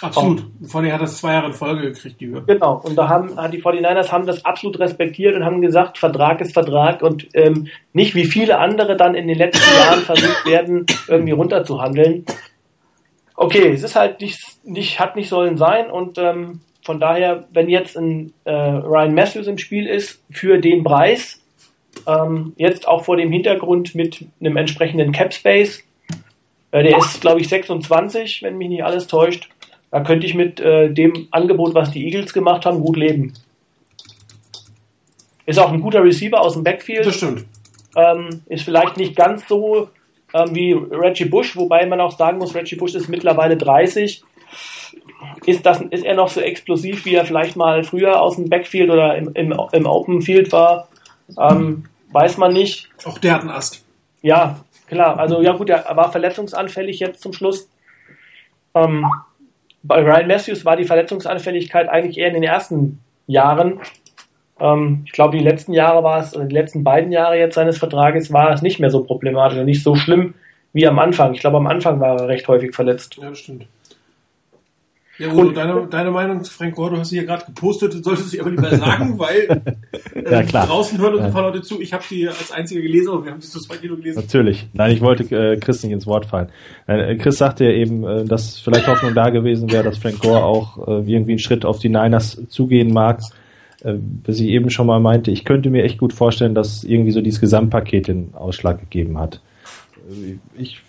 Absolut. 0.00 0.44
Vor 0.64 0.80
allem 0.80 0.92
hat 0.92 1.00
das 1.00 1.18
zwei 1.18 1.32
Jahre 1.32 1.46
in 1.48 1.54
Folge 1.54 1.90
gekriegt, 1.90 2.20
die 2.20 2.28
Höhe. 2.28 2.40
Genau. 2.46 2.80
Und 2.84 2.94
da 2.94 3.08
haben 3.08 3.30
die 3.50 3.60
49ers 3.60 4.12
haben 4.12 4.26
das 4.26 4.44
absolut 4.44 4.78
respektiert 4.78 5.34
und 5.34 5.44
haben 5.44 5.60
gesagt, 5.60 5.98
Vertrag 5.98 6.40
ist 6.40 6.52
Vertrag 6.52 7.02
und 7.02 7.26
ähm, 7.34 7.66
nicht 7.92 8.14
wie 8.14 8.26
viele 8.26 8.58
andere 8.58 8.96
dann 8.96 9.16
in 9.16 9.26
den 9.26 9.38
letzten 9.38 9.76
Jahren 9.76 10.02
versucht 10.02 10.46
werden, 10.46 10.86
irgendwie 11.08 11.32
runterzuhandeln. 11.32 12.26
Okay, 13.34 13.72
es 13.72 13.82
ist 13.82 13.96
halt 13.96 14.20
nicht, 14.20 14.38
nicht 14.62 15.00
hat 15.00 15.16
nicht 15.16 15.28
sollen 15.28 15.56
sein 15.56 15.90
und 15.90 16.16
ähm, 16.18 16.60
von 16.86 17.00
daher, 17.00 17.48
wenn 17.52 17.68
jetzt 17.68 17.98
ein 17.98 18.32
äh, 18.44 18.52
Ryan 18.52 19.12
Matthews 19.12 19.48
im 19.48 19.58
Spiel 19.58 19.86
ist 19.86 20.22
für 20.30 20.58
den 20.58 20.84
Preis, 20.84 21.42
ähm, 22.06 22.54
jetzt 22.56 22.86
auch 22.86 23.04
vor 23.04 23.16
dem 23.16 23.32
Hintergrund 23.32 23.96
mit 23.96 24.24
einem 24.40 24.56
entsprechenden 24.56 25.10
Cap 25.10 25.34
Space, 25.34 25.82
äh, 26.70 26.84
der 26.84 26.96
ist, 26.96 27.20
glaube 27.20 27.40
ich, 27.40 27.48
26, 27.48 28.42
wenn 28.42 28.56
mich 28.56 28.68
nicht 28.68 28.84
alles 28.84 29.08
täuscht. 29.08 29.50
Da 29.90 30.00
könnte 30.02 30.26
ich 30.26 30.34
mit 30.34 30.60
äh, 30.60 30.88
dem 30.88 31.26
Angebot, 31.32 31.74
was 31.74 31.90
die 31.90 32.04
Eagles 32.06 32.32
gemacht 32.32 32.64
haben, 32.64 32.80
gut 32.80 32.96
leben. 32.96 33.34
Ist 35.44 35.58
auch 35.58 35.72
ein 35.72 35.80
guter 35.80 36.04
Receiver 36.04 36.40
aus 36.40 36.52
dem 36.52 36.62
Backfield. 36.62 37.04
Das 37.04 37.16
stimmt. 37.16 37.46
Ähm, 37.96 38.42
ist 38.46 38.64
vielleicht 38.64 38.96
nicht 38.96 39.16
ganz 39.16 39.48
so 39.48 39.88
ähm, 40.34 40.54
wie 40.54 40.72
Reggie 40.72 41.24
Bush, 41.24 41.56
wobei 41.56 41.84
man 41.86 42.00
auch 42.00 42.16
sagen 42.16 42.38
muss, 42.38 42.54
Reggie 42.54 42.76
Bush 42.76 42.94
ist 42.94 43.08
mittlerweile 43.08 43.56
30 43.56 44.22
ist, 45.44 45.64
das, 45.64 45.80
ist 45.80 46.04
er 46.04 46.14
noch 46.14 46.28
so 46.28 46.40
explosiv, 46.40 47.04
wie 47.04 47.14
er 47.14 47.24
vielleicht 47.24 47.56
mal 47.56 47.84
früher 47.84 48.20
aus 48.20 48.36
dem 48.36 48.48
Backfield 48.48 48.90
oder 48.90 49.16
im, 49.16 49.30
im, 49.34 49.54
im 49.72 49.86
Open 49.86 50.22
Field 50.22 50.52
war? 50.52 50.88
Ähm, 51.38 51.84
weiß 52.12 52.38
man 52.38 52.52
nicht. 52.52 52.88
Auch 53.04 53.18
der 53.18 53.34
hat 53.34 53.40
einen 53.42 53.50
Ast. 53.50 53.84
Ja, 54.22 54.60
klar. 54.88 55.18
Also 55.18 55.42
ja 55.42 55.52
gut, 55.52 55.70
er 55.70 55.84
war 55.96 56.10
verletzungsanfällig 56.10 57.00
jetzt 57.00 57.20
zum 57.22 57.32
Schluss. 57.32 57.68
Ähm, 58.74 59.06
bei 59.82 60.02
Ryan 60.02 60.26
Matthews 60.26 60.64
war 60.64 60.76
die 60.76 60.84
Verletzungsanfälligkeit 60.84 61.88
eigentlich 61.88 62.18
eher 62.18 62.28
in 62.28 62.34
den 62.34 62.42
ersten 62.42 63.00
Jahren. 63.26 63.80
Ähm, 64.58 65.02
ich 65.06 65.12
glaube, 65.12 65.36
die 65.36 65.44
letzten 65.44 65.72
Jahre 65.72 66.02
war 66.02 66.20
es, 66.20 66.32
die 66.32 66.54
letzten 66.54 66.84
beiden 66.84 67.12
Jahre 67.12 67.38
jetzt 67.38 67.54
seines 67.54 67.78
Vertrages 67.78 68.32
war 68.32 68.50
es 68.50 68.62
nicht 68.62 68.80
mehr 68.80 68.90
so 68.90 69.04
problematisch, 69.04 69.58
nicht 69.58 69.82
so 69.82 69.94
schlimm 69.94 70.34
wie 70.72 70.86
am 70.86 70.98
Anfang. 70.98 71.32
Ich 71.34 71.40
glaube, 71.40 71.56
am 71.56 71.66
Anfang 71.66 72.00
war 72.00 72.20
er 72.20 72.28
recht 72.28 72.48
häufig 72.48 72.74
verletzt. 72.74 73.16
Ja, 73.20 73.30
das 73.30 73.38
stimmt. 73.38 73.66
Ja, 75.18 75.32
Udo, 75.32 75.50
deine, 75.50 75.86
deine 75.88 76.10
Meinung 76.10 76.44
zu 76.44 76.52
Frank 76.52 76.74
Gore, 76.74 76.90
du 76.90 76.98
hast 76.98 77.08
sie 77.08 77.16
hier 77.16 77.26
gerade 77.26 77.46
gepostet, 77.46 77.92
solltest 78.04 78.26
du 78.26 78.30
sie 78.30 78.40
aber 78.40 78.50
lieber 78.50 78.76
sagen, 78.76 79.14
weil 79.18 79.62
äh, 80.14 80.30
ja, 80.30 80.42
klar. 80.42 80.66
draußen 80.66 80.98
hören 80.98 81.14
uns 81.14 81.24
ein 81.24 81.32
paar 81.32 81.42
Leute 81.42 81.62
zu. 81.62 81.80
Ich 81.80 81.94
habe 81.94 82.04
sie 82.06 82.28
als 82.28 82.52
einziger 82.52 82.82
gelesen, 82.82 83.10
aber 83.10 83.24
wir 83.24 83.32
haben 83.32 83.40
sie 83.40 83.48
zu 83.48 83.60
zweit 83.60 83.80
gelesen. 83.80 84.20
Natürlich. 84.20 84.68
Nein, 84.74 84.92
ich 84.92 85.00
wollte 85.00 85.24
äh, 85.34 85.56
Chris 85.56 85.82
nicht 85.82 85.92
ins 85.92 86.06
Wort 86.06 86.26
fallen. 86.26 86.48
Äh, 86.86 87.16
Chris 87.16 87.38
sagte 87.38 87.64
ja 87.64 87.70
eben, 87.70 88.04
äh, 88.04 88.24
dass 88.26 88.58
vielleicht 88.58 88.86
Hoffnung 88.88 89.14
da 89.14 89.30
gewesen 89.30 89.70
wäre, 89.72 89.84
dass 89.84 89.96
Frank 89.96 90.20
Gore 90.20 90.44
auch 90.44 90.86
äh, 90.86 91.10
irgendwie 91.10 91.32
einen 91.32 91.38
Schritt 91.38 91.64
auf 91.64 91.78
die 91.78 91.88
Niners 91.88 92.42
zugehen 92.48 92.92
mag. 92.92 93.20
Äh, 93.82 93.94
was 94.24 94.38
ich 94.38 94.48
eben 94.48 94.68
schon 94.68 94.86
mal 94.86 95.00
meinte, 95.00 95.30
ich 95.30 95.46
könnte 95.46 95.70
mir 95.70 95.84
echt 95.84 95.96
gut 95.96 96.12
vorstellen, 96.12 96.54
dass 96.54 96.84
irgendwie 96.84 97.12
so 97.12 97.22
dieses 97.22 97.40
Gesamtpaket 97.40 98.08
den 98.08 98.34
Ausschlag 98.34 98.80
gegeben 98.80 99.18
hat. 99.18 99.40
Äh, 100.10 100.36
ich 100.58 100.82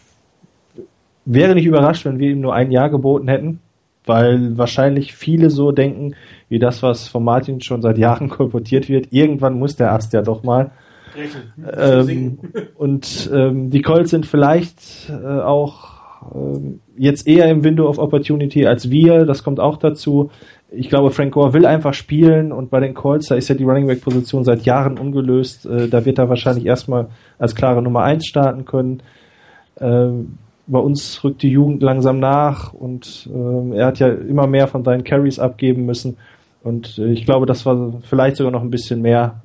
wäre 1.23 1.55
nicht 1.55 1.65
überrascht, 1.65 2.03
wenn 2.03 2.19
wir 2.19 2.31
ihm 2.31 2.41
nur 2.41 2.53
ein 2.53 2.71
Jahr 2.71 2.89
geboten 2.89 3.29
hätten 3.29 3.61
weil 4.07 4.57
wahrscheinlich 4.57 5.15
viele 5.15 5.49
so 5.49 5.71
denken, 5.71 6.15
wie 6.49 6.59
das, 6.59 6.83
was 6.83 7.07
von 7.07 7.23
Martin 7.23 7.61
schon 7.61 7.81
seit 7.81 7.97
Jahren 7.97 8.29
kolportiert 8.37 8.89
wird. 8.89 9.11
Irgendwann 9.11 9.59
muss 9.59 9.75
der 9.75 9.91
Ast 9.93 10.13
ja 10.13 10.21
doch 10.21 10.43
mal. 10.43 10.71
Ähm, 11.75 12.39
und 12.75 13.29
ähm, 13.33 13.69
die 13.69 13.81
Colts 13.81 14.11
sind 14.11 14.25
vielleicht 14.25 15.09
äh, 15.09 15.39
auch 15.41 15.97
ähm, 16.33 16.79
jetzt 16.97 17.27
eher 17.27 17.49
im 17.49 17.63
Window 17.63 17.87
of 17.87 17.97
Opportunity 17.97 18.65
als 18.65 18.89
wir. 18.89 19.25
Das 19.25 19.43
kommt 19.43 19.59
auch 19.59 19.77
dazu. 19.77 20.31
Ich 20.69 20.89
glaube, 20.89 21.11
Frank 21.11 21.33
Gore 21.33 21.53
will 21.53 21.65
einfach 21.65 21.93
spielen 21.93 22.51
und 22.51 22.69
bei 22.69 22.79
den 22.79 22.93
Colts, 22.93 23.27
da 23.27 23.35
ist 23.35 23.47
ja 23.47 23.55
die 23.55 23.63
Running 23.63 23.87
Back 23.87 24.01
Position 24.01 24.43
seit 24.43 24.63
Jahren 24.63 24.97
ungelöst. 24.97 25.65
Äh, 25.65 25.87
da 25.87 26.05
wird 26.05 26.19
er 26.19 26.29
wahrscheinlich 26.29 26.65
erstmal 26.65 27.07
als 27.39 27.55
klare 27.55 27.81
Nummer 27.81 28.03
eins 28.03 28.25
starten 28.25 28.65
können. 28.65 29.01
Ähm, 29.79 30.37
bei 30.67 30.79
uns 30.79 31.23
rückt 31.23 31.41
die 31.41 31.49
Jugend 31.49 31.81
langsam 31.81 32.19
nach 32.19 32.73
und 32.73 33.29
äh, 33.33 33.77
er 33.77 33.87
hat 33.87 33.99
ja 33.99 34.09
immer 34.09 34.47
mehr 34.47 34.67
von 34.67 34.83
seinen 34.83 35.03
Carries 35.03 35.39
abgeben 35.39 35.85
müssen. 35.85 36.17
Und 36.63 36.97
äh, 36.97 37.11
ich 37.11 37.25
glaube, 37.25 37.45
das 37.45 37.65
war 37.65 37.93
vielleicht 38.03 38.35
sogar 38.37 38.51
noch 38.51 38.61
ein 38.61 38.69
bisschen 38.69 39.01
mehr 39.01 39.41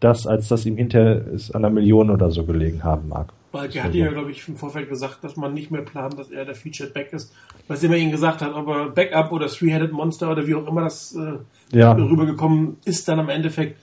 das, 0.00 0.26
als 0.26 0.48
das 0.48 0.66
ihm 0.66 0.76
hinterher 0.76 1.26
ist 1.28 1.54
an 1.54 1.64
einer 1.64 1.72
Million 1.74 2.10
oder 2.10 2.30
so 2.30 2.44
gelegen 2.44 2.84
haben 2.84 3.08
mag. 3.08 3.28
Weil 3.52 3.70
er 3.74 3.84
hat 3.84 3.94
ja, 3.94 4.10
glaube 4.10 4.30
ich, 4.30 4.46
im 4.48 4.56
Vorfeld 4.56 4.88
gesagt, 4.88 5.24
dass 5.24 5.36
man 5.36 5.54
nicht 5.54 5.70
mehr 5.70 5.82
plant, 5.82 6.18
dass 6.18 6.30
er 6.30 6.44
der 6.44 6.54
Featured 6.54 6.92
Back 6.92 7.12
ist. 7.12 7.32
Was 7.68 7.82
immer 7.82 7.96
ihn 7.96 8.10
gesagt 8.10 8.42
hat, 8.42 8.54
ob 8.54 8.68
er 8.68 8.88
Backup 8.90 9.32
oder 9.32 9.46
Three-Headed 9.46 9.92
Monster 9.92 10.30
oder 10.30 10.46
wie 10.46 10.54
auch 10.54 10.66
immer 10.66 10.82
das 10.82 11.16
äh, 11.16 11.76
Ja. 11.78 11.92
rübergekommen 11.92 12.76
ist 12.84 13.08
dann 13.08 13.18
am 13.18 13.28
Endeffekt. 13.30 13.78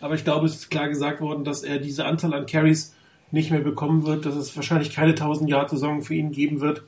Aber 0.00 0.14
ich 0.14 0.24
glaube, 0.24 0.46
es 0.46 0.54
ist 0.54 0.70
klar 0.70 0.88
gesagt 0.88 1.20
worden, 1.20 1.44
dass 1.44 1.62
er 1.62 1.78
diese 1.78 2.06
Anzahl 2.06 2.32
an 2.32 2.46
Carries 2.46 2.94
nicht 3.30 3.50
mehr 3.50 3.60
bekommen 3.60 4.06
wird, 4.06 4.26
dass 4.26 4.36
es 4.36 4.54
wahrscheinlich 4.56 4.94
keine 4.94 5.10
1000 5.10 5.50
Jahr 5.50 5.68
Saison 5.68 6.02
für 6.02 6.14
ihn 6.14 6.32
geben 6.32 6.60
wird. 6.60 6.82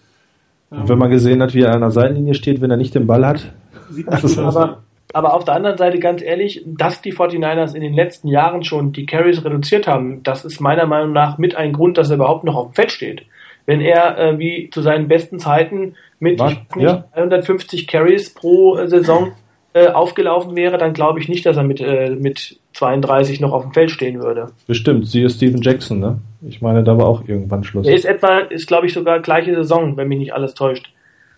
Und 0.70 0.88
wenn 0.88 0.98
man 0.98 1.10
gesehen 1.10 1.42
hat, 1.42 1.54
wie 1.54 1.62
er 1.62 1.74
an 1.74 1.80
der 1.80 1.90
Seitenlinie 1.90 2.34
steht, 2.34 2.60
wenn 2.60 2.70
er 2.70 2.76
nicht 2.76 2.94
den 2.94 3.06
Ball 3.06 3.26
hat, 3.26 3.52
Sieht 3.90 4.08
nicht 4.08 4.24
aus. 4.24 4.38
Aber, 4.38 4.82
aber 5.12 5.34
auf 5.34 5.44
der 5.44 5.54
anderen 5.54 5.76
Seite 5.76 5.98
ganz 5.98 6.22
ehrlich, 6.22 6.62
dass 6.64 7.02
die 7.02 7.12
49ers 7.12 7.74
in 7.74 7.82
den 7.82 7.92
letzten 7.92 8.28
Jahren 8.28 8.62
schon 8.62 8.92
die 8.92 9.06
Carries 9.06 9.44
reduziert 9.44 9.88
haben, 9.88 10.22
das 10.22 10.44
ist 10.44 10.60
meiner 10.60 10.86
Meinung 10.86 11.12
nach 11.12 11.38
mit 11.38 11.56
ein 11.56 11.72
Grund, 11.72 11.98
dass 11.98 12.10
er 12.10 12.16
überhaupt 12.16 12.44
noch 12.44 12.54
auf 12.54 12.68
dem 12.68 12.74
Feld 12.74 12.92
steht. 12.92 13.22
Wenn 13.66 13.80
er 13.80 14.18
äh, 14.18 14.38
wie 14.38 14.70
zu 14.70 14.80
seinen 14.80 15.08
besten 15.08 15.38
Zeiten 15.38 15.94
mit 16.18 16.40
Ja. 16.76 17.04
150 17.12 17.86
Carries 17.86 18.32
pro 18.32 18.76
äh, 18.76 18.86
Saison 18.86 19.32
aufgelaufen 19.74 20.56
wäre, 20.56 20.78
dann 20.78 20.94
glaube 20.94 21.20
ich 21.20 21.28
nicht, 21.28 21.46
dass 21.46 21.56
er 21.56 21.62
mit, 21.62 21.80
äh, 21.80 22.10
mit 22.10 22.58
32 22.74 23.40
noch 23.40 23.52
auf 23.52 23.62
dem 23.62 23.72
Feld 23.72 23.90
stehen 23.90 24.20
würde. 24.20 24.50
bestimmt, 24.66 25.06
siehe 25.06 25.30
Steven 25.30 25.62
Jackson, 25.62 26.00
ne? 26.00 26.18
Ich 26.42 26.60
meine, 26.60 26.82
da 26.82 26.96
war 26.96 27.06
auch 27.06 27.26
irgendwann 27.28 27.62
Schluss. 27.62 27.86
Er 27.86 27.94
ist 27.94 28.04
etwa, 28.04 28.38
ist 28.38 28.66
glaube 28.66 28.86
ich 28.86 28.92
sogar 28.92 29.20
gleiche 29.20 29.54
Saison, 29.54 29.96
wenn 29.96 30.08
mich 30.08 30.18
nicht 30.18 30.34
alles 30.34 30.54
täuscht. 30.54 30.90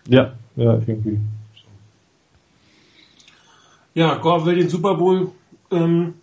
Ja, 0.07 0.33
ja, 0.55 0.73
irgendwie. 0.87 1.19
Ja, 3.93 4.15
Gore 4.15 4.45
will 4.45 4.55
den 4.55 4.69
Super 4.69 4.95
Bowl. 4.95 5.29
Ähm, 5.71 6.15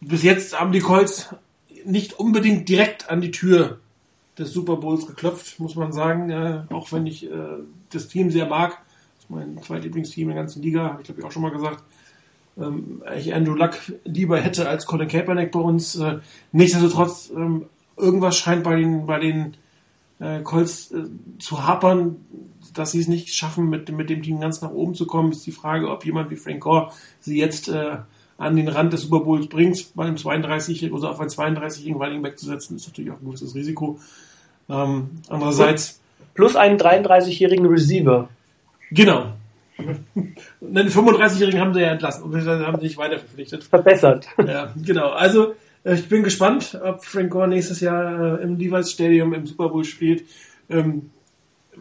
bis 0.00 0.22
jetzt 0.22 0.58
haben 0.58 0.72
die 0.72 0.80
Colts 0.80 1.34
nicht 1.84 2.18
unbedingt 2.18 2.68
direkt 2.68 3.10
an 3.10 3.20
die 3.20 3.30
Tür 3.30 3.78
des 4.38 4.52
Super 4.52 4.76
Bowls 4.76 5.06
geklopft, 5.06 5.58
muss 5.58 5.74
man 5.74 5.92
sagen. 5.92 6.30
Äh, 6.30 6.62
auch 6.70 6.92
wenn 6.92 7.06
ich 7.06 7.30
äh, 7.30 7.58
das 7.90 8.08
Team 8.08 8.30
sehr 8.30 8.46
mag. 8.46 8.78
Mein 9.32 9.60
zweitlieblingsteam 9.62 10.28
in 10.28 10.34
der 10.34 10.42
ganzen 10.42 10.62
Liga, 10.62 10.84
habe 10.84 11.00
ich 11.00 11.06
glaube 11.06 11.20
ich 11.20 11.26
auch 11.26 11.32
schon 11.32 11.42
mal 11.42 11.50
gesagt. 11.50 11.82
Ähm, 12.58 13.02
ich 13.16 13.34
Andrew 13.34 13.54
Luck 13.54 13.78
lieber 14.04 14.38
hätte 14.38 14.68
als 14.68 14.86
Colin 14.86 15.08
Kaepernick 15.08 15.50
bei 15.50 15.60
uns. 15.60 15.96
Äh, 15.96 16.18
nichtsdestotrotz, 16.52 17.32
ähm, 17.34 17.66
irgendwas 17.96 18.36
scheint 18.36 18.62
bei 18.62 18.76
den, 18.76 19.06
bei 19.06 19.18
den 19.18 19.56
äh, 20.20 20.40
Colts 20.40 20.92
äh, 20.92 21.04
zu 21.38 21.66
hapern, 21.66 22.16
dass 22.74 22.92
sie 22.92 23.00
es 23.00 23.08
nicht 23.08 23.34
schaffen, 23.34 23.68
mit, 23.68 23.90
mit 23.90 24.10
dem 24.10 24.22
Team 24.22 24.40
ganz 24.40 24.60
nach 24.62 24.70
oben 24.70 24.94
zu 24.94 25.06
kommen, 25.06 25.32
ist 25.32 25.46
die 25.46 25.52
Frage, 25.52 25.90
ob 25.90 26.04
jemand 26.04 26.30
wie 26.30 26.36
Frank 26.36 26.60
Gore 26.60 26.92
sie 27.20 27.38
jetzt 27.38 27.68
äh, 27.68 27.96
an 28.38 28.56
den 28.56 28.68
Rand 28.68 28.92
des 28.92 29.02
Super 29.02 29.20
Bowls 29.20 29.48
bringt, 29.48 29.94
bei 29.94 30.04
einem 30.04 30.16
32 30.16 30.92
oder 30.92 31.10
auf 31.10 31.20
einen 31.20 31.30
32-jährigen 31.30 32.00
Running 32.00 32.22
Back 32.22 32.38
zu 32.38 32.46
setzen, 32.46 32.76
ist 32.76 32.86
natürlich 32.86 33.10
auch 33.10 33.20
ein 33.20 33.26
gewisses 33.26 33.54
Risiko. 33.54 33.98
Ähm, 34.68 35.10
andererseits, 35.28 36.00
Plus 36.34 36.56
einen 36.56 36.78
33-jährigen 36.78 37.66
Receiver. 37.66 38.28
Genau. 38.94 39.32
Den 40.60 40.88
35-jährigen 40.88 41.60
haben 41.60 41.74
sie 41.74 41.80
ja 41.80 41.92
entlassen 41.92 42.24
und 42.24 42.46
haben 42.46 42.78
sie 42.78 42.86
nicht 42.86 42.98
weiter 42.98 43.18
verpflichtet. 43.18 43.64
Verbessert. 43.64 44.28
Ja, 44.38 44.72
genau. 44.76 45.10
Also 45.10 45.54
äh, 45.84 45.94
ich 45.94 46.08
bin 46.08 46.22
gespannt, 46.22 46.78
ob 46.82 47.04
Frank 47.04 47.30
Gore 47.30 47.48
nächstes 47.48 47.80
Jahr 47.80 48.38
äh, 48.38 48.42
im 48.42 48.56
Levi's 48.56 48.90
Stadium 48.90 49.32
im 49.32 49.46
Super 49.46 49.68
Bowl 49.68 49.84
spielt. 49.84 50.24
Ähm, 50.68 51.10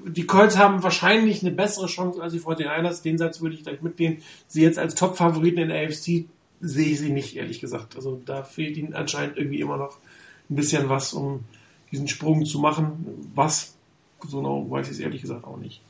die 0.08 0.26
Colts 0.26 0.58
haben 0.58 0.84
wahrscheinlich 0.84 1.42
eine 1.42 1.52
bessere 1.52 1.88
Chance 1.88 2.22
als 2.22 2.34
die 2.34 2.40
49ers. 2.40 3.04
Den 3.04 3.18
Satz 3.18 3.42
würde 3.42 3.56
ich 3.56 3.64
gleich 3.64 3.82
mitgehen. 3.82 4.18
Sie 4.48 4.62
jetzt 4.62 4.80
als 4.80 4.96
Top-Favoriten 4.96 5.60
in 5.60 5.70
der 5.70 5.86
AFC 5.86 6.26
sehe 6.62 6.92
ich 6.92 7.00
sie 7.00 7.12
nicht, 7.12 7.36
ehrlich 7.36 7.60
gesagt. 7.60 7.96
Also 7.96 8.22
da 8.26 8.44
fehlt 8.44 8.78
ihnen 8.78 8.94
anscheinend 8.94 9.38
irgendwie 9.38 9.60
immer 9.60 9.78
noch 9.78 9.98
ein 10.50 10.56
bisschen 10.56 10.90
was, 10.90 11.14
um 11.14 11.44
diesen 11.92 12.08
Sprung 12.08 12.46
zu 12.46 12.60
machen. 12.60 13.30
Was? 13.36 13.76
So 14.28 14.38
genau 14.38 14.70
weiß 14.70 14.88
ich 14.88 14.94
es 14.94 15.00
ehrlich 15.00 15.22
gesagt 15.22 15.44
auch 15.44 15.58
nicht. 15.58 15.82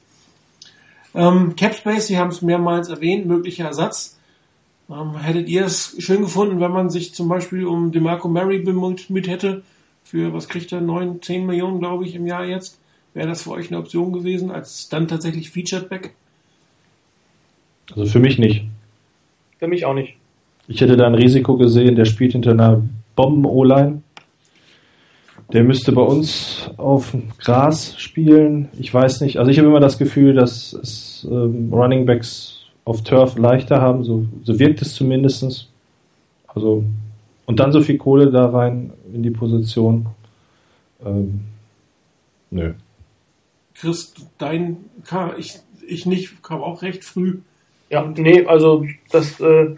Ähm, 1.13 1.55
Capspace, 1.55 2.07
Sie 2.07 2.17
haben 2.17 2.29
es 2.29 2.41
mehrmals 2.41 2.89
erwähnt, 2.89 3.25
möglicher 3.25 3.65
Ersatz. 3.65 4.17
Ähm, 4.89 5.17
hättet 5.17 5.49
ihr 5.49 5.65
es 5.65 5.95
schön 5.99 6.21
gefunden, 6.21 6.59
wenn 6.59 6.71
man 6.71 6.89
sich 6.89 7.13
zum 7.13 7.29
Beispiel 7.29 7.65
um 7.65 7.91
DeMarco 7.91 8.27
Murray 8.27 8.59
bemüht 8.59 9.27
hätte? 9.27 9.63
Für, 10.03 10.33
was 10.33 10.47
kriegt 10.47 10.71
er? 10.71 10.81
9, 10.81 11.21
10 11.21 11.45
Millionen, 11.45 11.79
glaube 11.79 12.05
ich, 12.05 12.15
im 12.15 12.27
Jahr 12.27 12.45
jetzt. 12.45 12.79
Wäre 13.13 13.27
das 13.27 13.43
für 13.43 13.51
euch 13.51 13.69
eine 13.69 13.79
Option 13.79 14.13
gewesen, 14.13 14.51
als 14.51 14.89
dann 14.89 15.07
tatsächlich 15.07 15.49
Featured 15.51 15.89
Back? 15.89 16.13
Also 17.95 18.05
für 18.05 18.19
mich 18.19 18.39
nicht. 18.39 18.65
Für 19.59 19.67
mich 19.67 19.85
auch 19.85 19.93
nicht. 19.93 20.15
Ich 20.67 20.79
hätte 20.79 20.95
da 20.95 21.07
ein 21.07 21.15
Risiko 21.15 21.57
gesehen, 21.57 21.95
der 21.95 22.05
spielt 22.05 22.31
hinter 22.31 22.51
einer 22.51 22.81
Bomben-O-Line. 23.15 24.01
Der 25.53 25.63
müsste 25.63 25.91
bei 25.91 26.01
uns 26.01 26.69
auf 26.77 27.11
dem 27.11 27.29
Gras 27.37 27.95
spielen. 27.97 28.69
Ich 28.79 28.93
weiß 28.93 29.21
nicht. 29.21 29.37
Also 29.37 29.51
ich 29.51 29.57
habe 29.57 29.67
immer 29.67 29.79
das 29.79 29.97
Gefühl, 29.97 30.33
dass 30.33 30.73
es 30.73 31.27
ähm, 31.29 31.69
Running 31.73 32.05
Backs 32.05 32.59
auf 32.85 33.03
Turf 33.03 33.37
leichter 33.37 33.81
haben. 33.81 34.03
So, 34.03 34.25
so 34.43 34.59
wirkt 34.59 34.81
es 34.81 34.93
zumindestens. 34.95 35.67
Also 36.47 36.83
und 37.45 37.59
dann 37.59 37.73
so 37.73 37.81
viel 37.81 37.97
Kohle 37.97 38.31
da 38.31 38.49
rein 38.49 38.93
in 39.13 39.23
die 39.23 39.31
Position. 39.31 40.05
Ähm, 41.05 41.41
nö. 42.49 42.73
Chris, 43.73 44.13
dein, 44.37 44.77
kam, 45.05 45.31
ich, 45.37 45.59
ich 45.85 46.05
nicht, 46.05 46.43
kam 46.43 46.61
auch 46.61 46.81
recht 46.81 47.03
früh. 47.03 47.39
Ja, 47.89 48.05
nee, 48.05 48.45
also 48.45 48.85
das 49.11 49.39
äh, 49.41 49.75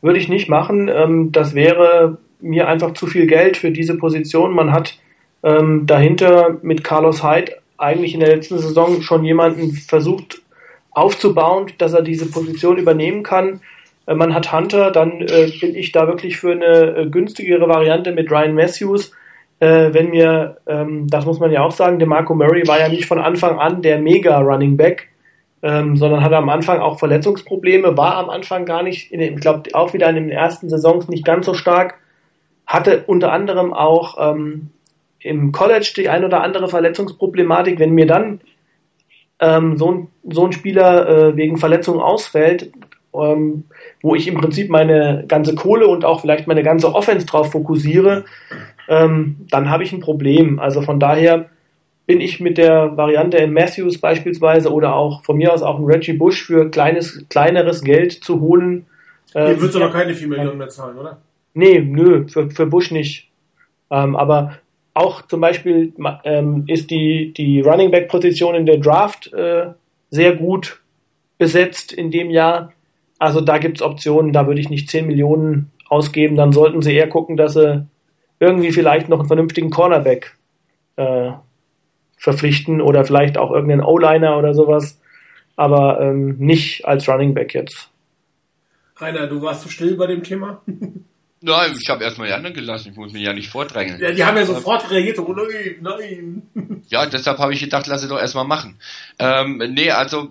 würde 0.00 0.18
ich 0.18 0.28
nicht 0.28 0.48
machen. 0.48 0.88
Ähm, 0.88 1.30
das 1.30 1.54
wäre 1.54 2.16
mir 2.40 2.68
einfach 2.68 2.94
zu 2.94 3.06
viel 3.06 3.26
Geld 3.26 3.58
für 3.58 3.70
diese 3.70 3.96
Position. 3.96 4.54
Man 4.54 4.72
hat 4.72 4.98
ähm, 5.42 5.86
dahinter 5.86 6.58
mit 6.62 6.84
Carlos 6.84 7.22
Hyde 7.22 7.52
eigentlich 7.78 8.14
in 8.14 8.20
der 8.20 8.34
letzten 8.34 8.58
Saison 8.58 9.00
schon 9.02 9.24
jemanden 9.24 9.72
versucht 9.72 10.42
aufzubauen, 10.90 11.66
dass 11.78 11.94
er 11.94 12.02
diese 12.02 12.30
Position 12.30 12.76
übernehmen 12.76 13.22
kann. 13.22 13.60
Äh, 14.06 14.14
man 14.14 14.34
hat 14.34 14.52
Hunter, 14.52 14.90
dann 14.90 15.20
äh, 15.22 15.50
bin 15.60 15.74
ich 15.74 15.92
da 15.92 16.06
wirklich 16.06 16.36
für 16.36 16.52
eine 16.52 16.96
äh, 16.96 17.06
günstigere 17.06 17.68
Variante 17.68 18.12
mit 18.12 18.30
Ryan 18.30 18.54
Matthews. 18.54 19.12
Äh, 19.60 19.92
wenn 19.92 20.10
mir, 20.10 20.58
ähm, 20.66 21.06
das 21.08 21.26
muss 21.26 21.38
man 21.38 21.52
ja 21.52 21.62
auch 21.62 21.72
sagen, 21.72 21.98
DeMarco 21.98 22.34
Murray 22.34 22.66
war 22.66 22.80
ja 22.80 22.88
nicht 22.88 23.06
von 23.06 23.18
Anfang 23.18 23.58
an 23.58 23.82
der 23.82 23.98
Mega 23.98 24.38
Running 24.38 24.76
Back, 24.76 25.08
ähm, 25.62 25.96
sondern 25.96 26.24
hatte 26.24 26.38
am 26.38 26.48
Anfang 26.48 26.80
auch 26.80 26.98
Verletzungsprobleme, 26.98 27.96
war 27.96 28.16
am 28.16 28.30
Anfang 28.30 28.64
gar 28.64 28.82
nicht, 28.82 29.12
in 29.12 29.20
ich 29.20 29.36
glaube 29.36 29.70
auch 29.74 29.92
wieder 29.92 30.08
in 30.08 30.16
den 30.16 30.30
ersten 30.30 30.70
Saisons 30.70 31.08
nicht 31.08 31.24
ganz 31.24 31.44
so 31.44 31.52
stark, 31.52 31.98
hatte 32.66 33.04
unter 33.06 33.32
anderem 33.32 33.74
auch 33.74 34.16
ähm, 34.18 34.70
im 35.20 35.52
College 35.52 35.92
die 35.96 36.08
ein 36.08 36.24
oder 36.24 36.42
andere 36.42 36.68
Verletzungsproblematik. 36.68 37.78
Wenn 37.78 37.92
mir 37.92 38.06
dann 38.06 38.40
ähm, 39.38 39.76
so, 39.76 39.90
ein, 39.90 40.08
so 40.28 40.46
ein 40.46 40.52
Spieler 40.52 41.08
äh, 41.08 41.36
wegen 41.36 41.56
Verletzung 41.56 42.00
ausfällt, 42.00 42.72
ähm, 43.14 43.64
wo 44.02 44.14
ich 44.14 44.28
im 44.28 44.36
Prinzip 44.36 44.70
meine 44.70 45.24
ganze 45.26 45.54
Kohle 45.54 45.86
und 45.86 46.04
auch 46.04 46.20
vielleicht 46.20 46.46
meine 46.46 46.62
ganze 46.62 46.94
Offense 46.94 47.26
drauf 47.26 47.50
fokussiere, 47.50 48.24
ähm, 48.88 49.46
dann 49.50 49.70
habe 49.70 49.82
ich 49.82 49.92
ein 49.92 50.00
Problem. 50.00 50.58
Also 50.58 50.82
von 50.82 51.00
daher 51.00 51.46
bin 52.06 52.20
ich 52.20 52.40
mit 52.40 52.58
der 52.58 52.96
Variante 52.96 53.36
in 53.38 53.52
Matthews 53.52 53.98
beispielsweise 53.98 54.72
oder 54.72 54.94
auch 54.94 55.22
von 55.22 55.36
mir 55.36 55.52
aus 55.52 55.62
auch 55.62 55.78
ein 55.78 55.84
Reggie 55.84 56.12
Bush 56.12 56.44
für 56.44 56.70
kleines, 56.70 57.24
kleineres 57.28 57.82
Geld 57.82 58.12
zu 58.12 58.40
holen. 58.40 58.86
Ihr 59.34 59.42
Äh, 59.42 59.60
würdet 59.60 59.76
aber 59.76 59.92
keine 59.92 60.14
4 60.14 60.28
Millionen 60.28 60.58
mehr 60.58 60.68
zahlen, 60.68 60.98
oder? 60.98 61.18
Nee, 61.54 61.80
nö, 61.80 62.26
für, 62.28 62.50
für 62.50 62.66
Bush 62.66 62.90
nicht. 62.90 63.30
Ähm, 63.90 64.16
aber 64.16 64.58
auch 65.00 65.22
zum 65.22 65.40
Beispiel 65.40 65.92
ähm, 66.24 66.64
ist 66.66 66.90
die, 66.90 67.32
die 67.32 67.60
Running 67.62 67.90
Back 67.90 68.08
Position 68.08 68.54
in 68.54 68.66
der 68.66 68.76
Draft 68.76 69.32
äh, 69.32 69.68
sehr 70.10 70.36
gut 70.36 70.82
besetzt 71.38 71.92
in 71.92 72.10
dem 72.10 72.30
Jahr. 72.30 72.72
Also 73.18 73.40
da 73.40 73.58
gibt's 73.58 73.82
Optionen, 73.82 74.32
da 74.32 74.46
würde 74.46 74.60
ich 74.60 74.68
nicht 74.68 74.90
10 74.90 75.06
Millionen 75.06 75.70
ausgeben, 75.88 76.36
dann 76.36 76.52
sollten 76.52 76.82
sie 76.82 76.94
eher 76.94 77.08
gucken, 77.08 77.36
dass 77.36 77.54
sie 77.54 77.86
irgendwie 78.38 78.72
vielleicht 78.72 79.08
noch 79.08 79.18
einen 79.18 79.28
vernünftigen 79.28 79.70
Cornerback 79.70 80.36
äh, 80.96 81.32
verpflichten 82.16 82.80
oder 82.80 83.04
vielleicht 83.04 83.38
auch 83.38 83.50
irgendeinen 83.50 83.82
O-Liner 83.82 84.36
oder 84.36 84.54
sowas, 84.54 85.00
aber 85.56 86.00
ähm, 86.00 86.36
nicht 86.38 86.86
als 86.86 87.08
Running 87.08 87.34
Back 87.34 87.54
jetzt. 87.54 87.90
Rainer, 88.96 89.26
du 89.26 89.40
warst 89.40 89.62
so 89.62 89.70
still 89.70 89.96
bei 89.96 90.06
dem 90.06 90.22
Thema? 90.22 90.60
Nein, 91.42 91.74
ich 91.80 91.88
habe 91.88 92.04
erstmal 92.04 92.26
die 92.28 92.34
anderen 92.34 92.54
gelassen, 92.54 92.90
ich 92.90 92.96
muss 92.96 93.12
mich 93.12 93.22
ja 93.22 93.32
nicht 93.32 93.48
vordrängeln. 93.48 93.98
Ja, 93.98 94.12
die 94.12 94.24
haben 94.24 94.36
ja 94.36 94.44
sofort 94.44 94.90
reagiert, 94.90 95.16
so, 95.16 95.32
nein, 95.32 95.78
nein. 95.80 96.82
Ja, 96.88 97.06
deshalb 97.06 97.38
habe 97.38 97.54
ich 97.54 97.60
gedacht, 97.60 97.86
lass 97.86 98.02
es 98.02 98.08
doch 98.10 98.18
erstmal 98.18 98.44
machen. 98.44 98.78
Ähm, 99.18 99.56
nee, 99.74 99.90
also, 99.90 100.28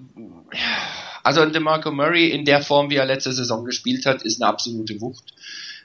also 1.24 1.46
DeMarco 1.46 1.92
Murray 1.92 2.30
in 2.30 2.46
der 2.46 2.62
Form, 2.62 2.92
wie 2.92 2.98
er 2.98 3.06
letzte 3.06 3.34
Saison 3.34 3.66
gespielt 3.66 4.06
hat, 4.06 4.22
ist 4.22 4.40
eine 4.42 4.50
absolute 4.50 5.02
Wucht. 5.02 5.34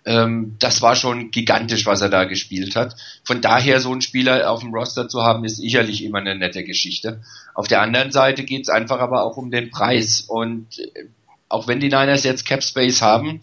Ähm, 0.05 0.57
das 0.59 0.83
war 0.83 0.95
schon 0.95 1.31
gigantisch, 1.31 1.87
was 1.87 2.03
er 2.03 2.11
da 2.11 2.25
gespielt 2.25 2.77
hat. 2.77 2.95
Von 3.25 3.41
daher 3.41 3.81
so 3.81 3.91
einen 3.91 4.03
Spieler 4.03 4.51
auf 4.51 4.61
dem 4.61 4.75
Roster 4.75 5.09
zu 5.09 5.23
haben, 5.23 5.45
ist 5.45 5.57
sicherlich 5.57 6.05
immer 6.05 6.19
eine 6.19 6.35
nette 6.35 6.65
Geschichte. 6.65 7.23
Auf 7.55 7.69
der 7.69 7.81
anderen 7.81 8.13
Seite 8.13 8.45
geht's 8.45 8.69
einfach 8.69 9.01
aber 9.01 9.25
auch 9.25 9.39
um 9.39 9.51
den 9.51 9.71
Preis. 9.71 10.21
Und 10.29 10.79
äh, 10.79 11.07
auch 11.49 11.67
wenn 11.67 11.81
die 11.81 11.89
Niners 11.89 12.25
jetzt 12.25 12.45
Cap 12.45 12.63
Space 12.63 13.01
haben, 13.01 13.41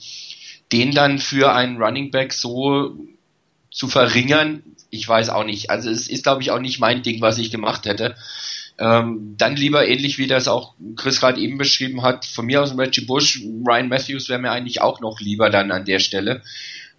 den 0.72 0.92
dann 0.92 1.20
für 1.20 1.54
einen 1.54 1.82
Running 1.82 2.12
Back 2.12 2.34
so 2.34 2.98
zu 3.72 3.88
verringern, 3.88 4.64
ich 4.90 5.08
weiß 5.08 5.30
auch 5.30 5.46
nicht. 5.46 5.70
Also 5.70 5.90
es 5.90 6.08
ist, 6.08 6.24
glaube 6.24 6.42
ich, 6.42 6.52
auch 6.52 6.60
nicht 6.60 6.80
mein 6.80 7.02
Ding, 7.02 7.22
was 7.22 7.38
ich 7.38 7.52
gemacht 7.52 7.86
hätte. 7.86 8.16
Ähm, 8.78 9.36
dann 9.38 9.56
lieber 9.56 9.88
ähnlich 9.88 10.18
wie 10.18 10.28
das 10.28 10.48
auch 10.48 10.74
Chris 10.96 11.20
gerade 11.20 11.40
eben 11.40 11.58
beschrieben 11.58 12.02
hat, 12.02 12.26
von 12.26 12.46
mir 12.46 12.62
aus 12.62 12.78
Reggie 12.78 13.06
Bush, 13.06 13.42
Ryan 13.66 13.90
Matthews 13.90 14.28
wäre 14.28 14.40
mir 14.40 14.52
eigentlich 14.52 14.82
auch 14.82 15.02
noch 15.02 15.20
lieber 15.20 15.50
dann 15.50 15.72
an 15.72 15.86
der 15.86 16.00
Stelle. 16.00 16.42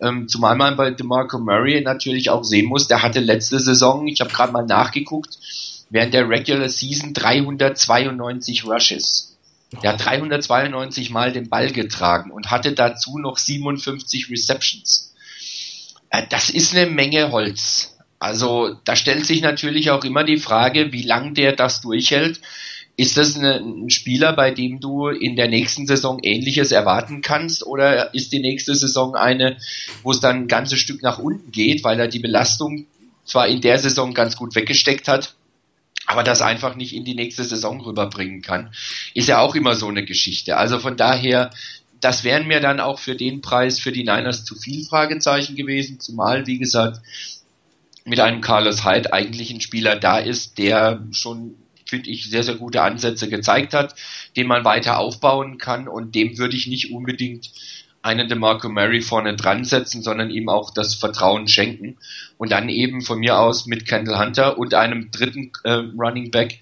Ähm, 0.01 0.29
zumal 0.29 0.57
man 0.57 0.77
bei 0.77 0.91
DeMarco 0.91 1.39
Murray 1.39 1.81
natürlich 1.81 2.31
auch 2.31 2.45
sehen 2.45 2.67
muss, 2.67 2.89
der 2.89 3.03
hatte 3.03 3.21
letzte 3.21 3.59
Saison, 3.59 4.07
ich 4.07 4.21
habe 4.21 4.33
gerade 4.33 4.53
mal 4.53 4.65
nachgeguckt, 4.65 5.39
während 5.91 6.15
der 6.15 6.29
Regular 6.29 6.69
Season 6.69 7.15
392 7.15 8.65
Rushes. 8.65 9.32
Der 9.83 9.93
hat 9.93 10.05
392 10.05 11.11
Mal 11.11 11.33
den 11.33 11.49
Ball 11.49 11.71
getragen 11.71 12.31
und 12.31 12.51
hatte 12.51 12.73
dazu 12.73 13.19
noch 13.19 13.39
57 13.39 14.31
Receptions. 14.31 15.15
Äh, 16.11 16.25
das 16.29 16.51
ist 16.51 16.75
eine 16.75 16.91
Menge 16.91 17.33
Holz. 17.33 17.97
Also 18.19 18.77
da 18.85 18.95
stellt 18.95 19.27
sich 19.27 19.43
natürlich 19.43 19.91
auch 19.91 20.05
immer 20.05 20.25
die 20.25 20.37
Frage, 20.37 20.93
wie 20.93 21.03
lang 21.03 21.35
der 21.35 21.57
das 21.57 21.81
durchhält. 21.81 22.41
Ist 22.97 23.17
das 23.17 23.37
ein 23.37 23.89
Spieler, 23.89 24.35
bei 24.35 24.51
dem 24.51 24.79
du 24.79 25.09
in 25.09 25.35
der 25.35 25.49
nächsten 25.49 25.87
Saison 25.87 26.21
Ähnliches 26.23 26.71
erwarten 26.71 27.23
kannst, 27.23 27.67
oder 27.67 28.15
ist 28.15 28.33
die 28.33 28.39
nächste 28.39 28.75
Saison 28.75 29.17
eine, 29.17 29.57
wo 30.03 30.11
es 30.13 30.21
dann 30.21 30.43
ein 30.43 30.49
ganzes 30.49 30.79
Stück 30.79 31.03
nach 31.03 31.19
unten 31.19 31.51
geht, 31.51 31.83
weil 31.85 31.99
er 31.99 32.07
die 32.07 32.19
Belastung 32.19 32.87
zwar 33.25 33.49
in 33.49 33.61
der 33.61 33.79
Saison 33.79 34.13
ganz 34.15 34.37
gut 34.37 34.55
weggesteckt 34.55 35.09
hat, 35.09 35.35
aber 36.07 36.23
das 36.23 36.41
einfach 36.41 36.77
nicht 36.77 36.95
in 36.95 37.05
die 37.05 37.15
nächste 37.15 37.45
Saison 37.45 37.81
rüberbringen 37.81 38.43
kann, 38.43 38.73
ist 39.15 39.29
ja 39.29 39.41
auch 39.41 39.55
immer 39.55 39.75
so 39.75 39.89
eine 39.89 40.05
Geschichte. 40.05 40.57
Also 40.57 40.79
von 40.79 40.97
daher, 40.97 41.51
das 42.01 42.25
wären 42.25 42.49
mir 42.49 42.61
dann 42.61 42.81
auch 42.81 42.99
für 42.99 43.15
den 43.15 43.41
Preis 43.41 43.79
für 43.79 43.93
die 43.93 44.05
Niners 44.05 44.45
zu 44.45 44.57
viel 44.57 44.85
Fragezeichen 44.85 45.57
gewesen, 45.57 46.01
zumal, 46.01 46.47
wie 46.47 46.59
gesagt, 46.59 47.01
mit 48.05 48.19
einem 48.19 48.41
Carlos 48.41 48.85
Hyde 48.85 49.13
eigentlich 49.13 49.53
ein 49.53 49.61
Spieler 49.61 49.97
da 49.97 50.19
ist, 50.19 50.59
der 50.59 51.07
schon 51.13 51.55
finde 51.93 52.09
ich, 52.09 52.31
sehr, 52.31 52.43
sehr 52.43 52.55
gute 52.55 52.81
Ansätze 52.81 53.29
gezeigt 53.29 53.75
hat, 53.75 53.95
den 54.35 54.47
man 54.47 54.65
weiter 54.65 54.99
aufbauen 54.99 55.59
kann 55.59 55.89
und 55.89 56.15
dem 56.15 56.39
würde 56.39 56.57
ich 56.57 56.67
nicht 56.67 56.91
unbedingt 56.91 57.51
einen 58.01 58.29
DeMarco 58.29 58.71
Murray 58.71 59.03
vorne 59.03 59.37
dran 59.37 59.65
setzen, 59.65 60.03
sondern 60.03 60.31
ihm 60.31 60.49
auch 60.49 60.73
das 60.73 60.95
Vertrauen 60.95 61.49
schenken 61.49 61.99
und 62.43 62.51
dann 62.51 62.69
eben 62.69 63.03
von 63.03 63.21
mir 63.21 63.39
aus 63.39 63.67
mit 63.67 63.87
Kendall 63.87 64.19
Hunter 64.19 64.59
und 64.59 64.75
einem 64.75 65.13
dritten 65.13 65.53
äh, 65.63 65.75
Running 65.97 66.33
Back 66.33 66.59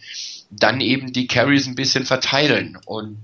dann 0.50 0.82
eben 0.82 1.14
die 1.14 1.26
Carries 1.26 1.66
ein 1.66 1.74
bisschen 1.74 2.04
verteilen 2.04 2.76
und 2.84 3.16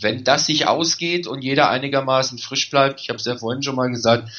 wenn 0.00 0.24
das 0.24 0.46
sich 0.46 0.66
ausgeht 0.66 1.26
und 1.26 1.44
jeder 1.44 1.68
einigermaßen 1.68 2.38
frisch 2.38 2.70
bleibt, 2.70 3.02
ich 3.02 3.10
habe 3.10 3.18
es 3.18 3.26
ja 3.26 3.36
vorhin 3.36 3.62
schon 3.62 3.76
mal 3.76 3.90
gesagt, 3.90 4.30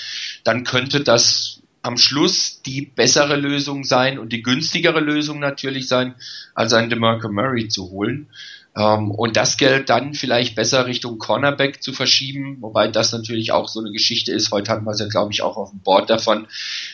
dann 0.43 0.63
könnte 0.63 1.01
das 1.01 1.61
am 1.84 1.97
Schluss 1.97 2.63
die 2.63 2.82
bessere 2.82 3.36
Lösung 3.36 3.84
sein 3.84 4.17
und 4.17 4.34
die 4.34 4.41
günstigere 4.41 4.99
Lösung 4.99 5.38
natürlich 5.39 5.88
sein, 5.88 6.15
als 6.55 6.74
einen 6.74 6.89
DeMarco 6.89 7.30
Murray 7.30 7.67
zu 7.67 7.91
holen. 7.91 8.30
Ähm, 8.80 9.11
und 9.11 9.36
das 9.36 9.57
Geld 9.57 9.89
dann 9.89 10.13
vielleicht 10.13 10.55
besser 10.55 10.86
Richtung 10.86 11.17
Cornerback 11.17 11.84
zu 11.84 11.91
verschieben, 11.91 12.57
wobei 12.61 12.88
das 12.88 13.11
natürlich 13.11 13.51
auch 13.51 13.67
so 13.67 13.82
eine 13.82 13.91
Geschichte 13.91 14.32
ist. 14.32 14.51
Heute 14.51 14.71
hatten 14.71 14.86
wir 14.86 14.91
es 14.91 14.99
ja, 14.99 15.07
glaube 15.07 15.34
ich, 15.34 15.41
auch 15.41 15.57
auf 15.57 15.71
dem 15.71 15.82
Board 15.82 16.09
davon, 16.09 16.47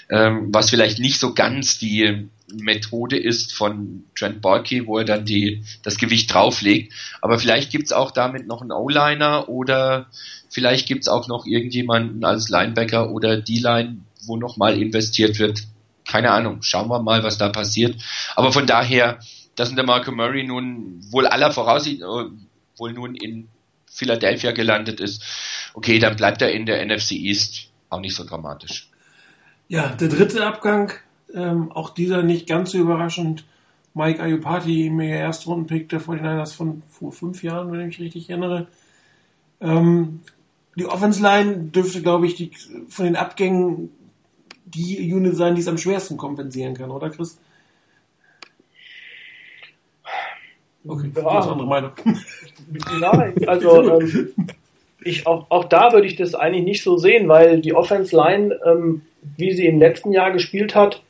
ähm, 0.09 0.49
was 0.51 0.71
vielleicht 0.71 0.97
nicht 0.97 1.19
so 1.19 1.35
ganz 1.35 1.77
die 1.77 2.27
Methode 2.51 3.17
ist 3.17 3.53
von 3.53 4.05
Trent 4.17 4.41
Borky, 4.41 4.87
wo 4.87 4.97
er 4.97 5.05
dann 5.05 5.25
die, 5.25 5.63
das 5.83 5.97
Gewicht 5.97 6.33
drauflegt. 6.33 6.91
Aber 7.21 7.37
vielleicht 7.37 7.71
gibt's 7.71 7.91
auch 7.91 8.09
damit 8.11 8.47
noch 8.47 8.61
einen 8.61 8.71
O-Liner 8.71 9.47
oder 9.47 10.07
vielleicht 10.49 10.87
gibt's 10.87 11.07
auch 11.07 11.27
noch 11.27 11.45
irgendjemanden 11.45 12.25
als 12.25 12.49
Linebacker 12.49 13.11
oder 13.11 13.37
D-Line, 13.37 13.97
wo 14.25 14.37
nochmal 14.37 14.81
investiert 14.81 15.37
wird. 15.37 15.61
Keine 16.07 16.31
Ahnung. 16.31 16.61
Schauen 16.61 16.87
wir 16.87 17.01
mal, 17.01 17.23
was 17.23 17.37
da 17.37 17.49
passiert. 17.49 17.95
Aber 18.35 18.51
von 18.51 18.67
daher, 18.67 19.19
dass 19.55 19.73
der 19.73 19.85
Marco 19.85 20.11
Murray 20.11 20.43
nun 20.43 21.01
wohl 21.11 21.27
aller 21.27 21.51
Voraussicht, 21.51 22.01
äh, 22.01 22.25
wohl 22.77 22.93
nun 22.93 23.15
in 23.15 23.47
Philadelphia 23.89 24.51
gelandet 24.51 24.99
ist, 24.99 25.23
okay, 25.73 25.99
dann 25.99 26.15
bleibt 26.15 26.41
er 26.41 26.51
in 26.51 26.65
der 26.65 26.85
NFC 26.85 27.13
East 27.13 27.69
auch 27.89 27.99
nicht 27.99 28.15
so 28.15 28.25
dramatisch. 28.25 28.89
Ja, 29.67 29.89
der 29.89 30.09
dritte 30.09 30.45
Abgang, 30.45 30.91
ähm, 31.33 31.71
auch 31.71 31.89
dieser 31.91 32.21
nicht 32.21 32.47
ganz 32.47 32.71
so 32.71 32.77
überraschend. 32.77 33.45
Mike 33.93 34.21
Ayupati, 34.21 34.89
mega 34.89 35.15
Erstrundenpick 35.15 35.87
der 35.87 36.01
49ers 36.01 36.53
von 36.53 36.83
vor 36.89 37.13
fünf 37.13 37.43
Jahren, 37.43 37.71
wenn 37.71 37.79
ich 37.79 37.85
mich 37.85 37.99
richtig 37.99 38.29
erinnere. 38.29 38.67
Ähm, 39.61 40.19
die 40.75 40.85
Offense 40.85 41.21
Line 41.21 41.67
dürfte, 41.67 42.01
glaube 42.01 42.27
ich, 42.27 42.35
die, 42.35 42.51
von 42.89 43.05
den 43.05 43.15
Abgängen 43.15 43.89
die 44.65 45.13
Unit 45.13 45.35
sein, 45.37 45.55
die 45.55 45.61
es 45.61 45.67
am 45.69 45.77
schwersten 45.77 46.17
kompensieren 46.17 46.75
kann, 46.75 46.91
oder 46.91 47.09
Chris? 47.09 47.39
Okay, 50.87 51.11
ja. 51.15 51.21
das 51.21 51.47
andere 51.47 51.67
Meinung. 51.67 51.91
Nein, 52.99 53.33
also 53.47 53.99
ähm, 53.99 54.33
ich 55.03 55.27
auch, 55.27 55.45
auch 55.49 55.65
da 55.65 55.93
würde 55.93 56.07
ich 56.07 56.15
das 56.15 56.35
eigentlich 56.35 56.65
nicht 56.65 56.83
so 56.83 56.97
sehen, 56.97 57.27
weil 57.27 57.61
die 57.61 57.73
Offense 57.73 58.15
Line, 58.15 58.57
ähm, 58.65 59.01
wie 59.37 59.51
sie 59.51 59.67
im 59.67 59.79
letzten 59.79 60.11
Jahr 60.11 60.31
gespielt 60.31 60.75
hat, 60.75 61.01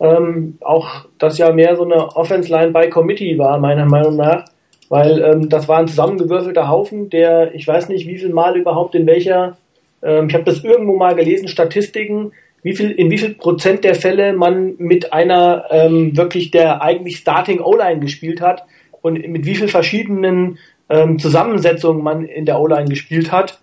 ähm, 0.00 0.58
auch 0.60 1.06
das 1.18 1.38
ja 1.38 1.52
mehr 1.52 1.76
so 1.76 1.84
eine 1.84 2.16
Offense 2.16 2.50
Line 2.50 2.72
by 2.72 2.90
Committee 2.90 3.38
war, 3.38 3.58
meiner 3.58 3.86
Meinung 3.86 4.16
nach, 4.16 4.44
weil 4.88 5.22
ähm, 5.22 5.48
das 5.48 5.68
war 5.68 5.78
ein 5.78 5.88
zusammengewürfelter 5.88 6.68
Haufen, 6.68 7.10
der 7.10 7.54
ich 7.54 7.66
weiß 7.66 7.88
nicht, 7.88 8.06
wie 8.06 8.18
viel 8.18 8.32
Mal 8.32 8.56
überhaupt 8.56 8.94
in 8.94 9.06
welcher, 9.06 9.56
ähm, 10.02 10.28
ich 10.28 10.34
habe 10.34 10.44
das 10.44 10.62
irgendwo 10.62 10.96
mal 10.96 11.14
gelesen, 11.14 11.48
Statistiken, 11.48 12.32
wie 12.62 12.74
viel, 12.74 12.90
in 12.90 13.10
wie 13.10 13.18
viel 13.18 13.34
Prozent 13.34 13.84
der 13.84 13.94
Fälle 13.94 14.32
man 14.32 14.74
mit 14.78 15.12
einer 15.12 15.66
ähm, 15.70 16.16
wirklich 16.16 16.50
der 16.50 16.82
eigentlich 16.82 17.18
Starting 17.18 17.60
O-Line 17.60 18.00
gespielt 18.00 18.40
hat 18.40 18.64
und 19.04 19.18
mit 19.28 19.44
wie 19.44 19.54
viel 19.54 19.68
verschiedenen 19.68 20.58
ähm, 20.88 21.18
Zusammensetzungen 21.18 22.02
man 22.02 22.24
in 22.24 22.46
der 22.46 22.58
O-Line 22.58 22.88
gespielt 22.88 23.30
hat. 23.30 23.60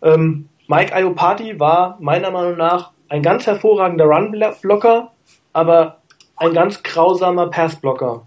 Ähm, 0.00 0.48
Mike 0.68 0.98
Iopati 0.98 1.60
war 1.60 1.98
meiner 2.00 2.30
Meinung 2.30 2.56
nach 2.56 2.92
ein 3.10 3.22
ganz 3.22 3.46
hervorragender 3.46 4.06
Run-Blocker, 4.06 5.10
aber 5.52 5.98
ein 6.36 6.54
ganz 6.54 6.82
grausamer 6.82 7.48
Pass-Blocker. 7.48 8.22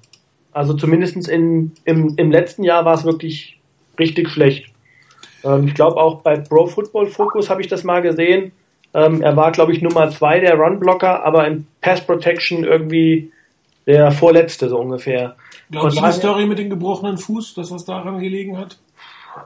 Also 0.52 0.76
zumindest 0.76 1.28
in, 1.28 1.72
im, 1.86 2.14
im 2.18 2.32
letzten 2.32 2.64
Jahr 2.64 2.86
war 2.86 2.94
es 2.94 3.04
wirklich 3.04 3.60
richtig 3.98 4.30
schlecht. 4.30 4.68
Ähm, 5.44 5.66
ich 5.68 5.74
glaube 5.74 5.98
auch 5.98 6.22
bei 6.22 6.38
Pro 6.38 6.68
Football 6.68 7.08
Focus 7.08 7.50
habe 7.50 7.62
ich 7.62 7.68
das 7.68 7.84
mal 7.84 8.04
gesehen. 8.04 8.52
Ähm, 8.94 9.24
er 9.24 9.36
war, 9.36 9.52
glaube 9.52 9.72
ich, 9.72 9.82
Nummer 9.82 10.12
zwei 10.12 10.40
der 10.40 10.54
Run-Blocker, 10.54 11.26
aber 11.26 11.48
in 11.48 11.66
Pass 11.82 12.02
Protection 12.02 12.64
irgendwie 12.64 13.32
der 13.88 14.12
vorletzte 14.12 14.70
so 14.70 14.78
ungefähr. 14.78 15.36
Glaubst 15.72 15.98
du 15.98 16.06
die 16.06 16.12
Story 16.12 16.46
mit 16.46 16.60
dem 16.60 16.70
gebrochenen 16.70 17.18
Fuß, 17.18 17.54
dass 17.56 17.70
das 17.70 17.86
daran 17.86 18.20
gelegen 18.20 18.58
hat? 18.58 18.80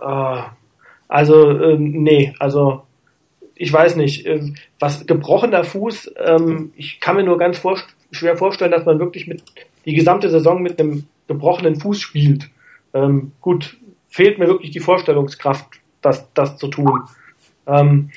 Äh, 0.01 0.41
also, 1.07 1.59
ähm, 1.61 2.03
nee, 2.03 2.33
also 2.39 2.83
ich 3.55 3.71
weiß 3.71 3.95
nicht. 3.95 4.25
Ähm, 4.25 4.55
was 4.79 5.05
gebrochener 5.05 5.63
Fuß, 5.63 6.13
ähm, 6.25 6.73
ich 6.75 6.99
kann 6.99 7.15
mir 7.15 7.23
nur 7.23 7.37
ganz 7.37 7.57
vor, 7.57 7.77
schwer 8.11 8.37
vorstellen, 8.37 8.71
dass 8.71 8.85
man 8.85 8.99
wirklich 8.99 9.27
mit 9.27 9.43
die 9.85 9.93
gesamte 9.93 10.29
Saison 10.29 10.61
mit 10.61 10.79
einem 10.79 11.05
gebrochenen 11.27 11.79
Fuß 11.79 11.99
spielt. 11.99 12.49
Ähm, 12.93 13.31
gut, 13.41 13.77
fehlt 14.09 14.39
mir 14.39 14.47
wirklich 14.47 14.71
die 14.71 14.79
Vorstellungskraft, 14.79 15.65
das, 16.01 16.31
das 16.33 16.57
zu 16.57 16.67
tun. 16.67 17.03
Ähm, 17.65 18.11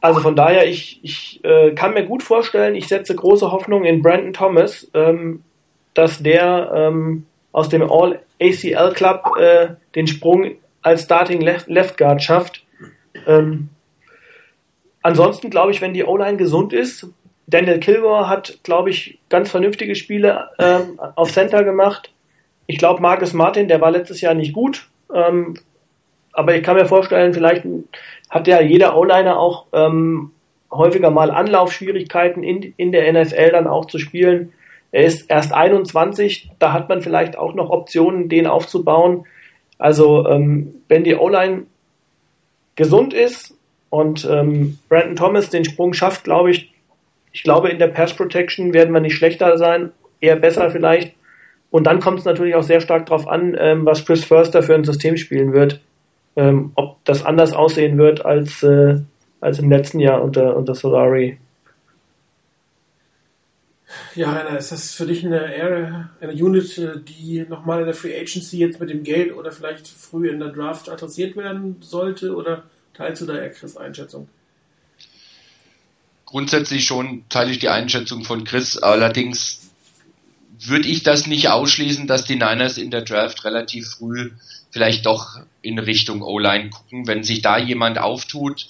also 0.00 0.20
von 0.20 0.34
daher, 0.34 0.66
ich, 0.66 1.00
ich 1.02 1.44
äh, 1.44 1.72
kann 1.72 1.94
mir 1.94 2.06
gut 2.06 2.22
vorstellen, 2.22 2.74
ich 2.74 2.88
setze 2.88 3.14
große 3.14 3.50
Hoffnung 3.52 3.84
in 3.84 4.02
Brandon 4.02 4.32
Thomas, 4.32 4.90
ähm, 4.94 5.42
dass 6.00 6.22
der 6.22 6.72
ähm, 6.74 7.26
aus 7.52 7.68
dem 7.68 7.82
All-ACL 7.82 8.94
Club 8.94 9.36
äh, 9.38 9.68
den 9.94 10.06
Sprung 10.06 10.52
als 10.80 11.02
Starting 11.02 11.42
Left, 11.42 11.68
Left 11.68 11.98
Guard 11.98 12.22
schafft. 12.22 12.64
Ähm, 13.26 13.68
ansonsten 15.02 15.50
glaube 15.50 15.72
ich, 15.72 15.82
wenn 15.82 15.92
die 15.92 16.04
O-Line 16.04 16.38
gesund 16.38 16.72
ist, 16.72 17.06
Daniel 17.46 17.80
Kilgore 17.80 18.30
hat, 18.30 18.60
glaube 18.62 18.88
ich, 18.88 19.18
ganz 19.28 19.50
vernünftige 19.50 19.94
Spiele 19.94 20.48
ähm, 20.58 20.98
auf 21.16 21.32
Center 21.32 21.64
gemacht. 21.64 22.10
Ich 22.66 22.78
glaube, 22.78 23.02
Marcus 23.02 23.34
Martin, 23.34 23.68
der 23.68 23.82
war 23.82 23.90
letztes 23.90 24.22
Jahr 24.22 24.32
nicht 24.32 24.54
gut. 24.54 24.88
Ähm, 25.14 25.54
aber 26.32 26.54
ich 26.54 26.62
kann 26.62 26.76
mir 26.76 26.86
vorstellen, 26.86 27.34
vielleicht 27.34 27.66
hat 28.30 28.46
ja 28.46 28.62
jeder 28.62 28.96
O-Liner 28.96 29.38
auch 29.38 29.66
ähm, 29.74 30.30
häufiger 30.70 31.10
mal 31.10 31.30
Anlaufschwierigkeiten 31.30 32.42
in, 32.42 32.72
in 32.78 32.90
der 32.90 33.12
NFL 33.12 33.50
dann 33.50 33.66
auch 33.66 33.84
zu 33.84 33.98
spielen. 33.98 34.54
Er 34.92 35.04
ist 35.04 35.30
erst 35.30 35.52
21, 35.52 36.50
da 36.58 36.72
hat 36.72 36.88
man 36.88 37.02
vielleicht 37.02 37.38
auch 37.38 37.54
noch 37.54 37.70
Optionen, 37.70 38.28
den 38.28 38.46
aufzubauen. 38.46 39.24
Also 39.78 40.26
ähm, 40.28 40.74
wenn 40.88 41.04
die 41.04 41.14
O-Line 41.14 41.64
gesund 42.76 43.14
ist 43.14 43.54
und 43.88 44.28
ähm, 44.30 44.78
Brandon 44.88 45.16
Thomas 45.16 45.50
den 45.50 45.64
Sprung 45.64 45.92
schafft, 45.92 46.24
glaube 46.24 46.50
ich, 46.50 46.72
ich 47.32 47.42
glaube 47.42 47.68
in 47.68 47.78
der 47.78 47.88
Pass 47.88 48.14
Protection 48.14 48.74
werden 48.74 48.92
wir 48.92 49.00
nicht 49.00 49.14
schlechter 49.14 49.56
sein, 49.58 49.92
eher 50.20 50.36
besser 50.36 50.70
vielleicht. 50.70 51.14
Und 51.70 51.86
dann 51.86 52.00
kommt 52.00 52.18
es 52.18 52.24
natürlich 52.24 52.56
auch 52.56 52.64
sehr 52.64 52.80
stark 52.80 53.06
darauf 53.06 53.28
an, 53.28 53.56
ähm, 53.58 53.86
was 53.86 54.04
Chris 54.04 54.24
Förster 54.24 54.62
für 54.62 54.74
ein 54.74 54.84
System 54.84 55.16
spielen 55.16 55.52
wird 55.52 55.80
ähm, 56.36 56.72
ob 56.74 57.04
das 57.04 57.24
anders 57.24 57.52
aussehen 57.52 57.98
wird 57.98 58.24
als, 58.24 58.62
äh, 58.62 59.00
als 59.40 59.58
im 59.58 59.70
letzten 59.70 60.00
Jahr 60.00 60.22
unter, 60.22 60.56
unter 60.56 60.74
Solari. 60.74 61.38
Ja, 64.14 64.32
Rainer, 64.32 64.58
ist 64.58 64.72
das 64.72 64.94
für 64.94 65.06
dich 65.06 65.24
eine, 65.24 65.40
Area, 65.40 66.10
eine 66.20 66.32
Unit, 66.32 66.76
die 67.08 67.44
nochmal 67.48 67.80
in 67.80 67.86
der 67.86 67.94
Free 67.94 68.18
Agency 68.18 68.58
jetzt 68.58 68.80
mit 68.80 68.90
dem 68.90 69.02
Geld 69.02 69.34
oder 69.34 69.52
vielleicht 69.52 69.88
früh 69.88 70.28
in 70.28 70.38
der 70.38 70.50
Draft 70.50 70.88
adressiert 70.88 71.36
werden 71.36 71.76
sollte? 71.80 72.34
Oder 72.34 72.64
teilst 72.94 73.22
du 73.22 73.26
da 73.26 73.34
eher 73.34 73.50
Chris 73.50 73.76
Einschätzung? 73.76 74.28
Grundsätzlich 76.26 76.84
schon 76.84 77.24
teile 77.28 77.50
ich 77.50 77.58
die 77.58 77.68
Einschätzung 77.68 78.24
von 78.24 78.44
Chris, 78.44 78.76
allerdings 78.76 79.70
würde 80.60 80.88
ich 80.88 81.02
das 81.02 81.26
nicht 81.26 81.48
ausschließen, 81.48 82.06
dass 82.06 82.24
die 82.24 82.36
Niners 82.36 82.78
in 82.78 82.90
der 82.90 83.02
Draft 83.02 83.44
relativ 83.44 83.88
früh 83.88 84.30
vielleicht 84.70 85.06
doch 85.06 85.40
in 85.62 85.78
Richtung 85.78 86.22
O-Line 86.22 86.70
gucken, 86.70 87.06
wenn 87.06 87.24
sich 87.24 87.42
da 87.42 87.58
jemand 87.58 87.98
auftut, 87.98 88.68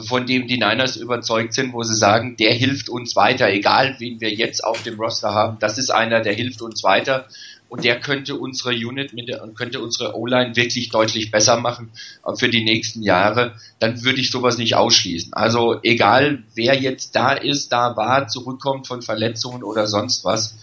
von 0.00 0.26
dem 0.26 0.46
die 0.46 0.58
Niners 0.58 0.96
überzeugt 0.96 1.54
sind, 1.54 1.72
wo 1.72 1.82
sie 1.82 1.94
sagen, 1.94 2.36
der 2.36 2.54
hilft 2.54 2.88
uns 2.88 3.14
weiter, 3.16 3.50
egal 3.50 3.96
wen 3.98 4.20
wir 4.20 4.30
jetzt 4.30 4.64
auf 4.64 4.82
dem 4.82 4.98
Roster 4.98 5.34
haben, 5.34 5.58
das 5.60 5.78
ist 5.78 5.90
einer, 5.90 6.20
der 6.20 6.32
hilft 6.34 6.62
uns 6.62 6.82
weiter 6.82 7.26
und 7.68 7.84
der 7.84 8.00
könnte 8.00 8.36
unsere 8.36 8.70
Unit 8.70 9.14
mit 9.14 9.28
der, 9.28 9.48
könnte 9.54 9.80
unsere 9.80 10.14
O-Line 10.14 10.56
wirklich 10.56 10.90
deutlich 10.90 11.30
besser 11.30 11.58
machen 11.58 11.90
für 12.36 12.50
die 12.50 12.64
nächsten 12.64 13.02
Jahre, 13.02 13.54
dann 13.78 14.02
würde 14.04 14.20
ich 14.20 14.30
sowas 14.30 14.58
nicht 14.58 14.76
ausschließen. 14.76 15.32
Also 15.32 15.80
egal 15.82 16.42
wer 16.54 16.78
jetzt 16.78 17.16
da 17.16 17.32
ist, 17.32 17.72
da 17.72 17.96
war, 17.96 18.28
zurückkommt 18.28 18.86
von 18.86 19.00
Verletzungen 19.00 19.62
oder 19.62 19.86
sonst 19.86 20.24
was. 20.24 20.58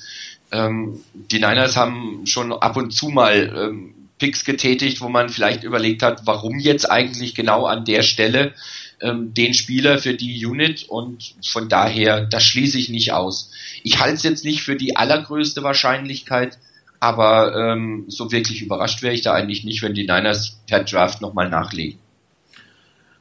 Ähm, 0.51 0.99
die 1.13 1.39
Niners 1.39 1.77
haben 1.77 2.25
schon 2.25 2.53
ab 2.53 2.77
und 2.77 2.91
zu 2.91 3.09
mal 3.09 3.55
ähm, 3.55 3.95
Picks 4.19 4.45
getätigt, 4.45 5.01
wo 5.01 5.09
man 5.09 5.29
vielleicht 5.29 5.63
überlegt 5.63 6.03
hat, 6.03 6.27
warum 6.27 6.59
jetzt 6.59 6.91
eigentlich 6.91 7.33
genau 7.33 7.65
an 7.65 7.85
der 7.85 8.03
Stelle 8.03 8.53
ähm, 9.01 9.33
den 9.33 9.53
Spieler 9.53 9.97
für 9.97 10.13
die 10.13 10.45
Unit 10.45 10.85
und 10.87 11.35
von 11.45 11.69
daher, 11.69 12.25
das 12.25 12.43
schließe 12.43 12.77
ich 12.77 12.89
nicht 12.89 13.13
aus. 13.13 13.51
Ich 13.83 13.99
halte 13.99 14.15
es 14.15 14.23
jetzt 14.23 14.45
nicht 14.45 14.61
für 14.61 14.75
die 14.75 14.95
allergrößte 14.95 15.63
Wahrscheinlichkeit, 15.63 16.57
aber 16.99 17.55
ähm, 17.55 18.05
so 18.07 18.31
wirklich 18.31 18.61
überrascht 18.61 19.01
wäre 19.01 19.13
ich 19.13 19.21
da 19.21 19.33
eigentlich 19.33 19.63
nicht, 19.63 19.81
wenn 19.81 19.93
die 19.93 20.07
Niners 20.07 20.59
per 20.67 20.83
Draft 20.83 21.21
nochmal 21.21 21.49
nachlegen. 21.49 21.99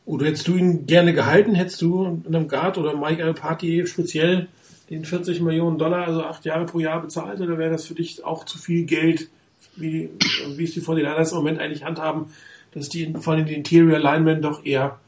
Oder 0.04 0.26
hättest 0.26 0.48
du 0.48 0.56
ihn 0.56 0.86
gerne 0.86 1.12
gehalten? 1.12 1.54
Hättest 1.54 1.82
du 1.82 2.22
einem 2.26 2.48
Guard 2.48 2.78
oder 2.78 2.96
Mike 2.96 3.22
Alpati 3.22 3.86
speziell 3.86 4.48
den 4.88 5.04
40 5.04 5.42
Millionen 5.42 5.76
Dollar, 5.76 6.06
also 6.06 6.24
acht 6.24 6.44
Jahre 6.46 6.64
pro 6.64 6.80
Jahr 6.80 7.02
bezahlt? 7.02 7.40
Oder 7.40 7.58
wäre 7.58 7.72
das 7.72 7.86
für 7.86 7.94
dich 7.94 8.24
auch 8.24 8.44
zu 8.44 8.56
viel 8.58 8.84
Geld, 8.84 9.28
wie, 9.76 10.08
wie 10.56 10.64
es 10.64 10.72
die 10.72 10.80
49ers 10.80 11.30
im 11.30 11.36
Moment 11.36 11.60
eigentlich 11.60 11.84
handhaben, 11.84 12.32
dass 12.72 12.88
die 12.88 13.12
von 13.20 13.36
den 13.36 13.48
Interior 13.48 13.98
Linemen 13.98 14.40
doch 14.40 14.64
eher 14.64 14.98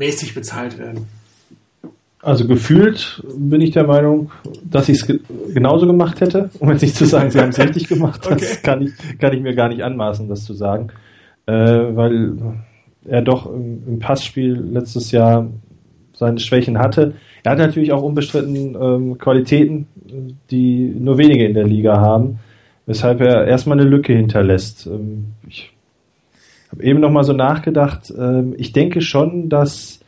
mäßig 0.00 0.34
bezahlt 0.34 0.78
werden. 0.78 1.06
Also 2.22 2.46
gefühlt 2.46 3.22
bin 3.36 3.60
ich 3.60 3.70
der 3.70 3.86
Meinung, 3.86 4.30
dass 4.62 4.88
ich 4.88 4.98
es 4.98 5.06
ge 5.06 5.20
genauso 5.54 5.86
gemacht 5.86 6.20
hätte, 6.20 6.50
um 6.58 6.70
jetzt 6.70 6.82
nicht 6.82 6.96
zu 6.96 7.06
sagen, 7.06 7.30
sie 7.30 7.40
haben 7.40 7.50
es 7.50 7.58
richtig 7.66 7.88
gemacht. 7.88 8.20
Das 8.24 8.32
okay. 8.32 8.58
kann, 8.62 8.82
ich, 8.82 9.18
kann 9.18 9.32
ich 9.32 9.40
mir 9.40 9.54
gar 9.54 9.68
nicht 9.68 9.82
anmaßen, 9.82 10.28
das 10.28 10.44
zu 10.44 10.52
sagen. 10.52 10.88
Äh, 11.46 11.52
weil 11.52 12.36
er 13.04 13.22
doch 13.22 13.46
im, 13.46 13.82
im, 13.86 13.98
Passspiel 13.98 14.52
letztes 14.52 15.10
Jahr 15.12 15.48
seine 16.12 16.38
Schwächen 16.38 16.78
hatte. 16.78 17.14
Er 17.42 17.52
hat 17.52 17.58
natürlich 17.58 17.92
auch 17.92 18.02
unbestritten 18.02 18.76
ähm, 18.80 19.18
Qualitäten, 19.18 19.86
die 20.50 20.94
nur 20.98 21.16
wenige 21.16 21.46
in 21.46 21.54
der 21.54 21.66
Liga 21.66 21.98
haben, 21.98 22.38
weshalb 22.84 23.20
er 23.22 23.46
erstmal 23.46 23.80
eine 23.80 23.88
Lücke 23.88 24.12
hinterlässt. 24.12 24.86
Ähm, 24.86 25.32
ich 25.48 25.72
habe 26.70 26.84
eben 26.84 27.00
noch 27.00 27.10
mal 27.10 27.24
so 27.24 27.32
nachgedacht. 27.32 28.12
Ähm, 28.16 28.54
ich 28.56 28.72
denke 28.72 29.00
schon, 29.00 29.48
dass 29.48 30.00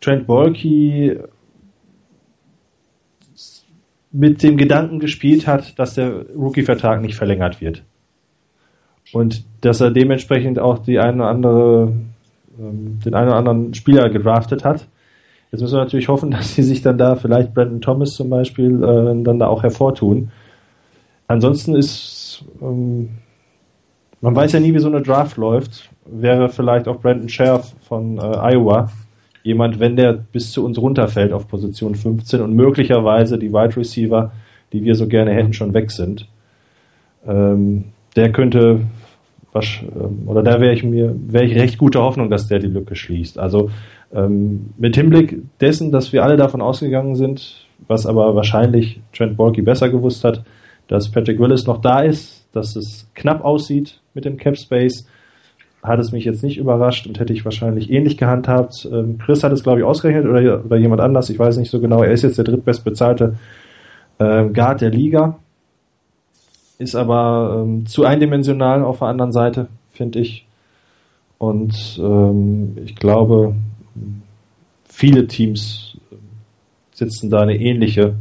Trent 0.00 0.26
Bolke 0.26 1.28
mit 4.10 4.42
dem 4.42 4.56
Gedanken 4.56 5.00
gespielt 5.00 5.46
hat, 5.46 5.78
dass 5.78 5.94
der 5.94 6.26
Rookie-Vertrag 6.34 7.00
nicht 7.00 7.14
verlängert 7.14 7.60
wird. 7.60 7.82
Und 9.12 9.44
dass 9.60 9.80
er 9.80 9.90
dementsprechend 9.90 10.58
auch 10.58 10.78
die 10.78 10.98
eine 10.98 11.16
oder 11.16 11.28
andere, 11.28 11.92
ähm, 12.58 12.98
den 13.04 13.14
einen 13.14 13.28
oder 13.28 13.38
anderen 13.38 13.74
Spieler 13.74 14.08
gedraftet 14.10 14.64
hat. 14.64 14.86
Jetzt 15.50 15.60
müssen 15.60 15.76
wir 15.76 15.84
natürlich 15.84 16.08
hoffen, 16.08 16.30
dass 16.32 16.54
sie 16.54 16.62
sich 16.62 16.82
dann 16.82 16.98
da 16.98 17.16
vielleicht 17.16 17.54
Brandon 17.54 17.80
Thomas 17.80 18.10
zum 18.10 18.30
Beispiel 18.30 18.82
äh, 18.82 19.22
dann 19.22 19.38
da 19.38 19.46
auch 19.46 19.62
hervortun. 19.62 20.30
Ansonsten 21.26 21.74
ist, 21.74 22.44
ähm, 22.60 23.10
man 24.20 24.34
weiß 24.34 24.52
ja 24.52 24.60
nie, 24.60 24.74
wie 24.74 24.78
so 24.78 24.88
eine 24.88 25.02
Draft 25.02 25.36
läuft 25.36 25.90
wäre 26.10 26.48
vielleicht 26.48 26.88
auch 26.88 27.00
Brandon 27.00 27.28
Sheriff 27.28 27.74
von 27.82 28.18
äh, 28.18 28.20
Iowa 28.20 28.90
jemand, 29.42 29.80
wenn 29.80 29.96
der 29.96 30.12
bis 30.12 30.52
zu 30.52 30.64
uns 30.64 30.78
runterfällt 30.78 31.32
auf 31.32 31.48
Position 31.48 31.94
15 31.94 32.40
und 32.40 32.54
möglicherweise 32.54 33.38
die 33.38 33.52
Wide 33.52 33.76
Receiver, 33.76 34.32
die 34.72 34.84
wir 34.84 34.94
so 34.94 35.06
gerne 35.06 35.32
hätten, 35.32 35.52
schon 35.52 35.72
weg 35.74 35.90
sind. 35.90 36.28
Ähm, 37.26 37.84
der 38.16 38.32
könnte 38.32 38.80
ähm, 39.54 40.22
oder 40.26 40.42
da 40.42 40.60
wäre 40.60 40.72
ich 40.72 40.84
mir 40.84 41.14
wäre 41.26 41.44
ich 41.44 41.54
recht 41.54 41.78
guter 41.78 42.02
Hoffnung, 42.02 42.30
dass 42.30 42.48
der 42.48 42.58
die 42.58 42.66
Lücke 42.66 42.94
schließt. 42.94 43.38
Also 43.38 43.70
ähm, 44.12 44.70
mit 44.76 44.96
Hinblick 44.96 45.42
dessen, 45.60 45.90
dass 45.90 46.12
wir 46.12 46.22
alle 46.22 46.36
davon 46.36 46.60
ausgegangen 46.60 47.16
sind, 47.16 47.66
was 47.86 48.06
aber 48.06 48.34
wahrscheinlich 48.34 49.00
Trent 49.12 49.36
Borky 49.36 49.62
besser 49.62 49.88
gewusst 49.88 50.24
hat, 50.24 50.44
dass 50.88 51.10
Patrick 51.10 51.38
Willis 51.38 51.66
noch 51.66 51.80
da 51.80 52.00
ist, 52.00 52.46
dass 52.52 52.76
es 52.76 53.08
knapp 53.14 53.44
aussieht 53.44 54.00
mit 54.14 54.24
dem 54.24 54.36
Cap 54.36 54.56
Space 54.56 55.06
hat 55.82 56.00
es 56.00 56.12
mich 56.12 56.24
jetzt 56.24 56.42
nicht 56.42 56.58
überrascht 56.58 57.06
und 57.06 57.18
hätte 57.20 57.32
ich 57.32 57.44
wahrscheinlich 57.44 57.90
ähnlich 57.90 58.16
gehandhabt. 58.16 58.88
Ähm, 58.90 59.18
Chris 59.18 59.44
hat 59.44 59.52
es, 59.52 59.62
glaube 59.62 59.80
ich, 59.80 59.84
ausgerechnet 59.84 60.26
oder, 60.26 60.64
oder 60.64 60.76
jemand 60.76 61.00
anders, 61.00 61.30
ich 61.30 61.38
weiß 61.38 61.56
nicht 61.56 61.70
so 61.70 61.80
genau. 61.80 62.02
Er 62.02 62.12
ist 62.12 62.22
jetzt 62.22 62.38
der 62.38 62.44
drittbestbezahlte 62.44 63.36
äh, 64.18 64.44
Guard 64.46 64.80
der 64.80 64.90
Liga, 64.90 65.38
ist 66.78 66.96
aber 66.96 67.62
ähm, 67.62 67.86
zu 67.86 68.04
eindimensional 68.04 68.82
auf 68.82 68.98
der 68.98 69.08
anderen 69.08 69.32
Seite, 69.32 69.68
finde 69.90 70.20
ich. 70.20 70.46
Und 71.38 71.98
ähm, 72.02 72.76
ich 72.84 72.96
glaube, 72.96 73.54
viele 74.84 75.26
Teams 75.28 75.96
sitzen 76.92 77.30
da 77.30 77.38
eine 77.40 77.56
ähnliche 77.56 78.14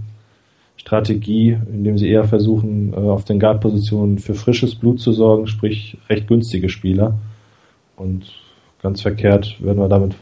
Strategie, 0.76 1.58
indem 1.74 1.98
sie 1.98 2.10
eher 2.10 2.24
versuchen, 2.24 2.94
äh, 2.94 2.98
auf 2.98 3.26
den 3.26 3.40
Guard-Positionen 3.40 4.20
für 4.20 4.36
frisches 4.36 4.76
Blut 4.76 5.02
zu 5.02 5.12
sorgen, 5.12 5.48
sprich 5.48 5.98
recht 6.10 6.28
günstige 6.28 6.70
Spieler. 6.70 7.18
Und 7.98 8.32
ganz 8.82 9.02
verkehrt 9.02 9.58
werden 9.60 9.80
wir 9.80 9.90
damit, 9.90 10.16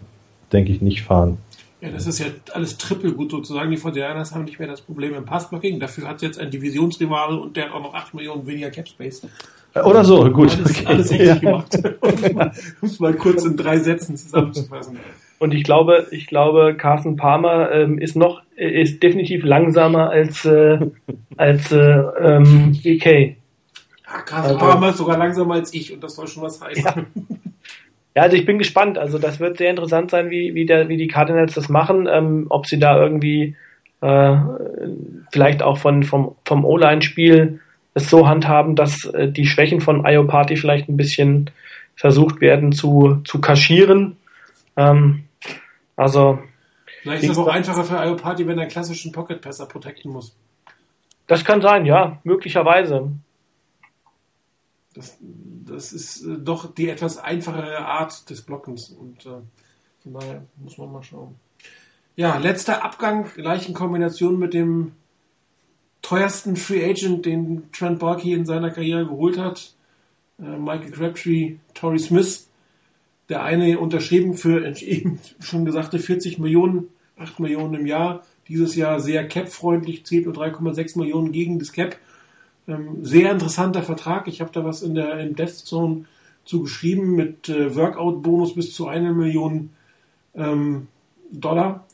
denke 0.52 0.72
ich, 0.72 0.82
nicht 0.82 1.04
fahren. 1.04 1.38
Ja, 1.82 1.92
das 1.92 2.08
ist 2.08 2.20
ja 2.20 2.26
alles 2.54 2.78
triple 2.78 3.12
gut 3.12 3.30
sozusagen. 3.30 3.70
Die 3.70 3.78
Fortinanders 3.78 4.34
haben 4.34 4.46
nicht 4.46 4.58
mehr 4.58 4.68
das 4.68 4.82
Problem 4.82 5.14
im 5.14 5.26
Passblocking. 5.26 5.80
Dafür 5.80 6.08
hat 6.08 6.22
jetzt 6.24 6.40
ein 6.40 6.50
Divisionsrivale 6.50 7.40
und 7.40 7.56
der 7.56 7.66
hat 7.66 7.74
auch 7.74 7.82
noch 7.82 7.94
8 7.94 8.16
Millionen 8.16 8.48
weniger 8.48 8.72
Cap 8.72 8.88
Space. 8.88 9.22
Oder 9.76 10.06
so, 10.06 10.30
gut. 10.32 10.58
Alles, 10.58 10.72
okay. 10.72 10.86
alles 10.86 11.12
richtig 11.12 11.28
ja. 11.28 11.36
gemacht. 11.36 11.78
um 12.82 12.88
es 12.88 13.00
mal 13.00 13.14
kurz 13.14 13.44
in 13.44 13.58
drei 13.58 13.78
Sätzen 13.78 14.16
zusammenzufassen. 14.16 14.98
Und 15.38 15.54
ich 15.54 15.64
glaube, 15.64 16.08
ich 16.12 16.28
glaube, 16.28 16.76
Carsten 16.76 17.18
Palmer 17.18 17.72
ähm, 17.72 18.00
ist 18.00 18.16
noch, 18.16 18.42
ist 18.56 19.04
definitiv 19.04 19.44
langsamer 19.44 20.10
als, 20.10 20.46
äh, 20.46 20.80
als 21.36 21.72
äh, 21.74 21.78
ähm, 21.78 22.80
EK. 22.84 23.06
Ja, 23.06 24.22
Carsten 24.22 24.54
also, 24.54 24.58
Palmer 24.58 24.90
ist 24.90 24.98
sogar 24.98 25.18
langsamer 25.18 25.56
als 25.56 25.74
ich 25.74 25.94
und 25.94 26.02
das 26.02 26.16
soll 26.16 26.28
schon 26.28 26.44
was 26.44 26.62
heißen. 26.62 26.84
Ja. 26.84 27.06
Ja, 28.16 28.24
also 28.24 28.38
ich 28.38 28.46
bin 28.46 28.58
gespannt. 28.58 28.98
Also 28.98 29.20
das 29.20 29.40
wird 29.40 29.58
sehr 29.58 29.70
interessant 29.70 30.10
sein, 30.10 30.30
wie, 30.30 30.56
wie, 30.56 30.66
der, 30.66 30.88
wie 30.88 30.98
die 30.98 31.08
Cardinals 31.08 31.54
das 31.54 31.70
machen, 31.70 32.08
ähm, 32.10 32.48
ob 32.50 32.66
sie 32.66 32.80
da 32.80 32.98
irgendwie 33.00 33.56
äh, 34.02 34.36
vielleicht 35.32 35.62
auch 35.62 35.78
von, 35.78 36.04
vom, 36.04 36.36
vom 36.46 36.64
O-Line-Spiel 36.64 37.60
es 37.94 38.10
so 38.10 38.28
handhaben, 38.28 38.76
dass 38.76 39.06
äh, 39.06 39.30
die 39.30 39.46
Schwächen 39.46 39.82
von 39.82 40.06
IO 40.06 40.26
Party 40.26 40.56
vielleicht 40.58 40.90
ein 40.90 40.98
bisschen 40.98 41.50
versucht 41.96 42.42
werden 42.42 42.72
zu, 42.72 43.22
zu 43.26 43.40
kaschieren. 43.40 44.18
Ähm, 44.78 45.26
also 45.96 46.40
Vielleicht 47.02 47.24
ist 47.24 47.32
es 47.32 47.38
auch 47.38 47.48
einfacher 47.48 47.84
für 47.84 48.04
IO 48.04 48.16
Party, 48.16 48.48
wenn 48.48 48.60
er 48.60 48.66
klassischen 48.66 49.12
Pocket 49.12 49.42
Passer 49.42 49.66
protecten 49.66 50.12
muss. 50.12 50.36
Das 51.28 51.44
kann 51.44 51.62
sein, 51.62 51.86
ja, 51.86 52.20
möglicherweise. 52.24 53.12
Das, 54.96 55.18
das 55.20 55.94
ist 55.94 56.24
äh, 56.24 56.38
doch 56.38 56.74
die 56.74 56.90
etwas 56.90 57.18
einfachere 57.18 57.80
Art 57.80 58.30
des 58.30 58.42
Blockens 58.42 58.90
und 58.90 59.26
äh, 59.26 59.42
von 60.02 60.14
daher 60.14 60.46
muss 60.58 60.78
man 60.78 60.92
mal 60.92 61.04
schauen. 61.04 61.36
Ja, 62.16 62.38
letzter 62.38 62.84
Abgang, 62.84 63.30
gleich 63.36 63.68
in 63.68 63.74
Kombination 63.74 64.40
mit 64.40 64.54
dem 64.54 64.94
teuersten 66.02 66.56
Free 66.56 66.90
Agent, 66.90 67.26
den 67.26 67.72
Trent 67.74 68.00
Barkey 68.00 68.34
in 68.34 68.46
seiner 68.46 68.72
Karriere 68.72 69.06
geholt 69.06 69.38
hat, 69.38 69.74
äh, 70.40 70.58
Michael 70.58 70.92
Crabtree, 70.92 71.56
Torrey 71.74 72.00
Smith. 72.00 72.48
Der 73.28 73.44
eine 73.44 73.80
unterschrieben 73.80 74.36
für 74.36 74.66
eben 74.82 75.20
schon 75.40 75.66
gesagte 75.66 76.00
40 76.00 76.40
Millionen, 76.40 76.88
8 77.18 77.40
Millionen 77.40 77.74
im 77.74 77.86
Jahr. 77.86 78.24
Dieses 78.48 78.76
Jahr 78.76 79.00
sehr 79.00 79.28
cap-freundlich, 79.28 80.06
zählt 80.06 80.26
nur 80.26 80.36
3,6 80.36 80.98
Millionen 81.00 81.32
gegen 81.32 81.60
das 81.60 81.74
Cap. 81.74 81.98
Ähm, 82.68 83.04
sehr 83.04 83.32
interessanter 83.32 83.84
Vertrag. 83.84 84.28
Ich 84.28 84.42
habe 84.42 84.52
da 84.52 84.64
was 84.66 84.82
in 84.82 84.96
der 84.96 85.20
in 85.20 85.36
Death 85.36 85.56
Zone 85.56 86.06
zu 86.46 86.64
geschrieben 86.64 87.16
mit 87.16 87.50
äh, 87.50 87.76
Workout-Bonus 87.76 88.56
bis 88.56 88.74
zu 88.74 88.88
einer 88.88 89.14
Million 89.14 89.72
ähm, 90.36 90.88
Dollar 91.32 91.86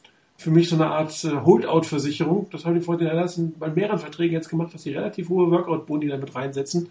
für 0.42 0.50
mich 0.50 0.70
so 0.70 0.76
eine 0.76 0.88
Art 0.88 1.24
äh, 1.24 1.30
Holdout-Versicherung. 1.30 2.48
Das 2.52 2.66
haben 2.66 2.80
die 2.80 2.86
49ers 2.86 3.52
bei 3.60 3.70
mehreren 3.70 4.00
Verträgen 4.00 4.34
jetzt 4.34 4.50
gemacht, 4.50 4.74
dass 4.74 4.84
sie 4.84 4.92
relativ 4.92 5.30
hohe 5.30 5.52
Workout-Boni 5.52 6.08
damit 6.08 6.34
reinsetzen. 6.34 6.90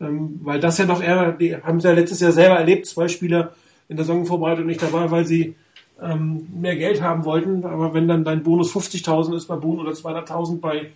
Ähm, 0.00 0.40
weil 0.42 0.60
das 0.60 0.78
ja 0.78 0.86
noch 0.86 1.02
eher, 1.02 1.32
die 1.32 1.56
haben 1.56 1.80
sie 1.80 1.88
ja 1.88 1.94
letztes 1.94 2.20
Jahr 2.20 2.32
selber 2.32 2.56
erlebt, 2.56 2.86
zwei 2.86 3.08
Spieler 3.08 3.52
in 3.88 3.96
der 3.96 4.04
Saisonvorbereitung 4.04 4.66
nicht 4.66 4.82
dabei, 4.82 5.10
weil 5.10 5.24
sie 5.24 5.56
ähm, 6.00 6.46
mehr 6.54 6.76
Geld 6.76 7.02
haben 7.02 7.24
wollten. 7.24 7.64
Aber 7.64 7.94
wenn 7.94 8.06
dann 8.06 8.24
dein 8.24 8.44
Bonus 8.44 8.72
50.000 8.74 9.36
ist 9.36 9.46
bei 9.46 9.56
Boone 9.56 9.82
oder 9.82 9.92
200.000 9.92 10.60
bei, 10.60 10.92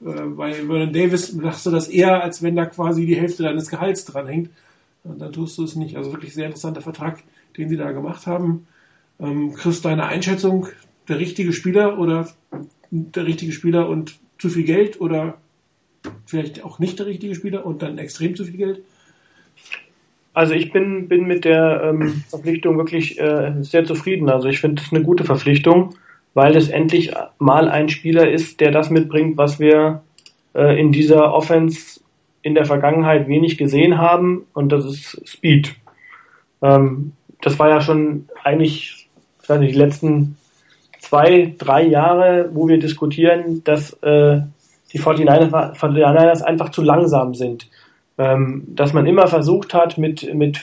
bei 0.00 0.54
Vernon 0.54 0.92
Davis, 0.92 1.32
machst 1.32 1.66
du 1.66 1.70
das 1.70 1.88
eher, 1.88 2.22
als 2.22 2.42
wenn 2.42 2.56
da 2.56 2.66
quasi 2.66 3.06
die 3.06 3.16
Hälfte 3.16 3.42
deines 3.42 3.68
Gehalts 3.68 4.04
dran 4.04 4.26
hängt. 4.26 4.50
Und 5.04 5.20
dann 5.20 5.32
tust 5.32 5.58
du 5.58 5.64
es 5.64 5.76
nicht. 5.76 5.96
Also 5.96 6.12
wirklich 6.12 6.34
sehr 6.34 6.46
interessanter 6.46 6.82
Vertrag, 6.82 7.22
den 7.56 7.68
sie 7.68 7.76
da 7.76 7.92
gemacht 7.92 8.26
haben. 8.26 8.66
Ähm, 9.20 9.54
Chris, 9.54 9.82
deine 9.82 10.06
Einschätzung, 10.06 10.68
der 11.08 11.18
richtige 11.18 11.52
Spieler 11.52 11.98
oder 11.98 12.28
der 12.90 13.26
richtige 13.26 13.52
Spieler 13.52 13.88
und 13.88 14.18
zu 14.38 14.48
viel 14.48 14.64
Geld 14.64 15.00
oder 15.00 15.38
vielleicht 16.26 16.64
auch 16.64 16.78
nicht 16.78 16.98
der 16.98 17.06
richtige 17.06 17.34
Spieler 17.34 17.66
und 17.66 17.82
dann 17.82 17.98
extrem 17.98 18.36
zu 18.36 18.44
viel 18.44 18.56
Geld? 18.56 18.80
Also 20.32 20.54
ich 20.54 20.72
bin, 20.72 21.08
bin 21.08 21.26
mit 21.26 21.44
der 21.44 21.82
ähm, 21.82 22.22
Verpflichtung 22.28 22.78
wirklich 22.78 23.18
äh, 23.18 23.54
sehr 23.62 23.84
zufrieden. 23.84 24.28
Also 24.28 24.48
ich 24.48 24.60
finde 24.60 24.80
es 24.80 24.92
eine 24.92 25.02
gute 25.02 25.24
Verpflichtung, 25.24 25.96
weil 26.38 26.56
es 26.56 26.68
endlich 26.68 27.10
mal 27.40 27.68
ein 27.68 27.88
Spieler 27.88 28.30
ist, 28.30 28.60
der 28.60 28.70
das 28.70 28.90
mitbringt, 28.90 29.36
was 29.36 29.58
wir 29.58 30.02
äh, 30.54 30.78
in 30.80 30.92
dieser 30.92 31.34
Offense 31.34 31.98
in 32.42 32.54
der 32.54 32.64
Vergangenheit 32.64 33.26
wenig 33.26 33.58
gesehen 33.58 33.98
haben 33.98 34.46
und 34.54 34.70
das 34.70 34.84
ist 34.84 35.20
Speed. 35.26 35.74
Ähm, 36.62 37.14
das 37.40 37.58
war 37.58 37.70
ja 37.70 37.80
schon 37.80 38.28
eigentlich, 38.44 39.08
ich 39.42 39.48
weiß 39.48 39.58
nicht, 39.58 39.74
die 39.74 39.80
letzten 39.80 40.36
zwei, 41.00 41.56
drei 41.58 41.82
Jahre, 41.82 42.50
wo 42.52 42.68
wir 42.68 42.78
diskutieren, 42.78 43.64
dass 43.64 43.94
äh, 44.04 44.42
die 44.92 45.00
49ers, 45.00 45.76
49ers 45.76 46.42
einfach 46.42 46.68
zu 46.68 46.82
langsam 46.82 47.34
sind. 47.34 47.68
Ähm, 48.16 48.62
dass 48.68 48.92
man 48.92 49.06
immer 49.06 49.26
versucht 49.26 49.74
hat, 49.74 49.98
mit, 49.98 50.32
mit 50.32 50.60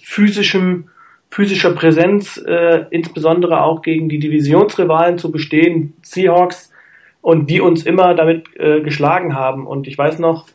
physischem, 0.00 0.86
physischer 1.30 1.72
Präsenz, 1.72 2.42
äh, 2.46 2.84
insbesondere 2.90 3.62
auch 3.62 3.82
gegen 3.82 4.08
die 4.08 4.18
Divisionsrivalen 4.18 5.18
zu 5.18 5.30
bestehen, 5.30 5.94
Seahawks, 6.02 6.72
und 7.20 7.50
die 7.50 7.60
uns 7.60 7.84
immer 7.84 8.14
damit 8.14 8.46
äh, 8.56 8.80
geschlagen 8.80 9.34
haben. 9.34 9.66
Und 9.66 9.88
ich 9.88 9.98
weiß 9.98 10.18
noch, 10.20 10.46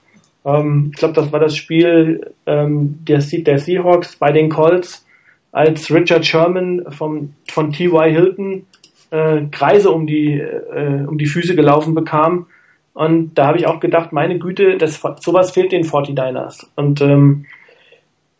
ähm, 0.45 0.91
ich 0.93 0.99
glaube, 0.99 1.13
das 1.13 1.31
war 1.31 1.39
das 1.39 1.55
Spiel 1.55 2.31
ähm, 2.45 2.99
der, 3.07 3.19
der 3.19 3.57
Seahawks 3.57 4.15
bei 4.15 4.31
den 4.31 4.49
Colts, 4.49 5.05
als 5.51 5.91
Richard 5.91 6.25
Sherman 6.25 6.85
vom, 6.89 7.33
von 7.49 7.73
T.Y. 7.73 8.09
Hilton 8.09 8.65
äh, 9.11 9.41
Kreise 9.51 9.91
um 9.91 10.07
die, 10.07 10.39
äh, 10.39 11.05
um 11.05 11.17
die 11.17 11.25
Füße 11.25 11.55
gelaufen 11.55 11.93
bekam 11.93 12.47
und 12.93 13.35
da 13.35 13.47
habe 13.47 13.57
ich 13.57 13.67
auch 13.67 13.79
gedacht, 13.79 14.11
meine 14.11 14.37
Güte, 14.37 14.77
das, 14.77 15.01
sowas 15.19 15.51
fehlt 15.51 15.71
den 15.71 15.83
49ers. 15.83 16.67
Und 16.75 17.01
ähm, 17.01 17.45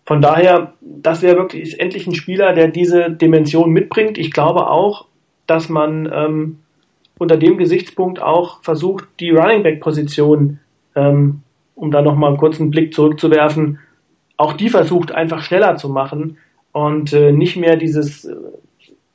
von 0.06 0.22
daher, 0.22 0.74
das 0.82 1.22
wäre 1.22 1.38
wirklich 1.38 1.80
endlich 1.80 2.08
ein 2.08 2.16
Spieler, 2.16 2.54
der 2.54 2.68
diese 2.68 3.12
Dimension 3.12 3.70
mitbringt. 3.72 4.18
Ich 4.18 4.32
glaube 4.32 4.68
auch, 4.70 5.06
dass 5.48 5.70
man 5.70 6.12
ähm, 6.14 6.60
unter 7.18 7.38
dem 7.38 7.58
Gesichtspunkt 7.58 8.22
auch 8.22 8.62
versucht, 8.64 9.06
die 9.20 9.30
Running 9.30 9.64
Back 9.64 9.80
Position, 9.80 10.60
ähm, 10.96 11.44
um 11.76 11.92
da 11.92 12.02
nochmal 12.02 12.30
einen 12.30 12.40
kurzen 12.40 12.72
Blick 12.72 12.94
zurückzuwerfen, 12.94 13.80
auch 14.38 14.54
die 14.54 14.70
versucht 14.70 15.12
einfach 15.12 15.44
schneller 15.44 15.76
zu 15.76 15.90
machen 15.90 16.38
und 16.72 17.14
äh, 17.14 17.32
nicht 17.32 17.58
mehr 17.58 17.76
dieses, 17.76 18.26
äh, 18.26 18.36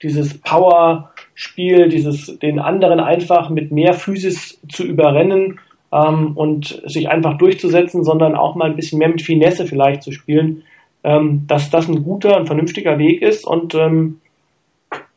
dieses 0.03 0.39
Power 0.39 1.11
Spiel, 1.35 1.89
dieses, 1.89 2.39
den 2.39 2.61
anderen 2.61 3.01
einfach 3.01 3.51
mit 3.51 3.73
mehr 3.73 3.93
Physis 3.93 4.61
zu 4.69 4.85
überrennen 4.85 5.59
ähm, 5.93 6.37
und 6.37 6.83
sich 6.87 7.09
einfach 7.09 7.37
durchzusetzen, 7.39 8.05
sondern 8.05 8.35
auch 8.35 8.55
mal 8.55 8.71
ein 8.71 8.77
bisschen 8.77 8.99
mehr 8.99 9.09
mit 9.09 9.23
Finesse 9.23 9.67
vielleicht 9.67 10.03
zu 10.03 10.13
spielen, 10.13 10.63
ähm, 11.07 11.45
dass 11.47 11.71
das 11.71 11.89
ein 11.89 12.03
guter 12.03 12.37
und 12.37 12.47
vernünftiger 12.47 12.99
Weg 12.99 13.23
ist. 13.23 13.47
Und 13.47 13.77
ähm, 13.77 14.21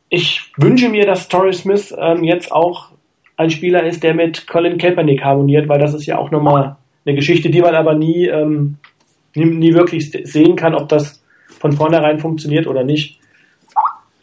ich 0.08 0.52
wünsche 0.56 0.88
mir, 0.88 1.08
dass 1.08 1.28
Torrey 1.28 1.52
Smith 1.52 1.94
ähm, 2.00 2.24
jetzt 2.24 2.52
auch 2.52 2.90
ein 3.38 3.50
Spieler 3.50 3.84
ist, 3.84 4.04
der 4.04 4.14
mit 4.14 4.46
Colin 4.46 4.78
Kaepernick 4.78 5.24
harmoniert, 5.24 5.68
weil 5.68 5.80
das 5.80 5.96
ist 5.96 6.06
ja 6.06 6.20
auch 6.20 6.30
nochmal 6.30 6.76
eine 7.06 7.16
Geschichte, 7.16 7.50
die 7.50 7.62
man 7.62 7.74
aber 7.74 7.96
nie, 7.96 8.28
ähm, 8.28 8.78
nie, 9.34 9.46
nie 9.46 9.74
wirklich 9.74 10.12
sehen 10.12 10.56
kann, 10.56 10.76
ob 10.76 10.90
das 10.90 11.24
von 11.60 11.72
vornherein 11.72 12.20
funktioniert 12.20 12.68
oder 12.68 12.84
nicht. 12.84 13.20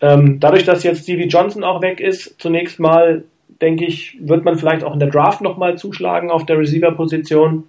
Ähm, 0.01 0.39
dadurch, 0.39 0.65
dass 0.65 0.85
jetzt 0.85 1.03
Stevie 1.03 1.27
Johnson 1.27 1.65
auch 1.65 1.83
weg 1.83 1.99
ist, 1.99 2.37
zunächst 2.39 2.79
mal, 2.79 3.25
denke 3.61 3.87
ich, 3.87 4.17
wird 4.21 4.45
man 4.45 4.57
vielleicht 4.57 4.85
auch 4.85 4.93
in 4.93 5.01
der 5.01 5.11
Draft 5.11 5.41
nochmal 5.41 5.77
zuschlagen 5.77 6.31
auf 6.31 6.47
der 6.47 6.59
Receiver-Position. 6.59 7.65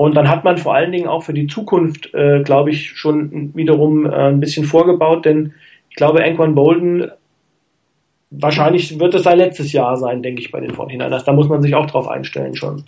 Und 0.00 0.14
dann 0.14 0.30
hat 0.30 0.44
man 0.44 0.56
vor 0.56 0.74
allen 0.74 0.92
Dingen 0.92 1.08
auch 1.08 1.24
für 1.24 1.34
die 1.34 1.46
Zukunft, 1.46 2.14
äh, 2.14 2.42
glaube 2.42 2.70
ich, 2.70 2.92
schon 2.92 3.54
wiederum 3.54 4.06
äh, 4.06 4.28
ein 4.30 4.40
bisschen 4.40 4.64
vorgebaut, 4.64 5.26
denn 5.26 5.52
ich 5.90 5.96
glaube, 5.96 6.24
Anquan 6.24 6.54
Bolden, 6.54 7.10
wahrscheinlich 8.30 8.98
wird 8.98 9.14
es 9.14 9.24
sein 9.24 9.36
letztes 9.36 9.72
Jahr 9.72 9.98
sein, 9.98 10.22
denke 10.22 10.40
ich, 10.40 10.50
bei 10.50 10.60
den 10.60 10.72
49ers. 10.72 11.24
Da 11.26 11.34
muss 11.34 11.50
man 11.50 11.60
sich 11.60 11.74
auch 11.74 11.84
drauf 11.84 12.08
einstellen 12.08 12.56
schon. 12.56 12.84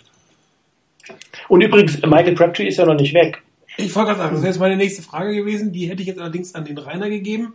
Und 1.49 1.61
übrigens, 1.61 2.01
Michael 2.01 2.33
Crabtree 2.33 2.65
ist 2.65 2.77
ja 2.77 2.85
noch 2.87 2.99
nicht 2.99 3.13
weg. 3.13 3.43
Ich 3.77 3.95
wollte 3.95 4.07
gerade 4.07 4.19
sagen, 4.21 4.33
das 4.33 4.41
wäre 4.41 4.51
jetzt 4.51 4.59
meine 4.59 4.77
nächste 4.77 5.03
Frage 5.03 5.35
gewesen. 5.35 5.71
Die 5.71 5.91
hätte 5.91 6.01
ich 6.01 6.07
jetzt 6.07 6.19
allerdings 6.19 6.55
an 6.55 6.65
den 6.65 6.79
Rainer 6.79 7.11
gegeben. 7.11 7.53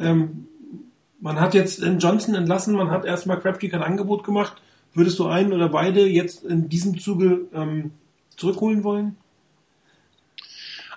Ähm, 0.00 0.46
man 1.20 1.38
hat 1.38 1.52
jetzt 1.52 1.84
Johnson 1.98 2.34
entlassen, 2.34 2.74
man 2.74 2.90
hat 2.90 3.04
erstmal 3.04 3.38
Crabtree 3.38 3.68
kein 3.68 3.82
Angebot 3.82 4.24
gemacht. 4.24 4.62
Würdest 4.94 5.18
du 5.18 5.26
einen 5.26 5.52
oder 5.52 5.68
beide 5.68 6.06
jetzt 6.06 6.42
in 6.42 6.70
diesem 6.70 6.98
Zuge 6.98 7.42
ähm, 7.52 7.90
zurückholen 8.38 8.84
wollen? 8.84 9.16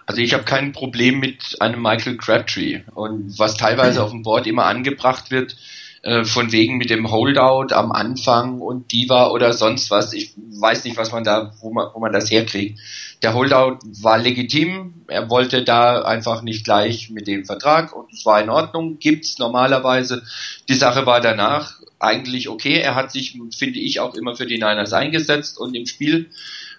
Also 0.06 0.22
ich 0.22 0.34
habe 0.34 0.44
kein 0.44 0.72
Problem 0.72 1.20
mit 1.20 1.62
einem 1.62 1.82
Michael 1.82 2.18
Crabtree. 2.18 2.82
Und 2.96 3.38
was 3.38 3.58
teilweise 3.58 4.04
auf 4.04 4.12
dem 4.12 4.24
Board 4.24 4.48
immer 4.48 4.66
angebracht 4.66 5.32
wird, 5.32 5.58
äh, 6.04 6.26
von 6.26 6.52
wegen 6.52 6.78
mit 6.78 6.90
dem 6.90 7.12
Holdout 7.12 7.74
am 7.74 7.92
Anfang 7.92 8.60
und 8.60 8.92
Diva 8.92 9.30
oder 9.30 9.54
sonst 9.54 9.92
was. 9.92 10.14
Ich 10.14 10.34
weiß 10.36 10.84
nicht, 10.84 10.98
was 10.98 11.12
man 11.12 11.24
da, 11.24 11.54
wo 11.62 11.72
man, 11.72 11.90
wo 11.94 12.00
man 12.00 12.12
das 12.12 12.32
herkriegt. 12.32 12.80
Der 13.22 13.36
Holdout 13.36 13.78
war 14.02 14.18
legitim. 14.18 15.06
Er 15.08 15.30
wollte 15.30 15.64
da 15.64 16.02
einfach 16.02 16.42
nicht 16.42 16.66
gleich 16.66 17.12
mit 17.12 17.28
dem 17.28 17.46
Vertrag 17.46 17.96
und 17.96 18.12
es 18.12 18.26
war 18.26 18.42
in 18.42 18.50
Ordnung. 18.50 18.98
Gibt's 18.98 19.38
normalerweise. 19.38 20.24
Die 20.70 20.74
Sache 20.74 21.06
war 21.06 21.22
danach 21.22 21.80
eigentlich 22.00 22.50
okay. 22.50 22.80
Er 22.80 22.96
hat 22.96 23.12
sich, 23.12 23.38
finde 23.56 23.80
ich, 23.80 24.00
auch 24.00 24.16
immer 24.16 24.36
für 24.36 24.48
die 24.48 24.56
Niners 24.58 24.94
eingesetzt 24.94 25.60
und 25.60 25.76
im 25.76 25.86
Spiel 25.86 26.32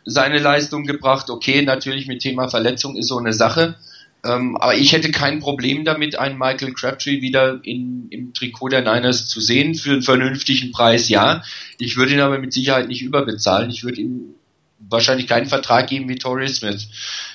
seine 0.04 0.38
Leistung 0.38 0.84
gebracht. 0.84 1.30
Okay, 1.30 1.62
natürlich 1.62 2.06
mit 2.06 2.20
Thema 2.20 2.48
Verletzung 2.48 2.96
ist 2.96 3.08
so 3.08 3.18
eine 3.18 3.32
Sache. 3.32 3.76
Ähm, 4.24 4.56
aber 4.56 4.76
ich 4.76 4.92
hätte 4.92 5.10
kein 5.10 5.40
Problem 5.40 5.84
damit, 5.84 6.16
einen 6.16 6.38
Michael 6.38 6.74
Crabtree 6.74 7.20
wieder 7.22 7.60
in, 7.64 8.06
im 8.10 8.32
Trikot 8.32 8.68
der 8.68 8.82
Niners 8.82 9.28
zu 9.28 9.40
sehen 9.40 9.74
für 9.74 9.92
einen 9.92 10.02
vernünftigen 10.02 10.70
Preis. 10.70 11.08
Ja, 11.08 11.42
ich 11.78 11.96
würde 11.96 12.12
ihn 12.12 12.20
aber 12.20 12.38
mit 12.38 12.52
Sicherheit 12.52 12.88
nicht 12.88 13.02
überbezahlen. 13.02 13.70
Ich 13.70 13.82
würde 13.82 14.00
ihm 14.00 14.34
wahrscheinlich 14.78 15.26
keinen 15.26 15.46
Vertrag 15.46 15.88
geben 15.88 16.08
wie 16.08 16.16
Torrey 16.16 16.48
Smith. 16.48 16.88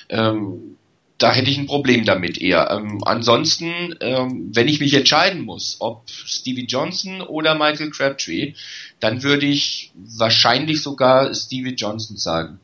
Ähm, 0.08 0.76
da 1.18 1.32
hätte 1.32 1.50
ich 1.50 1.58
ein 1.58 1.66
Problem 1.66 2.04
damit 2.04 2.40
eher. 2.40 2.70
Ähm, 2.70 3.02
ansonsten, 3.04 3.96
ähm, 4.00 4.50
wenn 4.54 4.68
ich 4.68 4.80
mich 4.80 4.94
entscheiden 4.94 5.42
muss, 5.42 5.76
ob 5.80 6.08
Stevie 6.08 6.66
Johnson 6.66 7.20
oder 7.20 7.56
Michael 7.56 7.90
Crabtree, 7.90 8.54
dann 9.00 9.22
würde 9.22 9.46
ich 9.46 9.92
wahrscheinlich 9.94 10.82
sogar 10.82 11.34
Stevie 11.34 11.74
Johnson 11.74 12.16
sagen. 12.16 12.60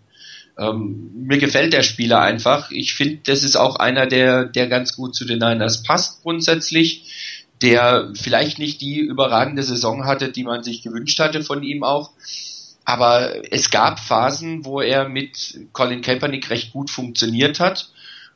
Ähm, 0.56 1.10
mir 1.14 1.38
gefällt 1.38 1.72
der 1.72 1.82
Spieler 1.82 2.20
einfach. 2.20 2.70
Ich 2.70 2.94
finde, 2.94 3.20
das 3.24 3.42
ist 3.42 3.56
auch 3.56 3.76
einer, 3.76 4.06
der, 4.06 4.44
der 4.44 4.68
ganz 4.68 4.94
gut 4.94 5.14
zu 5.14 5.24
den 5.24 5.40
Niners 5.40 5.82
passt 5.82 6.22
grundsätzlich, 6.22 7.12
der 7.62 8.12
vielleicht 8.14 8.58
nicht 8.58 8.80
die 8.80 8.98
überragende 8.98 9.62
Saison 9.62 10.04
hatte, 10.04 10.30
die 10.30 10.44
man 10.44 10.62
sich 10.62 10.82
gewünscht 10.82 11.18
hatte 11.18 11.42
von 11.42 11.62
ihm 11.62 11.82
auch. 11.82 12.10
Aber 12.84 13.50
es 13.50 13.70
gab 13.70 13.98
Phasen, 13.98 14.64
wo 14.64 14.80
er 14.80 15.08
mit 15.08 15.58
Colin 15.72 16.02
Kaepernick 16.02 16.50
recht 16.50 16.72
gut 16.72 16.90
funktioniert 16.90 17.58
hat. 17.58 17.90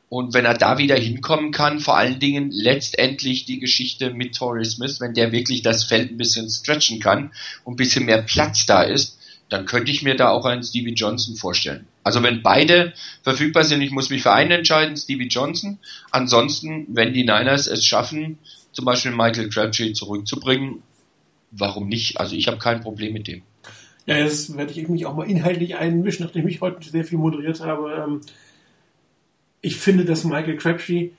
Und 0.09 0.33
wenn 0.33 0.45
er 0.45 0.55
da 0.55 0.79
wieder 0.79 0.95
hinkommen 0.95 1.51
kann, 1.51 1.79
vor 1.79 1.95
allen 1.95 2.19
Dingen 2.19 2.49
letztendlich 2.51 3.45
die 3.45 3.59
Geschichte 3.59 4.11
mit 4.11 4.35
Torrey 4.35 4.65
Smith, 4.65 4.99
wenn 4.99 5.13
der 5.13 5.31
wirklich 5.31 5.61
das 5.61 5.83
Feld 5.83 6.11
ein 6.11 6.17
bisschen 6.17 6.49
stretchen 6.49 6.99
kann 6.99 7.31
und 7.63 7.73
ein 7.73 7.77
bisschen 7.77 8.05
mehr 8.05 8.23
Platz 8.23 8.65
da 8.65 8.81
ist, 8.81 9.19
dann 9.49 9.65
könnte 9.65 9.91
ich 9.91 10.03
mir 10.03 10.15
da 10.15 10.29
auch 10.29 10.45
einen 10.45 10.63
Stevie 10.63 10.93
Johnson 10.93 11.35
vorstellen. 11.35 11.87
Also 12.03 12.23
wenn 12.23 12.41
beide 12.41 12.93
verfügbar 13.23 13.63
sind, 13.63 13.81
ich 13.81 13.91
muss 13.91 14.09
mich 14.09 14.23
für 14.23 14.31
einen 14.31 14.51
entscheiden, 14.51 14.97
Stevie 14.97 15.27
Johnson. 15.27 15.79
Ansonsten, 16.11 16.87
wenn 16.89 17.13
die 17.13 17.23
Niners 17.23 17.67
es 17.67 17.85
schaffen, 17.85 18.39
zum 18.71 18.85
Beispiel 18.85 19.11
Michael 19.11 19.49
Crabtree 19.49 19.93
zurückzubringen, 19.93 20.83
warum 21.51 21.87
nicht? 21.87 22.19
Also 22.19 22.35
ich 22.35 22.47
habe 22.47 22.57
kein 22.57 22.81
Problem 22.81 23.13
mit 23.13 23.27
dem. 23.27 23.41
Ja, 24.05 24.17
jetzt 24.17 24.55
werde 24.55 24.71
ich 24.71 24.87
mich 24.87 25.05
auch 25.05 25.15
mal 25.15 25.29
inhaltlich 25.29 25.75
einmischen, 25.75 26.25
nachdem 26.25 26.47
ich 26.47 26.61
heute 26.61 26.87
sehr 26.89 27.03
viel 27.03 27.19
moderiert 27.19 27.59
habe. 27.59 28.21
Ich 29.61 29.77
finde, 29.77 30.05
dass 30.05 30.23
Michael 30.23 30.57
Crabtree 30.57 31.09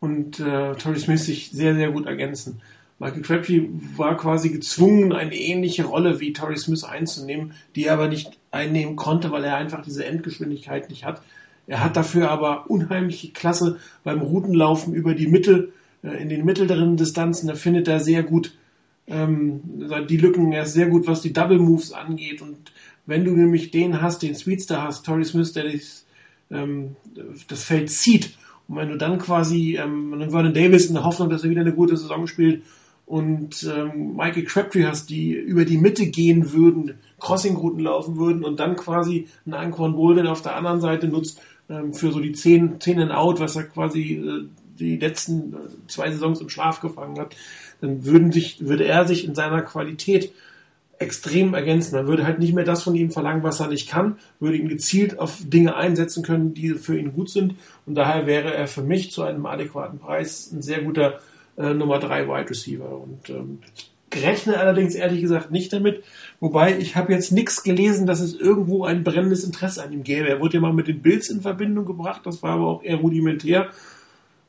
und 0.00 0.40
äh, 0.40 0.74
Torrey 0.74 0.98
Smith 0.98 1.24
sich 1.24 1.50
sehr, 1.50 1.74
sehr 1.74 1.90
gut 1.90 2.06
ergänzen. 2.06 2.60
Michael 2.98 3.22
Crabtree 3.22 3.68
war 3.96 4.16
quasi 4.16 4.50
gezwungen, 4.50 5.12
eine 5.12 5.34
ähnliche 5.34 5.84
Rolle 5.84 6.20
wie 6.20 6.32
Torrey 6.32 6.56
Smith 6.56 6.84
einzunehmen, 6.84 7.52
die 7.74 7.84
er 7.84 7.94
aber 7.94 8.08
nicht 8.08 8.38
einnehmen 8.50 8.96
konnte, 8.96 9.30
weil 9.30 9.44
er 9.44 9.56
einfach 9.56 9.82
diese 9.82 10.04
Endgeschwindigkeit 10.04 10.88
nicht 10.88 11.04
hat. 11.04 11.20
Er 11.66 11.82
hat 11.82 11.96
dafür 11.96 12.30
aber 12.30 12.70
unheimliche 12.70 13.32
Klasse 13.32 13.78
beim 14.04 14.20
Routenlaufen 14.20 14.94
über 14.94 15.14
die 15.14 15.26
Mitte, 15.26 15.72
äh, 16.02 16.22
in 16.22 16.28
den 16.28 16.44
mittleren 16.44 16.96
Distanzen. 16.96 17.48
Da 17.48 17.54
findet 17.54 17.88
er 17.88 18.00
sehr 18.00 18.22
gut 18.22 18.56
ähm, 19.08 19.60
die 20.08 20.16
Lücken. 20.16 20.52
Er 20.52 20.62
ist 20.62 20.74
sehr 20.74 20.86
gut, 20.86 21.06
was 21.06 21.22
die 21.22 21.32
Double 21.32 21.58
Moves 21.58 21.92
angeht. 21.92 22.40
Und 22.40 22.72
wenn 23.04 23.24
du 23.24 23.32
nämlich 23.32 23.70
den 23.70 24.00
hast, 24.00 24.22
den 24.22 24.34
Speedster 24.34 24.82
hast, 24.82 25.04
Torrey 25.04 25.24
Smith, 25.24 25.52
der 25.52 25.64
das, 25.64 26.05
ähm, 26.50 26.96
das 27.48 27.64
Feld 27.64 27.90
zieht, 27.90 28.36
und 28.68 28.76
wenn 28.76 28.88
du 28.88 28.96
dann 28.96 29.18
quasi 29.18 29.76
ähm, 29.76 30.12
Vernon 30.30 30.52
Davis 30.52 30.86
in 30.86 30.94
der 30.94 31.04
Hoffnung, 31.04 31.30
dass 31.30 31.44
er 31.44 31.50
wieder 31.50 31.60
eine 31.60 31.74
gute 31.74 31.96
Saison 31.96 32.26
spielt, 32.26 32.62
und 33.06 33.62
ähm, 33.72 34.16
Michael 34.16 34.44
Crabtree 34.44 34.84
hast, 34.84 35.10
die 35.10 35.30
über 35.32 35.64
die 35.64 35.78
Mitte 35.78 36.06
gehen 36.06 36.52
würden, 36.52 36.98
Crossing-Routen 37.20 37.78
laufen 37.78 38.16
würden 38.16 38.44
und 38.44 38.58
dann 38.58 38.74
quasi 38.74 39.28
einen 39.44 39.54
Anquan 39.54 39.94
Bolden 39.94 40.26
auf 40.26 40.42
der 40.42 40.56
anderen 40.56 40.80
Seite 40.80 41.06
nutzt 41.06 41.40
ähm, 41.70 41.94
für 41.94 42.10
so 42.10 42.18
die 42.18 42.32
10, 42.32 42.80
10 42.80 43.00
and 43.00 43.12
out, 43.12 43.38
was 43.38 43.54
er 43.54 43.62
quasi 43.62 44.14
äh, 44.14 44.48
die 44.78 44.96
letzten 44.96 45.52
äh, 45.52 45.56
zwei 45.86 46.10
Saisons 46.10 46.40
im 46.40 46.48
Schlaf 46.48 46.80
gefangen 46.80 47.18
hat, 47.20 47.36
dann 47.80 48.04
würden 48.04 48.32
sich, 48.32 48.66
würde 48.66 48.84
er 48.84 49.06
sich 49.06 49.24
in 49.24 49.36
seiner 49.36 49.62
Qualität 49.62 50.32
extrem 50.98 51.54
ergänzen. 51.54 51.94
Man 51.94 52.06
würde 52.06 52.24
halt 52.24 52.38
nicht 52.38 52.54
mehr 52.54 52.64
das 52.64 52.82
von 52.82 52.94
ihm 52.94 53.10
verlangen, 53.10 53.42
was 53.42 53.60
er 53.60 53.68
nicht 53.68 53.88
kann, 53.88 54.18
würde 54.40 54.56
ihn 54.56 54.68
gezielt 54.68 55.18
auf 55.18 55.38
Dinge 55.44 55.76
einsetzen 55.76 56.22
können, 56.22 56.54
die 56.54 56.70
für 56.70 56.98
ihn 56.98 57.12
gut 57.12 57.30
sind. 57.30 57.56
Und 57.84 57.94
daher 57.94 58.26
wäre 58.26 58.54
er 58.54 58.66
für 58.66 58.82
mich 58.82 59.10
zu 59.10 59.22
einem 59.22 59.46
adäquaten 59.46 59.98
Preis 59.98 60.50
ein 60.52 60.62
sehr 60.62 60.82
guter 60.82 61.20
äh, 61.58 61.74
Nummer 61.74 61.98
3 61.98 62.28
Wide 62.28 62.50
Receiver. 62.50 63.00
Und 63.00 63.28
ähm, 63.30 63.58
ich 63.74 64.22
rechne 64.22 64.58
allerdings 64.58 64.94
ehrlich 64.94 65.20
gesagt 65.20 65.50
nicht 65.50 65.72
damit. 65.72 66.02
Wobei 66.40 66.78
ich 66.78 66.96
habe 66.96 67.12
jetzt 67.12 67.32
nichts 67.32 67.62
gelesen, 67.62 68.06
dass 68.06 68.20
es 68.20 68.34
irgendwo 68.34 68.84
ein 68.84 69.04
brennendes 69.04 69.44
Interesse 69.44 69.82
an 69.82 69.92
ihm 69.92 70.02
gäbe. 70.02 70.28
Er 70.28 70.40
wurde 70.40 70.54
ja 70.54 70.60
mal 70.60 70.72
mit 70.72 70.88
den 70.88 71.02
Bills 71.02 71.28
in 71.28 71.42
Verbindung 71.42 71.84
gebracht, 71.84 72.22
das 72.24 72.42
war 72.42 72.52
aber 72.52 72.66
auch 72.66 72.82
eher 72.82 72.96
rudimentär. 72.96 73.70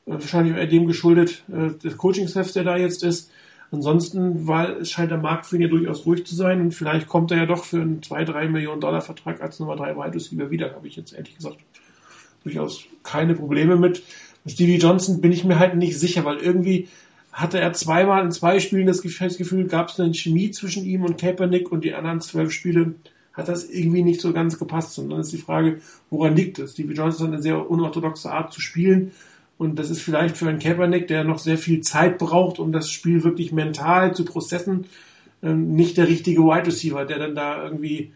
Äh, 0.06 0.12
wahrscheinlich 0.12 0.56
eher 0.56 0.66
dem 0.66 0.86
geschuldet, 0.86 1.44
äh, 1.48 1.76
des 1.82 1.96
Coaching-Staffs, 1.96 2.54
der 2.54 2.64
da 2.64 2.76
jetzt 2.76 3.02
ist. 3.04 3.30
Ansonsten 3.70 4.46
war, 4.46 4.78
es 4.78 4.90
scheint 4.90 5.10
der 5.10 5.18
Markt 5.18 5.46
für 5.46 5.56
ihn 5.56 5.62
ja 5.62 5.68
durchaus 5.68 6.06
ruhig 6.06 6.24
zu 6.24 6.34
sein 6.34 6.60
und 6.60 6.72
vielleicht 6.72 7.06
kommt 7.06 7.30
er 7.30 7.38
ja 7.38 7.46
doch 7.46 7.64
für 7.64 7.82
einen 7.82 8.00
2-3 8.00 8.48
Millionen 8.48 8.80
Dollar 8.80 9.02
Vertrag 9.02 9.42
als 9.42 9.60
Nummer 9.60 9.76
3 9.76 9.96
Wide 9.96 10.14
Receiver 10.14 10.50
wieder, 10.50 10.74
habe 10.74 10.86
ich 10.86 10.96
jetzt 10.96 11.12
ehrlich 11.12 11.36
gesagt 11.36 11.58
durchaus 12.44 12.84
keine 13.02 13.34
Probleme 13.34 13.76
mit. 13.76 14.02
Stevie 14.46 14.78
Johnson 14.78 15.20
bin 15.20 15.32
ich 15.32 15.44
mir 15.44 15.58
halt 15.58 15.76
nicht 15.76 15.98
sicher, 15.98 16.24
weil 16.24 16.38
irgendwie 16.38 16.88
hatte 17.32 17.60
er 17.60 17.72
zweimal 17.72 18.24
in 18.24 18.32
zwei 18.32 18.58
Spielen 18.58 18.86
das 18.86 19.02
Gefühl, 19.02 19.66
gab 19.66 19.90
es 19.90 20.00
eine 20.00 20.14
Chemie 20.14 20.50
zwischen 20.50 20.84
ihm 20.84 21.04
und 21.04 21.18
Kaepernick 21.18 21.70
und 21.70 21.84
die 21.84 21.94
anderen 21.94 22.20
zwölf 22.20 22.52
Spiele 22.52 22.94
hat 23.34 23.48
das 23.48 23.68
irgendwie 23.68 24.02
nicht 24.02 24.20
so 24.20 24.32
ganz 24.32 24.58
gepasst. 24.58 24.98
Und 24.98 25.10
dann 25.10 25.20
ist 25.20 25.32
die 25.32 25.38
Frage, 25.38 25.80
woran 26.10 26.34
liegt 26.34 26.58
es? 26.58 26.72
Stevie 26.72 26.94
Johnson 26.94 27.28
hat 27.28 27.34
eine 27.34 27.42
sehr 27.42 27.70
unorthodoxe 27.70 28.32
Art 28.32 28.52
zu 28.52 28.60
spielen. 28.60 29.12
Und 29.58 29.78
das 29.78 29.90
ist 29.90 30.00
vielleicht 30.00 30.36
für 30.36 30.48
einen 30.48 30.60
Kaepernick, 30.60 31.08
der 31.08 31.24
noch 31.24 31.40
sehr 31.40 31.58
viel 31.58 31.80
Zeit 31.80 32.18
braucht, 32.18 32.60
um 32.60 32.72
das 32.72 32.90
Spiel 32.90 33.24
wirklich 33.24 33.52
mental 33.52 34.14
zu 34.14 34.24
prozessen, 34.24 34.86
ähm, 35.42 35.74
nicht 35.74 35.96
der 35.96 36.08
richtige 36.08 36.42
Wide 36.42 36.66
Receiver, 36.66 37.04
der 37.04 37.18
dann 37.18 37.34
da 37.34 37.64
irgendwie 37.64 38.12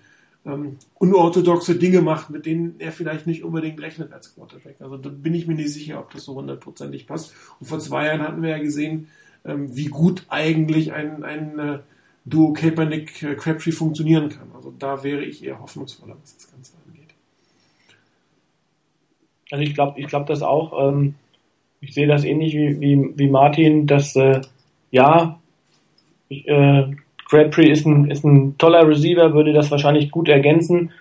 ähm, 0.47 0.77
unorthodoxe 0.95 1.77
Dinge 1.77 2.01
macht, 2.01 2.31
mit 2.31 2.47
denen 2.47 2.77
er 2.79 2.93
vielleicht 2.93 3.27
nicht 3.27 3.43
unbedingt 3.43 3.81
rechnet 3.81 4.13
als 4.13 4.35
Quarterback. 4.35 4.77
Also 4.81 4.97
da 4.97 5.09
bin 5.09 5.35
ich 5.35 5.47
mir 5.47 5.55
nicht 5.55 5.73
sicher, 5.73 5.99
ob 5.99 6.13
das 6.13 6.25
so 6.25 6.35
hundertprozentig 6.35 7.07
passt. 7.07 7.35
Und 7.61 7.67
vor 7.67 7.81
zwei 7.81 8.07
Jahren 8.07 8.23
hatten 8.23 8.43
wir 8.43 8.51
ja 8.51 8.59
gesehen, 8.59 9.09
ähm, 9.45 9.77
wie 9.77 9.87
gut 9.87 10.27
eigentlich 10.29 10.93
ein, 10.93 11.25
ein 11.25 11.59
äh, 11.59 11.79
Duo 12.25 12.53
Kaepernick-Crabtree 12.53 13.71
äh, 13.71 13.73
funktionieren 13.73 14.29
kann. 14.29 14.51
Also 14.55 14.73
da 14.79 15.03
wäre 15.03 15.25
ich 15.25 15.45
eher 15.45 15.61
hoffnungsvoller, 15.61 16.17
was 16.21 16.37
das 16.37 16.51
Ganze 16.53 16.75
angeht. 16.87 17.15
Also 19.51 19.65
ich 19.65 19.75
glaube, 19.75 20.01
ich 20.01 20.07
glaube 20.07 20.27
das 20.27 20.43
auch. 20.43 20.89
Ähm, 20.89 21.15
ich 21.83 21.95
sehe 21.95 22.07
das 22.07 22.25
ähnlich 22.25 22.55
wie, 22.55 22.81
wie, 22.81 23.13
wie 23.17 23.29
Martin, 23.29 23.87
dass 23.87 24.17
äh, 24.17 24.41
ja, 24.91 25.39
ich, 26.29 26.49
äh, 26.49 26.87
Crabtree 27.29 27.71
ist 27.71 27.85
ein, 27.87 28.11
ist 28.11 28.25
ein 28.25 28.57
toller 28.57 28.87
Receiver, 28.87 29.35
würde 29.35 29.53
das 29.53 29.71
wahrscheinlich 29.71 30.11
gut 30.11 30.29
ergänzen. 30.29 30.93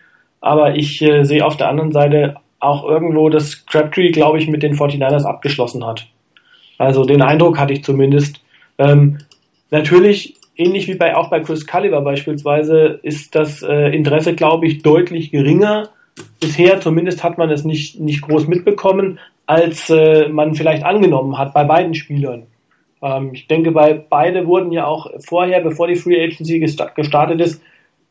Aber 0.41 0.75
ich 0.75 1.01
äh, 1.01 1.23
sehe 1.23 1.45
auf 1.45 1.55
der 1.55 1.69
anderen 1.69 1.91
Seite 1.91 2.35
auch 2.59 2.83
irgendwo, 2.83 3.29
dass 3.29 3.65
Crabtree, 3.65 4.11
glaube 4.11 4.39
ich, 4.39 4.47
mit 4.47 4.63
den 4.63 4.75
49ers 4.75 5.23
abgeschlossen 5.23 5.85
hat. 5.85 6.07
Also 6.77 7.05
den 7.05 7.21
Eindruck 7.21 7.59
hatte 7.59 7.73
ich 7.73 7.83
zumindest. 7.83 8.41
Ähm, 8.79 9.19
natürlich, 9.69 10.35
ähnlich 10.55 10.87
wie 10.87 10.95
bei 10.95 11.15
auch 11.15 11.29
bei 11.29 11.41
Chris 11.41 11.67
Culliver 11.67 12.01
beispielsweise, 12.01 12.99
ist 13.03 13.35
das 13.35 13.61
äh, 13.61 13.95
Interesse, 13.95 14.33
glaube 14.33 14.65
ich, 14.65 14.81
deutlich 14.81 15.31
geringer. 15.31 15.89
Bisher 16.39 16.81
zumindest 16.81 17.23
hat 17.23 17.37
man 17.37 17.51
es 17.51 17.63
nicht, 17.63 17.99
nicht 17.99 18.21
groß 18.21 18.47
mitbekommen, 18.47 19.19
als 19.51 19.89
äh, 19.89 20.29
man 20.29 20.55
vielleicht 20.55 20.85
angenommen 20.85 21.37
hat 21.37 21.53
bei 21.53 21.65
beiden 21.65 21.93
Spielern. 21.93 22.43
Ähm, 23.01 23.31
ich 23.33 23.47
denke, 23.47 23.71
bei 23.71 23.93
beide 23.93 24.47
wurden 24.47 24.71
ja 24.71 24.85
auch 24.85 25.11
vorher, 25.19 25.59
bevor 25.59 25.87
die 25.87 25.97
Free 25.97 26.23
Agency 26.23 26.59
gestartet 26.59 27.41
ist, 27.41 27.61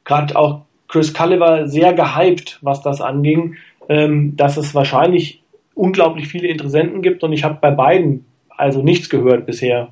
gerade 0.05 0.36
auch 0.36 0.61
Chris 0.86 1.14
Culliver 1.14 1.66
sehr 1.66 1.95
gehypt, 1.95 2.59
was 2.61 2.82
das 2.82 3.01
anging, 3.01 3.57
ähm, 3.88 4.36
dass 4.36 4.59
es 4.59 4.74
wahrscheinlich 4.74 5.43
unglaublich 5.74 6.28
viele 6.28 6.49
Interessenten 6.49 7.01
gibt 7.01 7.24
und 7.24 7.32
ich 7.32 7.43
habe 7.43 7.57
bei 7.59 7.70
beiden 7.70 8.26
also 8.51 8.82
nichts 8.82 9.09
gehört 9.09 9.47
bisher. 9.47 9.88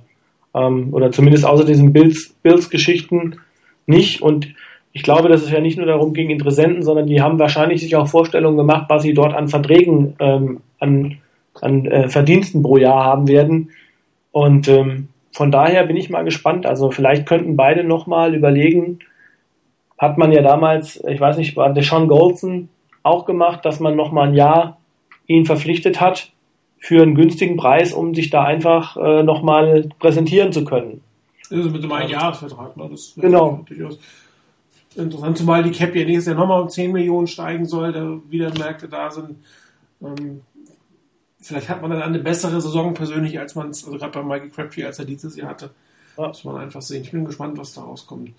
Ähm, 0.55 0.93
oder 0.93 1.11
zumindest 1.13 1.47
außer 1.47 1.65
diesen 1.65 1.95
Bills-Geschichten 1.95 3.19
Bills 3.21 3.41
nicht. 3.87 4.21
Und 4.21 4.49
ich 4.93 5.03
glaube, 5.03 5.31
dass 5.31 5.43
es 5.43 5.51
ja 5.51 5.61
nicht 5.61 5.79
nur 5.79 5.87
darum 5.87 6.13
ging, 6.13 6.29
Interessenten, 6.29 6.83
sondern 6.83 7.07
die 7.07 7.23
haben 7.23 7.39
wahrscheinlich 7.39 7.81
sich 7.81 7.97
auch 7.97 8.07
Vorstellungen 8.07 8.59
gemacht, 8.59 8.85
was 8.91 9.03
sie 9.03 9.15
dort 9.15 9.33
an 9.33 9.49
Verträgen, 9.49 10.15
ähm, 10.19 10.61
an, 10.79 11.19
an 11.63 11.87
äh, 11.87 12.09
Verdiensten 12.09 12.63
pro 12.63 12.77
Jahr 12.77 13.05
haben 13.05 13.29
werden. 13.29 13.71
Und 14.33 14.69
ähm, 14.69 15.09
von 15.33 15.51
daher 15.51 15.85
bin 15.85 15.97
ich 15.97 16.11
mal 16.11 16.25
gespannt. 16.25 16.67
Also 16.67 16.91
vielleicht 16.91 17.27
könnten 17.27 17.57
beide 17.57 17.85
nochmal 17.85 18.35
überlegen, 18.35 19.01
hat 19.99 20.19
man 20.19 20.33
ja 20.33 20.43
damals, 20.43 21.03
ich 21.07 21.21
weiß 21.21 21.39
nicht, 21.39 21.57
war 21.57 21.73
der 21.73 21.83
Sean 21.83 22.09
Goldson 22.09 22.69
auch 23.03 23.25
gemacht, 23.25 23.65
dass 23.65 23.81
man 23.81 23.97
nochmal 23.97 24.29
ein 24.29 24.35
Jahr 24.35 24.79
ihn 25.27 25.45
verpflichtet 25.45 26.01
hat 26.01 26.31
für 26.79 27.03
einen 27.03 27.15
günstigen 27.15 27.57
Preis, 27.57 27.93
um 27.93 28.15
sich 28.15 28.31
da 28.31 28.45
einfach 28.45 28.97
äh, 28.97 29.23
nochmal 29.23 29.89
präsentieren 29.99 30.53
zu 30.53 30.65
können. 30.65 31.03
Also 31.51 31.71
mit 31.71 31.83
einem 31.83 31.93
Einjahresvertrag, 31.93 32.77
ne? 32.77 32.89
Das 32.91 33.15
genau. 33.17 33.65
durchaus 33.67 33.99
interessant, 34.95 35.39
zumal 35.39 35.63
die 35.63 35.71
Cap 35.71 35.95
ja 35.95 36.05
nächstes 36.05 36.27
Jahr 36.27 36.37
nochmal 36.37 36.63
um 36.63 36.69
10 36.69 36.93
Millionen 36.93 37.27
steigen 37.27 37.67
soll, 37.67 37.93
da 37.93 38.19
wieder 38.29 38.53
Märkte 38.59 38.89
da 38.89 39.11
sind. 39.11 39.37
Ähm, 40.03 40.43
vielleicht 41.49 41.69
hat 41.69 41.83
man 41.83 41.91
dann 41.91 42.03
eine 42.03 42.19
bessere 42.19 42.61
Saison 42.61 42.95
persönlich, 42.95 43.39
als 43.39 43.55
man 43.55 43.71
es, 43.71 43.85
also 43.85 43.99
gerade 43.99 44.13
bei 44.13 44.23
Michael 44.23 44.51
Crabtree, 44.51 44.85
als 44.85 44.99
er 44.99 45.05
dieses 45.05 45.37
Jahr 45.37 45.51
hatte. 45.51 45.71
Ja. 46.17 46.29
Muss 46.29 46.45
man 46.45 46.57
einfach 46.57 46.83
sehen. 46.83 47.03
Ich 47.03 47.11
bin 47.11 47.25
gespannt, 47.25 47.59
was 47.59 47.75
da 47.75 47.83
rauskommt. 47.83 48.33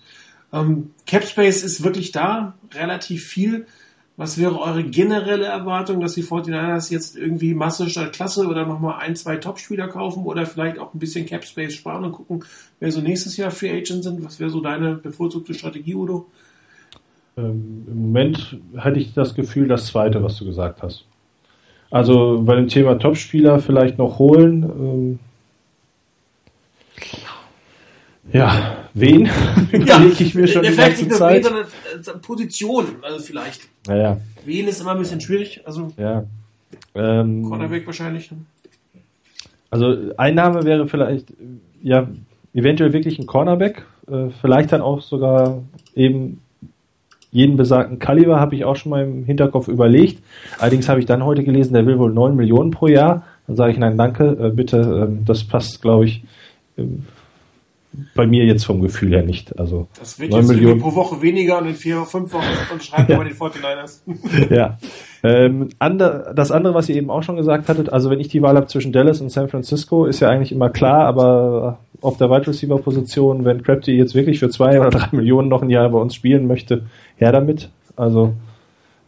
Ähm, 0.52 0.90
Capspace 1.06 1.62
ist 1.62 1.82
wirklich 1.82 2.12
da, 2.12 2.54
relativ 2.74 3.26
viel. 3.26 3.66
Was 4.16 4.36
wäre 4.36 4.60
eure 4.60 4.84
generelle 4.84 5.46
Erwartung, 5.46 6.00
dass 6.00 6.12
die 6.12 6.22
49ers 6.22 6.92
jetzt 6.92 7.16
irgendwie 7.16 7.54
Masse 7.54 7.88
statt 7.88 8.12
Klasse 8.12 8.46
oder 8.46 8.66
nochmal 8.66 9.00
ein, 9.00 9.16
zwei 9.16 9.36
Topspieler 9.36 9.88
kaufen 9.88 10.24
oder 10.24 10.44
vielleicht 10.44 10.78
auch 10.78 10.92
ein 10.92 10.98
bisschen 10.98 11.24
Capspace 11.24 11.72
sparen 11.72 12.04
und 12.04 12.12
gucken, 12.12 12.44
wer 12.80 12.92
so 12.92 13.00
nächstes 13.00 13.38
Jahr 13.38 13.50
Free 13.50 13.70
Agent 13.70 14.04
sind? 14.04 14.22
Was 14.22 14.38
wäre 14.38 14.50
so 14.50 14.60
deine 14.60 14.96
bevorzugte 14.96 15.54
Strategie, 15.54 15.94
Udo? 15.94 16.26
Ähm, 17.38 17.86
Im 17.88 18.02
Moment 18.02 18.58
hatte 18.76 19.00
ich 19.00 19.14
das 19.14 19.34
Gefühl, 19.34 19.68
das 19.68 19.86
zweite, 19.86 20.22
was 20.22 20.36
du 20.36 20.44
gesagt 20.44 20.82
hast. 20.82 21.06
Also 21.90 22.42
bei 22.44 22.54
dem 22.54 22.68
Thema 22.68 22.98
Topspieler 22.98 23.58
vielleicht 23.58 23.98
noch 23.98 24.18
holen. 24.18 24.62
Ähm, 24.62 25.18
ja, 28.32 28.76
wen? 28.94 29.28
Ja, 29.72 30.04
ich 30.04 30.34
mir 30.34 30.46
schon 30.46 30.62
die 30.62 30.74
ganze 30.74 31.08
Zeit. 31.08 31.44
Äh, 31.44 32.18
Position, 32.22 32.86
also 33.02 33.18
vielleicht. 33.20 33.62
Naja. 33.86 34.20
Wen 34.44 34.68
ist 34.68 34.80
immer 34.80 34.92
ein 34.92 34.98
bisschen 34.98 35.20
schwierig. 35.20 35.62
Also 35.64 35.92
ja. 35.96 36.24
Ähm, 36.94 37.44
Cornerback 37.44 37.86
wahrscheinlich. 37.86 38.30
Also 39.70 40.12
Einnahme 40.16 40.64
wäre 40.64 40.86
vielleicht, 40.88 41.32
ja, 41.82 42.08
eventuell 42.54 42.92
wirklich 42.92 43.18
ein 43.18 43.26
Cornerback. 43.26 43.84
Äh, 44.08 44.28
vielleicht 44.40 44.72
dann 44.72 44.80
auch 44.80 45.00
sogar 45.00 45.62
eben 45.94 46.40
jeden 47.32 47.56
besagten 47.56 47.98
Kaliber 47.98 48.40
habe 48.40 48.54
ich 48.54 48.64
auch 48.64 48.76
schon 48.76 48.90
mal 48.90 49.04
im 49.04 49.24
Hinterkopf 49.24 49.68
überlegt. 49.68 50.22
Allerdings 50.58 50.88
habe 50.88 51.00
ich 51.00 51.06
dann 51.06 51.24
heute 51.24 51.44
gelesen, 51.44 51.74
der 51.74 51.86
will 51.86 51.98
wohl 51.98 52.12
9 52.12 52.34
Millionen 52.34 52.70
pro 52.70 52.88
Jahr. 52.88 53.24
Dann 53.46 53.56
sage 53.56 53.72
ich, 53.72 53.78
nein, 53.78 53.96
danke, 53.96 54.36
äh, 54.40 54.50
bitte, 54.50 55.06
ähm, 55.08 55.24
das 55.24 55.44
passt, 55.44 55.80
glaube 55.82 56.06
ich, 56.06 56.24
ähm, 56.76 57.04
bei 58.14 58.26
mir 58.26 58.44
jetzt 58.44 58.64
vom 58.64 58.80
Gefühl 58.80 59.10
her 59.10 59.22
nicht. 59.22 59.58
Also 59.58 59.88
das 59.98 60.18
wird 60.18 60.30
9 60.30 60.40
jetzt 60.40 60.50
Millionen 60.50 60.80
pro 60.80 60.94
Woche 60.94 61.20
weniger 61.22 61.58
und 61.58 61.68
in 61.68 61.74
vier, 61.74 62.02
fünf 62.04 62.32
Wochen 62.32 62.44
unterschreiben 62.72 63.08
wir 63.08 63.16
bei 63.16 63.24
den 63.24 63.34
49ers. 63.34 64.00
ja. 64.54 64.78
Ähm, 65.22 65.68
ander, 65.78 66.32
das 66.34 66.50
andere, 66.50 66.74
was 66.74 66.88
ihr 66.88 66.96
eben 66.96 67.10
auch 67.10 67.22
schon 67.22 67.36
gesagt 67.36 67.68
hattet, 67.68 67.92
also 67.92 68.10
wenn 68.10 68.20
ich 68.20 68.28
die 68.28 68.42
Wahl 68.42 68.56
habe 68.56 68.66
zwischen 68.66 68.92
Dallas 68.92 69.20
und 69.20 69.30
San 69.30 69.48
Francisco, 69.48 70.06
ist 70.06 70.20
ja 70.20 70.28
eigentlich 70.28 70.52
immer 70.52 70.70
klar, 70.70 71.04
aber 71.06 71.78
auf 72.00 72.16
der 72.16 72.30
Wide 72.30 72.46
Receiver 72.46 72.78
Position, 72.78 73.44
wenn 73.44 73.62
Crabtree 73.62 73.96
jetzt 73.96 74.14
wirklich 74.14 74.38
für 74.38 74.48
zwei 74.48 74.80
oder 74.80 74.90
drei 74.90 75.08
Millionen 75.12 75.48
noch 75.48 75.62
ein 75.62 75.70
Jahr 75.70 75.88
bei 75.88 75.98
uns 75.98 76.14
spielen 76.14 76.46
möchte, 76.46 76.82
her 77.16 77.32
damit. 77.32 77.70
Also 77.96 78.34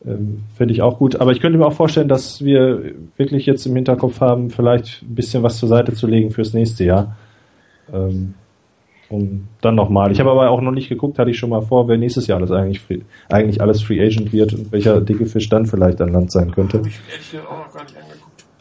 ähm, 0.05 0.43
finde 0.57 0.75
ich 0.75 0.83
auch 0.83 0.99
gut. 0.99 1.17
Aber 1.17 1.33
ich 1.33 1.41
könnte 1.41 1.59
mir 1.59 1.67
auch 1.67 1.73
vorstellen, 1.73 2.09
dass 2.09 2.45
wir 2.45 2.93
wirklich 3.17 3.47
jetzt 3.47 3.67
im 3.67 3.75
Hinterkopf 3.75 4.21
haben, 4.21 4.51
vielleicht 4.51 5.03
ein 5.03 5.15
bisschen 5.15 5.43
was 5.43 5.59
zur 5.59 5.69
Seite 5.69 5.95
zu 5.95 6.07
legen 6.07 6.31
fürs 6.31 6.55
nächste 6.55 6.85
Jahr. 6.85 7.17
Ähm, 7.93 8.35
und 9.09 9.49
dann 9.61 9.75
nochmal. 9.75 10.11
Ich 10.11 10.21
habe 10.21 10.31
aber 10.31 10.49
auch 10.49 10.63
noch 10.63 10.71
nicht 10.73 10.89
geguckt, 10.89 11.19
hatte 11.19 11.31
ich 11.31 11.39
schon 11.39 11.51
mal 11.51 11.61
vor, 11.61 11.87
wer 11.87 11.99
nächstes 11.99 12.27
Jahr 12.27 12.39
alles 12.39 12.51
eigentlich, 12.51 12.83
eigentlich 13.29 13.61
alles 13.61 13.83
Free 13.83 14.03
Agent 14.03 14.33
wird 14.33 14.55
und 14.55 14.73
welcher 14.73 15.03
dicke 15.03 15.27
Fisch 15.27 15.51
dann 15.51 15.67
vielleicht 15.67 16.01
an 16.01 16.13
Land 16.13 16.33
sein 16.33 16.51
könnte. 16.51 16.83
Ich 16.87 16.99
ehrlich 17.13 17.47
auch 17.47 17.67
noch 17.67 17.75
gar 17.75 17.85
nicht. 17.85 18.12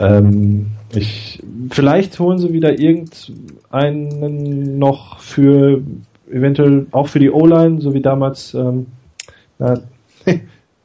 Ähm, 0.01 0.67
ich, 0.93 1.41
vielleicht 1.69 2.19
holen 2.19 2.39
sie 2.39 2.53
wieder 2.53 2.79
irgendeinen 2.79 4.79
noch 4.79 5.19
für 5.19 5.81
eventuell 6.29 6.87
auch 6.91 7.07
für 7.07 7.19
die 7.19 7.29
O-Line, 7.29 7.81
so 7.81 7.93
wie 7.93 8.01
damals 8.01 8.53
ähm, 8.53 8.87
na, 9.59 9.79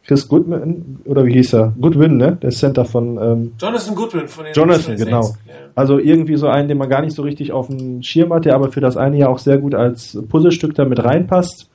Chris 0.07 0.29
Goodman, 0.29 1.01
oder 1.05 1.25
wie 1.25 1.33
hieß 1.33 1.55
er? 1.55 1.73
Goodwin, 1.81 2.17
ne? 2.17 2.39
Der 2.41 2.51
Center 2.51 2.85
von 2.85 3.19
ähm, 3.21 3.53
Jonathan 3.61 3.95
Goodwin 3.95 4.29
von 4.29 4.45
den 4.45 4.55
Jonathan, 4.55 4.97
genau. 4.97 5.35
Ja. 5.47 5.55
Also 5.75 5.99
irgendwie 5.99 6.37
so 6.37 6.47
einen, 6.47 6.69
den 6.69 6.79
man 6.79 6.89
gar 6.89 7.03
nicht 7.03 7.15
so 7.15 7.23
richtig 7.23 7.53
auf 7.53 7.67
dem 7.67 8.03
Schirm 8.03 8.33
hat, 8.33 8.45
der 8.45 8.55
aber 8.55 8.71
für 8.71 8.81
das 8.81 8.97
eine 8.97 9.19
Jahr 9.19 9.31
auch 9.31 9.39
sehr 9.39 9.59
gut 9.59 9.75
als 9.75 10.19
Puzzlestück 10.29 10.75
da 10.75 10.85
mit 10.85 11.03
reinpasst. 11.03 11.69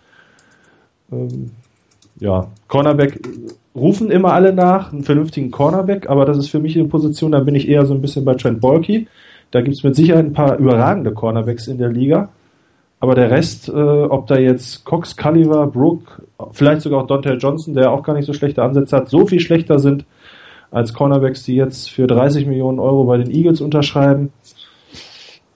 Ähm, 1.12 1.52
ja, 2.20 2.48
Cornerback 2.68 3.20
rufen 3.76 4.12
immer 4.12 4.34
alle 4.34 4.54
nach, 4.54 4.92
einen 4.92 5.04
vernünftigen 5.04 5.52
Cornerback, 5.52 6.10
aber 6.10 6.26
das 6.26 6.38
ist 6.38 6.50
für 6.50 6.60
mich 6.60 6.78
eine 6.78 6.88
Position, 6.88 7.32
da 7.32 7.40
bin 7.40 7.56
ich 7.56 7.70
eher 7.70 7.86
so 7.86 7.94
ein 7.94 8.02
bisschen 8.02 8.26
bei 8.26 8.36
Trent 8.36 8.60
Bolke. 8.62 9.08
Da 9.52 9.62
gibt's 9.62 9.84
mit 9.84 9.96
Sicherheit 9.96 10.26
ein 10.26 10.34
paar 10.34 10.58
überragende 10.58 11.12
Cornerbacks 11.12 11.68
in 11.68 11.78
der 11.78 11.90
Liga. 11.90 12.30
Aber 13.02 13.16
der 13.16 13.32
Rest, 13.32 13.68
äh, 13.68 13.72
ob 13.72 14.28
da 14.28 14.38
jetzt 14.38 14.86
Cox, 14.86 15.18
Culliver, 15.18 15.68
Brook, 15.68 16.22
vielleicht 16.52 16.82
sogar 16.82 17.02
auch 17.02 17.08
Dante 17.08 17.34
Johnson, 17.34 17.74
der 17.74 17.92
auch 17.92 18.04
gar 18.04 18.14
nicht 18.14 18.26
so 18.26 18.34
schlechte 18.34 18.62
Ansätze 18.62 18.96
hat, 18.96 19.10
so 19.10 19.26
viel 19.26 19.40
schlechter 19.40 19.80
sind 19.80 20.06
als 20.70 20.94
Cornerbacks, 20.94 21.44
die 21.44 21.56
jetzt 21.56 21.90
für 21.90 22.08
30 22.08 22.46
Millionen 22.46 22.80
Euro 22.80 23.04
bei 23.06 23.18
den 23.18 23.32
Eagles 23.32 23.60
unterschreiben, 23.60 24.32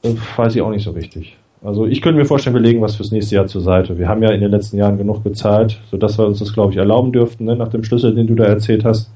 äh, 0.01 0.13
weiß 0.35 0.55
ich 0.55 0.61
auch 0.61 0.71
nicht 0.71 0.83
so 0.83 0.91
richtig. 0.91 1.37
Also 1.65 1.87
ich 1.87 2.03
könnte 2.03 2.19
mir 2.19 2.25
vorstellen, 2.25 2.55
wir 2.55 2.61
legen 2.61 2.81
was 2.81 2.95
fürs 2.95 3.11
nächste 3.11 3.35
Jahr 3.35 3.47
zur 3.47 3.61
Seite. 3.61 3.97
Wir 3.97 4.07
haben 4.07 4.21
ja 4.21 4.31
in 4.31 4.39
den 4.39 4.51
letzten 4.51 4.77
Jahren 4.77 4.99
genug 4.99 5.23
bezahlt, 5.23 5.81
sodass 5.89 6.19
wir 6.19 6.27
uns 6.27 6.37
das, 6.37 6.53
glaube 6.53 6.71
ich, 6.71 6.77
erlauben 6.77 7.11
dürften, 7.11 7.45
ne, 7.45 7.55
nach 7.55 7.69
dem 7.69 7.83
Schlüssel, 7.83 8.13
den 8.13 8.27
du 8.27 8.35
da 8.35 8.45
erzählt 8.45 8.85
hast. 8.85 9.09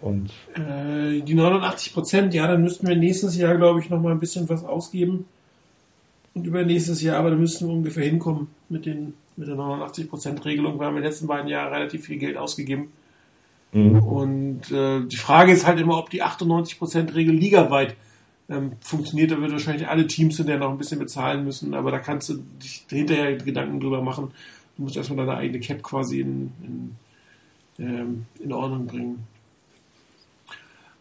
Und 0.00 0.30
äh, 0.54 1.20
die 1.20 1.34
89 1.34 1.94
Prozent, 1.94 2.34
ja, 2.34 2.48
dann 2.48 2.60
müssten 2.60 2.88
wir 2.88 2.96
nächstes 2.96 3.36
Jahr, 3.36 3.56
glaube 3.56 3.78
ich, 3.78 3.88
noch 3.88 4.02
mal 4.02 4.10
ein 4.10 4.18
bisschen 4.18 4.48
was 4.48 4.64
ausgeben. 4.64 5.26
Und 6.34 6.44
übernächstes 6.44 7.00
Jahr, 7.02 7.18
aber 7.18 7.30
da 7.30 7.36
müssten 7.36 7.68
wir 7.68 7.72
ungefähr 7.72 8.04
hinkommen 8.04 8.48
mit, 8.68 8.84
den, 8.84 9.14
mit 9.36 9.46
der 9.46 9.54
89%-Regelung. 9.54 10.80
Wir 10.80 10.86
haben 10.86 10.96
in 10.96 11.02
den 11.02 11.08
letzten 11.08 11.28
beiden 11.28 11.48
Jahren 11.48 11.72
relativ 11.72 12.04
viel 12.04 12.18
Geld 12.18 12.36
ausgegeben. 12.36 12.88
Mhm. 13.72 14.00
Und 14.00 14.72
äh, 14.72 15.06
die 15.06 15.16
Frage 15.16 15.52
ist 15.52 15.66
halt 15.66 15.78
immer, 15.78 15.98
ob 15.98 16.10
die 16.10 16.24
98%-Regel 16.24 17.32
ligaweit 17.32 17.94
ähm, 18.48 18.72
funktioniert. 18.80 19.30
Da 19.30 19.40
wird 19.40 19.52
wahrscheinlich 19.52 19.88
alle 19.88 20.06
Teams 20.06 20.38
in 20.38 20.46
der 20.46 20.58
noch 20.58 20.70
ein 20.70 20.78
bisschen 20.78 20.98
bezahlen 20.98 21.44
müssen, 21.44 21.74
aber 21.74 21.90
da 21.90 21.98
kannst 21.98 22.28
du 22.28 22.42
dich 22.62 22.84
hinterher 22.88 23.36
Gedanken 23.36 23.80
drüber 23.80 24.02
machen. 24.02 24.32
Du 24.76 24.82
musst 24.82 24.96
erstmal 24.96 25.24
deine 25.24 25.38
eigene 25.38 25.60
Cap 25.60 25.82
quasi 25.82 26.20
in, 26.20 26.52
in, 26.62 26.96
ähm, 27.78 28.26
in 28.40 28.52
Ordnung 28.52 28.86
bringen. 28.86 29.26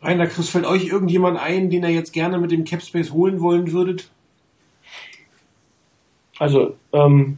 Rainer, 0.01 0.27
Chris, 0.27 0.49
fällt 0.49 0.65
euch 0.65 0.87
irgendjemand 0.87 1.39
ein, 1.39 1.69
den 1.69 1.83
ihr 1.83 1.89
jetzt 1.89 2.11
gerne 2.11 2.37
mit 2.37 2.51
dem 2.51 2.65
Cap 2.65 2.81
Space 2.81 3.11
holen 3.11 3.39
wollen 3.41 3.71
würdet? 3.71 4.09
Also 6.37 6.75
ähm, 6.91 7.37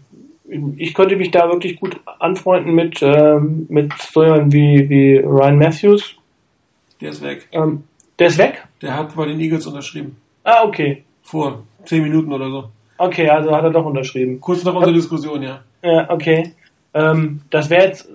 ich 0.78 0.93
könnte 0.93 1.16
mich 1.16 1.32
da 1.32 1.49
wirklich 1.49 1.80
gut 1.80 1.99
anfreunden 2.20 2.74
mit, 2.74 3.01
ähm, 3.01 3.66
mit 3.70 3.93
so 3.93 4.24
jemandem 4.24 4.53
wie, 4.53 4.89
wie 4.89 5.18
Ryan 5.18 5.58
Matthews. 5.58 6.16
Der 7.01 7.10
ist 7.12 7.22
weg. 7.22 7.47
Ähm, 7.51 7.84
der 8.20 8.28
ist 8.28 8.38
weg? 8.38 8.63
Der 8.82 8.95
hat 8.95 9.16
bei 9.16 9.26
den 9.26 9.39
Eagles 9.39 9.68
unterschrieben. 9.68 10.18
Ah, 10.43 10.63
okay. 10.63 11.03
Vor 11.24 11.63
zehn 11.86 12.03
Minuten 12.03 12.32
oder 12.32 12.49
so. 12.49 12.70
Okay, 12.97 13.30
also 13.30 13.51
hat 13.51 13.63
er 13.63 13.72
doch 13.72 13.86
unterschrieben. 13.86 14.39
Kurz 14.39 14.63
nach 14.63 14.74
unserer 14.74 14.93
Diskussion, 14.93 15.41
ja. 15.43 15.61
Ja, 15.84 16.09
okay. 16.09 16.53
Ähm, 16.93 17.41
das 17.49 17.70
wäre 17.70 17.86
jetzt 17.86 18.09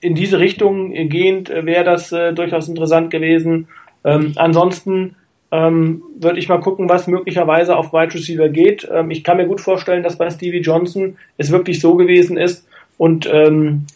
in 0.00 0.14
diese 0.14 0.38
Richtung 0.38 0.92
gehend, 1.08 1.50
äh, 1.50 1.64
wäre 1.64 1.84
das 1.84 2.12
äh, 2.12 2.32
durchaus 2.32 2.68
interessant 2.68 3.10
gewesen. 3.10 3.68
Ähm, 4.04 4.32
ansonsten 4.36 5.16
ähm, 5.52 6.02
würde 6.18 6.38
ich 6.38 6.48
mal 6.48 6.60
gucken, 6.60 6.88
was 6.88 7.06
möglicherweise 7.06 7.76
auf 7.76 7.92
Wide 7.92 8.14
Receiver 8.14 8.48
geht. 8.48 8.88
Ähm, 8.92 9.10
ich 9.10 9.24
kann 9.24 9.38
mir 9.38 9.46
gut 9.46 9.60
vorstellen, 9.60 10.02
dass 10.02 10.16
bei 10.16 10.30
Stevie 10.30 10.60
Johnson 10.60 11.16
es 11.38 11.50
wirklich 11.50 11.80
so 11.80 11.96
gewesen 11.96 12.36
ist 12.36 12.68
und 12.98 13.28
ähm, 13.32 13.86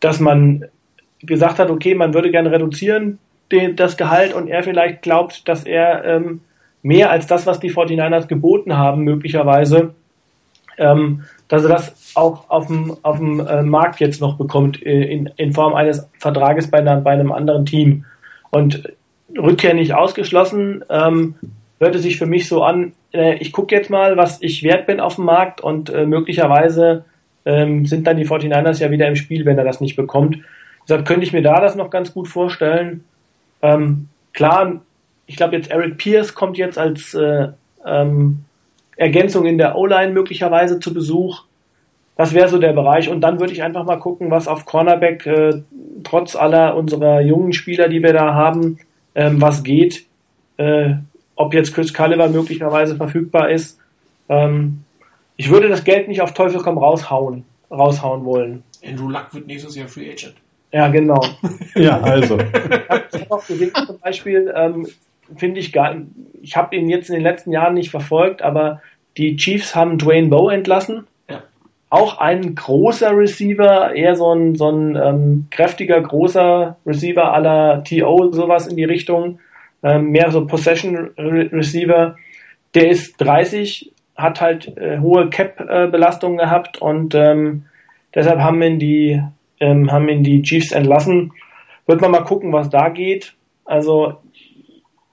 dass 0.00 0.20
man 0.20 0.66
gesagt 1.22 1.58
hat, 1.58 1.70
okay, 1.70 1.94
man 1.94 2.14
würde 2.14 2.30
gerne 2.30 2.50
reduzieren 2.50 3.18
den, 3.52 3.76
das 3.76 3.96
Gehalt 3.96 4.34
und 4.34 4.48
er 4.48 4.62
vielleicht 4.62 5.02
glaubt, 5.02 5.48
dass 5.48 5.64
er 5.64 6.04
ähm, 6.04 6.40
mehr 6.82 7.10
als 7.10 7.26
das, 7.26 7.46
was 7.46 7.60
die 7.60 7.70
49ers 7.70 8.26
geboten 8.26 8.76
haben, 8.76 9.02
möglicherweise, 9.02 9.94
ähm, 10.78 11.24
dass 11.48 11.64
er 11.64 11.68
das 11.68 12.12
auch 12.14 12.48
auf 12.48 12.66
dem, 12.66 12.96
auf 13.02 13.18
dem 13.18 13.40
äh, 13.46 13.62
Markt 13.62 14.00
jetzt 14.00 14.20
noch 14.20 14.36
bekommt 14.36 14.84
äh, 14.84 15.04
in, 15.04 15.30
in 15.36 15.52
Form 15.52 15.74
eines 15.74 16.08
Vertrages 16.18 16.70
bei, 16.70 16.78
einer, 16.78 17.00
bei 17.00 17.12
einem 17.12 17.32
anderen 17.32 17.66
Team. 17.66 18.04
Und 18.50 18.82
Rückkehr 19.36 19.74
nicht 19.74 19.94
ausgeschlossen. 19.94 20.84
Ähm, 20.88 21.34
hörte 21.78 21.98
sich 21.98 22.18
für 22.18 22.26
mich 22.26 22.48
so 22.48 22.62
an, 22.62 22.92
äh, 23.12 23.36
ich 23.36 23.52
gucke 23.52 23.74
jetzt 23.74 23.90
mal, 23.90 24.16
was 24.16 24.42
ich 24.42 24.62
wert 24.62 24.86
bin 24.86 25.00
auf 25.00 25.16
dem 25.16 25.24
Markt 25.24 25.60
und 25.60 25.90
äh, 25.90 26.06
möglicherweise 26.06 27.04
ähm, 27.44 27.86
sind 27.86 28.06
dann 28.06 28.16
die 28.16 28.26
49ers 28.26 28.80
ja 28.80 28.90
wieder 28.90 29.08
im 29.08 29.16
Spiel, 29.16 29.44
wenn 29.44 29.58
er 29.58 29.64
das 29.64 29.80
nicht 29.80 29.96
bekommt. 29.96 30.38
Deshalb 30.82 31.06
könnte 31.06 31.24
ich 31.24 31.32
mir 31.32 31.42
da 31.42 31.60
das 31.60 31.76
noch 31.76 31.90
ganz 31.90 32.12
gut 32.12 32.28
vorstellen. 32.28 33.04
Ähm, 33.62 34.08
klar, 34.32 34.80
ich 35.26 35.36
glaube 35.36 35.56
jetzt 35.56 35.70
Eric 35.70 35.98
Pierce 35.98 36.34
kommt 36.34 36.58
jetzt 36.58 36.78
als 36.78 37.14
äh, 37.14 37.48
ähm, 37.86 38.44
Ergänzung 38.96 39.46
in 39.46 39.58
der 39.58 39.76
O-Line 39.76 40.12
möglicherweise 40.12 40.80
zu 40.80 40.92
Besuch. 40.92 41.44
Das 42.16 42.34
wäre 42.34 42.48
so 42.48 42.58
der 42.58 42.72
Bereich. 42.72 43.08
Und 43.08 43.22
dann 43.22 43.40
würde 43.40 43.52
ich 43.52 43.62
einfach 43.62 43.84
mal 43.84 43.96
gucken, 43.96 44.30
was 44.30 44.48
auf 44.48 44.66
Cornerback 44.66 45.26
äh, 45.26 45.62
trotz 46.04 46.36
aller 46.36 46.76
unserer 46.76 47.20
jungen 47.20 47.52
Spieler, 47.52 47.88
die 47.88 48.02
wir 48.02 48.12
da 48.12 48.34
haben, 48.34 48.78
ähm, 49.14 49.40
was 49.40 49.62
geht. 49.62 50.04
Äh, 50.58 50.96
ob 51.36 51.54
jetzt 51.54 51.74
Chris 51.74 51.94
Culliver 51.94 52.28
möglicherweise 52.28 52.96
verfügbar 52.96 53.50
ist. 53.50 53.78
Ähm, 54.28 54.84
ich 55.36 55.48
würde 55.48 55.68
das 55.68 55.84
Geld 55.84 56.08
nicht 56.08 56.20
auf 56.20 56.34
Teufel 56.34 56.60
komm 56.60 56.76
raushauen, 56.76 57.44
raushauen 57.70 58.26
wollen. 58.26 58.62
Andrew 58.84 59.08
Luck 59.08 59.32
wird 59.32 59.46
nächstes 59.46 59.74
Jahr 59.74 59.88
Free 59.88 60.10
Agent. 60.10 60.34
Ja, 60.72 60.88
genau. 60.88 61.20
ja, 61.74 62.00
also. 62.00 62.38
Ich 62.38 63.20
habe 63.20 63.30
auch 63.30 63.46
gesehen, 63.46 63.72
zum 63.86 63.98
Beispiel, 63.98 64.52
ähm, 64.54 64.86
finde 65.36 65.60
ich 65.60 65.72
gar, 65.72 65.96
ich 66.40 66.56
habe 66.56 66.76
ihn 66.76 66.88
jetzt 66.88 67.08
in 67.08 67.14
den 67.14 67.22
letzten 67.22 67.52
Jahren 67.52 67.74
nicht 67.74 67.90
verfolgt, 67.90 68.42
aber 68.42 68.80
die 69.16 69.36
Chiefs 69.36 69.74
haben 69.74 69.98
Dwayne 69.98 70.28
Bowe 70.28 70.52
entlassen 70.52 71.06
auch 71.90 72.18
ein 72.18 72.54
großer 72.54 73.16
Receiver, 73.16 73.92
eher 73.94 74.14
so 74.14 74.32
ein, 74.32 74.54
so 74.54 74.70
ein 74.70 74.96
ähm, 74.96 75.46
kräftiger, 75.50 76.00
großer 76.00 76.76
Receiver 76.86 77.34
aller 77.34 77.82
TO, 77.82 78.30
sowas 78.32 78.68
in 78.68 78.76
die 78.76 78.84
Richtung. 78.84 79.40
Ähm, 79.82 80.10
mehr 80.10 80.30
so 80.30 80.46
Possession 80.46 81.10
Receiver. 81.18 82.16
Der 82.74 82.88
ist 82.88 83.16
30, 83.20 83.92
hat 84.14 84.40
halt 84.40 84.76
äh, 84.78 85.00
hohe 85.00 85.30
Cap-Belastungen 85.30 86.38
äh, 86.38 86.42
gehabt 86.42 86.80
und 86.80 87.14
ähm, 87.16 87.64
deshalb 88.14 88.38
haben 88.38 88.62
ihn 88.62 88.78
die 88.78 89.20
ähm, 89.60 89.90
haben 89.92 90.08
ihn 90.08 90.24
die 90.24 90.42
Chiefs 90.42 90.72
entlassen. 90.72 91.32
Wird 91.86 92.00
man 92.00 92.10
mal 92.10 92.24
gucken, 92.24 92.52
was 92.52 92.70
da 92.70 92.88
geht. 92.88 93.34
Also 93.64 94.18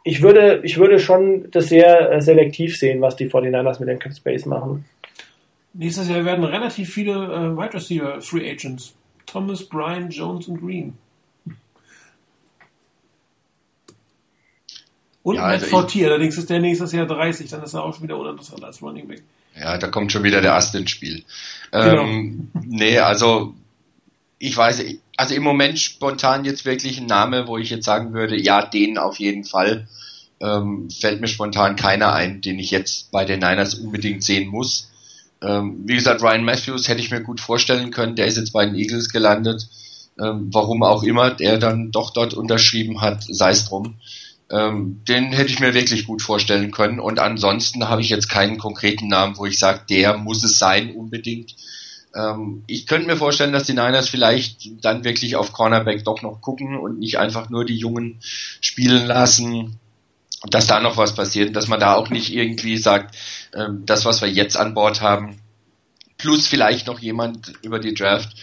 ich 0.04 0.22
würde, 0.22 0.62
ich 0.64 0.78
würde 0.78 1.00
schon 1.00 1.52
das 1.52 1.68
sehr 1.68 2.12
äh, 2.12 2.22
selektiv 2.22 2.78
sehen, 2.78 3.02
was 3.02 3.16
die 3.16 3.30
49ers 3.30 3.80
mit 3.80 3.90
dem 3.90 4.00
Cap 4.00 4.14
Space 4.14 4.46
machen. 4.46 4.86
Nächstes 5.74 6.10
Jahr 6.10 6.26
werden 6.26 6.44
relativ 6.44 6.92
viele 6.94 7.12
äh, 7.12 7.58
Wide 7.58 7.74
Receiver 7.74 8.22
Free 8.22 8.50
Agents. 8.50 8.96
Thomas, 9.26 9.64
Bryan, 9.64 10.10
Jones 10.10 10.48
und 10.48 10.62
Green. 10.62 10.98
Und 15.24 15.36
ja, 15.36 15.42
Matt 15.42 15.52
also 15.56 15.66
Fortier, 15.68 16.08
allerdings 16.08 16.38
ist 16.38 16.50
der 16.50 16.62
nächstes 16.62 16.94
Jahr 16.94 17.06
30, 17.06 17.50
dann 17.50 17.62
ist 17.62 17.74
er 17.74 17.84
auch 17.84 17.94
schon 17.94 18.04
wieder 18.04 18.18
uninteressant 18.18 18.64
als 18.64 18.82
Running 18.82 19.10
Back. 19.10 19.24
Ja, 19.60 19.78
da 19.78 19.90
kommt 19.90 20.12
schon 20.14 20.24
wieder 20.24 20.40
der 20.40 20.56
Ast 20.56 20.74
ins 20.74 20.90
Spiel. 20.90 21.24
Genau. 21.72 22.04
Ähm, 22.04 22.50
nee, 22.66 22.98
also 22.98 23.54
ich 24.40 24.56
weiß, 24.56 24.84
also 25.16 25.34
im 25.34 25.44
Moment 25.44 25.80
spontan 25.80 26.46
jetzt 26.46 26.66
wirklich 26.66 27.00
ein 27.00 27.08
Name, 27.08 27.48
wo 27.48 27.58
ich 27.58 27.70
jetzt 27.70 27.86
sagen 27.86 28.14
würde, 28.14 28.40
ja, 28.40 28.66
den 28.66 28.98
auf 28.98 29.20
jeden 29.20 29.44
Fall. 29.44 29.88
Ähm, 30.40 30.90
fällt 30.92 31.20
mir 31.20 31.28
spontan 31.28 31.76
keiner 31.76 32.14
ein, 32.14 32.42
den 32.42 32.60
ich 32.60 32.70
jetzt 32.70 33.12
bei 33.12 33.26
den 33.26 33.40
Niners 33.40 33.74
unbedingt 33.74 34.24
sehen 34.24 34.50
muss. 34.50 34.92
Ähm, 35.42 35.82
wie 35.86 35.96
gesagt, 35.96 36.22
Ryan 36.22 36.44
Matthews 36.44 36.88
hätte 36.88 37.02
ich 37.02 37.10
mir 37.10 37.22
gut 37.22 37.42
vorstellen 37.42 37.90
können, 37.90 38.16
der 38.16 38.28
ist 38.28 38.38
jetzt 38.38 38.54
bei 38.54 38.66
den 38.66 38.76
Eagles 38.76 39.10
gelandet. 39.10 39.68
Ähm, 40.20 40.50
warum 40.52 40.84
auch 40.84 41.04
immer 41.04 41.32
der 41.32 41.58
dann 41.58 41.92
doch 41.92 42.12
dort 42.12 42.34
unterschrieben 42.34 43.02
hat, 43.02 43.24
sei 43.24 43.52
es 43.52 43.66
drum. 43.66 43.96
Ähm, 44.50 45.02
den 45.08 45.32
hätte 45.32 45.52
ich 45.52 45.60
mir 45.60 45.74
wirklich 45.74 46.06
gut 46.06 46.22
vorstellen 46.22 46.72
können. 46.72 47.00
Und 47.00 47.20
ansonsten 47.20 47.90
habe 47.90 48.02
ich 48.02 48.10
jetzt 48.10 48.30
keinen 48.30 48.58
konkreten 48.58 49.08
Namen, 49.08 49.38
wo 49.38 49.46
ich 49.46 49.60
sage, 49.60 49.82
der 49.90 50.18
muss 50.18 50.44
es 50.44 50.58
sein 50.58 50.96
unbedingt. 50.96 51.56
Ähm, 52.16 52.64
ich 52.68 52.88
könnte 52.88 53.08
mir 53.08 53.18
vorstellen, 53.18 53.54
dass 53.54 53.66
die 53.66 53.74
Niners 53.74 54.10
vielleicht 54.10 54.84
dann 54.84 55.04
wirklich 55.04 55.36
auf 55.36 55.54
Cornerback 55.54 56.04
doch 56.04 56.22
noch 56.22 56.42
gucken 56.42 56.78
und 56.78 57.00
nicht 57.00 57.18
einfach 57.18 57.50
nur 57.50 57.66
die 57.66 57.78
Jungen 57.78 58.20
spielen 58.62 59.06
lassen, 59.06 59.80
dass 60.50 60.68
da 60.68 60.80
noch 60.80 60.98
was 60.98 61.16
passiert, 61.16 61.56
dass 61.56 61.68
man 61.68 61.80
da 61.80 61.96
auch 61.96 62.10
nicht 62.10 62.34
irgendwie 62.34 62.78
sagt, 62.78 63.16
ähm, 63.54 63.84
das, 63.86 64.06
was 64.06 64.22
wir 64.22 64.30
jetzt 64.30 64.58
an 64.58 64.74
Bord 64.74 65.02
haben, 65.02 65.40
plus 66.18 66.48
vielleicht 66.48 66.88
noch 66.88 67.00
jemand 67.00 67.54
über 67.62 67.80
die 67.80 67.94
Draft, 67.94 68.36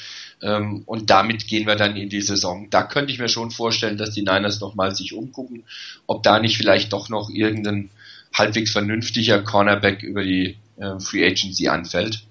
ähm, 0.44 0.82
und 0.84 1.10
damit 1.10 1.46
gehen 1.46 1.66
wir 1.66 1.74
dann 1.76 1.96
in 1.96 2.10
die 2.10 2.20
Saison. 2.20 2.68
Da 2.70 2.82
könnte 2.82 3.12
ich 3.12 3.18
mir 3.18 3.28
schon 3.28 3.50
vorstellen, 3.50 3.96
dass 3.96 4.10
die 4.10 4.22
Niners 4.22 4.60
nochmal 4.60 4.94
sich 4.94 5.14
umgucken, 5.14 5.64
ob 6.06 6.22
da 6.22 6.38
nicht 6.38 6.58
vielleicht 6.58 6.92
doch 6.92 7.08
noch 7.08 7.30
irgendein 7.30 7.90
halbwegs 8.34 8.72
vernünftiger 8.72 9.42
Cornerback 9.42 10.02
über 10.02 10.22
die 10.22 10.58
äh, 10.76 10.98
Free 11.00 11.24
Agency 11.26 11.68
anfällt. 11.68 12.24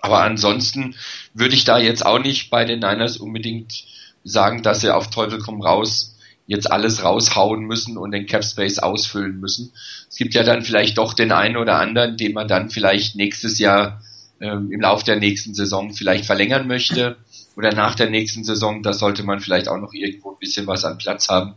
Aber 0.00 0.22
ansonsten 0.22 0.94
würde 1.34 1.54
ich 1.54 1.64
da 1.64 1.78
jetzt 1.78 2.04
auch 2.04 2.18
nicht 2.18 2.50
bei 2.50 2.64
den 2.64 2.80
Niners 2.80 3.16
unbedingt 3.16 3.84
sagen, 4.24 4.62
dass 4.62 4.80
sie 4.80 4.94
auf 4.94 5.10
Teufel 5.10 5.38
komm 5.38 5.60
raus 5.60 6.14
jetzt 6.48 6.72
alles 6.72 7.04
raushauen 7.04 7.64
müssen 7.64 7.98
und 7.98 8.10
den 8.10 8.26
Cap 8.26 8.42
Space 8.42 8.78
ausfüllen 8.78 9.38
müssen. 9.38 9.72
Es 10.08 10.16
gibt 10.16 10.32
ja 10.34 10.42
dann 10.42 10.62
vielleicht 10.62 10.96
doch 10.96 11.12
den 11.12 11.30
einen 11.30 11.58
oder 11.58 11.78
anderen, 11.78 12.16
den 12.16 12.32
man 12.32 12.48
dann 12.48 12.70
vielleicht 12.70 13.16
nächstes 13.16 13.58
Jahr 13.58 14.00
ähm, 14.40 14.72
im 14.72 14.80
Lauf 14.80 15.04
der 15.04 15.16
nächsten 15.16 15.54
Saison 15.54 15.92
vielleicht 15.92 16.24
verlängern 16.24 16.66
möchte 16.66 17.16
oder 17.54 17.74
nach 17.74 17.94
der 17.94 18.08
nächsten 18.08 18.44
Saison, 18.44 18.82
da 18.82 18.94
sollte 18.94 19.24
man 19.24 19.40
vielleicht 19.40 19.68
auch 19.68 19.76
noch 19.76 19.92
irgendwo 19.92 20.30
ein 20.30 20.38
bisschen 20.38 20.66
was 20.66 20.84
an 20.84 20.96
Platz 20.96 21.28
haben. 21.28 21.54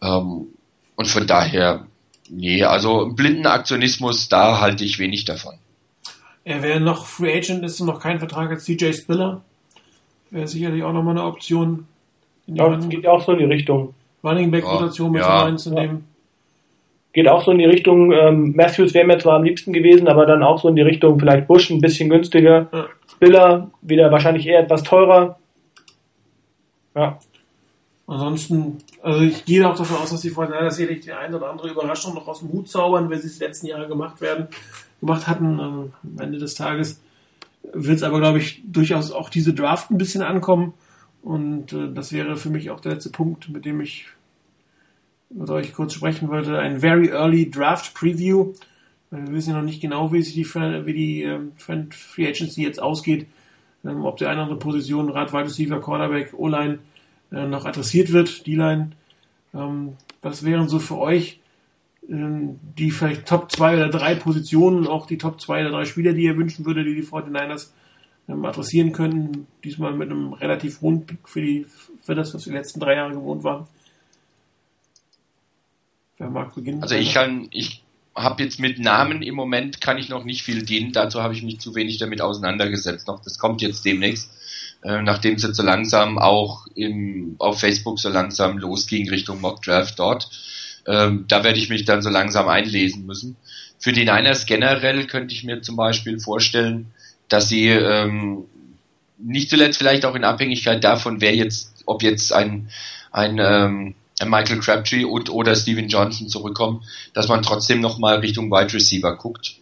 Ähm, 0.00 0.46
und 0.94 1.08
von 1.08 1.26
daher, 1.26 1.86
nee, 2.28 2.62
also 2.62 3.06
blinden 3.06 3.46
Aktionismus, 3.46 4.28
da 4.28 4.60
halte 4.60 4.84
ich 4.84 4.98
wenig 5.00 5.24
davon. 5.24 5.54
Er 6.44 6.62
wäre 6.62 6.80
noch 6.80 7.06
Free 7.06 7.36
Agent, 7.36 7.64
ist 7.64 7.80
noch 7.80 8.00
kein 8.00 8.18
Vertrag 8.18 8.50
als 8.50 8.64
CJ 8.64 8.92
Spiller. 8.92 9.42
Wäre 10.30 10.46
sicherlich 10.46 10.82
auch 10.82 10.92
nochmal 10.92 11.18
eine 11.18 11.26
Option. 11.26 11.86
Ja, 12.46 12.68
das 12.68 12.88
geht 12.88 13.06
auch 13.06 13.22
so 13.22 13.32
in 13.32 13.38
die 13.38 13.44
Richtung. 13.44 13.94
Running 14.24 14.50
Back 14.50 14.64
Rotation 14.64 15.12
mit 15.12 15.22
ja. 15.22 15.42
reinzunehmen. 15.42 16.04
Geht 17.12 17.28
auch 17.28 17.44
so 17.44 17.50
in 17.50 17.58
die 17.58 17.64
Richtung, 17.64 18.12
ähm, 18.12 18.52
Matthews 18.54 18.94
wäre 18.94 19.06
mir 19.06 19.18
zwar 19.18 19.36
am 19.36 19.42
liebsten 19.42 19.72
gewesen, 19.72 20.06
aber 20.06 20.26
dann 20.26 20.44
auch 20.44 20.60
so 20.60 20.68
in 20.68 20.76
die 20.76 20.82
Richtung 20.82 21.18
vielleicht 21.18 21.48
Bush 21.48 21.70
ein 21.70 21.80
bisschen 21.80 22.08
günstiger. 22.08 22.68
Ja. 22.72 22.86
Spiller 23.10 23.70
wieder 23.82 24.12
wahrscheinlich 24.12 24.46
eher 24.46 24.60
etwas 24.60 24.82
teurer. 24.84 25.38
Ja. 26.94 27.18
Ansonsten, 28.06 28.78
also 29.02 29.20
ich 29.20 29.44
gehe 29.44 29.68
auch 29.68 29.76
davon 29.76 29.96
aus, 29.96 30.10
dass 30.10 30.20
die 30.20 30.30
Fortinanders 30.30 30.76
sicherlich 30.76 31.00
die 31.00 31.12
eine 31.12 31.36
oder 31.36 31.50
andere 31.50 31.68
Überraschung 31.70 32.14
noch 32.14 32.26
aus 32.26 32.40
dem 32.40 32.52
Hut 32.52 32.68
zaubern, 32.68 33.08
wenn 33.10 33.20
sie 33.20 33.28
es 33.28 33.38
letzten 33.38 33.66
Jahre 33.66 33.86
gemacht 33.88 34.20
werden, 34.20 34.48
gemacht 35.00 35.26
hatten. 35.26 35.58
Ähm, 35.58 35.92
am 36.02 36.20
Ende 36.20 36.38
des 36.38 36.54
Tages 36.54 37.00
wird 37.72 37.96
es 37.96 38.02
aber, 38.02 38.20
glaube 38.20 38.38
ich, 38.38 38.62
durchaus 38.66 39.12
auch 39.12 39.28
diese 39.30 39.52
Draft 39.52 39.90
ein 39.90 39.98
bisschen 39.98 40.22
ankommen. 40.22 40.74
Und 41.22 41.72
äh, 41.72 41.92
das 41.92 42.12
wäre 42.12 42.36
für 42.36 42.50
mich 42.50 42.70
auch 42.70 42.80
der 42.80 42.92
letzte 42.92 43.10
Punkt, 43.10 43.48
mit 43.50 43.64
dem 43.64 43.80
ich 43.80 44.06
mit 45.30 45.48
euch 45.50 45.72
kurz 45.72 45.94
sprechen 45.94 46.28
wollte. 46.28 46.58
Ein 46.58 46.80
Very 46.80 47.08
Early 47.08 47.50
Draft 47.50 47.94
Preview. 47.94 48.52
Wir 49.10 49.32
wissen 49.32 49.50
ja 49.50 49.56
noch 49.56 49.64
nicht 49.64 49.80
genau, 49.80 50.12
wie, 50.12 50.22
die, 50.22 50.44
wie 50.44 50.92
die 50.92 51.22
ähm, 51.22 51.52
Free 51.56 52.28
Agency 52.28 52.62
jetzt 52.62 52.80
ausgeht. 52.80 53.26
Ähm, 53.84 54.04
ob 54.04 54.18
der 54.18 54.28
eine 54.28 54.40
oder 54.40 54.50
andere 54.50 54.58
Position, 54.58 55.10
Rad, 55.10 55.32
Wide 55.32 55.44
Receiver, 55.44 55.80
Cornerback, 55.80 56.34
O-Line 56.34 56.78
äh, 57.32 57.46
noch 57.46 57.64
adressiert 57.64 58.12
wird, 58.12 58.46
D-Line. 58.46 58.90
Ähm, 59.54 59.96
was 60.22 60.44
wären 60.44 60.68
so 60.68 60.78
für 60.78 60.98
euch 60.98 61.39
die 62.12 62.90
vielleicht 62.90 63.26
Top 63.26 63.52
2 63.52 63.74
oder 63.74 63.88
3 63.88 64.16
Positionen, 64.16 64.88
auch 64.88 65.06
die 65.06 65.16
Top 65.16 65.40
2 65.40 65.60
oder 65.60 65.70
3 65.70 65.84
Spieler, 65.84 66.12
die 66.12 66.24
ihr 66.24 66.36
wünschen 66.36 66.66
würdet, 66.66 66.86
die 66.86 66.94
die 66.96 67.04
49ers 67.04 67.68
ähm, 68.28 68.44
adressieren 68.44 68.92
könnten? 68.92 69.46
Diesmal 69.62 69.92
mit 69.92 70.10
einem 70.10 70.32
relativ 70.32 70.80
hohen 70.80 71.06
Pick 71.06 71.28
für, 71.28 71.40
die, 71.40 71.66
für 72.02 72.16
das, 72.16 72.34
was 72.34 72.42
die 72.42 72.50
letzten 72.50 72.80
drei 72.80 72.96
Jahre 72.96 73.12
gewohnt 73.12 73.44
waren. 73.44 73.68
Wer 76.18 76.30
mag 76.30 76.52
beginnen? 76.52 76.82
Also 76.82 76.96
ich 76.96 77.14
kann, 77.14 77.46
ich 77.52 77.84
habe 78.16 78.42
jetzt 78.42 78.58
mit 78.58 78.80
Namen 78.80 79.22
im 79.22 79.36
Moment 79.36 79.80
kann 79.80 79.96
ich 79.96 80.08
noch 80.08 80.24
nicht 80.24 80.42
viel 80.42 80.64
dienen. 80.64 80.92
Dazu 80.92 81.22
habe 81.22 81.34
ich 81.34 81.44
mich 81.44 81.60
zu 81.60 81.76
wenig 81.76 81.98
damit 81.98 82.20
auseinandergesetzt. 82.20 83.06
Noch 83.06 83.22
das 83.22 83.38
kommt 83.38 83.62
jetzt 83.62 83.84
demnächst, 83.84 84.32
äh, 84.82 85.00
nachdem 85.00 85.34
es 85.34 85.44
jetzt 85.44 85.56
so 85.56 85.62
langsam 85.62 86.18
auch 86.18 86.66
im, 86.74 87.36
auf 87.38 87.60
Facebook 87.60 88.00
so 88.00 88.08
langsam 88.08 88.58
losging 88.58 89.08
Richtung 89.08 89.40
Mock 89.40 89.62
Draft 89.62 89.96
dort. 90.00 90.28
Ähm, 90.90 91.24
da 91.28 91.44
werde 91.44 91.58
ich 91.58 91.68
mich 91.68 91.84
dann 91.84 92.02
so 92.02 92.10
langsam 92.10 92.48
einlesen 92.48 93.06
müssen. 93.06 93.36
Für 93.78 93.92
die 93.92 94.04
Niners 94.04 94.46
generell 94.46 95.06
könnte 95.06 95.34
ich 95.34 95.44
mir 95.44 95.62
zum 95.62 95.76
Beispiel 95.76 96.18
vorstellen, 96.18 96.92
dass 97.28 97.48
sie 97.48 97.68
ähm, 97.68 98.44
nicht 99.18 99.50
zuletzt 99.50 99.78
vielleicht 99.78 100.04
auch 100.04 100.14
in 100.14 100.24
Abhängigkeit 100.24 100.82
davon, 100.82 101.20
wer 101.20 101.34
jetzt, 101.34 101.82
ob 101.86 102.02
jetzt 102.02 102.32
ein 102.32 102.68
ein 103.12 103.38
ähm, 103.38 103.94
Michael 104.24 104.60
Crabtree 104.60 105.04
und 105.04 105.30
oder 105.30 105.56
Steven 105.56 105.88
Johnson 105.88 106.28
zurückkommen, 106.28 106.84
dass 107.14 107.28
man 107.28 107.42
trotzdem 107.42 107.80
nochmal 107.80 108.18
Richtung 108.18 108.50
Wide 108.50 108.72
Receiver 108.72 109.16
guckt 109.16 109.56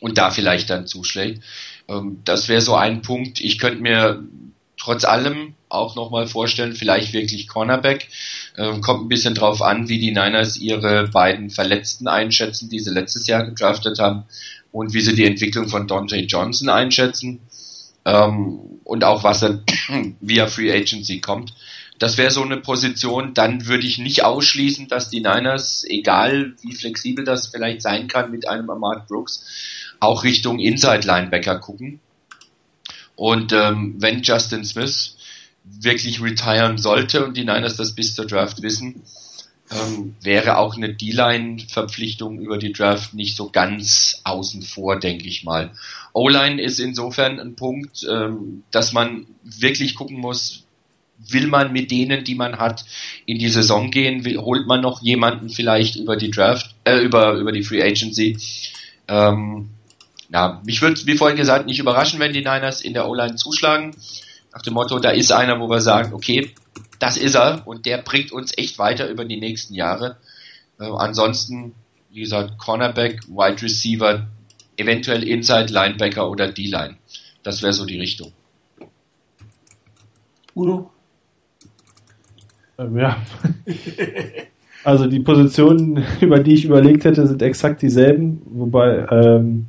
und 0.00 0.18
da 0.18 0.30
vielleicht 0.30 0.70
dann 0.70 0.86
zuschlägt. 0.86 1.42
Ähm, 1.88 2.20
das 2.24 2.48
wäre 2.48 2.60
so 2.60 2.74
ein 2.74 3.02
Punkt. 3.02 3.40
Ich 3.40 3.58
könnte 3.58 3.80
mir 3.80 4.24
trotz 4.78 5.04
allem 5.04 5.54
auch 5.68 5.96
nochmal 5.96 6.26
vorstellen, 6.26 6.74
vielleicht 6.74 7.12
wirklich 7.12 7.48
Cornerback. 7.48 8.08
Ähm, 8.56 8.80
kommt 8.80 9.04
ein 9.04 9.08
bisschen 9.08 9.34
drauf 9.34 9.62
an, 9.62 9.88
wie 9.88 9.98
die 9.98 10.12
Niners 10.12 10.56
ihre 10.56 11.08
beiden 11.08 11.50
Verletzten 11.50 12.08
einschätzen, 12.08 12.68
die 12.68 12.80
sie 12.80 12.90
letztes 12.90 13.26
Jahr 13.26 13.44
gedraftet 13.44 13.98
haben 13.98 14.24
und 14.72 14.92
wie 14.92 15.00
sie 15.00 15.14
die 15.14 15.24
Entwicklung 15.24 15.68
von 15.68 15.86
Dante 15.86 16.16
Johnson 16.16 16.68
einschätzen 16.68 17.40
ähm, 18.04 18.80
und 18.84 19.04
auch 19.04 19.24
was 19.24 19.40
dann 19.40 19.64
via 20.20 20.46
Free 20.46 20.72
Agency 20.72 21.20
kommt. 21.20 21.52
Das 21.98 22.18
wäre 22.18 22.30
so 22.30 22.42
eine 22.42 22.58
Position, 22.58 23.32
dann 23.32 23.66
würde 23.66 23.86
ich 23.86 23.96
nicht 23.96 24.22
ausschließen, 24.22 24.86
dass 24.88 25.08
die 25.08 25.20
Niners, 25.20 25.84
egal 25.88 26.54
wie 26.60 26.74
flexibel 26.74 27.24
das 27.24 27.48
vielleicht 27.48 27.80
sein 27.80 28.06
kann 28.06 28.30
mit 28.30 28.46
einem 28.48 28.68
Ahmad 28.68 29.08
Brooks, 29.08 29.44
auch 29.98 30.24
Richtung 30.24 30.58
Inside 30.58 31.06
Linebacker 31.06 31.58
gucken. 31.58 32.00
Und 33.16 33.52
ähm, 33.52 33.96
wenn 33.98 34.22
Justin 34.22 34.64
Smith 34.64 35.16
wirklich 35.64 36.22
retiren 36.22 36.78
sollte 36.78 37.24
und 37.24 37.36
die 37.36 37.44
Niners 37.44 37.76
das 37.76 37.94
bis 37.94 38.14
zur 38.14 38.26
Draft 38.26 38.62
wissen, 38.62 39.02
ähm, 39.70 40.14
wäre 40.22 40.58
auch 40.58 40.76
eine 40.76 40.94
D-Line-Verpflichtung 40.94 42.38
über 42.38 42.58
die 42.58 42.72
Draft 42.72 43.14
nicht 43.14 43.36
so 43.36 43.50
ganz 43.50 44.20
außen 44.22 44.62
vor, 44.62 45.00
denke 45.00 45.26
ich 45.26 45.42
mal. 45.42 45.72
O-Line 46.12 46.62
ist 46.62 46.78
insofern 46.78 47.40
ein 47.40 47.56
Punkt, 47.56 48.06
ähm, 48.08 48.62
dass 48.70 48.92
man 48.92 49.26
wirklich 49.42 49.96
gucken 49.96 50.20
muss, 50.20 50.64
will 51.18 51.46
man 51.48 51.72
mit 51.72 51.90
denen, 51.90 52.24
die 52.24 52.34
man 52.34 52.58
hat, 52.58 52.84
in 53.24 53.38
die 53.38 53.48
Saison 53.48 53.90
gehen? 53.90 54.24
Will, 54.24 54.38
holt 54.38 54.66
man 54.66 54.82
noch 54.82 55.02
jemanden 55.02 55.48
vielleicht 55.48 55.96
über 55.96 56.16
die 56.16 56.30
Draft, 56.30 56.74
äh, 56.84 56.98
über, 56.98 57.34
über 57.34 57.52
die 57.52 57.62
Free 57.62 57.82
Agency? 57.82 58.38
Ähm, 59.08 59.70
ja, 60.30 60.60
mich 60.64 60.82
würde, 60.82 61.00
wie 61.06 61.16
vorhin 61.16 61.36
gesagt, 61.36 61.66
nicht 61.66 61.78
überraschen, 61.78 62.20
wenn 62.20 62.32
die 62.32 62.40
Niners 62.40 62.80
in 62.80 62.94
der 62.94 63.08
O-Line 63.08 63.36
zuschlagen. 63.36 63.94
Nach 64.52 64.62
dem 64.62 64.74
Motto, 64.74 64.98
da 64.98 65.10
ist 65.10 65.32
einer, 65.32 65.60
wo 65.60 65.68
wir 65.68 65.80
sagen, 65.80 66.14
okay, 66.14 66.52
das 66.98 67.16
ist 67.16 67.34
er 67.34 67.66
und 67.66 67.86
der 67.86 67.98
bringt 67.98 68.32
uns 68.32 68.56
echt 68.56 68.78
weiter 68.78 69.08
über 69.08 69.24
die 69.24 69.38
nächsten 69.38 69.74
Jahre. 69.74 70.16
Äh, 70.80 70.84
ansonsten, 70.84 71.74
wie 72.10 72.20
gesagt, 72.20 72.58
Cornerback, 72.58 73.28
Wide 73.28 73.62
Receiver, 73.62 74.26
eventuell 74.76 75.22
Inside 75.22 75.72
Linebacker 75.72 76.28
oder 76.30 76.50
D-Line. 76.50 76.96
Das 77.42 77.62
wäre 77.62 77.72
so 77.72 77.84
die 77.84 77.98
Richtung. 77.98 78.32
Udo? 80.54 80.90
Ähm, 82.78 82.98
ja. 82.98 83.16
also 84.84 85.06
die 85.06 85.20
Positionen, 85.20 86.04
über 86.20 86.40
die 86.40 86.54
ich 86.54 86.64
überlegt 86.64 87.04
hätte, 87.04 87.26
sind 87.26 87.42
exakt 87.42 87.82
dieselben, 87.82 88.42
wobei 88.46 89.06
ähm, 89.10 89.66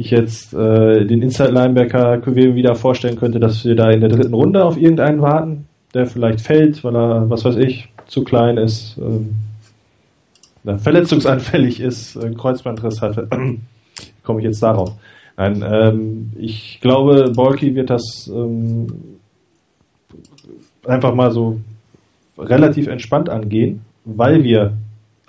ich 0.00 0.10
jetzt 0.10 0.54
äh, 0.54 1.04
den 1.04 1.22
Inside 1.22 1.52
Linebacker 1.52 2.24
wieder 2.26 2.74
vorstellen 2.74 3.16
könnte, 3.16 3.38
dass 3.38 3.64
wir 3.64 3.74
da 3.76 3.90
in 3.90 4.00
der 4.00 4.08
dritten 4.08 4.34
Runde 4.34 4.64
auf 4.64 4.76
irgendeinen 4.76 5.20
warten, 5.20 5.66
der 5.94 6.06
vielleicht 6.06 6.40
fällt, 6.40 6.82
weil 6.82 6.96
er, 6.96 7.28
was 7.28 7.44
weiß 7.44 7.56
ich, 7.56 7.88
zu 8.06 8.24
klein 8.24 8.56
ist, 8.56 8.98
ähm, 8.98 9.34
verletzungsanfällig 10.78 11.80
ist, 11.80 12.16
einen 12.16 12.36
Kreuzbandriss 12.36 13.00
hatte. 13.02 13.28
Komme 14.22 14.40
ich 14.40 14.44
jetzt 14.44 14.62
darauf. 14.62 14.92
Nein, 15.36 15.64
ähm, 15.66 16.32
ich 16.38 16.80
glaube, 16.80 17.32
Bolki 17.34 17.74
wird 17.74 17.90
das 17.90 18.30
ähm, 18.32 18.86
einfach 20.86 21.14
mal 21.14 21.30
so 21.30 21.60
relativ 22.38 22.86
entspannt 22.88 23.28
angehen, 23.28 23.82
weil 24.04 24.42
wir, 24.44 24.72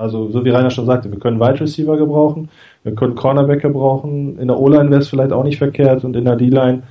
also 0.01 0.29
so 0.29 0.43
wie 0.43 0.49
Rainer 0.49 0.71
schon 0.71 0.85
sagte, 0.85 1.11
wir 1.11 1.19
können 1.19 1.39
Wide 1.39 1.61
Receiver 1.61 1.97
gebrauchen, 1.97 2.49
wir 2.83 2.93
können 2.93 3.15
Cornerback 3.15 3.61
gebrauchen, 3.61 4.37
in 4.39 4.47
der 4.47 4.59
O-Line 4.59 4.89
wäre 4.89 5.01
es 5.01 5.09
vielleicht 5.09 5.31
auch 5.31 5.43
nicht 5.43 5.57
verkehrt 5.57 6.03
und 6.03 6.15
in 6.15 6.25
der 6.25 6.35
D-Line 6.35 6.83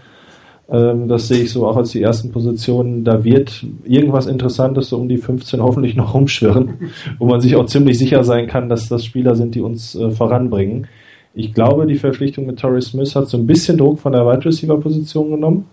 Ähm, 0.71 1.09
das 1.09 1.27
sehe 1.29 1.43
ich 1.43 1.53
so 1.53 1.67
auch 1.67 1.77
als 1.77 1.91
die 1.91 2.03
ersten 2.03 2.31
Positionen. 2.31 3.05
Da 3.05 3.25
wird 3.25 3.65
irgendwas 3.85 4.27
Interessantes 4.27 4.91
so 4.91 4.99
um 4.99 5.09
die 5.09 5.19
15 5.19 5.61
hoffentlich 5.61 5.97
noch 5.97 6.15
rumschwirren, 6.15 6.91
wo 7.19 7.27
man 7.27 7.41
sich 7.41 7.57
auch 7.57 7.67
ziemlich 7.67 7.99
sicher 7.99 8.23
sein 8.25 8.47
kann, 8.47 8.69
dass 8.69 8.89
das 8.89 9.05
Spieler 9.05 9.35
sind, 9.35 9.55
die 9.55 9.61
uns 9.61 9.97
äh, 9.97 10.11
voranbringen. 10.11 10.87
Ich 11.35 11.55
glaube, 11.55 11.87
die 11.87 11.97
Verpflichtung 11.97 12.47
mit 12.47 12.59
Torrey 12.59 12.83
Smith 12.83 13.15
hat 13.15 13.29
so 13.29 13.37
ein 13.37 13.47
bisschen 13.47 13.79
Druck 13.79 14.01
von 14.01 14.13
der 14.13 14.27
Wide 14.27 14.45
Receiver 14.45 14.79
Position 14.79 15.31
genommen. 15.31 15.67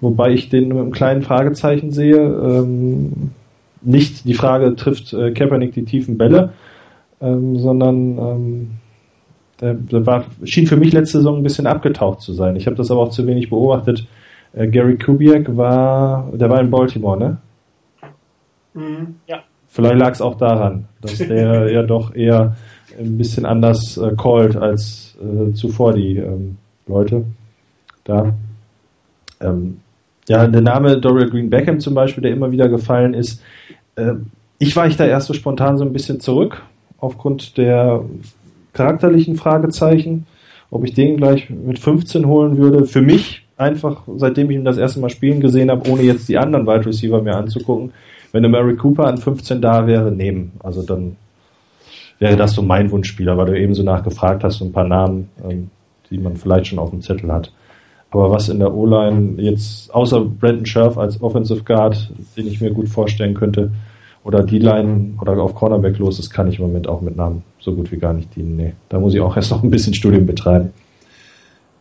Wobei 0.00 0.32
ich 0.32 0.48
den 0.48 0.68
mit 0.68 0.78
einem 0.78 0.92
kleinen 0.92 1.22
Fragezeichen 1.22 1.90
sehe. 1.90 2.16
Ähm, 2.16 3.32
nicht 3.82 4.24
die 4.24 4.34
Frage, 4.34 4.74
trifft 4.76 5.12
äh, 5.12 5.32
Kaepernick 5.32 5.72
die 5.72 5.84
tiefen 5.84 6.18
Bälle, 6.18 6.52
ähm, 7.20 7.58
sondern 7.58 8.18
ähm, 8.18 8.70
der, 9.60 9.74
der 9.74 10.06
war, 10.06 10.24
schien 10.44 10.66
für 10.66 10.76
mich 10.76 10.92
letzte 10.92 11.18
Saison 11.18 11.36
ein 11.36 11.42
bisschen 11.42 11.66
abgetaucht 11.66 12.20
zu 12.20 12.32
sein. 12.32 12.56
Ich 12.56 12.66
habe 12.66 12.76
das 12.76 12.90
aber 12.90 13.00
auch 13.00 13.10
zu 13.10 13.26
wenig 13.26 13.50
beobachtet. 13.50 14.06
Äh, 14.52 14.68
Gary 14.68 14.96
Kubiak 14.96 15.56
war, 15.56 16.30
der 16.32 16.50
war 16.50 16.60
in 16.60 16.70
Baltimore, 16.70 17.18
ne? 17.18 17.36
Mhm. 18.74 19.16
Ja. 19.26 19.40
Vielleicht 19.68 19.98
lag 19.98 20.12
es 20.12 20.20
auch 20.20 20.36
daran, 20.36 20.86
dass 21.00 21.18
der 21.18 21.70
ja 21.72 21.82
doch 21.82 22.14
eher 22.14 22.56
ein 22.98 23.18
bisschen 23.18 23.46
anders 23.46 23.96
äh, 23.98 24.14
called 24.16 24.56
als 24.56 25.16
äh, 25.20 25.52
zuvor 25.52 25.92
die 25.92 26.16
ähm, 26.16 26.56
Leute 26.86 27.24
da. 28.04 28.34
Ähm, 29.40 29.78
ja, 30.28 30.46
der 30.46 30.60
Name 30.60 30.98
Dorian 30.98 31.30
Green 31.30 31.50
Beckham 31.50 31.80
zum 31.80 31.94
Beispiel, 31.94 32.22
der 32.22 32.32
immer 32.32 32.50
wieder 32.52 32.68
gefallen 32.68 33.14
ist. 33.14 33.42
Äh, 33.96 34.14
ich 34.58 34.76
weiche 34.76 34.98
da 34.98 35.06
erst 35.06 35.26
so 35.26 35.34
spontan 35.34 35.78
so 35.78 35.84
ein 35.84 35.92
bisschen 35.92 36.20
zurück, 36.20 36.62
aufgrund 36.98 37.56
der 37.56 38.04
charakterlichen 38.72 39.36
Fragezeichen. 39.36 40.26
Ob 40.70 40.84
ich 40.84 40.94
den 40.94 41.16
gleich 41.16 41.50
mit 41.50 41.80
15 41.80 42.26
holen 42.26 42.56
würde, 42.58 42.84
für 42.84 43.02
mich 43.02 43.44
einfach, 43.56 44.02
seitdem 44.16 44.50
ich 44.50 44.56
ihn 44.56 44.64
das 44.64 44.78
erste 44.78 45.00
Mal 45.00 45.10
spielen 45.10 45.40
gesehen 45.40 45.70
habe, 45.70 45.90
ohne 45.90 46.02
jetzt 46.02 46.28
die 46.28 46.38
anderen 46.38 46.66
Wide 46.66 46.86
Receiver 46.86 47.20
mir 47.22 47.36
anzugucken, 47.36 47.92
wenn 48.32 48.42
der 48.42 48.50
Mary 48.50 48.76
Cooper 48.76 49.06
an 49.06 49.18
15 49.18 49.60
da 49.60 49.86
wäre, 49.86 50.12
nehmen. 50.12 50.52
Also 50.60 50.82
dann 50.82 51.16
wäre 52.18 52.36
das 52.36 52.52
so 52.52 52.62
mein 52.62 52.90
Wunschspieler, 52.90 53.36
weil 53.36 53.46
du 53.46 53.58
eben 53.58 53.74
so 53.74 53.82
nachgefragt 53.82 54.44
hast, 54.44 54.58
so 54.58 54.64
ein 54.64 54.72
paar 54.72 54.86
Namen, 54.86 55.28
ähm, 55.48 55.70
die 56.10 56.18
man 56.18 56.36
vielleicht 56.36 56.68
schon 56.68 56.78
auf 56.78 56.90
dem 56.90 57.02
Zettel 57.02 57.32
hat. 57.32 57.52
Aber 58.10 58.30
was 58.30 58.48
in 58.48 58.58
der 58.58 58.74
O-Line 58.74 59.40
jetzt, 59.40 59.94
außer 59.94 60.20
Brandon 60.24 60.66
Scherf 60.66 60.98
als 60.98 61.22
Offensive 61.22 61.62
Guard, 61.62 62.10
den 62.36 62.48
ich 62.48 62.60
mir 62.60 62.72
gut 62.72 62.88
vorstellen 62.88 63.34
könnte, 63.34 63.70
oder 64.24 64.42
D-Line 64.42 65.14
oder 65.20 65.40
auf 65.40 65.54
Cornerback 65.54 65.98
los 65.98 66.18
ist, 66.18 66.30
kann 66.30 66.48
ich 66.48 66.58
im 66.58 66.66
Moment 66.66 66.88
auch 66.88 67.00
mit 67.00 67.16
Namen 67.16 67.42
so 67.58 67.74
gut 67.74 67.90
wie 67.90 67.96
gar 67.96 68.12
nicht 68.12 68.34
dienen. 68.36 68.56
Nee, 68.56 68.72
da 68.88 68.98
muss 68.98 69.14
ich 69.14 69.20
auch 69.20 69.36
erst 69.36 69.50
noch 69.50 69.62
ein 69.62 69.70
bisschen 69.70 69.94
Studium 69.94 70.26
betreiben. 70.26 70.72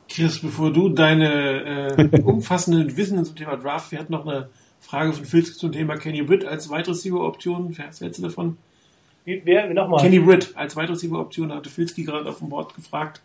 Chris, 0.07 0.39
bevor 0.39 0.71
du 0.71 0.89
deine 0.89 1.97
äh, 1.97 2.21
umfassenden 2.21 2.95
Wissen 2.97 3.23
zum 3.25 3.35
Thema 3.35 3.57
Draft, 3.57 3.91
wir 3.91 3.99
hatten 3.99 4.11
noch 4.11 4.25
eine 4.25 4.49
Frage 4.79 5.13
von 5.13 5.25
Filz 5.25 5.57
zum 5.57 5.71
Thema 5.71 5.97
Kenny 5.97 6.23
Britt 6.23 6.45
als 6.45 6.69
Wide 6.69 6.87
Receiver 6.87 7.21
Option. 7.21 7.75
Was 7.77 8.01
hältst 8.01 8.19
du 8.19 8.23
davon? 8.23 8.57
Wer, 9.25 9.71
nochmal? 9.73 10.01
Kenny 10.01 10.19
Britt 10.19 10.53
als 10.55 10.75
Wide 10.75 10.89
Receiver 10.89 11.19
Option 11.19 11.53
hatte 11.53 11.69
Filski 11.69 12.03
gerade 12.03 12.27
auf 12.27 12.39
dem 12.39 12.49
Board 12.49 12.73
gefragt. 12.73 13.21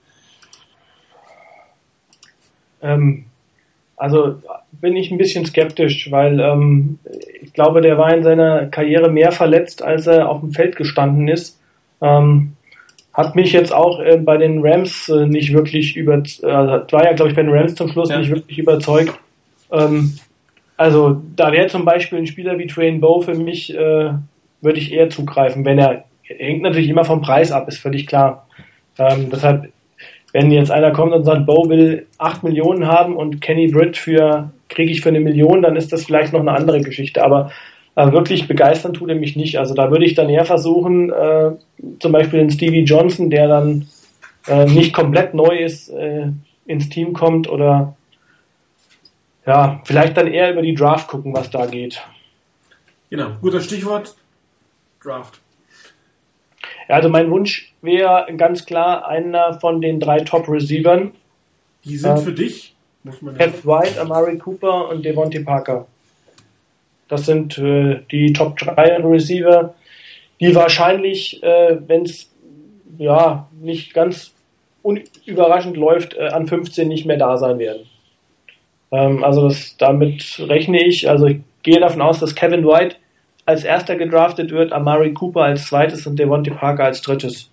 Ähm, 2.84 3.24
also 3.96 4.36
bin 4.72 4.96
ich 4.96 5.10
ein 5.10 5.18
bisschen 5.18 5.46
skeptisch, 5.46 6.10
weil 6.10 6.38
ähm, 6.40 6.98
ich 7.42 7.52
glaube, 7.52 7.80
der 7.80 7.96
war 7.98 8.14
in 8.14 8.22
seiner 8.22 8.66
Karriere 8.66 9.10
mehr 9.10 9.32
verletzt, 9.32 9.82
als 9.82 10.06
er 10.06 10.28
auf 10.28 10.40
dem 10.40 10.52
Feld 10.52 10.76
gestanden 10.76 11.28
ist. 11.28 11.60
Ähm, 12.00 12.52
hat 13.12 13.36
mich 13.36 13.52
jetzt 13.52 13.72
auch 13.72 14.00
äh, 14.00 14.16
bei 14.18 14.36
den 14.36 14.60
Rams 14.64 15.08
äh, 15.08 15.26
nicht 15.26 15.52
wirklich 15.52 15.96
über, 15.96 16.14
äh, 16.14 16.42
war 16.42 17.04
ja 17.04 17.12
glaube 17.12 17.30
ich 17.30 17.36
bei 17.36 17.42
den 17.42 17.52
Rams 17.52 17.76
zum 17.76 17.88
Schluss 17.88 18.10
Ja. 18.10 18.18
nicht 18.18 18.30
wirklich 18.30 18.58
überzeugt. 18.58 19.18
Ähm, 19.70 20.18
also 20.76 21.22
da 21.36 21.52
wäre 21.52 21.68
zum 21.68 21.84
Beispiel 21.84 22.18
ein 22.18 22.26
Spieler 22.26 22.58
wie 22.58 22.66
Train 22.66 23.00
Bow 23.00 23.20
für 23.20 23.34
mich, 23.34 23.72
äh, 23.74 24.10
würde 24.60 24.78
ich 24.78 24.92
eher 24.92 25.10
zugreifen, 25.10 25.64
wenn 25.64 25.78
er, 25.78 26.04
hängt 26.22 26.62
natürlich 26.62 26.88
immer 26.88 27.04
vom 27.04 27.22
Preis 27.22 27.52
ab, 27.52 27.68
ist 27.68 27.78
völlig 27.78 28.06
klar. 28.06 28.48
Ähm, 28.98 29.28
deshalb, 29.30 29.70
wenn 30.34 30.50
jetzt 30.50 30.72
einer 30.72 30.90
kommt 30.90 31.12
und 31.12 31.22
sagt, 31.22 31.46
Bow 31.46 31.68
will 31.68 32.06
8 32.18 32.42
Millionen 32.42 32.88
haben 32.88 33.16
und 33.16 33.40
Kenny 33.40 33.68
Britt 33.68 33.96
für, 33.96 34.50
kriege 34.68 34.90
ich 34.90 35.00
für 35.00 35.10
eine 35.10 35.20
Million, 35.20 35.62
dann 35.62 35.76
ist 35.76 35.92
das 35.92 36.04
vielleicht 36.04 36.32
noch 36.32 36.40
eine 36.40 36.50
andere 36.50 36.80
Geschichte. 36.80 37.22
Aber 37.24 37.52
äh, 37.94 38.10
wirklich 38.10 38.48
begeistern 38.48 38.94
tut 38.94 39.10
er 39.10 39.14
mich 39.14 39.36
nicht. 39.36 39.60
Also 39.60 39.74
da 39.74 39.92
würde 39.92 40.04
ich 40.04 40.14
dann 40.14 40.28
eher 40.28 40.44
versuchen, 40.44 41.12
äh, 41.12 41.52
zum 42.00 42.10
Beispiel 42.10 42.40
den 42.40 42.50
Stevie 42.50 42.82
Johnson, 42.82 43.30
der 43.30 43.46
dann 43.46 43.86
äh, 44.48 44.64
nicht 44.66 44.92
komplett 44.92 45.34
neu 45.34 45.56
ist, 45.56 45.90
äh, 45.90 46.26
ins 46.66 46.88
Team 46.88 47.12
kommt 47.12 47.48
oder 47.48 47.94
ja, 49.46 49.82
vielleicht 49.84 50.16
dann 50.16 50.26
eher 50.26 50.50
über 50.50 50.62
die 50.62 50.74
Draft 50.74 51.06
gucken, 51.06 51.32
was 51.32 51.48
da 51.48 51.66
geht. 51.66 52.02
Genau, 53.08 53.36
guter 53.40 53.60
Stichwort. 53.60 54.16
Draft. 55.00 55.43
Ja, 56.88 56.96
also 56.96 57.08
mein 57.08 57.30
Wunsch 57.30 57.72
wäre 57.82 58.26
ganz 58.36 58.66
klar 58.66 59.08
einer 59.08 59.58
von 59.60 59.80
den 59.80 60.00
drei 60.00 60.20
Top-Receivern. 60.20 61.12
Die 61.84 61.96
sind 61.96 62.18
Ähm, 62.18 62.24
für 62.24 62.32
dich, 62.32 62.74
muss 63.02 63.20
man 63.22 63.36
White, 63.36 64.00
Amari 64.00 64.38
Cooper 64.38 64.88
und 64.88 65.04
Devontae 65.04 65.40
Parker. 65.40 65.86
Das 67.08 67.26
sind 67.26 67.58
äh, 67.58 68.00
die 68.10 68.32
Top 68.32 68.56
3 68.56 68.96
Receiver, 69.04 69.74
die 70.40 70.54
wahrscheinlich, 70.54 71.42
äh, 71.42 71.76
wenn 71.86 72.02
es 72.02 72.30
ja 72.98 73.48
nicht 73.60 73.92
ganz 73.94 74.32
unüberraschend 74.82 75.76
läuft, 75.76 76.14
äh, 76.14 76.28
an 76.28 76.46
15 76.46 76.88
nicht 76.88 77.06
mehr 77.06 77.16
da 77.16 77.36
sein 77.36 77.58
werden. 77.58 77.86
Ähm, 78.90 79.22
also 79.22 79.48
das, 79.48 79.76
damit 79.76 80.38
rechne 80.40 80.84
ich. 80.84 81.08
Also 81.08 81.26
ich 81.26 81.40
gehe 81.62 81.80
davon 81.80 82.00
aus, 82.00 82.20
dass 82.20 82.34
Kevin 82.34 82.66
White 82.66 82.96
als 83.46 83.64
erster 83.64 83.96
gedraftet 83.96 84.50
wird, 84.50 84.72
Amari 84.72 85.12
Cooper 85.12 85.42
als 85.42 85.66
zweites 85.66 86.06
und 86.06 86.18
Devontae 86.18 86.52
Parker 86.52 86.84
als 86.84 87.02
drittes. 87.02 87.50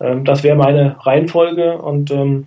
Ähm, 0.00 0.24
das 0.24 0.42
wäre 0.42 0.56
meine 0.56 0.96
Reihenfolge 1.00 1.78
und 1.78 2.10
ähm, 2.10 2.46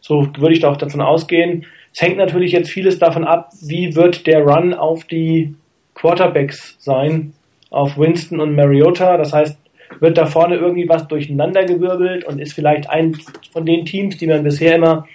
so 0.00 0.28
würde 0.36 0.52
ich 0.52 0.60
da 0.60 0.70
auch 0.70 0.76
davon 0.76 1.00
ausgehen. 1.00 1.66
Es 1.92 2.02
hängt 2.02 2.18
natürlich 2.18 2.52
jetzt 2.52 2.70
vieles 2.70 2.98
davon 2.98 3.24
ab, 3.24 3.50
wie 3.62 3.94
wird 3.94 4.26
der 4.26 4.42
Run 4.42 4.74
auf 4.74 5.04
die 5.04 5.54
Quarterbacks 5.94 6.76
sein, 6.78 7.32
auf 7.70 7.96
Winston 7.96 8.40
und 8.40 8.54
Mariota. 8.54 9.16
Das 9.16 9.32
heißt, 9.32 9.58
wird 10.00 10.18
da 10.18 10.26
vorne 10.26 10.56
irgendwie 10.56 10.88
was 10.88 11.06
durcheinandergewirbelt 11.08 12.24
und 12.24 12.40
ist 12.40 12.52
vielleicht 12.52 12.90
ein 12.90 13.16
von 13.52 13.64
den 13.64 13.84
Teams, 13.84 14.16
die 14.16 14.26
man 14.26 14.42
bisher 14.42 14.76
immer 14.76 15.06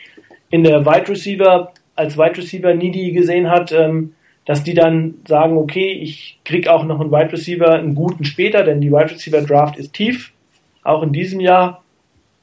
in 0.50 0.64
der 0.64 0.86
Wide 0.86 1.10
Receiver 1.10 1.72
als 1.96 2.18
Wide 2.18 2.38
Receiver 2.38 2.74
needy 2.74 3.12
gesehen 3.12 3.50
hat, 3.50 3.72
ähm, 3.72 4.14
dass 4.50 4.64
die 4.64 4.74
dann 4.74 5.14
sagen, 5.28 5.58
okay, 5.58 5.92
ich 5.92 6.40
krieg 6.44 6.68
auch 6.68 6.84
noch 6.84 7.00
einen 7.00 7.12
Wide 7.12 7.34
Receiver, 7.34 7.72
einen 7.72 7.94
guten 7.94 8.26
später, 8.26 8.64
denn 8.64 8.82
die 8.82 8.92
Wide 8.92 9.12
Receiver 9.12 9.44
Draft 9.44 9.78
ist 9.78 9.94
tief, 9.94 10.34
auch 10.84 11.04
in 11.04 11.14
diesem 11.14 11.40
Jahr. 11.40 11.84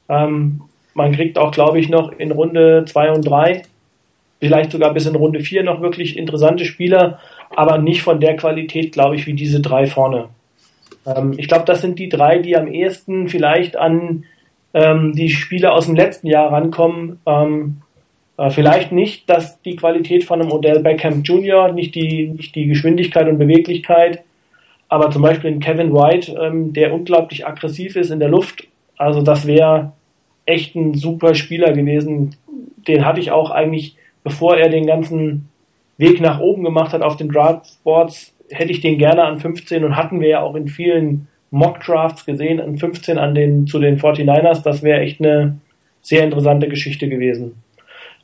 Ähm, 0.07 0.61
man 0.93 1.11
kriegt 1.11 1.37
auch, 1.37 1.51
glaube 1.51 1.81
ich, 1.81 1.89
noch 1.89 2.13
in 2.13 2.31
Runde 2.31 2.85
2 2.87 3.11
und 3.11 3.23
3, 3.23 3.63
vielleicht 4.39 4.71
sogar 4.71 4.93
bis 4.93 5.05
in 5.05 5.17
Runde 5.17 5.41
4 5.41 5.63
noch 5.63 5.81
wirklich 5.81 6.15
interessante 6.15 6.63
Spieler, 6.63 7.19
aber 7.53 7.77
nicht 7.77 8.03
von 8.03 8.21
der 8.21 8.37
Qualität, 8.37 8.93
glaube 8.93 9.17
ich, 9.17 9.27
wie 9.27 9.33
diese 9.33 9.59
drei 9.59 9.85
vorne. 9.85 10.29
Ähm, 11.05 11.33
ich 11.35 11.49
glaube, 11.49 11.65
das 11.65 11.81
sind 11.81 11.99
die 11.99 12.07
drei, 12.07 12.39
die 12.39 12.55
am 12.55 12.67
ehesten 12.67 13.27
vielleicht 13.27 13.75
an 13.75 14.23
ähm, 14.73 15.11
die 15.11 15.27
Spieler 15.27 15.73
aus 15.73 15.87
dem 15.87 15.95
letzten 15.97 16.27
Jahr 16.27 16.53
rankommen. 16.53 17.19
Ähm, 17.25 17.81
äh, 17.81 17.86
vielleicht 18.49 18.91
nicht, 18.91 19.29
dass 19.29 19.61
die 19.63 19.75
Qualität 19.75 20.23
von 20.23 20.41
einem 20.41 20.51
Odell 20.51 20.79
Beckham 20.79 21.23
Jr., 21.23 21.71
nicht 21.71 21.95
die, 21.95 22.27
nicht 22.27 22.55
die 22.55 22.67
Geschwindigkeit 22.67 23.27
und 23.27 23.39
Beweglichkeit, 23.39 24.23
aber 24.89 25.11
zum 25.11 25.21
Beispiel 25.21 25.51
ein 25.51 25.59
Kevin 25.59 25.93
White, 25.93 26.37
ähm, 26.39 26.73
der 26.73 26.93
unglaublich 26.93 27.45
aggressiv 27.45 27.95
ist 27.95 28.11
in 28.11 28.19
der 28.19 28.29
Luft. 28.29 28.67
Also 28.95 29.21
das 29.21 29.47
wäre 29.47 29.93
echt 30.45 30.75
ein 30.75 30.93
super 30.93 31.35
Spieler 31.35 31.73
gewesen. 31.73 32.35
Den 32.87 33.05
hatte 33.05 33.19
ich 33.19 33.31
auch 33.31 33.51
eigentlich, 33.51 33.95
bevor 34.23 34.55
er 34.57 34.69
den 34.69 34.85
ganzen 34.85 35.49
Weg 35.97 36.21
nach 36.21 36.39
oben 36.39 36.63
gemacht 36.63 36.93
hat 36.93 37.01
auf 37.01 37.17
den 37.17 37.29
Draftboards, 37.29 38.33
hätte 38.49 38.71
ich 38.71 38.81
den 38.81 38.97
gerne 38.97 39.23
an 39.23 39.39
15 39.39 39.83
und 39.83 39.95
hatten 39.97 40.21
wir 40.21 40.29
ja 40.29 40.41
auch 40.41 40.55
in 40.55 40.67
vielen 40.67 41.27
Mock-Drafts 41.51 42.25
gesehen, 42.25 42.61
an 42.61 42.77
15 42.77 43.17
an 43.17 43.35
den, 43.35 43.67
zu 43.67 43.79
den 43.79 43.99
49ers. 43.99 44.63
Das 44.63 44.83
wäre 44.83 45.01
echt 45.01 45.19
eine 45.19 45.57
sehr 46.01 46.23
interessante 46.23 46.69
Geschichte 46.69 47.09
gewesen. 47.09 47.55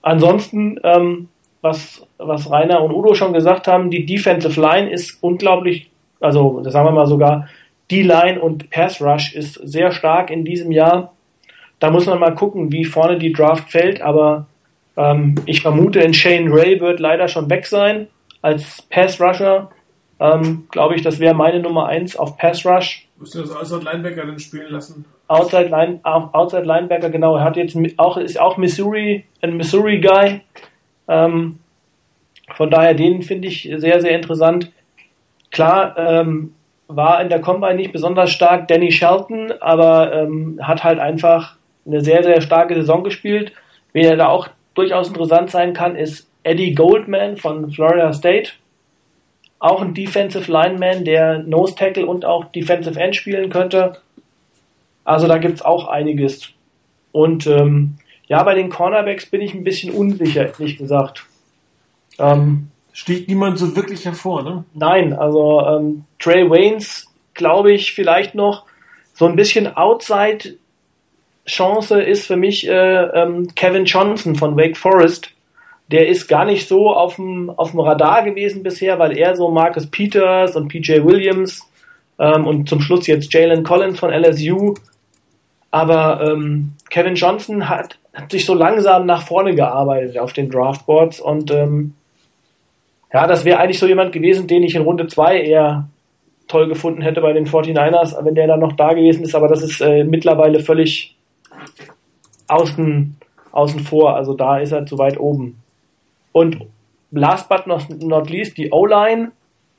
Ansonsten, 0.03 0.79
ähm, 0.83 1.29
was, 1.61 2.05
was 2.17 2.51
Rainer 2.51 2.83
und 2.83 2.93
Udo 2.93 3.15
schon 3.15 3.33
gesagt 3.33 3.67
haben, 3.67 3.89
die 3.89 4.05
Defensive 4.05 4.59
Line 4.59 4.91
ist 4.91 5.17
unglaublich, 5.21 5.89
also 6.19 6.61
sagen 6.65 6.87
wir 6.87 6.91
mal 6.91 7.07
sogar, 7.07 7.47
die 7.89 8.03
Line 8.03 8.39
und 8.39 8.69
Pass 8.69 9.01
Rush 9.01 9.33
ist 9.33 9.55
sehr 9.55 9.91
stark 9.91 10.29
in 10.29 10.45
diesem 10.45 10.71
Jahr. 10.71 11.13
Da 11.79 11.89
muss 11.89 12.05
man 12.05 12.19
mal 12.19 12.35
gucken, 12.35 12.71
wie 12.71 12.85
vorne 12.85 13.17
die 13.17 13.31
Draft 13.31 13.71
fällt, 13.71 14.01
aber 14.01 14.45
ähm, 14.97 15.35
ich 15.45 15.61
vermute, 15.61 16.01
in 16.01 16.13
Shane 16.13 16.51
Ray 16.51 16.79
wird 16.79 16.99
leider 16.99 17.27
schon 17.27 17.49
weg 17.49 17.65
sein 17.65 18.07
als 18.41 18.81
Pass 18.83 19.19
Rusher. 19.21 19.71
Ähm, 20.19 20.67
Glaube 20.69 20.95
ich, 20.95 21.01
das 21.01 21.19
wäre 21.19 21.33
meine 21.33 21.61
Nummer 21.61 21.87
eins 21.87 22.15
auf 22.15 22.37
Pass 22.37 22.65
Rush. 22.65 23.07
Du 23.17 23.23
das 23.23 23.55
Outside 23.55 23.83
Linebacker 23.83 24.25
dann 24.25 24.39
spielen 24.39 24.71
lassen? 24.71 25.05
Outside, 25.27 25.69
Line, 25.69 25.99
Outside 26.03 26.63
Linebacker, 26.63 27.09
genau. 27.09 27.37
Er 27.37 27.43
hat 27.43 27.57
jetzt 27.57 27.77
auch, 27.97 28.17
ist 28.17 28.39
auch 28.39 28.57
Missouri, 28.57 29.25
ein 29.41 29.57
Missouri 29.57 29.99
Guy. 29.99 30.41
Ähm, 31.07 31.59
von 32.55 32.69
daher, 32.69 32.93
den 32.93 33.21
finde 33.21 33.47
ich 33.47 33.69
sehr, 33.77 34.01
sehr 34.01 34.15
interessant. 34.15 34.71
Klar, 35.51 35.97
ähm, 35.97 36.53
war 36.87 37.21
in 37.21 37.29
der 37.29 37.41
Combine 37.41 37.75
nicht 37.75 37.93
besonders 37.93 38.31
stark 38.31 38.67
Danny 38.67 38.91
Shelton, 38.91 39.51
aber 39.59 40.13
ähm, 40.13 40.59
hat 40.61 40.83
halt 40.83 40.99
einfach 40.99 41.55
eine 41.85 42.01
sehr, 42.01 42.23
sehr 42.23 42.41
starke 42.41 42.75
Saison 42.75 43.03
gespielt. 43.03 43.53
Wer 43.93 44.15
da 44.15 44.27
auch 44.27 44.47
durchaus 44.73 45.07
interessant 45.07 45.51
sein 45.51 45.73
kann, 45.73 45.95
ist 45.95 46.29
Eddie 46.43 46.75
Goldman 46.75 47.37
von 47.37 47.71
Florida 47.71 48.11
State. 48.13 48.51
Auch 49.59 49.81
ein 49.81 49.93
Defensive 49.93 50.51
Lineman, 50.51 51.05
der 51.05 51.39
Nose 51.39 51.75
Tackle 51.75 52.05
und 52.05 52.25
auch 52.25 52.45
Defensive 52.45 52.99
End 52.99 53.15
spielen 53.15 53.49
könnte. 53.49 53.97
Also 55.03 55.27
da 55.27 55.37
gibt's 55.37 55.61
auch 55.61 55.87
einiges. 55.87 56.49
Und 57.11 57.47
ähm, 57.47 57.95
ja, 58.27 58.41
bei 58.43 58.55
den 58.55 58.69
Cornerbacks 58.69 59.25
bin 59.25 59.41
ich 59.41 59.53
ein 59.53 59.63
bisschen 59.63 59.93
unsicher, 59.93 60.47
ehrlich 60.47 60.77
gesagt. 60.77 61.25
Ähm, 62.19 62.69
Sticht 62.93 63.27
niemand 63.27 63.57
so 63.57 63.75
wirklich 63.75 64.05
hervor, 64.05 64.43
ne? 64.43 64.65
Nein, 64.75 65.13
also 65.13 65.61
ähm, 65.61 66.05
Trey 66.19 66.47
Waynes, 66.49 67.07
glaube 67.33 67.71
ich, 67.71 67.93
vielleicht 67.93 68.35
noch 68.35 68.65
so 69.13 69.25
ein 69.25 69.35
bisschen 69.35 69.75
Outside 69.75 70.57
Chance 71.45 72.01
ist 72.01 72.27
für 72.27 72.37
mich 72.37 72.67
äh, 72.67 73.03
ähm, 73.03 73.47
Kevin 73.55 73.85
Johnson 73.85 74.35
von 74.35 74.55
Wake 74.55 74.77
Forest. 74.77 75.31
Der 75.91 76.07
ist 76.07 76.27
gar 76.27 76.45
nicht 76.45 76.67
so 76.67 76.91
auf 76.91 77.15
dem, 77.15 77.49
auf 77.49 77.71
dem 77.71 77.81
Radar 77.81 78.23
gewesen 78.23 78.63
bisher, 78.63 78.99
weil 78.99 79.17
er 79.17 79.35
so 79.35 79.49
Marcus 79.49 79.87
Peters 79.87 80.55
und 80.55 80.69
PJ 80.69 81.03
Williams 81.03 81.61
ähm, 82.19 82.47
und 82.47 82.69
zum 82.69 82.79
Schluss 82.79 83.07
jetzt 83.07 83.33
Jalen 83.33 83.63
Collins 83.63 83.99
von 83.99 84.11
LSU. 84.11 84.75
Aber 85.73 86.21
ähm, 86.21 86.73
Kevin 86.91 87.15
Johnson 87.15 87.67
hat, 87.67 87.97
hat 88.13 88.29
sich 88.29 88.45
so 88.45 88.53
langsam 88.53 89.07
nach 89.07 89.23
vorne 89.25 89.55
gearbeitet 89.55 90.19
auf 90.19 90.31
den 90.31 90.51
Draftboards 90.51 91.19
und 91.19 91.49
ähm, 91.49 91.95
ja, 93.11 93.25
das 93.25 93.43
wäre 93.43 93.59
eigentlich 93.59 93.79
so 93.79 93.87
jemand 93.87 94.11
gewesen, 94.11 94.45
den 94.45 94.61
ich 94.61 94.75
in 94.75 94.83
Runde 94.83 95.07
2 95.07 95.41
eher 95.41 95.89
toll 96.47 96.67
gefunden 96.67 97.01
hätte 97.01 97.21
bei 97.21 97.33
den 97.33 97.47
49ers, 97.47 98.23
wenn 98.23 98.35
der 98.35 98.45
dann 98.45 98.59
noch 98.59 98.73
da 98.73 98.93
gewesen 98.93 99.23
ist, 99.23 99.33
aber 99.33 99.47
das 99.47 99.63
ist 99.63 99.81
äh, 99.81 100.03
mittlerweile 100.03 100.59
völlig 100.59 101.15
außen, 102.49 103.17
außen 103.51 103.79
vor, 103.79 104.15
also 104.15 104.35
da 104.35 104.59
ist 104.59 104.73
er 104.73 104.85
zu 104.85 104.99
weit 104.99 105.19
oben. 105.19 105.57
Und 106.33 106.67
last 107.09 107.49
but 107.49 107.65
not, 107.65 107.89
not 107.99 108.29
least 108.29 108.59
die 108.59 108.71
O-Line, 108.71 109.31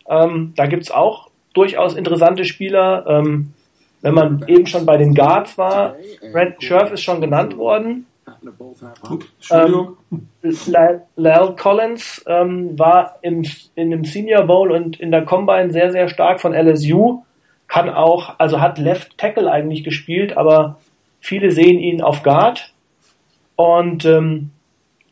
ähm, 0.08 0.54
da 0.56 0.66
gibt's 0.66 0.90
auch 0.90 1.30
durchaus 1.52 1.94
interessante 1.94 2.44
Spieler. 2.44 3.06
Ähm, 3.06 3.52
wenn 4.05 4.12
man 4.12 4.44
eben 4.48 4.66
schon 4.66 4.85
bei 4.85 4.98
den 4.98 5.14
Guards 5.14 5.56
war, 5.56 5.97
Brent 6.31 6.62
Scherf 6.62 6.93
ist 6.93 7.01
schon 7.01 7.22
genannt 7.22 7.56
worden. 7.56 8.05
Ähm, 9.51 9.97
Lal 11.16 11.56
Collins 11.56 12.22
ähm, 12.26 12.78
war 12.78 13.16
im, 13.22 13.47
in 13.74 13.90
dem 13.90 14.05
Senior 14.05 14.43
Bowl 14.43 14.72
und 14.72 15.01
in 15.01 15.10
der 15.10 15.24
Combine 15.24 15.70
sehr, 15.70 15.90
sehr 15.90 16.09
stark 16.09 16.43
von 16.43 16.52
LSU. 16.52 17.22
Kann 17.66 17.89
auch, 17.89 18.35
also 18.39 18.60
hat 18.60 18.76
Left 18.76 19.16
Tackle 19.16 19.51
eigentlich 19.51 19.85
gespielt, 19.85 20.36
aber 20.36 20.78
viele 21.20 21.51
sehen 21.51 21.78
ihn 21.78 22.02
auf 22.02 22.22
Guard. 22.22 22.74
Und 23.56 24.05
ähm, 24.05 24.51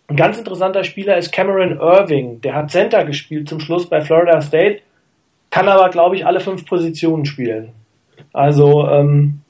ein 0.08 0.16
ganz 0.16 0.36
interessanter 0.36 0.84
Spieler 0.84 1.16
ist 1.16 1.32
Cameron 1.32 1.78
Irving. 1.78 2.42
Der 2.42 2.54
hat 2.54 2.70
Center 2.70 3.06
gespielt 3.06 3.48
zum 3.48 3.58
Schluss 3.58 3.88
bei 3.88 4.02
Florida 4.02 4.42
State, 4.42 4.80
kann 5.48 5.68
aber, 5.68 5.88
glaube 5.88 6.16
ich, 6.16 6.26
alle 6.26 6.40
fünf 6.40 6.66
Positionen 6.66 7.24
spielen. 7.24 7.72
Also 8.32 8.88
ähm, 8.88 9.40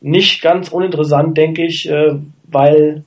nicht 0.00 0.42
ganz 0.42 0.68
uninteressant, 0.68 1.36
denke 1.36 1.64
ich, 1.64 1.88
äh, 1.88 2.16
weil 2.44 3.04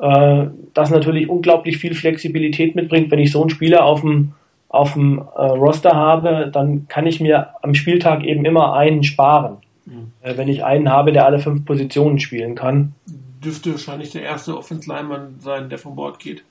äh, 0.00 0.46
das 0.74 0.90
natürlich 0.90 1.28
unglaublich 1.28 1.78
viel 1.78 1.94
Flexibilität 1.94 2.74
mitbringt. 2.74 3.10
Wenn 3.10 3.18
ich 3.18 3.32
so 3.32 3.40
einen 3.40 3.50
Spieler 3.50 3.84
auf 3.84 4.00
dem, 4.00 4.32
auf 4.68 4.94
dem 4.94 5.18
äh, 5.18 5.42
Roster 5.42 5.94
habe, 5.94 6.50
dann 6.52 6.86
kann 6.88 7.06
ich 7.06 7.20
mir 7.20 7.50
am 7.62 7.74
Spieltag 7.74 8.24
eben 8.24 8.44
immer 8.44 8.74
einen 8.74 9.02
sparen. 9.02 9.58
Mhm. 9.86 10.12
Äh, 10.22 10.36
wenn 10.36 10.48
ich 10.48 10.64
einen 10.64 10.90
habe, 10.90 11.12
der 11.12 11.26
alle 11.26 11.38
fünf 11.38 11.64
Positionen 11.64 12.18
spielen 12.18 12.54
kann. 12.54 12.94
Dürfte 13.42 13.72
wahrscheinlich 13.72 14.10
der 14.10 14.22
erste 14.22 14.56
Offense 14.56 14.90
Lineman 14.90 15.36
sein, 15.38 15.68
der 15.68 15.78
vom 15.78 15.94
Bord 15.94 16.18
geht. 16.18 16.42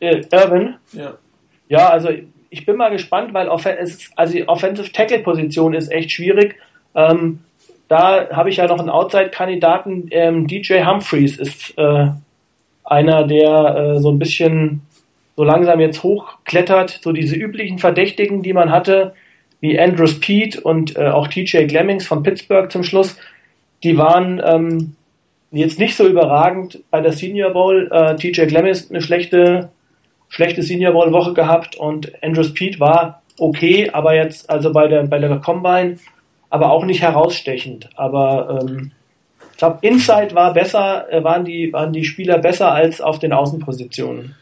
Äh, 0.00 0.22
Irvin? 0.32 0.74
Ja. 0.92 1.14
Ja, 1.68 1.88
also 1.88 2.10
ich 2.50 2.66
bin 2.66 2.76
mal 2.76 2.90
gespannt, 2.90 3.32
weil 3.34 3.48
Off 3.48 3.66
ist, 3.66 4.12
also 4.16 4.34
die 4.34 4.48
Offensive 4.48 4.92
Tackle 4.92 5.20
Position 5.20 5.74
ist 5.74 5.90
echt 5.90 6.12
schwierig. 6.12 6.56
Ähm, 6.94 7.40
da 7.88 8.30
habe 8.30 8.50
ich 8.50 8.56
ja 8.56 8.66
noch 8.66 8.78
einen 8.78 8.90
Outside-Kandidaten. 8.90 10.08
Ähm, 10.10 10.46
DJ 10.46 10.84
Humphreys 10.84 11.38
ist 11.38 11.76
äh, 11.76 12.08
einer, 12.84 13.26
der 13.26 13.76
äh, 13.76 14.00
so 14.00 14.10
ein 14.10 14.18
bisschen 14.18 14.82
so 15.36 15.44
langsam 15.44 15.80
jetzt 15.80 16.02
hochklettert, 16.02 17.00
so 17.02 17.12
diese 17.12 17.34
üblichen 17.34 17.78
Verdächtigen, 17.78 18.42
die 18.42 18.52
man 18.52 18.70
hatte, 18.70 19.14
wie 19.60 19.78
Andrews 19.78 20.20
Pete 20.20 20.60
und 20.60 20.96
äh, 20.96 21.08
auch 21.08 21.28
TJ 21.28 21.64
Glemmings 21.64 22.06
von 22.06 22.22
Pittsburgh 22.22 22.70
zum 22.70 22.84
Schluss, 22.84 23.16
die 23.82 23.96
waren 23.98 24.40
ähm, 24.44 24.94
jetzt 25.50 25.78
nicht 25.78 25.96
so 25.96 26.06
überragend 26.06 26.82
bei 26.90 27.00
der 27.00 27.12
Senior 27.12 27.50
Bowl. 27.50 27.88
Äh, 27.90 28.16
TJ 28.16 28.46
Glemmings 28.46 28.90
eine 28.90 29.00
schlechte, 29.00 29.70
schlechte 30.28 30.62
Senior 30.62 30.92
Bowl 30.92 31.12
Woche 31.12 31.34
gehabt 31.34 31.76
und 31.76 32.12
Andrews 32.22 32.54
Pete 32.54 32.78
war 32.80 33.22
okay, 33.38 33.90
aber 33.92 34.14
jetzt 34.14 34.48
also 34.48 34.72
bei 34.72 34.86
der 34.86 35.04
bei 35.04 35.18
der 35.18 35.36
Combine, 35.38 35.96
aber 36.54 36.70
auch 36.70 36.84
nicht 36.84 37.02
herausstechend. 37.02 37.90
Aber 37.96 38.60
ähm, 38.62 38.92
ich 39.50 39.58
glaube, 39.58 39.78
Inside 39.82 40.36
war 40.36 40.54
besser, 40.54 41.12
äh, 41.12 41.24
waren 41.24 41.44
die, 41.44 41.72
waren 41.72 41.92
die 41.92 42.04
Spieler 42.04 42.38
besser 42.38 42.70
als 42.70 43.00
auf 43.00 43.18
den 43.18 43.32
Außenpositionen. 43.32 44.36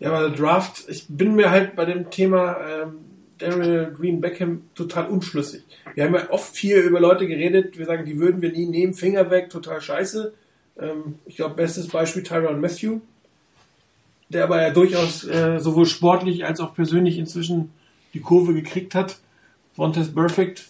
Ja, 0.00 0.10
aber 0.10 0.28
der 0.28 0.36
Draft, 0.36 0.86
ich 0.88 1.06
bin 1.08 1.36
mir 1.36 1.52
halt 1.52 1.76
bei 1.76 1.84
dem 1.84 2.10
Thema 2.10 2.56
ähm, 2.68 2.96
Daryl 3.38 3.94
Green 3.96 4.20
Beckham 4.20 4.62
total 4.74 5.06
unschlüssig. 5.06 5.62
Wir 5.94 6.04
haben 6.04 6.14
ja 6.14 6.30
oft 6.30 6.56
viel 6.56 6.78
über 6.78 6.98
Leute 6.98 7.28
geredet, 7.28 7.78
wir 7.78 7.86
sagen, 7.86 8.06
die 8.06 8.18
würden 8.18 8.42
wir 8.42 8.50
nie 8.50 8.66
nehmen, 8.66 8.94
Finger 8.94 9.30
weg, 9.30 9.50
total 9.50 9.80
scheiße. 9.80 10.32
Ähm, 10.80 11.20
ich 11.26 11.36
glaube, 11.36 11.54
bestes 11.54 11.86
Beispiel 11.86 12.24
Tyron 12.24 12.60
Matthew, 12.60 12.98
der 14.30 14.42
aber 14.42 14.60
ja 14.60 14.70
durchaus 14.70 15.24
äh, 15.28 15.60
sowohl 15.60 15.86
sportlich 15.86 16.44
als 16.44 16.58
auch 16.58 16.74
persönlich 16.74 17.18
inzwischen 17.18 17.70
die 18.14 18.20
Kurve 18.20 18.52
gekriegt 18.52 18.96
hat. 18.96 19.18
Vontaze 19.78 20.12
Perfect 20.12 20.68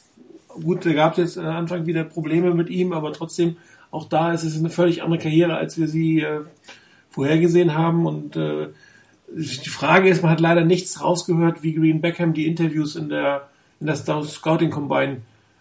gut, 0.60 0.84
da 0.84 0.92
gab 0.92 1.12
es 1.12 1.18
jetzt 1.18 1.38
am 1.38 1.46
Anfang 1.46 1.86
wieder 1.86 2.04
Probleme 2.04 2.54
mit 2.54 2.70
ihm, 2.70 2.92
aber 2.92 3.12
trotzdem, 3.12 3.56
auch 3.90 4.08
da 4.08 4.32
ist 4.32 4.44
es 4.44 4.58
eine 4.58 4.70
völlig 4.70 5.02
andere 5.02 5.20
Karriere, 5.20 5.56
als 5.56 5.78
wir 5.78 5.88
sie 5.88 6.20
äh, 6.20 6.40
vorhergesehen 7.10 7.74
haben. 7.74 8.06
Und 8.06 8.36
äh, 8.36 8.68
die 9.34 9.70
Frage 9.70 10.08
ist, 10.08 10.22
man 10.22 10.30
hat 10.30 10.40
leider 10.40 10.64
nichts 10.64 11.02
rausgehört, 11.02 11.62
wie 11.62 11.74
Green 11.74 12.00
Beckham 12.00 12.34
die 12.34 12.46
Interviews 12.46 12.96
in 12.96 13.08
der, 13.08 13.48
in 13.80 13.86
der 13.86 13.96
Scouting 13.96 14.70
Combine 14.70 15.18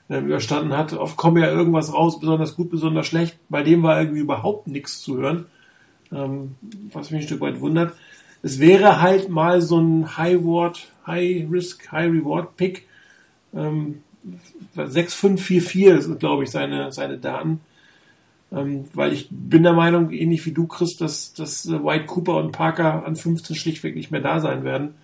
äh, 0.10 0.19
überstanden 0.19 0.76
hat. 0.76 0.94
Oft 0.94 1.18
kommt 1.18 1.38
ja 1.38 1.49
irgendwas 1.49 1.94
raus, 1.94 2.19
besonders 2.19 2.56
gut, 2.56 2.69
besonders 2.69 3.07
schlecht. 3.07 3.38
Bei 3.49 3.64
dem 3.64 3.84
war 3.84 3.99
irgendwie 3.99 4.22
überhaupt 4.22 4.68
nichts 4.68 5.02
zu 5.02 5.18
hören, 5.18 5.45
ähm, 6.11 6.56
was 6.91 7.11
mich 7.11 7.22
ein 7.22 7.28
Stück 7.28 7.41
weit 7.41 7.60
wundert. 7.61 7.94
Es 8.44 8.60
wäre 8.60 9.02
halt 9.02 9.30
mal 9.30 9.61
so 9.61 9.80
ein 9.80 10.18
High-Word, 10.18 10.91
High-Risk, 11.07 11.91
High-Reward-Pick. 11.91 12.87
Ähm, 13.58 14.04
6544 14.76 16.04
sind, 16.04 16.20
glaube 16.20 16.44
ich, 16.44 16.52
seine, 16.52 16.92
seine 16.92 17.18
Daten. 17.18 17.62
Ähm, 18.52 18.86
weil 18.94 19.12
ich 19.12 19.28
bin 19.30 19.64
der 19.64 19.74
Meinung, 19.74 20.12
ähnlich 20.12 20.46
wie 20.46 20.52
du, 20.52 20.68
Chris, 20.68 20.96
dass, 20.98 21.34
dass 21.34 21.68
White 21.68 22.06
Cooper 22.06 22.38
und 22.38 22.52
Parker 22.52 23.06
an 23.06 23.16
15 23.16 23.56
schlichtweg 23.56 23.96
nicht 23.96 24.12
mehr 24.12 24.22
da 24.22 24.40
sein 24.40 24.64
werden. 24.64 24.96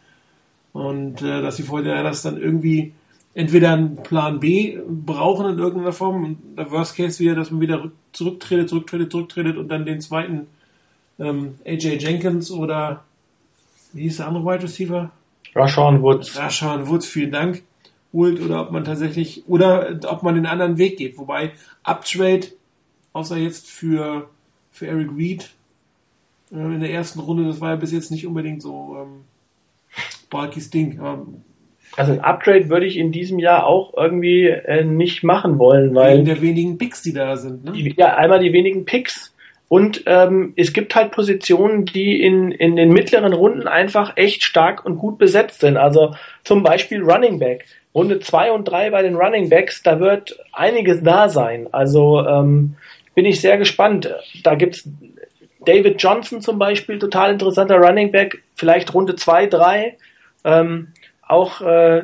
Und 0.72 1.22
äh, 1.22 1.42
dass 1.42 1.58
die 1.58 1.64
das 1.64 2.22
dann 2.22 2.40
irgendwie 2.40 2.94
entweder 3.34 3.74
einen 3.74 3.98
Plan 3.98 4.40
B 4.40 4.80
brauchen 4.88 5.48
in 5.48 5.60
irgendeiner 5.60 5.92
Form 5.92 6.24
und 6.24 6.58
der 6.58 6.72
Worst 6.72 6.96
Case 6.96 7.20
wieder, 7.20 7.36
dass 7.36 7.52
man 7.52 7.62
wieder 7.62 7.92
zurücktretet, 8.12 8.70
zurücktretet, 8.70 9.12
zurücktretet 9.12 9.58
und 9.58 9.68
dann 9.70 9.86
den 9.86 10.02
zweiten 10.02 10.48
ähm, 11.20 11.56
AJ 11.66 11.98
Jenkins 11.98 12.52
oder 12.52 13.04
wie 13.92 14.04
hieß 14.04 14.18
der 14.18 14.28
andere 14.28 14.46
Wide 14.46 14.64
Receiver? 14.64 15.12
Rashawn 15.56 16.02
Woods. 16.02 16.38
Rashawn 16.38 16.88
Woods, 16.88 17.08
vielen 17.08 17.32
Dank 17.32 17.64
holt 18.14 18.40
oder 18.40 18.62
ob 18.62 18.72
man 18.72 18.86
tatsächlich 18.86 19.44
oder 19.48 20.00
ob 20.08 20.24
man 20.24 20.36
den 20.36 20.46
anderen 20.46 20.78
Weg 20.78 20.98
geht. 20.98 21.18
Wobei 21.18 21.52
Uptrade, 21.84 22.48
außer 23.12 23.38
jetzt 23.38 23.70
für, 23.70 24.30
für 24.72 24.88
Eric 24.88 25.10
Reed 25.18 25.50
äh, 26.52 26.58
in 26.58 26.80
der 26.80 26.92
ersten 26.92 27.20
Runde, 27.20 27.46
das 27.46 27.60
war 27.60 27.72
ja 27.72 27.76
bis 27.76 27.92
jetzt 27.92 28.12
nicht 28.12 28.28
unbedingt 28.28 28.62
so 28.62 28.98
ähm, 29.02 29.24
Balkys 30.30 30.70
Ding. 30.70 31.00
Aber 31.00 31.26
also 31.98 32.14
ein 32.14 32.22
Uptrade 32.22 32.70
würde 32.70 32.86
ich 32.86 32.98
in 32.98 33.12
diesem 33.12 33.40
Jahr 33.40 33.66
auch 33.66 33.94
irgendwie 33.96 34.46
äh, 34.48 34.84
nicht 34.84 35.24
machen 35.24 35.60
wollen, 35.60 35.94
weil. 35.94 36.16
Wegen 36.16 36.26
der 36.26 36.42
wenigen 36.42 36.78
Picks, 36.78 37.02
die 37.02 37.14
da 37.14 37.38
sind, 37.38 37.66
ne? 37.66 37.72
Die, 37.72 37.94
ja, 37.98 38.16
einmal 38.16 38.40
die 38.40 38.54
wenigen 38.54 38.86
Picks. 38.86 39.34
Und 39.70 40.04
ähm, 40.06 40.54
es 40.56 40.72
gibt 40.74 40.94
halt 40.94 41.12
Positionen, 41.12 41.86
die 41.86 42.22
in, 42.22 42.52
in 42.52 42.76
den 42.76 42.90
mittleren 42.90 43.34
Runden 43.34 43.68
einfach 43.68 44.18
echt 44.18 44.44
stark 44.44 44.86
und 44.86 44.98
gut 44.98 45.18
besetzt 45.18 45.62
sind. 45.62 45.78
Also 45.78 46.14
zum 46.44 46.62
Beispiel 46.62 47.02
Running 47.02 47.40
Back. 47.40 47.66
Runde 47.96 48.20
zwei 48.20 48.52
und 48.52 48.66
drei 48.66 48.90
bei 48.90 49.02
den 49.02 49.16
Running 49.16 49.50
Backs, 49.50 49.84
da 49.84 50.00
wird 50.00 50.38
einiges 50.52 51.04
da 51.04 51.30
sein. 51.30 51.68
Also 51.72 52.26
ähm, 52.26 52.76
bin 53.14 53.26
ich 53.26 53.42
sehr 53.42 53.58
gespannt. 53.58 54.14
Da 54.44 54.56
gibt's 54.56 54.88
David 55.66 56.02
Johnson 56.02 56.42
zum 56.42 56.60
Beispiel, 56.60 57.00
total 57.00 57.32
interessanter 57.32 57.78
Running 57.78 58.12
Back, 58.12 58.44
vielleicht 58.56 58.94
Runde 58.94 59.16
2, 59.16 59.48
3. 59.48 59.98
Ähm, 60.44 60.90
auch, 61.22 61.62
äh, 61.62 62.04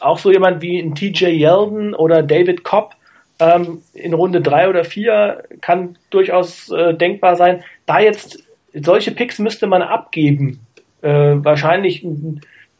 auch 0.00 0.18
so 0.18 0.30
jemand 0.30 0.62
wie 0.62 0.78
ein 0.78 0.94
TJ 0.94 1.26
Yeldon 1.26 1.94
oder 1.94 2.22
David 2.22 2.62
Cobb 2.62 2.94
ähm, 3.38 3.82
in 3.94 4.14
Runde 4.14 4.40
3 4.40 4.68
oder 4.68 4.84
4 4.84 5.44
kann 5.60 5.98
durchaus 6.10 6.70
äh, 6.70 6.94
denkbar 6.94 7.36
sein. 7.36 7.64
Da 7.86 8.00
jetzt 8.00 8.42
solche 8.74 9.10
Picks 9.10 9.38
müsste 9.38 9.66
man 9.66 9.82
abgeben. 9.82 10.60
Äh, 11.02 11.10
wahrscheinlich, 11.10 12.06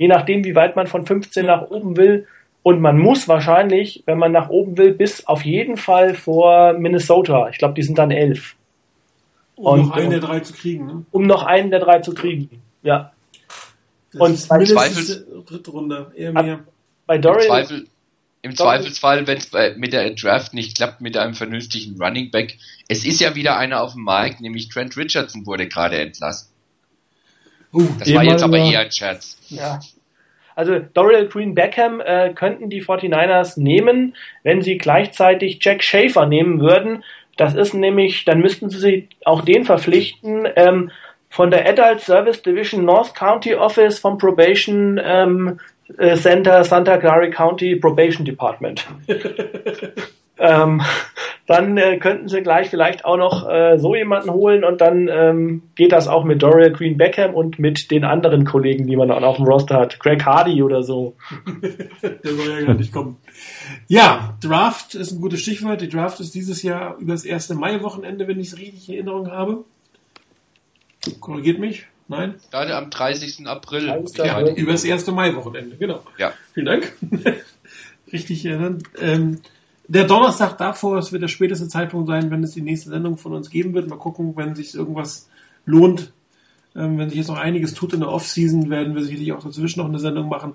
je 0.02 0.08
nachdem, 0.08 0.42
wie 0.42 0.56
weit 0.56 0.74
man 0.74 0.88
von 0.88 1.06
15 1.06 1.46
nach 1.46 1.70
oben 1.70 1.96
will. 1.96 2.26
Und 2.64 2.80
man 2.80 2.98
muss 2.98 3.28
wahrscheinlich, 3.28 4.02
wenn 4.04 4.18
man 4.18 4.32
nach 4.32 4.48
oben 4.48 4.76
will, 4.76 4.92
bis 4.94 5.28
auf 5.28 5.44
jeden 5.44 5.76
Fall 5.76 6.14
vor 6.14 6.72
Minnesota. 6.72 7.48
Ich 7.50 7.58
glaube, 7.58 7.74
die 7.74 7.84
sind 7.84 7.98
dann 7.98 8.10
11. 8.10 8.56
Um 9.54 9.64
Und, 9.64 9.80
noch 9.86 9.92
einen 9.92 10.10
der 10.10 10.18
drei 10.18 10.40
zu 10.40 10.54
kriegen. 10.54 10.86
Ne? 10.86 11.04
Um 11.12 11.22
noch 11.22 11.44
einen 11.44 11.70
der 11.70 11.78
drei 11.78 12.00
zu 12.00 12.14
kriegen. 12.14 12.62
Ja. 12.82 13.12
Das 14.10 14.20
Und 14.20 14.32
ist 14.32 14.50
mindestens 14.50 15.24
die 15.24 15.44
dritte 15.44 15.70
Runde, 15.70 16.10
eher 16.16 16.32
mehr. 16.32 16.64
Bei 17.06 17.14
Im, 17.14 17.22
Dorian, 17.22 17.46
Zweifel, 17.46 17.86
im 18.42 18.56
Zweifelsfall, 18.56 19.26
wenn 19.28 19.38
es 19.38 19.52
mit 19.76 19.92
der 19.92 20.10
Draft 20.14 20.52
nicht 20.52 20.76
klappt, 20.76 21.00
mit 21.00 21.16
einem 21.16 21.34
vernünftigen 21.34 22.02
Running 22.02 22.32
Back. 22.32 22.58
Es 22.88 23.04
ist 23.04 23.20
ja 23.20 23.36
wieder 23.36 23.56
einer 23.56 23.80
auf 23.80 23.92
dem 23.92 24.02
Markt, 24.02 24.40
nämlich 24.40 24.68
Trent 24.68 24.96
Richardson 24.96 25.46
wurde 25.46 25.68
gerade 25.68 26.00
entlassen. 26.00 26.51
Uh, 27.72 27.86
Das 27.98 28.14
war 28.14 28.24
jetzt 28.24 28.42
aber 28.42 28.58
eher 28.58 28.80
ein 28.80 28.92
Scherz. 28.92 29.38
Ja. 29.48 29.80
Also 30.54 30.78
Dorial 30.78 31.28
Green 31.28 31.54
Beckham 31.54 32.00
äh, 32.00 32.32
könnten 32.34 32.68
die 32.68 32.82
49ers 32.82 33.58
nehmen, 33.60 34.14
wenn 34.42 34.60
sie 34.62 34.76
gleichzeitig 34.76 35.58
Jack 35.62 35.82
Schaefer 35.82 36.26
nehmen 36.26 36.60
würden. 36.60 37.04
Das 37.36 37.54
ist 37.54 37.72
nämlich, 37.72 38.24
dann 38.24 38.40
müssten 38.40 38.68
sie 38.68 39.08
auch 39.24 39.42
den 39.42 39.64
verpflichten 39.64 40.46
ähm, 40.56 40.90
von 41.30 41.50
der 41.50 41.66
Adult 41.66 42.00
Service 42.00 42.42
Division 42.42 42.84
North 42.84 43.14
County 43.14 43.54
Office 43.54 43.98
vom 43.98 44.18
Probation 44.18 45.00
ähm, 45.02 45.58
äh, 45.96 46.16
Center 46.16 46.62
Santa 46.64 46.98
Clara 46.98 47.28
County 47.28 47.76
Probation 47.76 48.26
Department. 48.26 48.86
ähm, 50.38 50.82
dann 51.46 51.76
äh, 51.76 51.98
könnten 51.98 52.28
sie 52.28 52.42
gleich 52.42 52.70
vielleicht 52.70 53.04
auch 53.04 53.16
noch 53.16 53.48
äh, 53.48 53.78
so 53.78 53.94
jemanden 53.94 54.30
holen 54.30 54.64
und 54.64 54.80
dann 54.80 55.08
ähm, 55.08 55.62
geht 55.74 55.92
das 55.92 56.08
auch 56.08 56.24
mit 56.24 56.42
Dorial 56.42 56.70
Green 56.70 56.96
Beckham 56.96 57.34
und 57.34 57.58
mit 57.58 57.90
den 57.90 58.04
anderen 58.04 58.44
Kollegen, 58.44 58.86
die 58.86 58.96
man 58.96 59.08
dann 59.08 59.24
auf 59.24 59.36
dem 59.36 59.46
Roster 59.46 59.76
hat. 59.76 59.98
Greg 59.98 60.24
Hardy 60.24 60.62
oder 60.62 60.82
so. 60.82 61.16
Der 62.02 62.34
soll 62.34 62.60
ja 62.60 62.66
gar 62.66 62.74
nicht 62.74 62.92
kommen. 62.92 63.16
Ja, 63.88 64.36
Draft 64.40 64.94
ist 64.94 65.12
ein 65.12 65.20
gutes 65.20 65.40
Stichwort. 65.40 65.80
Die 65.80 65.88
Draft 65.88 66.20
ist 66.20 66.34
dieses 66.34 66.62
Jahr 66.62 66.96
über 66.98 67.12
das 67.12 67.24
erste 67.24 67.54
Mai-Wochenende, 67.54 68.28
wenn 68.28 68.40
ich 68.40 68.48
es 68.48 68.58
richtig 68.58 68.88
in 68.88 68.94
Erinnerung 68.94 69.30
habe. 69.30 69.64
Korrigiert 71.20 71.58
mich? 71.58 71.86
Nein? 72.08 72.34
Gerade 72.50 72.76
am 72.76 72.90
30. 72.90 73.46
April. 73.46 73.86
Ja. 74.16 74.40
Über 74.54 74.72
das 74.72 74.84
erste 74.84 75.12
Mai-Wochenende, 75.12 75.76
genau. 75.76 76.02
ja. 76.18 76.32
Vielen 76.52 76.66
Dank. 76.66 76.92
Richtig 78.12 78.44
erinnern. 78.44 78.82
Ähm, 79.00 79.40
der 79.92 80.04
Donnerstag 80.04 80.56
davor, 80.56 80.96
es 80.96 81.12
wird 81.12 81.22
der 81.22 81.28
späteste 81.28 81.68
Zeitpunkt 81.68 82.08
sein, 82.08 82.30
wenn 82.30 82.42
es 82.42 82.52
die 82.52 82.62
nächste 82.62 82.88
Sendung 82.88 83.18
von 83.18 83.34
uns 83.34 83.50
geben 83.50 83.74
wird. 83.74 83.88
Mal 83.88 83.98
gucken, 83.98 84.34
wenn 84.36 84.54
sich 84.54 84.74
irgendwas 84.74 85.28
lohnt. 85.66 86.14
Ähm, 86.74 86.96
wenn 86.96 87.10
sich 87.10 87.18
jetzt 87.18 87.28
noch 87.28 87.38
einiges 87.38 87.74
tut 87.74 87.92
in 87.92 88.00
der 88.00 88.08
Offseason, 88.08 88.70
werden 88.70 88.94
wir 88.94 89.02
sicherlich 89.02 89.32
auch 89.34 89.44
dazwischen 89.44 89.80
noch 89.80 89.88
eine 89.88 89.98
Sendung 89.98 90.30
machen. 90.30 90.54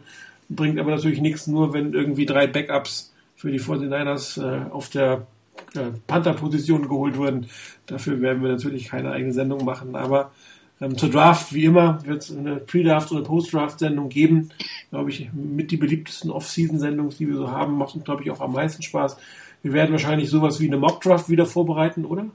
Bringt 0.50 0.80
aber 0.80 0.90
natürlich 0.90 1.22
nichts, 1.22 1.46
nur 1.46 1.72
wenn 1.72 1.94
irgendwie 1.94 2.26
drei 2.26 2.48
Backups 2.48 3.14
für 3.36 3.52
die 3.52 3.60
49ers 3.60 4.42
äh, 4.42 4.72
auf 4.72 4.90
der 4.90 5.28
äh, 5.76 5.92
Panther-Position 6.08 6.88
geholt 6.88 7.18
wurden. 7.18 7.46
Dafür 7.86 8.20
werden 8.22 8.42
wir 8.42 8.50
natürlich 8.50 8.88
keine 8.88 9.12
eigene 9.12 9.34
Sendung 9.34 9.64
machen. 9.66 9.96
Aber 9.96 10.32
ähm, 10.80 10.98
zur 10.98 11.10
Draft, 11.10 11.54
wie 11.54 11.66
immer, 11.66 12.06
wird 12.06 12.24
es 12.24 12.36
eine 12.36 12.58
Pre-Draft- 12.58 13.12
oder 13.12 13.24
Post-Draft-Sendung 13.24 14.10
geben. 14.10 14.50
Glaube 14.90 15.10
ich, 15.10 15.30
mit 15.34 15.72
die 15.72 15.78
beliebtesten 15.78 16.32
Off-Season-Sendungen, 16.32 17.14
die 17.18 17.28
wir 17.28 17.36
so 17.36 17.52
haben, 17.52 17.78
macht 17.78 17.96
uns, 17.96 18.04
glaube 18.04 18.24
ich, 18.24 18.32
auch 18.32 18.42
am 18.42 18.54
meisten 18.54 18.84
Spaß. 18.84 19.18
Wir 19.64 19.74
werden 19.74 19.92
wahrscheinlich 19.92 20.30
sowas 20.30 20.60
wie 20.60 20.68
eine 20.68 20.78
Mock-Draft 20.78 21.30
wieder 21.30 21.46
vorbereiten, 21.46 22.06
oder? 22.06 22.28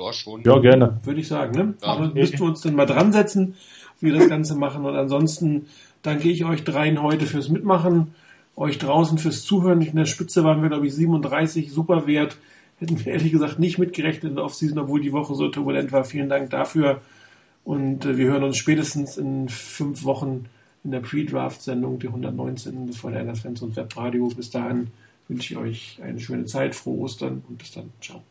ja, 0.00 0.12
schon. 0.12 0.42
Ja, 0.42 0.58
gerne. 0.58 0.98
Würde 1.04 1.20
ich 1.20 1.28
sagen, 1.28 1.52
ne? 1.52 1.74
Ja. 1.82 1.88
Aber 1.88 2.10
müssten 2.12 2.38
wir 2.38 2.46
uns 2.46 2.60
dann 2.60 2.74
mal 2.74 2.86
dran 2.86 3.12
setzen, 3.12 3.54
wie 4.00 4.06
wir 4.06 4.18
das 4.18 4.28
Ganze 4.28 4.54
machen. 4.54 4.84
Und 4.84 4.96
ansonsten 4.96 5.66
danke 6.02 6.30
ich 6.30 6.44
euch 6.44 6.64
dreien 6.64 7.02
heute 7.02 7.26
fürs 7.26 7.48
Mitmachen, 7.48 8.14
euch 8.56 8.78
draußen 8.78 9.18
fürs 9.18 9.44
Zuhören. 9.44 9.82
In 9.82 9.96
der 9.96 10.06
Spitze 10.06 10.44
waren 10.44 10.62
wir, 10.62 10.68
glaube 10.68 10.86
ich, 10.86 10.94
37, 10.94 11.72
super 11.72 12.06
wert. 12.06 12.36
Hätten 12.78 13.04
wir 13.04 13.12
ehrlich 13.12 13.32
gesagt 13.32 13.58
nicht 13.58 13.78
mitgerechnet 13.78 14.24
in 14.24 14.36
der 14.36 14.44
Offseason, 14.44 14.78
obwohl 14.78 15.00
die 15.00 15.12
Woche 15.12 15.34
so 15.34 15.48
turbulent 15.48 15.92
war. 15.92 16.04
Vielen 16.04 16.28
Dank 16.30 16.50
dafür. 16.50 17.02
Und 17.64 18.04
äh, 18.04 18.16
wir 18.16 18.26
hören 18.26 18.44
uns 18.44 18.56
spätestens 18.56 19.16
in 19.16 19.48
fünf 19.48 20.04
Wochen 20.04 20.46
in 20.82 20.92
der 20.92 21.00
Pre-Draft-Sendung, 21.00 21.98
die 21.98 22.08
119 22.08 22.86
des 22.86 22.98
Fans 22.98 23.62
und 23.62 23.76
Webradio. 23.76 24.28
Bis 24.28 24.50
dahin 24.50 24.88
wünsche 25.28 25.54
ich 25.54 25.58
euch 25.58 26.00
eine 26.02 26.20
schöne 26.20 26.46
Zeit, 26.46 26.74
frohe 26.74 27.00
Ostern 27.00 27.42
und 27.48 27.58
bis 27.58 27.72
dann. 27.72 27.90
Ciao. 28.00 28.22